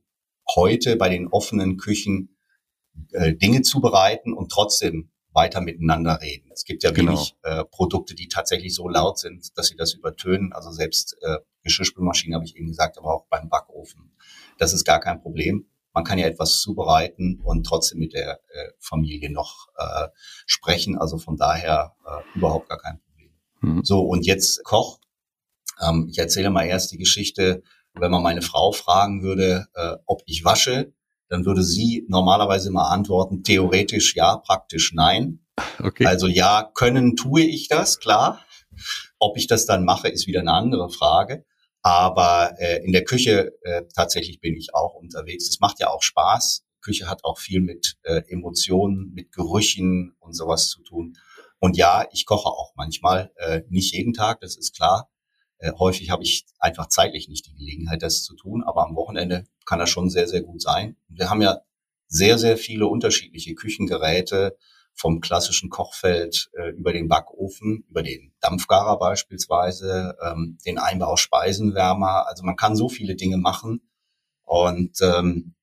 heute 0.54 0.96
bei 0.96 1.10
den 1.10 1.28
offenen 1.28 1.76
Küchen 1.76 2.36
äh, 3.12 3.34
Dinge 3.34 3.60
zubereiten 3.60 4.32
und 4.32 4.50
trotzdem 4.50 5.10
weiter 5.32 5.60
miteinander 5.60 6.22
reden. 6.22 6.50
Es 6.52 6.64
gibt 6.64 6.82
ja 6.82 6.90
genau. 6.90 7.12
wenig 7.12 7.36
äh, 7.42 7.62
Produkte, 7.64 8.14
die 8.14 8.28
tatsächlich 8.28 8.74
so 8.74 8.88
laut 8.88 9.18
sind, 9.18 9.56
dass 9.58 9.68
sie 9.68 9.76
das 9.76 9.92
übertönen. 9.92 10.54
Also 10.54 10.70
selbst 10.70 11.16
äh, 11.20 11.36
Geschirrspülmaschine 11.62 12.34
habe 12.34 12.46
ich 12.46 12.56
eben 12.56 12.68
gesagt, 12.68 12.96
aber 12.96 13.14
auch 13.14 13.26
beim 13.28 13.50
Backofen. 13.50 14.16
Das 14.56 14.72
ist 14.72 14.84
gar 14.84 15.00
kein 15.00 15.20
Problem 15.20 15.66
man 15.92 16.04
kann 16.04 16.18
ja 16.18 16.26
etwas 16.26 16.60
zubereiten 16.60 17.40
und 17.42 17.64
trotzdem 17.64 17.98
mit 17.98 18.12
der 18.12 18.40
äh, 18.48 18.70
Familie 18.78 19.30
noch 19.30 19.68
äh, 19.76 20.08
sprechen. 20.46 20.98
Also 20.98 21.18
von 21.18 21.36
daher 21.36 21.94
äh, 22.06 22.38
überhaupt 22.38 22.68
gar 22.68 22.78
kein 22.78 23.00
Problem. 23.00 23.32
Mhm. 23.60 23.84
So, 23.84 24.00
und 24.00 24.26
jetzt 24.26 24.62
Koch. 24.64 25.00
Ähm, 25.80 26.08
ich 26.10 26.18
erzähle 26.18 26.50
mal 26.50 26.64
erst 26.64 26.92
die 26.92 26.98
Geschichte, 26.98 27.62
wenn 27.94 28.10
man 28.10 28.22
meine 28.22 28.42
Frau 28.42 28.72
fragen 28.72 29.22
würde, 29.22 29.66
äh, 29.74 29.96
ob 30.06 30.22
ich 30.26 30.44
wasche, 30.44 30.92
dann 31.28 31.44
würde 31.44 31.62
sie 31.62 32.06
normalerweise 32.08 32.68
immer 32.68 32.90
antworten, 32.90 33.42
theoretisch 33.42 34.14
ja, 34.16 34.36
praktisch 34.36 34.92
nein. 34.94 35.40
Okay. 35.82 36.06
Also 36.06 36.26
ja, 36.26 36.70
können 36.74 37.16
tue 37.16 37.42
ich 37.42 37.68
das, 37.68 37.98
klar. 37.98 38.40
Ob 39.18 39.36
ich 39.36 39.46
das 39.46 39.66
dann 39.66 39.84
mache, 39.84 40.08
ist 40.08 40.26
wieder 40.26 40.40
eine 40.40 40.52
andere 40.52 40.88
Frage. 40.90 41.44
Aber 41.82 42.54
äh, 42.58 42.84
in 42.84 42.92
der 42.92 43.04
Küche 43.04 43.52
äh, 43.62 43.82
tatsächlich 43.94 44.40
bin 44.40 44.56
ich 44.56 44.74
auch 44.74 44.94
unterwegs. 44.94 45.48
Es 45.48 45.60
macht 45.60 45.80
ja 45.80 45.88
auch 45.88 46.02
Spaß. 46.02 46.64
Küche 46.80 47.08
hat 47.08 47.24
auch 47.24 47.38
viel 47.38 47.60
mit 47.60 47.96
äh, 48.02 48.22
Emotionen, 48.28 49.12
mit 49.14 49.32
Gerüchen 49.32 50.16
und 50.18 50.34
sowas 50.34 50.68
zu 50.68 50.82
tun. 50.82 51.16
Und 51.60 51.76
ja, 51.76 52.06
ich 52.12 52.24
koche 52.24 52.48
auch 52.48 52.72
manchmal, 52.76 53.32
äh, 53.36 53.62
nicht 53.68 53.92
jeden 53.92 54.12
Tag, 54.12 54.40
das 54.40 54.56
ist 54.56 54.76
klar. 54.76 55.10
Äh, 55.58 55.72
häufig 55.78 56.10
habe 56.10 56.22
ich 56.22 56.46
einfach 56.60 56.88
zeitlich 56.88 57.28
nicht 57.28 57.46
die 57.46 57.54
Gelegenheit, 57.54 58.02
das 58.02 58.22
zu 58.22 58.36
tun, 58.36 58.62
aber 58.64 58.84
am 58.84 58.94
Wochenende 58.94 59.44
kann 59.66 59.80
das 59.80 59.90
schon 59.90 60.08
sehr, 60.08 60.28
sehr 60.28 60.42
gut 60.42 60.62
sein. 60.62 60.96
wir 61.08 61.30
haben 61.30 61.42
ja 61.42 61.60
sehr, 62.06 62.38
sehr 62.38 62.56
viele 62.56 62.86
unterschiedliche 62.86 63.54
Küchengeräte, 63.54 64.56
vom 64.98 65.20
klassischen 65.20 65.70
Kochfeld 65.70 66.50
äh, 66.54 66.70
über 66.70 66.92
den 66.92 67.08
Backofen, 67.08 67.84
über 67.88 68.02
den 68.02 68.32
Dampfgarer 68.40 68.98
beispielsweise, 68.98 70.16
ähm, 70.20 70.58
den 70.66 70.78
Einbau 70.78 71.16
Speisenwärmer. 71.16 72.26
Also 72.26 72.44
man 72.44 72.56
kann 72.56 72.74
so 72.74 72.88
viele 72.88 73.14
Dinge 73.14 73.36
machen. 73.36 73.80
Und 74.44 75.00
ähm, 75.00 75.54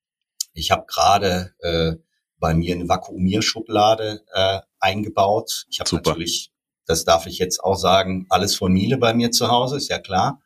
ich 0.53 0.71
habe 0.71 0.85
gerade 0.87 1.53
äh, 1.59 1.95
bei 2.39 2.53
mir 2.53 2.75
eine 2.75 2.87
Vakuumierschublade 2.87 4.23
äh, 4.33 4.61
eingebaut. 4.79 5.65
Ich 5.69 5.81
habe 5.81 5.93
natürlich, 5.93 6.53
das 6.85 7.03
darf 7.03 7.27
ich 7.27 7.37
jetzt 7.37 7.61
auch 7.61 7.75
sagen, 7.75 8.27
alles 8.29 8.55
von 8.55 8.71
Miele 8.71 8.97
bei 8.97 9.13
mir 9.13 9.31
zu 9.31 9.49
Hause, 9.49 9.75
ist 9.75 9.89
ja 9.89 9.99
klar. 9.99 10.41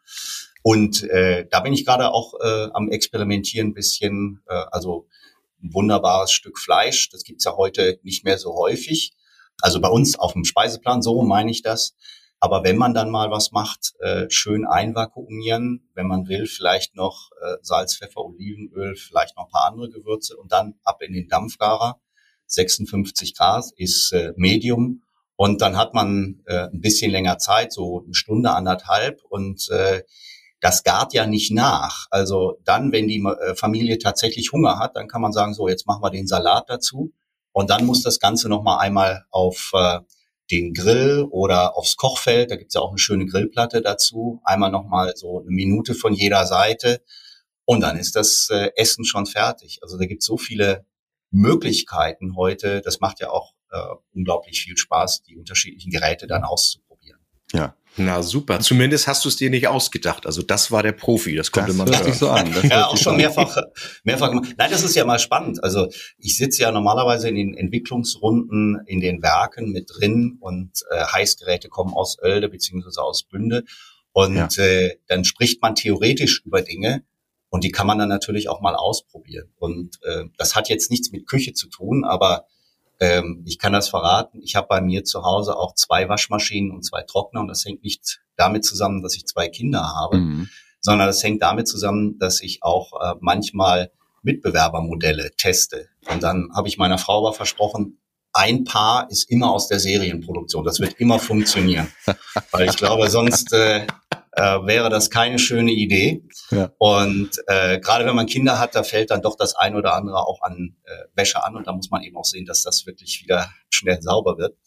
Und 0.63 1.03
äh, 1.03 1.47
da 1.49 1.59
bin 1.59 1.73
ich 1.73 1.85
gerade 1.85 2.11
auch 2.11 2.33
äh, 2.41 2.69
am 2.73 2.89
Experimentieren 2.89 3.67
ein 3.67 3.73
bisschen, 3.73 4.41
äh, 4.47 4.63
also 4.71 5.07
ein 5.63 5.73
wunderbares 5.73 6.31
Stück 6.31 6.59
Fleisch. 6.59 7.09
Das 7.09 7.23
gibt's 7.23 7.45
ja 7.45 7.55
heute 7.55 7.99
nicht 8.03 8.23
mehr 8.23 8.37
so 8.37 8.55
häufig. 8.55 9.13
Also 9.61 9.81
bei 9.81 9.89
uns 9.89 10.17
auf 10.17 10.33
dem 10.33 10.45
Speiseplan, 10.45 11.01
so 11.01 11.21
meine 11.21 11.51
ich 11.51 11.61
das. 11.61 11.95
Aber 12.41 12.63
wenn 12.63 12.77
man 12.77 12.93
dann 12.93 13.09
mal 13.09 13.31
was 13.31 13.51
macht, 13.51 13.93
äh, 13.99 14.29
schön 14.29 14.65
einvakuumieren, 14.65 15.89
wenn 15.93 16.07
man 16.07 16.27
will, 16.29 16.45
vielleicht 16.45 16.95
noch 16.95 17.31
äh, 17.41 17.57
Salz, 17.61 17.97
Pfeffer, 17.97 18.23
Olivenöl, 18.23 18.95
vielleicht 18.95 19.35
noch 19.35 19.47
ein 19.47 19.51
paar 19.51 19.67
andere 19.67 19.89
Gewürze 19.89 20.37
und 20.37 20.51
dann 20.51 20.75
ab 20.83 21.01
in 21.01 21.13
den 21.13 21.27
Dampfgarer. 21.27 21.99
56 22.45 23.35
Grad 23.35 23.65
ist 23.75 24.13
äh, 24.13 24.31
Medium 24.37 25.03
und 25.35 25.61
dann 25.61 25.77
hat 25.77 25.93
man 25.93 26.41
äh, 26.45 26.69
ein 26.69 26.79
bisschen 26.79 27.11
länger 27.11 27.37
Zeit, 27.37 27.73
so 27.73 28.03
eine 28.05 28.13
Stunde, 28.13 28.51
anderthalb 28.51 29.21
und 29.25 29.69
äh, 29.69 30.03
das 30.61 30.83
gart 30.83 31.13
ja 31.13 31.25
nicht 31.25 31.51
nach. 31.51 32.07
Also 32.09 32.59
dann, 32.65 32.91
wenn 32.91 33.07
die 33.07 33.23
äh, 33.23 33.55
Familie 33.55 33.97
tatsächlich 33.97 34.51
Hunger 34.51 34.77
hat, 34.79 34.95
dann 34.95 35.07
kann 35.07 35.21
man 35.21 35.31
sagen, 35.31 35.53
so, 35.53 35.67
jetzt 35.67 35.87
machen 35.87 36.03
wir 36.03 36.11
den 36.11 36.27
Salat 36.27 36.65
dazu. 36.69 37.13
Und 37.51 37.69
dann 37.69 37.85
muss 37.85 38.03
das 38.03 38.19
Ganze 38.19 38.49
nochmal 38.49 38.79
einmal 38.79 39.25
auf 39.31 39.71
äh, 39.73 39.99
den 40.51 40.73
Grill 40.73 41.27
oder 41.29 41.77
aufs 41.77 41.95
Kochfeld. 41.95 42.51
Da 42.51 42.55
gibt's 42.55 42.73
ja 42.75 42.81
auch 42.81 42.89
eine 42.89 42.99
schöne 42.99 43.25
Grillplatte 43.25 43.81
dazu. 43.81 44.41
Einmal 44.43 44.71
nochmal 44.71 45.13
so 45.15 45.39
eine 45.39 45.51
Minute 45.51 45.95
von 45.95 46.13
jeder 46.13 46.45
Seite. 46.45 47.01
Und 47.65 47.81
dann 47.81 47.97
ist 47.97 48.15
das 48.15 48.49
äh, 48.49 48.71
Essen 48.75 49.05
schon 49.05 49.25
fertig. 49.25 49.79
Also 49.81 49.97
da 49.97 50.05
gibt's 50.05 50.25
so 50.25 50.37
viele 50.37 50.85
Möglichkeiten 51.31 52.35
heute. 52.35 52.81
Das 52.81 52.99
macht 52.99 53.19
ja 53.19 53.29
auch 53.29 53.53
äh, 53.71 53.77
unglaublich 54.13 54.61
viel 54.61 54.77
Spaß, 54.77 55.23
die 55.23 55.37
unterschiedlichen 55.37 55.91
Geräte 55.91 56.27
dann 56.27 56.43
auszuprobieren. 56.43 57.19
Ja, 57.53 57.75
na 57.97 58.21
super. 58.21 58.59
Zumindest 58.59 59.07
hast 59.07 59.25
du 59.25 59.29
es 59.29 59.35
dir 59.35 59.49
nicht 59.49 59.67
ausgedacht. 59.67 60.25
Also 60.25 60.41
das 60.41 60.71
war 60.71 60.83
der 60.83 60.93
Profi. 60.93 61.35
Das 61.35 61.51
konnte 61.51 61.69
das 61.69 61.77
man 61.77 61.89
hört 61.89 62.05
sich 62.05 62.15
so 62.15 62.29
an. 62.29 62.51
Das 62.53 62.63
ja, 62.63 62.87
auch 62.87 62.97
schon 62.97 63.17
mehrfach, 63.17 63.57
mehrfach 64.03 64.29
gemacht. 64.29 64.55
Nein, 64.57 64.71
das 64.71 64.83
ist 64.83 64.95
ja 64.95 65.05
mal 65.05 65.19
spannend. 65.19 65.63
Also 65.63 65.89
ich 66.17 66.37
sitze 66.37 66.61
ja 66.61 66.71
normalerweise 66.71 67.27
in 67.27 67.35
den 67.35 67.53
Entwicklungsrunden 67.55 68.79
in 68.85 69.01
den 69.01 69.21
Werken 69.21 69.71
mit 69.71 69.89
drin 69.93 70.37
und 70.39 70.71
äh, 70.91 71.03
Heißgeräte 71.03 71.67
kommen 71.67 71.93
aus 71.93 72.17
Oelde 72.21 72.49
beziehungsweise 72.49 73.01
aus 73.01 73.23
Bünde. 73.23 73.63
Und 74.11 74.35
ja. 74.35 74.63
äh, 74.63 74.97
dann 75.07 75.25
spricht 75.25 75.61
man 75.61 75.75
theoretisch 75.75 76.41
über 76.45 76.61
Dinge 76.61 77.03
und 77.49 77.63
die 77.63 77.71
kann 77.71 77.87
man 77.87 77.97
dann 77.97 78.09
natürlich 78.09 78.49
auch 78.49 78.61
mal 78.61 78.75
ausprobieren. 78.75 79.51
Und 79.57 79.99
äh, 80.03 80.25
das 80.37 80.55
hat 80.55 80.69
jetzt 80.69 80.89
nichts 80.91 81.11
mit 81.11 81.27
Küche 81.27 81.53
zu 81.53 81.67
tun, 81.67 82.03
aber 82.05 82.45
ähm, 82.99 83.43
ich 83.45 83.59
kann 83.59 83.73
das 83.73 83.89
verraten. 83.89 84.41
Ich 84.41 84.55
habe 84.55 84.67
bei 84.67 84.81
mir 84.81 85.03
zu 85.03 85.23
Hause 85.23 85.55
auch 85.55 85.73
zwei 85.75 86.09
Waschmaschinen 86.09 86.71
und 86.71 86.83
zwei 86.83 87.03
Trockner 87.03 87.41
und 87.41 87.47
das 87.47 87.65
hängt 87.65 87.83
nicht 87.83 88.21
damit 88.35 88.65
zusammen, 88.65 89.01
dass 89.01 89.15
ich 89.15 89.25
zwei 89.25 89.49
Kinder 89.49 89.93
habe, 89.95 90.17
mhm. 90.17 90.49
sondern 90.81 91.07
das 91.07 91.23
hängt 91.23 91.41
damit 91.41 91.67
zusammen, 91.67 92.17
dass 92.19 92.41
ich 92.41 92.63
auch 92.63 92.93
äh, 93.01 93.15
manchmal 93.19 93.91
Mitbewerbermodelle 94.23 95.31
teste. 95.37 95.87
Und 96.11 96.23
dann 96.23 96.49
habe 96.53 96.67
ich 96.67 96.77
meiner 96.77 96.97
Frau 96.97 97.19
aber 97.19 97.33
versprochen, 97.33 97.99
ein 98.33 98.63
Paar 98.63 99.09
ist 99.09 99.29
immer 99.31 99.51
aus 99.51 99.67
der 99.67 99.79
Serienproduktion. 99.79 100.63
Das 100.63 100.79
wird 100.79 100.99
immer 100.99 101.19
funktionieren. 101.19 101.87
Weil 102.51 102.69
ich 102.69 102.77
glaube, 102.77 103.09
sonst 103.09 103.53
äh, 103.53 103.87
äh, 104.33 104.41
wäre 104.41 104.89
das 104.89 105.09
keine 105.09 105.39
schöne 105.39 105.71
Idee. 105.71 106.23
Ja. 106.51 106.71
Und 106.77 107.31
äh, 107.47 107.79
gerade 107.79 108.05
wenn 108.05 108.15
man 108.15 108.25
Kinder 108.25 108.59
hat, 108.59 108.75
da 108.75 108.83
fällt 108.83 109.11
dann 109.11 109.21
doch 109.21 109.35
das 109.35 109.55
ein 109.55 109.75
oder 109.75 109.95
andere 109.95 110.25
auch 110.27 110.41
an 110.41 110.75
äh, 110.83 111.05
Wäsche 111.15 111.43
an 111.43 111.55
und 111.55 111.67
da 111.67 111.73
muss 111.73 111.89
man 111.89 112.03
eben 112.03 112.17
auch 112.17 112.25
sehen, 112.25 112.45
dass 112.45 112.63
das 112.63 112.85
wirklich 112.85 113.21
wieder 113.23 113.49
schnell 113.69 114.01
sauber 114.01 114.37
wird. 114.37 114.57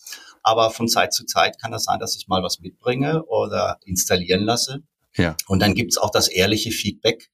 Aber 0.42 0.70
von 0.70 0.88
Zeit 0.88 1.12
zu 1.12 1.24
Zeit 1.24 1.60
kann 1.60 1.70
das 1.70 1.84
sein, 1.84 2.00
dass 2.00 2.16
ich 2.16 2.26
mal 2.26 2.42
was 2.42 2.60
mitbringe 2.60 3.24
oder 3.24 3.78
installieren 3.84 4.42
lasse. 4.42 4.82
Ja. 5.16 5.36
Und 5.46 5.60
dann 5.60 5.74
gibt's 5.74 5.98
auch 5.98 6.10
das 6.10 6.28
ehrliche 6.28 6.70
Feedback, 6.72 7.30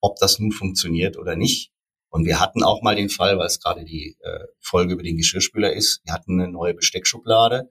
ob 0.00 0.18
das 0.18 0.38
nun 0.38 0.52
funktioniert 0.52 1.16
oder 1.16 1.34
nicht. 1.34 1.72
Und 2.10 2.26
wir 2.26 2.40
hatten 2.40 2.62
auch 2.62 2.82
mal 2.82 2.94
den 2.94 3.08
Fall, 3.08 3.38
weil 3.38 3.46
es 3.46 3.58
gerade 3.58 3.84
die 3.84 4.16
äh, 4.20 4.44
Folge 4.60 4.92
über 4.92 5.02
den 5.02 5.16
Geschirrspüler 5.16 5.72
ist, 5.72 6.02
wir 6.04 6.12
hatten 6.12 6.38
eine 6.38 6.52
neue 6.52 6.74
Besteckschublade 6.74 7.70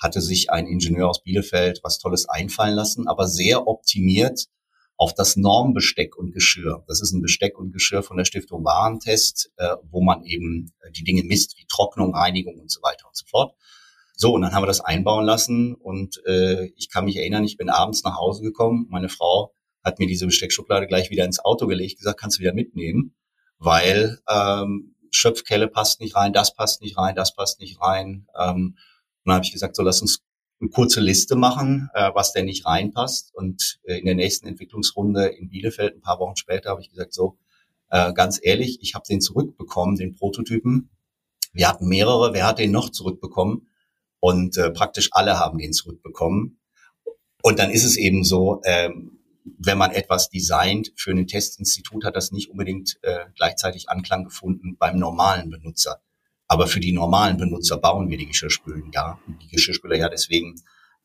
hatte 0.00 0.20
sich 0.20 0.50
ein 0.50 0.66
Ingenieur 0.66 1.08
aus 1.08 1.22
Bielefeld 1.22 1.80
was 1.82 1.98
Tolles 1.98 2.28
einfallen 2.28 2.74
lassen, 2.74 3.06
aber 3.06 3.28
sehr 3.28 3.68
optimiert 3.68 4.46
auf 4.96 5.14
das 5.14 5.36
Normbesteck 5.36 6.16
und 6.16 6.32
Geschirr. 6.32 6.84
Das 6.86 7.00
ist 7.00 7.12
ein 7.12 7.22
Besteck 7.22 7.58
und 7.58 7.72
Geschirr 7.72 8.02
von 8.02 8.18
der 8.18 8.24
Stiftung 8.24 8.64
Warentest, 8.64 9.50
äh, 9.56 9.76
wo 9.90 10.02
man 10.02 10.24
eben 10.24 10.72
äh, 10.82 10.90
die 10.90 11.04
Dinge 11.04 11.22
misst, 11.22 11.56
wie 11.58 11.64
Trocknung, 11.68 12.14
Reinigung 12.14 12.58
und 12.58 12.70
so 12.70 12.82
weiter 12.82 13.06
und 13.06 13.16
so 13.16 13.24
fort. 13.26 13.54
So, 14.14 14.34
und 14.34 14.42
dann 14.42 14.52
haben 14.52 14.62
wir 14.62 14.66
das 14.66 14.82
einbauen 14.82 15.24
lassen 15.24 15.74
und 15.74 16.22
äh, 16.26 16.66
ich 16.76 16.90
kann 16.90 17.06
mich 17.06 17.16
erinnern, 17.16 17.44
ich 17.44 17.56
bin 17.56 17.70
abends 17.70 18.04
nach 18.04 18.18
Hause 18.18 18.42
gekommen, 18.42 18.86
meine 18.90 19.08
Frau 19.08 19.54
hat 19.82 19.98
mir 19.98 20.06
diese 20.06 20.26
Besteckschublade 20.26 20.86
gleich 20.86 21.10
wieder 21.10 21.24
ins 21.24 21.42
Auto 21.42 21.66
gelegt, 21.66 21.96
gesagt, 21.96 22.20
kannst 22.20 22.36
du 22.36 22.42
wieder 22.42 22.52
mitnehmen, 22.52 23.14
weil 23.58 24.18
ähm, 24.28 24.94
Schöpfkelle 25.10 25.68
passt 25.68 26.00
nicht 26.00 26.16
rein, 26.16 26.34
das 26.34 26.54
passt 26.54 26.82
nicht 26.82 26.98
rein, 26.98 27.14
das 27.14 27.34
passt 27.34 27.60
nicht 27.60 27.80
rein. 27.80 28.26
Ähm, 28.38 28.76
dann 29.24 29.34
habe 29.34 29.44
ich 29.44 29.52
gesagt, 29.52 29.76
so 29.76 29.82
lass 29.82 30.00
uns 30.00 30.22
eine 30.60 30.70
kurze 30.70 31.00
Liste 31.00 31.36
machen, 31.36 31.88
äh, 31.94 32.10
was 32.14 32.32
denn 32.32 32.44
nicht 32.44 32.66
reinpasst. 32.66 33.34
Und 33.34 33.80
äh, 33.84 33.98
in 33.98 34.06
der 34.06 34.14
nächsten 34.14 34.46
Entwicklungsrunde 34.46 35.26
in 35.26 35.48
Bielefeld, 35.48 35.96
ein 35.96 36.02
paar 36.02 36.18
Wochen 36.18 36.36
später, 36.36 36.70
habe 36.70 36.82
ich 36.82 36.90
gesagt, 36.90 37.14
so 37.14 37.38
äh, 37.90 38.12
ganz 38.12 38.38
ehrlich, 38.42 38.78
ich 38.82 38.94
habe 38.94 39.04
den 39.08 39.20
zurückbekommen, 39.20 39.96
den 39.96 40.14
Prototypen. 40.14 40.90
Wir 41.52 41.68
hatten 41.68 41.88
mehrere, 41.88 42.32
wer 42.32 42.46
hat 42.46 42.58
den 42.58 42.70
noch 42.70 42.90
zurückbekommen? 42.90 43.68
Und 44.20 44.56
äh, 44.58 44.70
praktisch 44.70 45.08
alle 45.12 45.38
haben 45.38 45.58
den 45.58 45.72
zurückbekommen. 45.72 46.60
Und 47.42 47.58
dann 47.58 47.70
ist 47.70 47.84
es 47.84 47.96
eben 47.96 48.22
so, 48.22 48.60
ähm, 48.64 49.18
wenn 49.58 49.78
man 49.78 49.92
etwas 49.92 50.28
designt 50.28 50.92
für 50.96 51.10
ein 51.10 51.26
Testinstitut, 51.26 52.04
hat 52.04 52.16
das 52.16 52.30
nicht 52.30 52.50
unbedingt 52.50 52.98
äh, 53.02 53.24
gleichzeitig 53.34 53.88
Anklang 53.88 54.24
gefunden 54.24 54.76
beim 54.76 54.98
normalen 54.98 55.48
Benutzer. 55.48 56.02
Aber 56.50 56.66
für 56.66 56.80
die 56.80 56.90
normalen 56.90 57.36
Benutzer 57.36 57.76
bauen 57.76 58.10
wir 58.10 58.18
die 58.18 58.26
Geschirrspülen 58.26 58.90
ja, 58.92 59.20
die 59.40 59.46
Geschirrspüler 59.46 59.94
ja. 59.94 60.08
Deswegen 60.08 60.56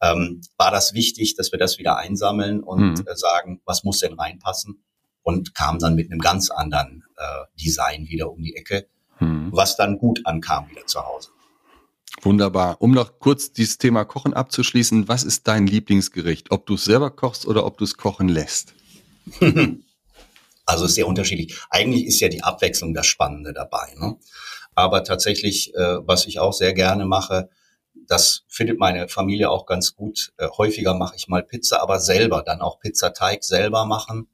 ähm, 0.02 0.42
war 0.58 0.72
das 0.72 0.96
wichtig, 0.96 1.36
dass 1.36 1.52
wir 1.52 1.60
das 1.60 1.78
wieder 1.78 1.98
einsammeln 1.98 2.64
und 2.64 2.98
mhm. 2.98 3.06
äh, 3.06 3.16
sagen, 3.16 3.62
was 3.64 3.84
muss 3.84 4.00
denn 4.00 4.14
reinpassen. 4.14 4.84
und 5.22 5.54
kam 5.54 5.78
dann 5.78 5.94
mit 5.94 6.12
einem 6.12 6.20
ganz 6.20 6.50
anderen 6.50 7.04
äh, 7.18 7.62
Design 7.64 8.08
wieder 8.08 8.32
um 8.32 8.42
die 8.42 8.56
Ecke, 8.56 8.88
hm. 9.18 9.50
was 9.52 9.78
dann 9.78 10.00
gut 10.00 10.22
ankam 10.26 10.68
wieder 10.72 10.88
zu 10.88 11.06
Hause. 11.06 11.30
Wunderbar. 12.24 12.82
Um 12.82 12.92
noch 12.92 13.20
kurz 13.20 13.52
dieses 13.52 13.78
Thema 13.78 14.04
Kochen 14.04 14.34
abzuschließen, 14.34 15.08
was 15.08 15.24
ist 15.24 15.48
dein 15.48 15.68
Lieblingsgericht? 15.68 16.50
Ob 16.50 16.66
du 16.66 16.74
es 16.74 16.86
selber 16.86 17.12
kochst 17.12 17.46
oder 17.46 17.68
ob 17.68 17.78
du 17.78 17.84
es 17.84 17.98
kochen 17.98 18.30
lässt? 18.30 18.74
Also 20.66 20.86
ist 20.86 20.96
sehr 20.96 21.08
unterschiedlich. 21.08 21.56
Eigentlich 21.70 22.06
ist 22.06 22.20
ja 22.20 22.28
die 22.28 22.44
Abwechslung 22.44 22.94
das 22.96 23.06
Spannende 23.06 23.54
dabei. 23.54 23.94
Ne? 24.00 24.18
Aber 24.76 25.04
tatsächlich, 25.04 25.74
äh, 25.74 25.98
was 26.06 26.28
ich 26.28 26.40
auch 26.40 26.54
sehr 26.54 26.74
gerne 26.74 27.06
mache, 27.06 27.50
das 28.08 28.44
findet 28.48 28.78
meine 28.80 29.08
Familie 29.08 29.50
auch 29.50 29.66
ganz 29.66 29.96
gut. 29.96 30.34
Äh, 30.38 30.50
häufiger 30.58 30.94
mache 30.94 31.16
ich 31.16 31.28
mal 31.28 31.44
Pizza, 31.44 31.82
aber 31.82 32.00
selber 32.00 32.44
dann 32.44 32.62
auch 32.62 32.80
Pizzateig 32.80 33.44
selber 33.44 33.86
machen. 33.86 34.28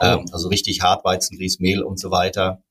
Oh. 0.00 0.04
Ähm, 0.04 0.26
also 0.32 0.48
richtig 0.48 0.82
Hartweizengrieß, 0.82 1.58
Mehl 1.58 1.82
und 1.82 1.98
so 1.98 2.10
weiter. 2.10 2.62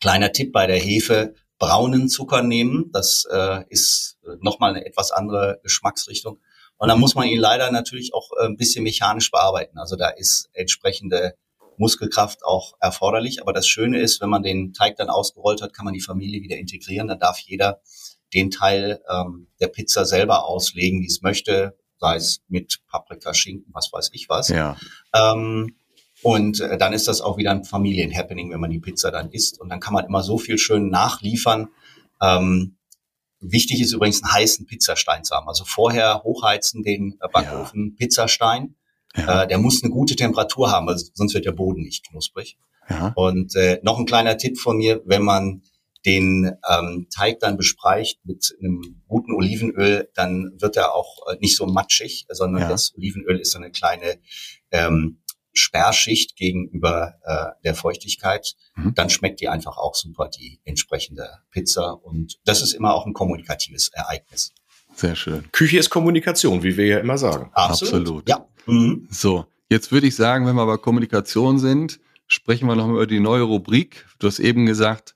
Kleiner 0.00 0.32
Tipp 0.32 0.52
bei 0.52 0.66
der 0.66 0.78
Hefe, 0.78 1.34
braunen 1.58 2.08
Zucker 2.08 2.42
nehmen. 2.42 2.90
Das 2.92 3.24
äh, 3.30 3.64
ist 3.68 4.18
nochmal 4.40 4.70
eine 4.70 4.86
etwas 4.86 5.12
andere 5.12 5.60
Geschmacksrichtung. 5.62 6.40
Und 6.78 6.88
dann 6.88 6.98
muss 6.98 7.14
man 7.14 7.28
ihn 7.28 7.38
leider 7.38 7.70
natürlich 7.70 8.12
auch 8.14 8.30
äh, 8.40 8.46
ein 8.46 8.56
bisschen 8.56 8.82
mechanisch 8.82 9.30
bearbeiten. 9.30 9.78
Also 9.78 9.94
da 9.94 10.08
ist 10.08 10.48
entsprechende 10.52 11.36
Muskelkraft 11.78 12.44
auch 12.44 12.74
erforderlich. 12.80 13.42
Aber 13.42 13.52
das 13.52 13.66
Schöne 13.66 14.00
ist, 14.00 14.20
wenn 14.20 14.30
man 14.30 14.42
den 14.42 14.72
Teig 14.72 14.96
dann 14.96 15.08
ausgerollt 15.08 15.62
hat, 15.62 15.72
kann 15.72 15.84
man 15.84 15.94
die 15.94 16.00
Familie 16.00 16.42
wieder 16.42 16.56
integrieren. 16.56 17.08
Dann 17.08 17.18
darf 17.18 17.38
jeder 17.38 17.80
den 18.34 18.50
Teil 18.50 19.00
ähm, 19.10 19.48
der 19.60 19.68
Pizza 19.68 20.04
selber 20.04 20.46
auslegen, 20.46 21.02
wie 21.02 21.06
es 21.06 21.22
möchte, 21.22 21.76
sei 21.98 22.16
es 22.16 22.42
mit 22.48 22.80
Paprika, 22.88 23.34
Schinken, 23.34 23.72
was 23.74 23.92
weiß 23.92 24.10
ich 24.12 24.28
was. 24.28 24.48
Ja. 24.48 24.76
Ähm, 25.14 25.76
und 26.22 26.60
äh, 26.60 26.78
dann 26.78 26.92
ist 26.92 27.08
das 27.08 27.20
auch 27.20 27.36
wieder 27.36 27.50
ein 27.50 27.64
Familienhappening, 27.64 28.52
wenn 28.52 28.60
man 28.60 28.70
die 28.70 28.78
Pizza 28.78 29.10
dann 29.10 29.30
isst. 29.30 29.60
Und 29.60 29.68
dann 29.68 29.80
kann 29.80 29.92
man 29.92 30.06
immer 30.06 30.22
so 30.22 30.38
viel 30.38 30.56
schön 30.56 30.88
nachliefern. 30.88 31.68
Ähm, 32.20 32.76
wichtig 33.40 33.80
ist 33.80 33.92
übrigens 33.92 34.22
einen 34.22 34.32
heißen 34.32 34.66
Pizzastein 34.66 35.24
zu 35.24 35.34
haben. 35.34 35.48
Also 35.48 35.64
vorher 35.64 36.22
hochheizen 36.22 36.82
den 36.82 37.18
äh, 37.20 37.28
Backofen 37.28 37.90
ja. 37.90 37.96
Pizzastein. 37.98 38.76
Ja. 39.16 39.42
Äh, 39.42 39.48
der 39.48 39.58
muss 39.58 39.82
eine 39.82 39.92
gute 39.92 40.16
Temperatur 40.16 40.70
haben, 40.70 40.88
also 40.88 41.06
sonst 41.14 41.34
wird 41.34 41.44
der 41.44 41.52
Boden 41.52 41.82
nicht 41.82 42.08
knusprig. 42.08 42.56
Ja. 42.88 43.12
Und 43.14 43.54
äh, 43.56 43.80
noch 43.82 43.98
ein 43.98 44.06
kleiner 44.06 44.36
Tipp 44.36 44.58
von 44.58 44.76
mir, 44.76 45.02
wenn 45.04 45.22
man 45.22 45.62
den 46.04 46.56
ähm, 46.68 47.06
Teig 47.14 47.38
dann 47.38 47.56
bespreicht 47.56 48.18
mit 48.24 48.56
einem 48.60 49.02
guten 49.06 49.34
Olivenöl, 49.34 50.10
dann 50.14 50.52
wird 50.58 50.76
er 50.76 50.94
auch 50.94 51.18
äh, 51.30 51.36
nicht 51.40 51.56
so 51.56 51.66
matschig, 51.66 52.26
sondern 52.28 52.62
ja. 52.62 52.68
das 52.68 52.92
Olivenöl 52.96 53.38
ist 53.38 53.52
so 53.52 53.58
eine 53.58 53.70
kleine 53.70 54.18
ähm, 54.72 55.22
Sperrschicht 55.54 56.36
gegenüber 56.36 57.14
äh, 57.24 57.62
der 57.64 57.74
Feuchtigkeit. 57.74 58.54
Mhm. 58.74 58.94
Dann 58.94 59.10
schmeckt 59.10 59.40
die 59.40 59.48
einfach 59.48 59.76
auch 59.76 59.94
super, 59.94 60.28
die 60.28 60.60
entsprechende 60.64 61.28
Pizza. 61.50 61.92
Und 61.92 62.40
das 62.44 62.62
ist 62.62 62.72
immer 62.72 62.94
auch 62.94 63.06
ein 63.06 63.12
kommunikatives 63.12 63.90
Ereignis. 63.92 64.52
Sehr 64.94 65.16
schön. 65.16 65.44
Küche 65.52 65.78
ist 65.78 65.90
Kommunikation, 65.90 66.62
wie 66.62 66.76
wir 66.76 66.86
ja 66.86 66.98
immer 66.98 67.18
sagen. 67.18 67.50
Absolut. 67.52 67.94
Absolut. 67.94 68.28
Ja. 68.28 68.46
Mhm. 68.66 69.06
So, 69.10 69.46
jetzt 69.68 69.92
würde 69.92 70.06
ich 70.06 70.16
sagen, 70.16 70.46
wenn 70.46 70.54
wir 70.54 70.66
bei 70.66 70.76
Kommunikation 70.76 71.58
sind, 71.58 72.00
sprechen 72.26 72.66
wir 72.66 72.76
noch 72.76 72.86
mal 72.86 72.94
über 72.94 73.06
die 73.06 73.20
neue 73.20 73.42
Rubrik. 73.42 74.06
Du 74.18 74.26
hast 74.26 74.38
eben 74.38 74.66
gesagt, 74.66 75.14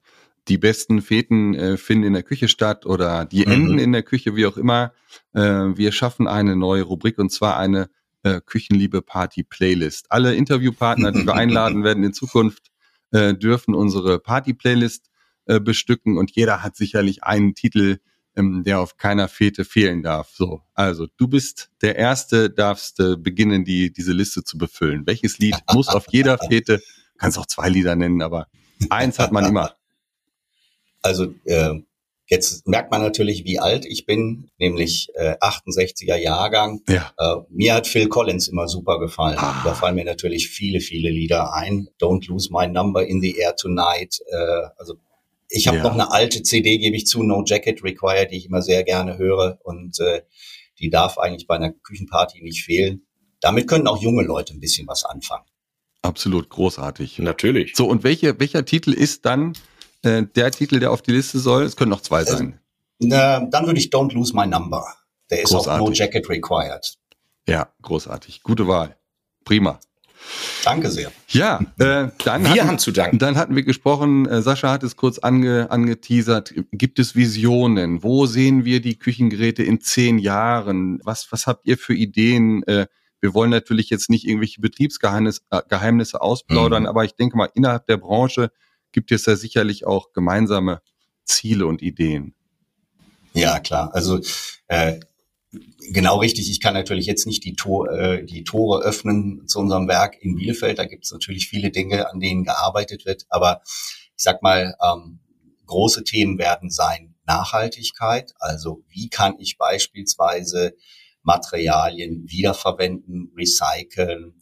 die 0.49 0.59
besten 0.59 1.03
Feten 1.03 1.55
äh, 1.55 1.77
finden 1.77 2.05
in 2.05 2.13
der 2.13 2.23
Küche 2.23 2.49
statt 2.49 2.87
oder 2.87 3.25
die 3.25 3.45
mhm. 3.47 3.53
enden 3.53 3.79
in 3.79 3.93
der 3.93 4.03
Küche, 4.03 4.37
wie 4.37 4.47
auch 4.47 4.57
immer. 4.57 4.93
Äh, 5.33 5.41
wir 5.43 5.93
schaffen 5.93 6.29
eine 6.29 6.57
neue 6.57 6.83
Rubrik 6.83 7.19
und 7.19 7.31
zwar 7.31 7.57
eine 7.57 7.89
äh, 8.23 8.41
Küchenliebe 8.45 9.03
Party 9.03 9.43
Playlist. 9.43 10.07
Alle 10.11 10.35
Interviewpartner, 10.35 11.13
die 11.13 11.27
wir 11.27 11.35
einladen 11.37 11.85
werden 11.85 12.05
in 12.05 12.13
Zukunft, 12.13 12.71
äh, 13.11 13.35
dürfen 13.35 13.75
unsere 13.75 14.19
Party 14.19 14.55
Playlist 14.55 15.11
äh, 15.47 15.61
bestücken 15.61 16.19
und 16.19 16.33
jeder 16.33 16.63
hat 16.63 16.77
sicherlich 16.77 17.25
einen 17.25 17.55
Titel, 17.55 17.99
ähm, 18.37 18.63
der 18.65 18.81
auf 18.81 18.97
keiner 18.97 19.29
Fete 19.29 19.65
fehlen 19.65 20.03
darf. 20.03 20.31
So, 20.35 20.61
also 20.75 21.07
du 21.17 21.29
bist 21.29 21.71
der 21.83 21.97
Erste, 21.97 22.51
darfst 22.51 23.01
äh, 23.01 23.17
beginnen, 23.17 23.65
die 23.65 23.93
diese 23.93 24.13
Liste 24.13 24.45
zu 24.45 24.59
befüllen. 24.59 25.07
Welches 25.07 25.39
Lied 25.39 25.57
muss 25.73 25.89
auf 25.89 26.07
jeder 26.11 26.39
Fete? 26.39 26.83
Kannst 27.19 27.39
auch 27.39 27.47
zwei 27.47 27.69
Lieder 27.69 27.97
nennen, 27.97 28.23
aber 28.23 28.47
eins 28.91 29.19
hat 29.19 29.33
man 29.33 29.47
immer. 29.47 29.75
Also 31.03 31.35
äh, 31.45 31.75
jetzt 32.27 32.67
merkt 32.67 32.91
man 32.91 33.01
natürlich, 33.01 33.45
wie 33.45 33.61
alt 33.61 33.87
ich 33.87 34.07
bin, 34.07 34.51
nämlich 34.59 35.09
äh, 35.15 35.37
68er 35.41 36.17
Jahrgang. 36.17 36.81
Ja. 36.89 37.13
Äh, 37.17 37.43
mir 37.49 37.75
hat 37.75 37.87
Phil 37.87 38.09
Collins 38.09 38.49
immer 38.49 38.67
super 38.67 38.99
gefallen. 38.99 39.39
Ah. 39.39 39.63
Da 39.65 39.75
fallen 39.75 39.95
mir 39.95 40.05
natürlich 40.05 40.49
viele, 40.49 40.81
viele 40.81 41.11
Lieder 41.11 41.53
ein. 41.55 41.89
Don't 42.01 42.29
Lose 42.29 42.49
My 42.51 42.67
Number 42.67 43.07
in 43.07 43.21
the 43.21 43.39
Air 43.39 43.55
Tonight. 43.55 44.19
Äh, 44.27 44.69
also 44.77 44.97
ich 45.49 45.69
habe 45.69 45.79
ja. 45.79 45.83
noch 45.85 45.93
eine 45.93 46.11
alte 46.13 46.43
CD, 46.43 46.79
gebe 46.79 46.97
ich 46.97 47.07
zu, 47.07 47.23
No 47.23 47.43
Jacket 47.47 47.83
Required, 47.83 48.31
die 48.31 48.37
ich 48.37 48.47
immer 48.47 48.63
sehr 48.63 48.85
gerne 48.85 49.19
höre. 49.19 49.59
Und 49.63 50.01
äh, 50.01 50.23
die 50.79 50.91
darf 50.91 51.19
eigentlich 51.19 51.47
bei 51.47 51.57
einer 51.57 51.73
Küchenparty 51.73 52.43
nicht 52.43 52.65
fehlen. 52.65 53.07
Damit 53.41 53.69
können 53.69 53.87
auch 53.87 54.03
junge 54.03 54.25
Leute 54.25 54.55
ein 54.55 54.61
bisschen 54.61 54.87
was 54.87 55.05
anfangen. 55.05 55.45
Absolut 56.03 56.49
großartig. 56.49 57.19
Natürlich. 57.19 57.75
So, 57.75 57.87
und 57.87 58.05
welche, 58.05 58.39
welcher 58.39 58.65
Titel 58.65 58.93
ist 58.93 59.25
dann 59.25 59.55
äh, 60.03 60.25
der 60.25 60.51
Titel, 60.51 60.81
der 60.81 60.91
auf 60.91 61.03
die 61.03 61.13
Liste 61.13 61.39
soll? 61.39 61.65
Es 61.65 61.77
können 61.77 61.91
noch 61.91 62.01
zwei 62.01 62.23
äh, 62.23 62.27
sein. 62.27 62.61
Äh, 63.01 63.09
dann 63.09 63.67
würde 63.67 63.79
ich 63.79 63.89
Don't 63.89 64.15
Lose 64.15 64.35
My 64.35 64.47
Number. 64.47 64.87
Der 65.31 65.43
ist 65.43 65.51
großartig. 65.51 65.83
auch 65.83 65.89
No 65.89 65.93
Jacket 65.93 66.29
Required. 66.29 66.97
Ja, 67.49 67.73
großartig. 67.83 68.43
Gute 68.43 68.67
Wahl. 68.67 68.97
Prima. 69.45 69.79
Danke 70.65 70.91
sehr. 70.91 71.13
Ja, 71.29 71.61
äh, 71.79 72.09
dann, 72.25 72.43
wir 72.43 72.51
hatten, 72.51 72.69
haben 72.69 72.79
zu 72.79 72.93
danken. 72.93 73.19
dann 73.19 73.37
hatten 73.37 73.55
wir 73.55 73.63
gesprochen, 73.63 74.27
äh, 74.27 74.43
Sascha 74.43 74.71
hat 74.71 74.83
es 74.83 74.97
kurz 74.97 75.19
ange, 75.19 75.71
angeteasert, 75.71 76.55
gibt 76.73 76.99
es 76.99 77.15
Visionen? 77.15 78.03
Wo 78.03 78.27
sehen 78.27 78.65
wir 78.65 78.81
die 78.81 78.99
Küchengeräte 78.99 79.63
in 79.63 79.81
zehn 79.81 80.19
Jahren? 80.19 81.01
Was, 81.05 81.31
was 81.31 81.47
habt 81.47 81.67
ihr 81.67 81.79
für 81.79 81.95
Ideen? 81.95 82.63
Äh, 82.65 82.87
wir 83.21 83.35
wollen 83.35 83.51
natürlich 83.51 83.91
jetzt 83.91 84.11
nicht 84.11 84.27
irgendwelche 84.27 84.61
Betriebsgeheimnisse 84.61 85.41
äh, 85.51 85.63
Geheimnisse 85.69 86.21
ausplaudern, 86.21 86.85
mhm. 86.85 86.89
aber 86.89 87.05
ich 87.05 87.15
denke 87.15 87.37
mal, 87.37 87.49
innerhalb 87.55 87.87
der 87.87 87.97
Branche 87.97 88.51
gibt 88.93 89.13
es 89.13 89.27
ja 89.27 89.37
sicherlich 89.37 89.87
auch 89.87 90.13
gemeinsame 90.13 90.81
Ziele 91.25 91.67
und 91.67 91.83
Ideen. 91.83 92.35
Ja, 93.33 93.59
klar. 93.61 93.91
Also 93.93 94.21
äh, 94.69 95.01
genau 95.93 96.19
richtig. 96.19 96.51
Ich 96.51 96.61
kann 96.61 96.75
natürlich 96.75 97.07
jetzt 97.07 97.27
nicht 97.27 97.45
die, 97.45 97.55
Tor, 97.55 97.91
äh, 97.91 98.25
die 98.25 98.45
Tore 98.45 98.83
öffnen 98.83 99.47
zu 99.47 99.59
unserem 99.59 99.89
Werk 99.89 100.17
in 100.21 100.37
Bielefeld. 100.37 100.79
Da 100.79 100.85
gibt 100.85 101.05
es 101.05 101.13
natürlich 101.13 101.49
viele 101.49 101.71
Dinge, 101.71 102.11
an 102.11 102.21
denen 102.21 102.45
gearbeitet 102.45 103.07
wird. 103.07 103.27
Aber 103.29 103.63
ich 103.65 104.23
sag 104.23 104.43
mal, 104.43 104.77
ähm, 104.83 105.21
große 105.67 106.05
Themen 106.05 106.39
werden 106.39 106.71
sein 106.71 107.15
Nachhaltigkeit. 107.27 108.35
Also 108.39 108.85
wie 108.89 109.09
kann 109.09 109.35
ich 109.39 109.59
beispielsweise 109.59 110.75
Materialien 111.23 112.25
wiederverwenden, 112.29 113.33
recyceln? 113.37 114.41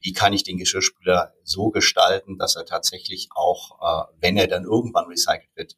wie 0.00 0.12
kann 0.12 0.32
ich 0.32 0.42
den 0.42 0.58
Geschirrspüler 0.58 1.32
so 1.42 1.70
gestalten, 1.70 2.36
dass 2.38 2.56
er 2.56 2.66
tatsächlich 2.66 3.28
auch, 3.34 3.78
äh, 3.80 4.12
wenn 4.20 4.36
er 4.36 4.48
dann 4.48 4.64
irgendwann 4.64 5.06
recycelt 5.06 5.48
wird, 5.54 5.76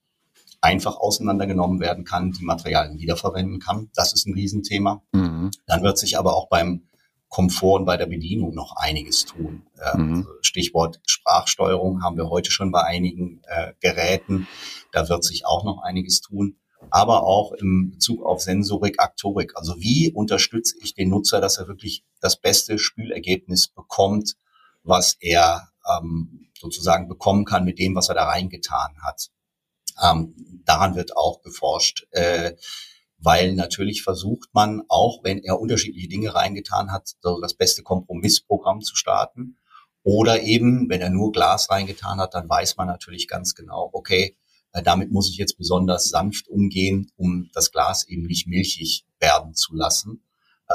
einfach 0.60 0.96
auseinandergenommen 0.96 1.80
werden 1.80 2.04
kann, 2.04 2.32
die 2.32 2.44
Materialien 2.44 2.98
wiederverwenden 2.98 3.60
kann. 3.60 3.90
Das 3.94 4.12
ist 4.12 4.26
ein 4.26 4.34
Riesenthema. 4.34 5.02
Mhm. 5.12 5.50
Dann 5.66 5.82
wird 5.82 5.98
sich 5.98 6.18
aber 6.18 6.36
auch 6.36 6.48
beim 6.48 6.88
Komfort 7.28 7.80
und 7.80 7.84
bei 7.86 7.96
der 7.96 8.06
Bedienung 8.06 8.54
noch 8.54 8.76
einiges 8.76 9.24
tun. 9.24 9.66
Äh, 9.80 9.98
mhm. 9.98 10.26
Stichwort 10.42 11.00
Sprachsteuerung 11.06 12.02
haben 12.02 12.16
wir 12.16 12.30
heute 12.30 12.50
schon 12.50 12.70
bei 12.70 12.82
einigen 12.82 13.42
äh, 13.46 13.72
Geräten. 13.80 14.46
Da 14.92 15.08
wird 15.08 15.24
sich 15.24 15.44
auch 15.44 15.64
noch 15.64 15.82
einiges 15.82 16.20
tun 16.20 16.56
aber 16.90 17.24
auch 17.24 17.52
im 17.52 17.90
Bezug 17.90 18.24
auf 18.24 18.40
Sensorik, 18.40 19.00
Aktorik. 19.00 19.56
Also 19.56 19.80
wie 19.80 20.12
unterstütze 20.12 20.76
ich 20.80 20.94
den 20.94 21.10
Nutzer, 21.10 21.40
dass 21.40 21.58
er 21.58 21.68
wirklich 21.68 22.04
das 22.20 22.36
beste 22.36 22.78
Spülergebnis 22.78 23.68
bekommt, 23.68 24.36
was 24.82 25.16
er 25.20 25.68
ähm, 25.98 26.48
sozusagen 26.58 27.08
bekommen 27.08 27.44
kann 27.44 27.64
mit 27.64 27.78
dem, 27.78 27.94
was 27.94 28.08
er 28.08 28.14
da 28.14 28.24
reingetan 28.24 28.96
hat. 29.02 29.30
Ähm, 30.02 30.62
daran 30.64 30.94
wird 30.94 31.16
auch 31.16 31.42
geforscht, 31.42 32.06
äh, 32.10 32.54
weil 33.18 33.54
natürlich 33.54 34.02
versucht 34.02 34.50
man, 34.52 34.82
auch 34.88 35.24
wenn 35.24 35.42
er 35.42 35.60
unterschiedliche 35.60 36.08
Dinge 36.08 36.34
reingetan 36.34 36.92
hat, 36.92 37.14
so 37.20 37.40
das 37.40 37.54
beste 37.54 37.82
Kompromissprogramm 37.82 38.82
zu 38.82 38.94
starten. 38.94 39.58
Oder 40.02 40.42
eben, 40.42 40.88
wenn 40.88 41.00
er 41.00 41.10
nur 41.10 41.32
Glas 41.32 41.68
reingetan 41.70 42.20
hat, 42.20 42.34
dann 42.34 42.48
weiß 42.48 42.76
man 42.76 42.86
natürlich 42.86 43.26
ganz 43.26 43.54
genau, 43.54 43.90
okay, 43.92 44.36
äh, 44.72 44.82
damit 44.82 45.10
muss 45.10 45.30
ich 45.30 45.36
jetzt 45.36 45.58
besonders 45.58 46.10
sanft 46.10 46.48
umgehen, 46.48 47.10
um 47.16 47.50
das 47.52 47.72
Glas 47.72 48.06
eben 48.06 48.22
nicht 48.22 48.46
milchig 48.46 49.04
werden 49.18 49.54
zu 49.54 49.74
lassen, 49.74 50.22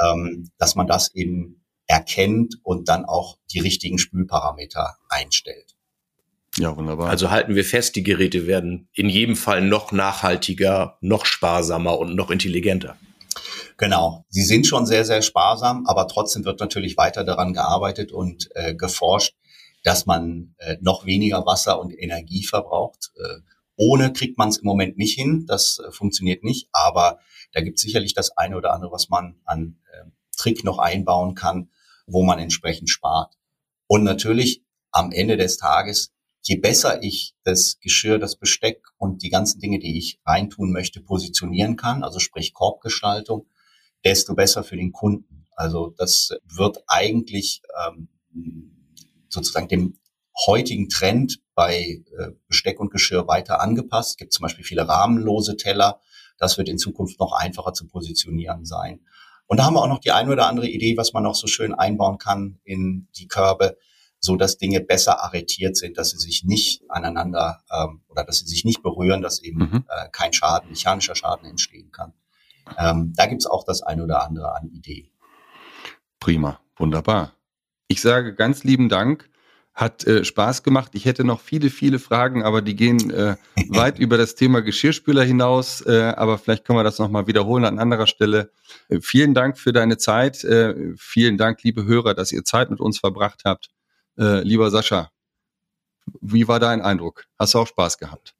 ähm, 0.02 0.50
dass 0.58 0.74
man 0.74 0.86
das 0.86 1.14
eben 1.14 1.64
erkennt 1.86 2.56
und 2.62 2.88
dann 2.88 3.04
auch 3.04 3.38
die 3.52 3.60
richtigen 3.60 3.98
Spülparameter 3.98 4.96
einstellt. 5.08 5.76
Ja, 6.58 6.76
wunderbar. 6.76 7.08
Also 7.08 7.30
halten 7.30 7.54
wir 7.54 7.64
fest, 7.64 7.96
die 7.96 8.02
Geräte 8.02 8.46
werden 8.46 8.88
in 8.92 9.08
jedem 9.08 9.36
Fall 9.36 9.62
noch 9.62 9.90
nachhaltiger, 9.90 10.98
noch 11.00 11.24
sparsamer 11.24 11.98
und 11.98 12.14
noch 12.14 12.30
intelligenter. 12.30 12.96
Genau. 13.78 14.24
Sie 14.28 14.42
sind 14.42 14.66
schon 14.66 14.84
sehr, 14.84 15.04
sehr 15.04 15.22
sparsam, 15.22 15.86
aber 15.86 16.06
trotzdem 16.08 16.44
wird 16.44 16.60
natürlich 16.60 16.96
weiter 16.96 17.24
daran 17.24 17.54
gearbeitet 17.54 18.12
und 18.12 18.50
äh, 18.54 18.74
geforscht, 18.74 19.34
dass 19.82 20.06
man 20.06 20.54
äh, 20.58 20.76
noch 20.80 21.06
weniger 21.06 21.44
Wasser 21.46 21.80
und 21.80 21.90
Energie 21.90 22.44
verbraucht. 22.44 23.12
Äh, 23.16 23.40
ohne 23.76 24.12
kriegt 24.12 24.38
man 24.38 24.50
es 24.50 24.58
im 24.58 24.66
Moment 24.66 24.98
nicht 24.98 25.14
hin, 25.14 25.46
das 25.46 25.78
äh, 25.78 25.90
funktioniert 25.90 26.44
nicht, 26.44 26.68
aber 26.72 27.18
da 27.52 27.62
gibt 27.62 27.78
es 27.78 27.82
sicherlich 27.82 28.14
das 28.14 28.36
eine 28.36 28.56
oder 28.56 28.72
andere, 28.72 28.92
was 28.92 29.08
man 29.08 29.36
an 29.44 29.78
äh, 29.90 30.04
Trick 30.36 30.64
noch 30.64 30.78
einbauen 30.78 31.34
kann, 31.34 31.70
wo 32.06 32.22
man 32.22 32.38
entsprechend 32.38 32.90
spart. 32.90 33.34
Und 33.86 34.04
natürlich 34.04 34.62
am 34.90 35.10
Ende 35.10 35.36
des 35.36 35.56
Tages, 35.56 36.12
je 36.42 36.56
besser 36.56 37.02
ich 37.02 37.34
das 37.44 37.78
Geschirr, 37.80 38.18
das 38.18 38.36
Besteck 38.36 38.82
und 38.98 39.22
die 39.22 39.30
ganzen 39.30 39.60
Dinge, 39.60 39.78
die 39.78 39.96
ich 39.96 40.20
reintun 40.26 40.72
möchte, 40.72 41.00
positionieren 41.00 41.76
kann, 41.76 42.02
also 42.02 42.18
sprich 42.18 42.52
Korbgestaltung, 42.52 43.46
desto 44.04 44.34
besser 44.34 44.64
für 44.64 44.76
den 44.76 44.92
Kunden. 44.92 45.46
Also 45.54 45.94
das 45.96 46.30
wird 46.44 46.82
eigentlich 46.88 47.62
ähm, 47.86 48.08
sozusagen 49.28 49.68
dem 49.68 49.98
heutigen 50.46 50.88
Trend 50.88 51.40
bei 51.54 52.02
äh, 52.18 52.30
Besteck 52.48 52.80
und 52.80 52.90
Geschirr 52.90 53.28
weiter 53.28 53.60
angepasst. 53.60 54.10
Es 54.10 54.16
gibt 54.16 54.32
zum 54.32 54.42
Beispiel 54.42 54.64
viele 54.64 54.88
rahmenlose 54.88 55.56
Teller. 55.56 56.00
Das 56.38 56.58
wird 56.58 56.68
in 56.68 56.78
Zukunft 56.78 57.20
noch 57.20 57.32
einfacher 57.32 57.74
zu 57.74 57.86
positionieren 57.86 58.64
sein. 58.64 59.00
Und 59.46 59.58
da 59.58 59.64
haben 59.64 59.74
wir 59.74 59.82
auch 59.82 59.88
noch 59.88 60.00
die 60.00 60.12
eine 60.12 60.32
oder 60.32 60.48
andere 60.48 60.68
Idee, 60.68 60.96
was 60.96 61.12
man 61.12 61.22
noch 61.22 61.34
so 61.34 61.46
schön 61.46 61.74
einbauen 61.74 62.18
kann 62.18 62.58
in 62.64 63.08
die 63.16 63.28
Körbe, 63.28 63.76
so 64.24 64.36
dass 64.36 64.56
Dinge 64.56 64.80
besser 64.80 65.22
arretiert 65.22 65.76
sind, 65.76 65.98
dass 65.98 66.10
sie 66.10 66.18
sich 66.18 66.44
nicht 66.44 66.82
aneinander 66.88 67.62
ähm, 67.70 68.02
oder 68.08 68.24
dass 68.24 68.38
sie 68.38 68.46
sich 68.46 68.64
nicht 68.64 68.82
berühren, 68.82 69.20
dass 69.20 69.42
eben 69.42 69.58
mhm. 69.58 69.84
äh, 69.88 70.08
kein 70.12 70.32
Schaden, 70.32 70.70
mechanischer 70.70 71.16
Schaden 71.16 71.48
entstehen 71.48 71.90
kann. 71.90 72.14
Ähm, 72.78 73.12
da 73.16 73.26
gibt's 73.26 73.46
auch 73.46 73.64
das 73.64 73.82
eine 73.82 74.04
oder 74.04 74.24
andere 74.24 74.54
an 74.54 74.68
Ideen. 74.68 75.10
Prima, 76.20 76.60
wunderbar. 76.76 77.32
Ich 77.88 78.00
sage 78.00 78.34
ganz 78.34 78.62
lieben 78.62 78.88
Dank 78.88 79.28
hat 79.74 80.06
äh, 80.06 80.24
Spaß 80.24 80.62
gemacht. 80.62 80.92
Ich 80.94 81.06
hätte 81.06 81.24
noch 81.24 81.40
viele, 81.40 81.70
viele 81.70 81.98
Fragen, 81.98 82.42
aber 82.42 82.60
die 82.60 82.76
gehen 82.76 83.10
äh, 83.10 83.36
weit 83.68 83.98
über 83.98 84.18
das 84.18 84.34
Thema 84.34 84.60
Geschirrspüler 84.60 85.24
hinaus. 85.24 85.80
Äh, 85.86 86.12
aber 86.16 86.38
vielleicht 86.38 86.64
können 86.64 86.78
wir 86.78 86.84
das 86.84 86.98
nochmal 86.98 87.26
wiederholen 87.26 87.64
an 87.64 87.78
anderer 87.78 88.06
Stelle. 88.06 88.50
Äh, 88.88 89.00
vielen 89.00 89.34
Dank 89.34 89.58
für 89.58 89.72
deine 89.72 89.96
Zeit. 89.96 90.44
Äh, 90.44 90.94
vielen 90.96 91.38
Dank, 91.38 91.62
liebe 91.62 91.84
Hörer, 91.84 92.14
dass 92.14 92.32
ihr 92.32 92.44
Zeit 92.44 92.70
mit 92.70 92.80
uns 92.80 92.98
verbracht 92.98 93.42
habt. 93.44 93.70
Äh, 94.18 94.42
lieber 94.42 94.70
Sascha, 94.70 95.10
wie 96.20 96.48
war 96.48 96.60
dein 96.60 96.82
Eindruck? 96.82 97.26
Hast 97.38 97.54
du 97.54 97.58
auch 97.58 97.66
Spaß 97.66 97.98
gehabt? 97.98 98.34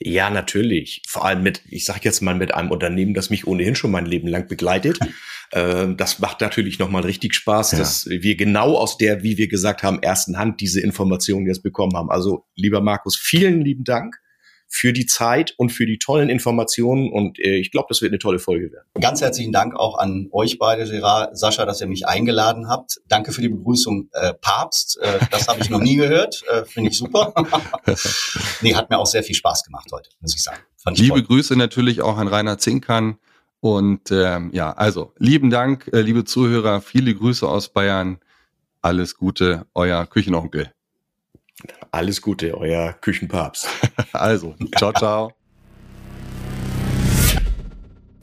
Ja, 0.00 0.28
natürlich. 0.28 1.02
Vor 1.06 1.24
allem 1.24 1.42
mit, 1.42 1.62
ich 1.68 1.84
sage 1.84 2.00
jetzt 2.02 2.20
mal, 2.20 2.34
mit 2.34 2.52
einem 2.52 2.70
Unternehmen, 2.70 3.14
das 3.14 3.30
mich 3.30 3.46
ohnehin 3.46 3.76
schon 3.76 3.90
mein 3.90 4.06
Leben 4.06 4.28
lang 4.28 4.48
begleitet. 4.48 4.98
Ähm, 5.52 5.98
das 5.98 6.18
macht 6.18 6.40
natürlich 6.40 6.78
nochmal 6.78 7.02
richtig 7.02 7.34
Spaß, 7.34 7.72
ja. 7.72 7.78
dass 7.78 8.06
wir 8.08 8.34
genau 8.34 8.76
aus 8.76 8.96
der, 8.96 9.22
wie 9.22 9.36
wir 9.36 9.46
gesagt 9.46 9.82
haben, 9.82 10.02
ersten 10.02 10.38
Hand 10.38 10.60
diese 10.60 10.80
Informationen 10.80 11.46
jetzt 11.46 11.62
bekommen 11.62 11.94
haben. 11.94 12.10
Also, 12.10 12.46
lieber 12.56 12.80
Markus, 12.80 13.14
vielen 13.14 13.60
lieben 13.60 13.84
Dank 13.84 14.18
für 14.68 14.92
die 14.92 15.06
Zeit 15.06 15.54
und 15.56 15.70
für 15.70 15.86
die 15.86 15.98
tollen 15.98 16.28
Informationen. 16.28 17.12
Und 17.12 17.38
äh, 17.38 17.56
ich 17.56 17.70
glaube, 17.70 17.86
das 17.88 18.02
wird 18.02 18.10
eine 18.10 18.18
tolle 18.18 18.38
Folge 18.38 18.72
werden. 18.72 18.86
Ganz 19.00 19.20
herzlichen 19.20 19.52
Dank 19.52 19.74
auch 19.76 19.98
an 19.98 20.28
euch 20.32 20.58
beide, 20.58 20.84
Gerard, 20.84 21.38
Sascha, 21.38 21.64
dass 21.64 21.80
ihr 21.80 21.86
mich 21.86 22.06
eingeladen 22.06 22.68
habt. 22.68 23.00
Danke 23.06 23.32
für 23.32 23.40
die 23.40 23.48
Begrüßung, 23.48 24.08
äh, 24.12 24.34
Papst. 24.34 24.98
Äh, 25.00 25.20
das 25.30 25.48
habe 25.48 25.60
ich 25.60 25.70
noch 25.70 25.80
nie 25.80 25.96
gehört. 25.96 26.42
Äh, 26.48 26.64
Finde 26.64 26.90
ich 26.90 26.98
super. 26.98 27.32
nee, 28.60 28.74
hat 28.74 28.90
mir 28.90 28.98
auch 28.98 29.06
sehr 29.06 29.22
viel 29.22 29.36
Spaß 29.36 29.64
gemacht 29.64 29.88
heute, 29.92 30.10
muss 30.20 30.34
ich 30.34 30.42
sagen. 30.42 30.58
Ich 30.92 30.98
liebe 30.98 31.14
toll. 31.14 31.22
Grüße 31.22 31.56
natürlich 31.56 32.02
auch 32.02 32.18
an 32.18 32.28
Rainer 32.28 32.58
Zinkern. 32.58 33.18
Und 33.60 34.10
ähm, 34.10 34.50
ja, 34.52 34.72
also 34.72 35.14
lieben 35.16 35.48
Dank, 35.48 35.88
äh, 35.92 36.02
liebe 36.02 36.24
Zuhörer, 36.24 36.82
viele 36.82 37.14
Grüße 37.14 37.48
aus 37.48 37.70
Bayern. 37.70 38.18
Alles 38.82 39.16
Gute, 39.16 39.64
euer 39.72 40.04
Küchenonkel. 40.04 40.70
Alles 41.90 42.20
Gute, 42.20 42.56
euer 42.56 42.92
Küchenpapst. 42.92 43.68
also, 44.12 44.54
ciao, 44.76 44.92
ciao. 44.92 45.32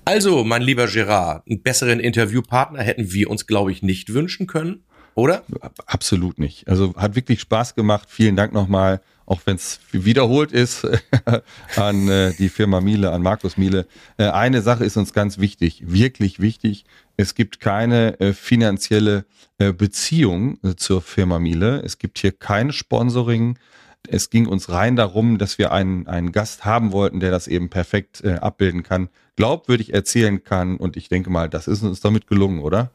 Also, 0.05 0.43
mein 0.43 0.61
lieber 0.61 0.87
Gerard, 0.87 1.47
einen 1.47 1.61
besseren 1.61 1.99
Interviewpartner 1.99 2.81
hätten 2.81 3.13
wir 3.13 3.29
uns, 3.29 3.47
glaube 3.47 3.71
ich, 3.71 3.81
nicht 3.81 4.13
wünschen 4.13 4.47
können, 4.47 4.83
oder? 5.15 5.43
Absolut 5.85 6.39
nicht. 6.39 6.67
Also 6.67 6.95
hat 6.95 7.15
wirklich 7.15 7.41
Spaß 7.41 7.75
gemacht. 7.75 8.09
Vielen 8.09 8.35
Dank 8.35 8.53
nochmal 8.53 9.01
auch 9.31 9.39
wenn 9.45 9.55
es 9.55 9.79
wiederholt 9.93 10.51
ist, 10.51 10.85
an 11.77 12.09
äh, 12.09 12.33
die 12.33 12.49
Firma 12.49 12.81
Miele, 12.81 13.13
an 13.13 13.21
Markus 13.21 13.55
Miele. 13.55 13.87
Äh, 14.17 14.25
eine 14.25 14.61
Sache 14.61 14.83
ist 14.83 14.97
uns 14.97 15.13
ganz 15.13 15.37
wichtig, 15.37 15.83
wirklich 15.85 16.41
wichtig. 16.41 16.83
Es 17.15 17.33
gibt 17.33 17.61
keine 17.61 18.19
äh, 18.19 18.33
finanzielle 18.33 19.23
äh, 19.57 19.71
Beziehung 19.71 20.59
äh, 20.63 20.75
zur 20.75 21.01
Firma 21.01 21.39
Miele. 21.39 21.81
Es 21.85 21.97
gibt 21.97 22.19
hier 22.19 22.33
kein 22.33 22.73
Sponsoring. 22.73 23.57
Es 24.05 24.31
ging 24.31 24.47
uns 24.47 24.67
rein 24.67 24.97
darum, 24.97 25.37
dass 25.37 25.57
wir 25.57 25.71
einen, 25.71 26.07
einen 26.07 26.33
Gast 26.33 26.65
haben 26.65 26.91
wollten, 26.91 27.21
der 27.21 27.31
das 27.31 27.47
eben 27.47 27.69
perfekt 27.69 28.21
äh, 28.25 28.33
abbilden 28.33 28.83
kann, 28.83 29.07
glaubwürdig 29.37 29.93
erzählen 29.93 30.43
kann. 30.43 30.75
Und 30.75 30.97
ich 30.97 31.07
denke 31.07 31.29
mal, 31.29 31.47
das 31.47 31.69
ist 31.69 31.83
uns 31.83 32.01
damit 32.01 32.27
gelungen, 32.27 32.59
oder? 32.59 32.91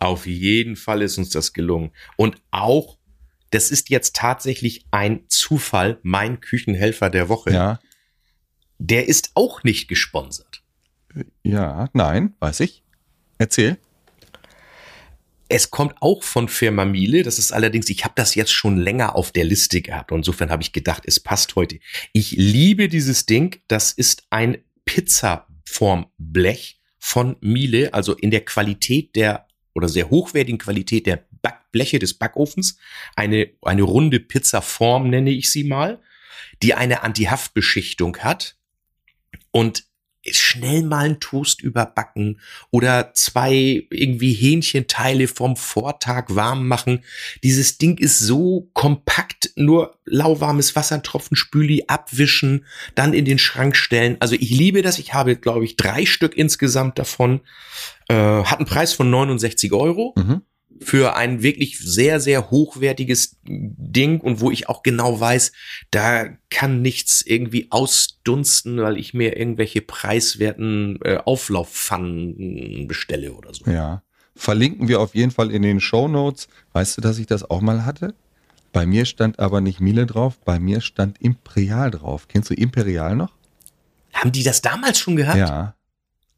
Auf 0.00 0.26
jeden 0.26 0.74
Fall 0.74 1.00
ist 1.00 1.16
uns 1.16 1.30
das 1.30 1.52
gelungen. 1.52 1.92
Und 2.16 2.38
auch 2.50 2.96
das 3.54 3.70
ist 3.70 3.88
jetzt 3.88 4.16
tatsächlich 4.16 4.84
ein 4.90 5.24
Zufall, 5.28 5.98
mein 6.02 6.40
Küchenhelfer 6.40 7.08
der 7.08 7.28
Woche. 7.28 7.52
Ja. 7.52 7.78
Der 8.78 9.06
ist 9.06 9.30
auch 9.34 9.62
nicht 9.62 9.86
gesponsert. 9.86 10.64
Ja, 11.44 11.88
nein, 11.92 12.34
weiß 12.40 12.60
ich. 12.60 12.82
Erzähl. 13.38 13.78
Es 15.48 15.70
kommt 15.70 15.94
auch 16.00 16.24
von 16.24 16.48
Firma 16.48 16.84
Miele. 16.84 17.22
Das 17.22 17.38
ist 17.38 17.52
allerdings, 17.52 17.88
ich 17.90 18.04
habe 18.04 18.14
das 18.16 18.34
jetzt 18.34 18.52
schon 18.52 18.76
länger 18.76 19.14
auf 19.14 19.30
der 19.30 19.44
Liste 19.44 19.82
gehabt. 19.82 20.10
Und 20.10 20.18
insofern 20.20 20.50
habe 20.50 20.62
ich 20.62 20.72
gedacht, 20.72 21.04
es 21.06 21.20
passt 21.20 21.54
heute. 21.54 21.78
Ich 22.12 22.32
liebe 22.32 22.88
dieses 22.88 23.24
Ding. 23.26 23.60
Das 23.68 23.92
ist 23.92 24.24
ein 24.30 24.58
Pizzaformblech 24.84 26.80
von 26.98 27.36
Miele, 27.40 27.94
also 27.94 28.14
in 28.14 28.32
der 28.32 28.44
Qualität 28.44 29.14
der 29.14 29.46
oder 29.74 29.88
sehr 29.88 30.10
hochwertigen 30.10 30.58
Qualität 30.58 31.06
der 31.06 31.24
Backbleche 31.74 31.98
des 31.98 32.14
Backofens, 32.14 32.78
eine, 33.16 33.50
eine 33.62 33.82
runde 33.82 34.20
Pizzaform 34.20 35.10
nenne 35.10 35.30
ich 35.30 35.50
sie 35.50 35.64
mal, 35.64 36.00
die 36.62 36.74
eine 36.74 37.02
Antihaftbeschichtung 37.02 38.18
hat 38.18 38.56
und 39.50 39.84
schnell 40.30 40.82
mal 40.84 41.04
einen 41.04 41.20
Toast 41.20 41.60
überbacken 41.60 42.40
oder 42.70 43.12
zwei 43.12 43.86
irgendwie 43.90 44.32
Hähnchenteile 44.32 45.28
vom 45.28 45.54
Vortag 45.54 46.26
warm 46.28 46.66
machen. 46.66 47.04
Dieses 47.42 47.76
Ding 47.76 47.98
ist 47.98 48.20
so 48.20 48.70
kompakt, 48.72 49.50
nur 49.56 49.98
lauwarmes 50.06 50.76
Wasser, 50.76 51.02
Tropfen 51.02 51.36
Spüli 51.36 51.84
abwischen, 51.88 52.64
dann 52.94 53.12
in 53.12 53.26
den 53.26 53.38
Schrank 53.38 53.76
stellen. 53.76 54.16
Also 54.20 54.34
ich 54.34 54.48
liebe 54.48 54.80
das. 54.80 54.98
Ich 54.98 55.12
habe, 55.12 55.36
glaube 55.36 55.66
ich, 55.66 55.76
drei 55.76 56.06
Stück 56.06 56.38
insgesamt 56.38 56.98
davon. 56.98 57.40
Äh, 58.08 58.14
hat 58.14 58.60
einen 58.60 58.66
Preis 58.66 58.94
von 58.94 59.10
69 59.10 59.72
Euro. 59.72 60.14
Mhm 60.16 60.40
für 60.80 61.16
ein 61.16 61.42
wirklich 61.42 61.78
sehr, 61.78 62.20
sehr 62.20 62.50
hochwertiges 62.50 63.36
Ding 63.44 64.20
und 64.20 64.40
wo 64.40 64.50
ich 64.50 64.68
auch 64.68 64.82
genau 64.82 65.18
weiß, 65.18 65.52
da 65.90 66.28
kann 66.50 66.82
nichts 66.82 67.22
irgendwie 67.22 67.68
ausdunsten, 67.70 68.78
weil 68.78 68.98
ich 68.98 69.14
mir 69.14 69.36
irgendwelche 69.36 69.82
preiswerten 69.82 70.98
äh, 71.02 71.18
Auflaufpfannen 71.18 72.86
bestelle 72.88 73.32
oder 73.32 73.54
so. 73.54 73.70
Ja. 73.70 74.02
Verlinken 74.36 74.88
wir 74.88 75.00
auf 75.00 75.14
jeden 75.14 75.30
Fall 75.30 75.50
in 75.50 75.62
den 75.62 75.80
Show 75.80 76.08
Notes. 76.08 76.48
Weißt 76.72 76.96
du, 76.96 77.00
dass 77.00 77.18
ich 77.18 77.26
das 77.26 77.48
auch 77.48 77.60
mal 77.60 77.84
hatte? 77.84 78.14
Bei 78.72 78.86
mir 78.86 79.04
stand 79.04 79.38
aber 79.38 79.60
nicht 79.60 79.80
Miele 79.80 80.04
drauf, 80.06 80.40
bei 80.44 80.58
mir 80.58 80.80
stand 80.80 81.20
Imperial 81.20 81.92
drauf. 81.92 82.26
Kennst 82.26 82.50
du 82.50 82.54
Imperial 82.54 83.14
noch? 83.14 83.32
Haben 84.12 84.32
die 84.32 84.42
das 84.42 84.62
damals 84.62 84.98
schon 84.98 85.14
gehabt? 85.14 85.38
Ja. 85.38 85.76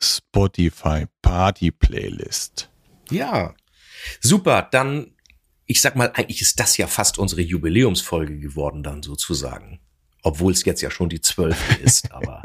Spotify 0.00 1.04
Party 1.20 1.72
Playlist. 1.72 2.70
Ja, 3.10 3.52
super. 4.20 4.66
Dann 4.70 5.12
ich 5.68 5.80
sag 5.82 5.94
mal, 5.94 6.10
eigentlich 6.14 6.40
ist 6.40 6.58
das 6.58 6.76
ja 6.78 6.86
fast 6.86 7.18
unsere 7.18 7.42
Jubiläumsfolge 7.42 8.38
geworden 8.38 8.82
dann 8.82 9.02
sozusagen. 9.02 9.78
Obwohl 10.22 10.52
es 10.52 10.64
jetzt 10.64 10.80
ja 10.80 10.90
schon 10.90 11.08
die 11.08 11.20
zwölfte 11.20 11.74
ist, 11.82 12.10
aber 12.10 12.42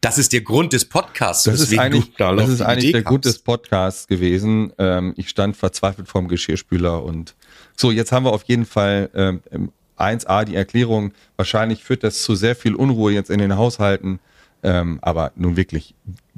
das 0.00 0.18
ist 0.18 0.32
der 0.32 0.40
Grund 0.40 0.72
des 0.72 0.86
Podcasts. 0.86 1.44
Das 1.44 1.60
ist 1.60 1.78
eigentlich, 1.78 2.14
da 2.16 2.34
das 2.34 2.48
ist 2.48 2.60
eigentlich 2.62 2.92
der 2.92 3.02
Grund 3.02 3.24
des 3.24 3.38
Podcasts 3.38 4.08
gewesen. 4.08 4.72
Ähm, 4.78 5.14
ich 5.16 5.28
stand 5.28 5.56
verzweifelt 5.56 6.08
vorm 6.08 6.26
Geschirrspüler 6.26 7.04
und 7.04 7.36
so, 7.76 7.92
jetzt 7.92 8.10
haben 8.10 8.24
wir 8.24 8.32
auf 8.32 8.42
jeden 8.44 8.66
Fall 8.66 9.10
ähm, 9.14 9.70
1a 9.98 10.44
die 10.44 10.56
Erklärung. 10.56 11.12
Wahrscheinlich 11.36 11.84
führt 11.84 12.02
das 12.02 12.22
zu 12.22 12.34
sehr 12.34 12.56
viel 12.56 12.74
Unruhe 12.74 13.12
jetzt 13.12 13.30
in 13.30 13.38
den 13.38 13.56
Haushalten. 13.56 14.20
Ähm, 14.62 14.98
aber 15.02 15.32
nun 15.36 15.56
wirklich, 15.56 15.94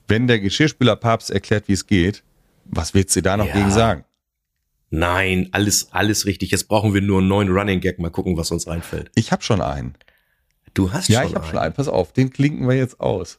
wenn 0.09 0.27
der 0.27 0.41
Geschirrspülerpapst 0.41 1.31
erklärt, 1.31 1.69
wie 1.69 1.73
es 1.73 1.87
geht, 1.87 2.23
was 2.65 2.93
willst 2.95 3.15
du 3.17 3.23
da 3.23 3.37
noch 3.37 3.47
Ja. 3.47 3.55
gegen 3.55 3.71
sagen? 3.71 4.05
Nein, 4.91 5.49
alles, 5.53 5.93
alles 5.93 6.27
richtig. 6.27 6.51
Jetzt 6.51 6.67
brauchen 6.69 6.93
wir 6.95 7.01
nur 7.01 7.21
einen 7.21 7.29
neuen 7.29 7.49
Running 7.49 7.81
Gag. 7.81 7.99
Mal 8.01 8.11
gucken, 8.11 8.37
was 8.37 8.51
uns 8.51 8.67
einfällt. 8.67 9.11
Ich 9.15 9.31
habe 9.33 9.43
schon 9.43 9.61
einen. 9.61 9.95
Du 10.75 10.93
hast 10.93 11.09
Ja, 11.09 11.21
schon 11.23 11.29
ich 11.31 11.35
habe 11.37 11.45
einen. 11.45 11.51
schon 11.53 11.59
einen. 11.61 11.75
Pass 11.75 11.89
auf, 11.89 12.13
den 12.13 12.31
klinken 12.31 12.69
wir 12.69 12.77
jetzt 12.77 13.01
aus. 13.01 13.39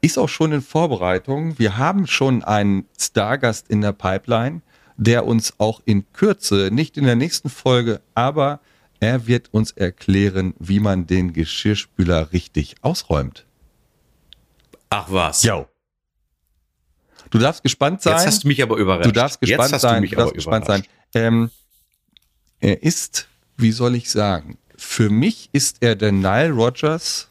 Ist 0.00 0.18
auch 0.18 0.28
schon 0.28 0.52
in 0.52 0.62
Vorbereitung. 0.62 1.58
Wir 1.58 1.76
haben 1.76 2.06
schon 2.06 2.44
einen 2.44 2.84
Stargast 2.98 3.68
in 3.68 3.80
der 3.80 3.92
Pipeline, 3.92 4.62
der 4.96 5.26
uns 5.26 5.54
auch 5.58 5.82
in 5.84 6.04
Kürze, 6.12 6.70
nicht 6.72 6.96
in 6.96 7.04
der 7.04 7.16
nächsten 7.16 7.48
Folge, 7.48 8.00
aber 8.14 8.60
er 9.00 9.26
wird 9.26 9.52
uns 9.52 9.72
erklären, 9.72 10.54
wie 10.58 10.78
man 10.80 11.06
den 11.06 11.32
Geschirrspüler 11.32 12.32
richtig 12.32 12.76
ausräumt. 12.82 13.46
Ach 14.90 15.06
was. 15.10 15.42
Jo. 15.42 15.66
Du 17.30 17.38
darfst 17.38 17.62
gespannt 17.62 18.02
sein. 18.02 18.14
Jetzt 18.14 18.26
hast 18.26 18.44
du 18.44 18.48
mich 18.48 18.62
aber 18.62 18.76
überrascht. 18.76 19.06
Du 19.06 19.12
darfst 19.12 19.40
gespannt 19.40 19.70
Jetzt 19.70 19.72
hast 19.74 19.82
sein. 19.82 19.94
Du 19.96 20.00
mich 20.02 20.10
du 20.10 20.16
darfst 20.16 20.30
aber 20.30 20.36
gespannt 20.36 20.66
sein. 20.66 20.82
Ähm, 21.14 21.50
er 22.60 22.82
ist, 22.82 23.28
wie 23.56 23.72
soll 23.72 23.94
ich 23.94 24.10
sagen, 24.10 24.58
für 24.76 25.10
mich 25.10 25.50
ist 25.52 25.78
er 25.80 25.96
der 25.96 26.12
Nile 26.12 26.50
Rogers 26.50 27.28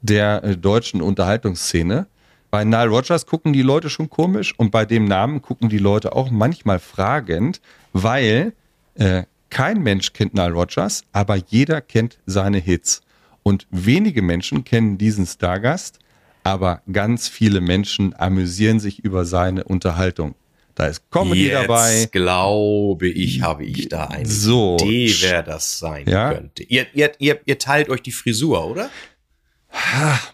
der 0.00 0.42
äh, 0.44 0.56
deutschen 0.56 1.00
Unterhaltungsszene. 1.00 2.06
Bei 2.50 2.64
Nile 2.64 2.88
Rogers 2.88 3.26
gucken 3.26 3.52
die 3.52 3.62
Leute 3.62 3.90
schon 3.90 4.10
komisch 4.10 4.54
und 4.56 4.70
bei 4.70 4.84
dem 4.84 5.06
Namen 5.06 5.42
gucken 5.42 5.68
die 5.68 5.78
Leute 5.78 6.14
auch 6.14 6.30
manchmal 6.30 6.78
fragend, 6.78 7.60
weil 7.92 8.52
äh, 8.94 9.24
kein 9.50 9.82
Mensch 9.82 10.12
kennt 10.12 10.34
Nile 10.34 10.52
Rogers, 10.52 11.04
aber 11.12 11.36
jeder 11.36 11.80
kennt 11.80 12.18
seine 12.26 12.58
Hits. 12.58 13.02
Und 13.42 13.66
wenige 13.70 14.22
Menschen 14.22 14.64
kennen 14.64 14.98
diesen 14.98 15.26
Stargast, 15.26 15.98
aber 16.44 16.82
ganz 16.92 17.26
viele 17.28 17.60
Menschen 17.60 18.14
amüsieren 18.14 18.78
sich 18.78 19.00
über 19.02 19.24
seine 19.24 19.64
Unterhaltung. 19.64 20.34
Da 20.76 20.86
ist 20.86 21.10
Comedy 21.10 21.46
Jetzt 21.46 21.54
dabei. 21.62 22.08
glaube 22.12 23.08
ich, 23.08 23.42
habe 23.42 23.64
ich 23.64 23.88
da 23.88 24.06
eine 24.06 24.26
So. 24.26 24.76
Idee, 24.80 25.14
wer 25.20 25.42
das 25.42 25.78
sein 25.78 26.06
Ja? 26.08 26.32
könnte. 26.34 26.62
Ihr, 26.64 26.86
ihr, 26.94 27.12
ihr, 27.18 27.40
ihr 27.44 27.58
teilt 27.58 27.88
euch 27.88 28.02
die 28.02 28.12
Frisur, 28.12 28.64
oder? 28.66 28.90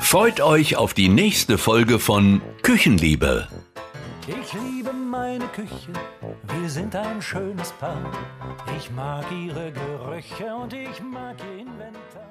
Freut 0.00 0.40
euch 0.40 0.76
auf 0.76 0.94
die 0.94 1.10
nächste 1.10 1.58
Folge 1.58 1.98
von 1.98 2.40
Küchenliebe. 2.62 3.46
Ich 4.38 4.52
liebe 4.52 4.92
meine 4.92 5.44
Küche, 5.48 5.92
wir 6.42 6.70
sind 6.70 6.94
ein 6.94 7.20
schönes 7.20 7.72
Paar. 7.72 8.12
Ich 8.76 8.88
mag 8.92 9.24
ihre 9.32 9.72
Gerüche 9.72 10.54
und 10.54 10.72
ich 10.72 11.02
mag 11.02 11.34
ihr 11.42 11.62
Inventar. 11.62 12.29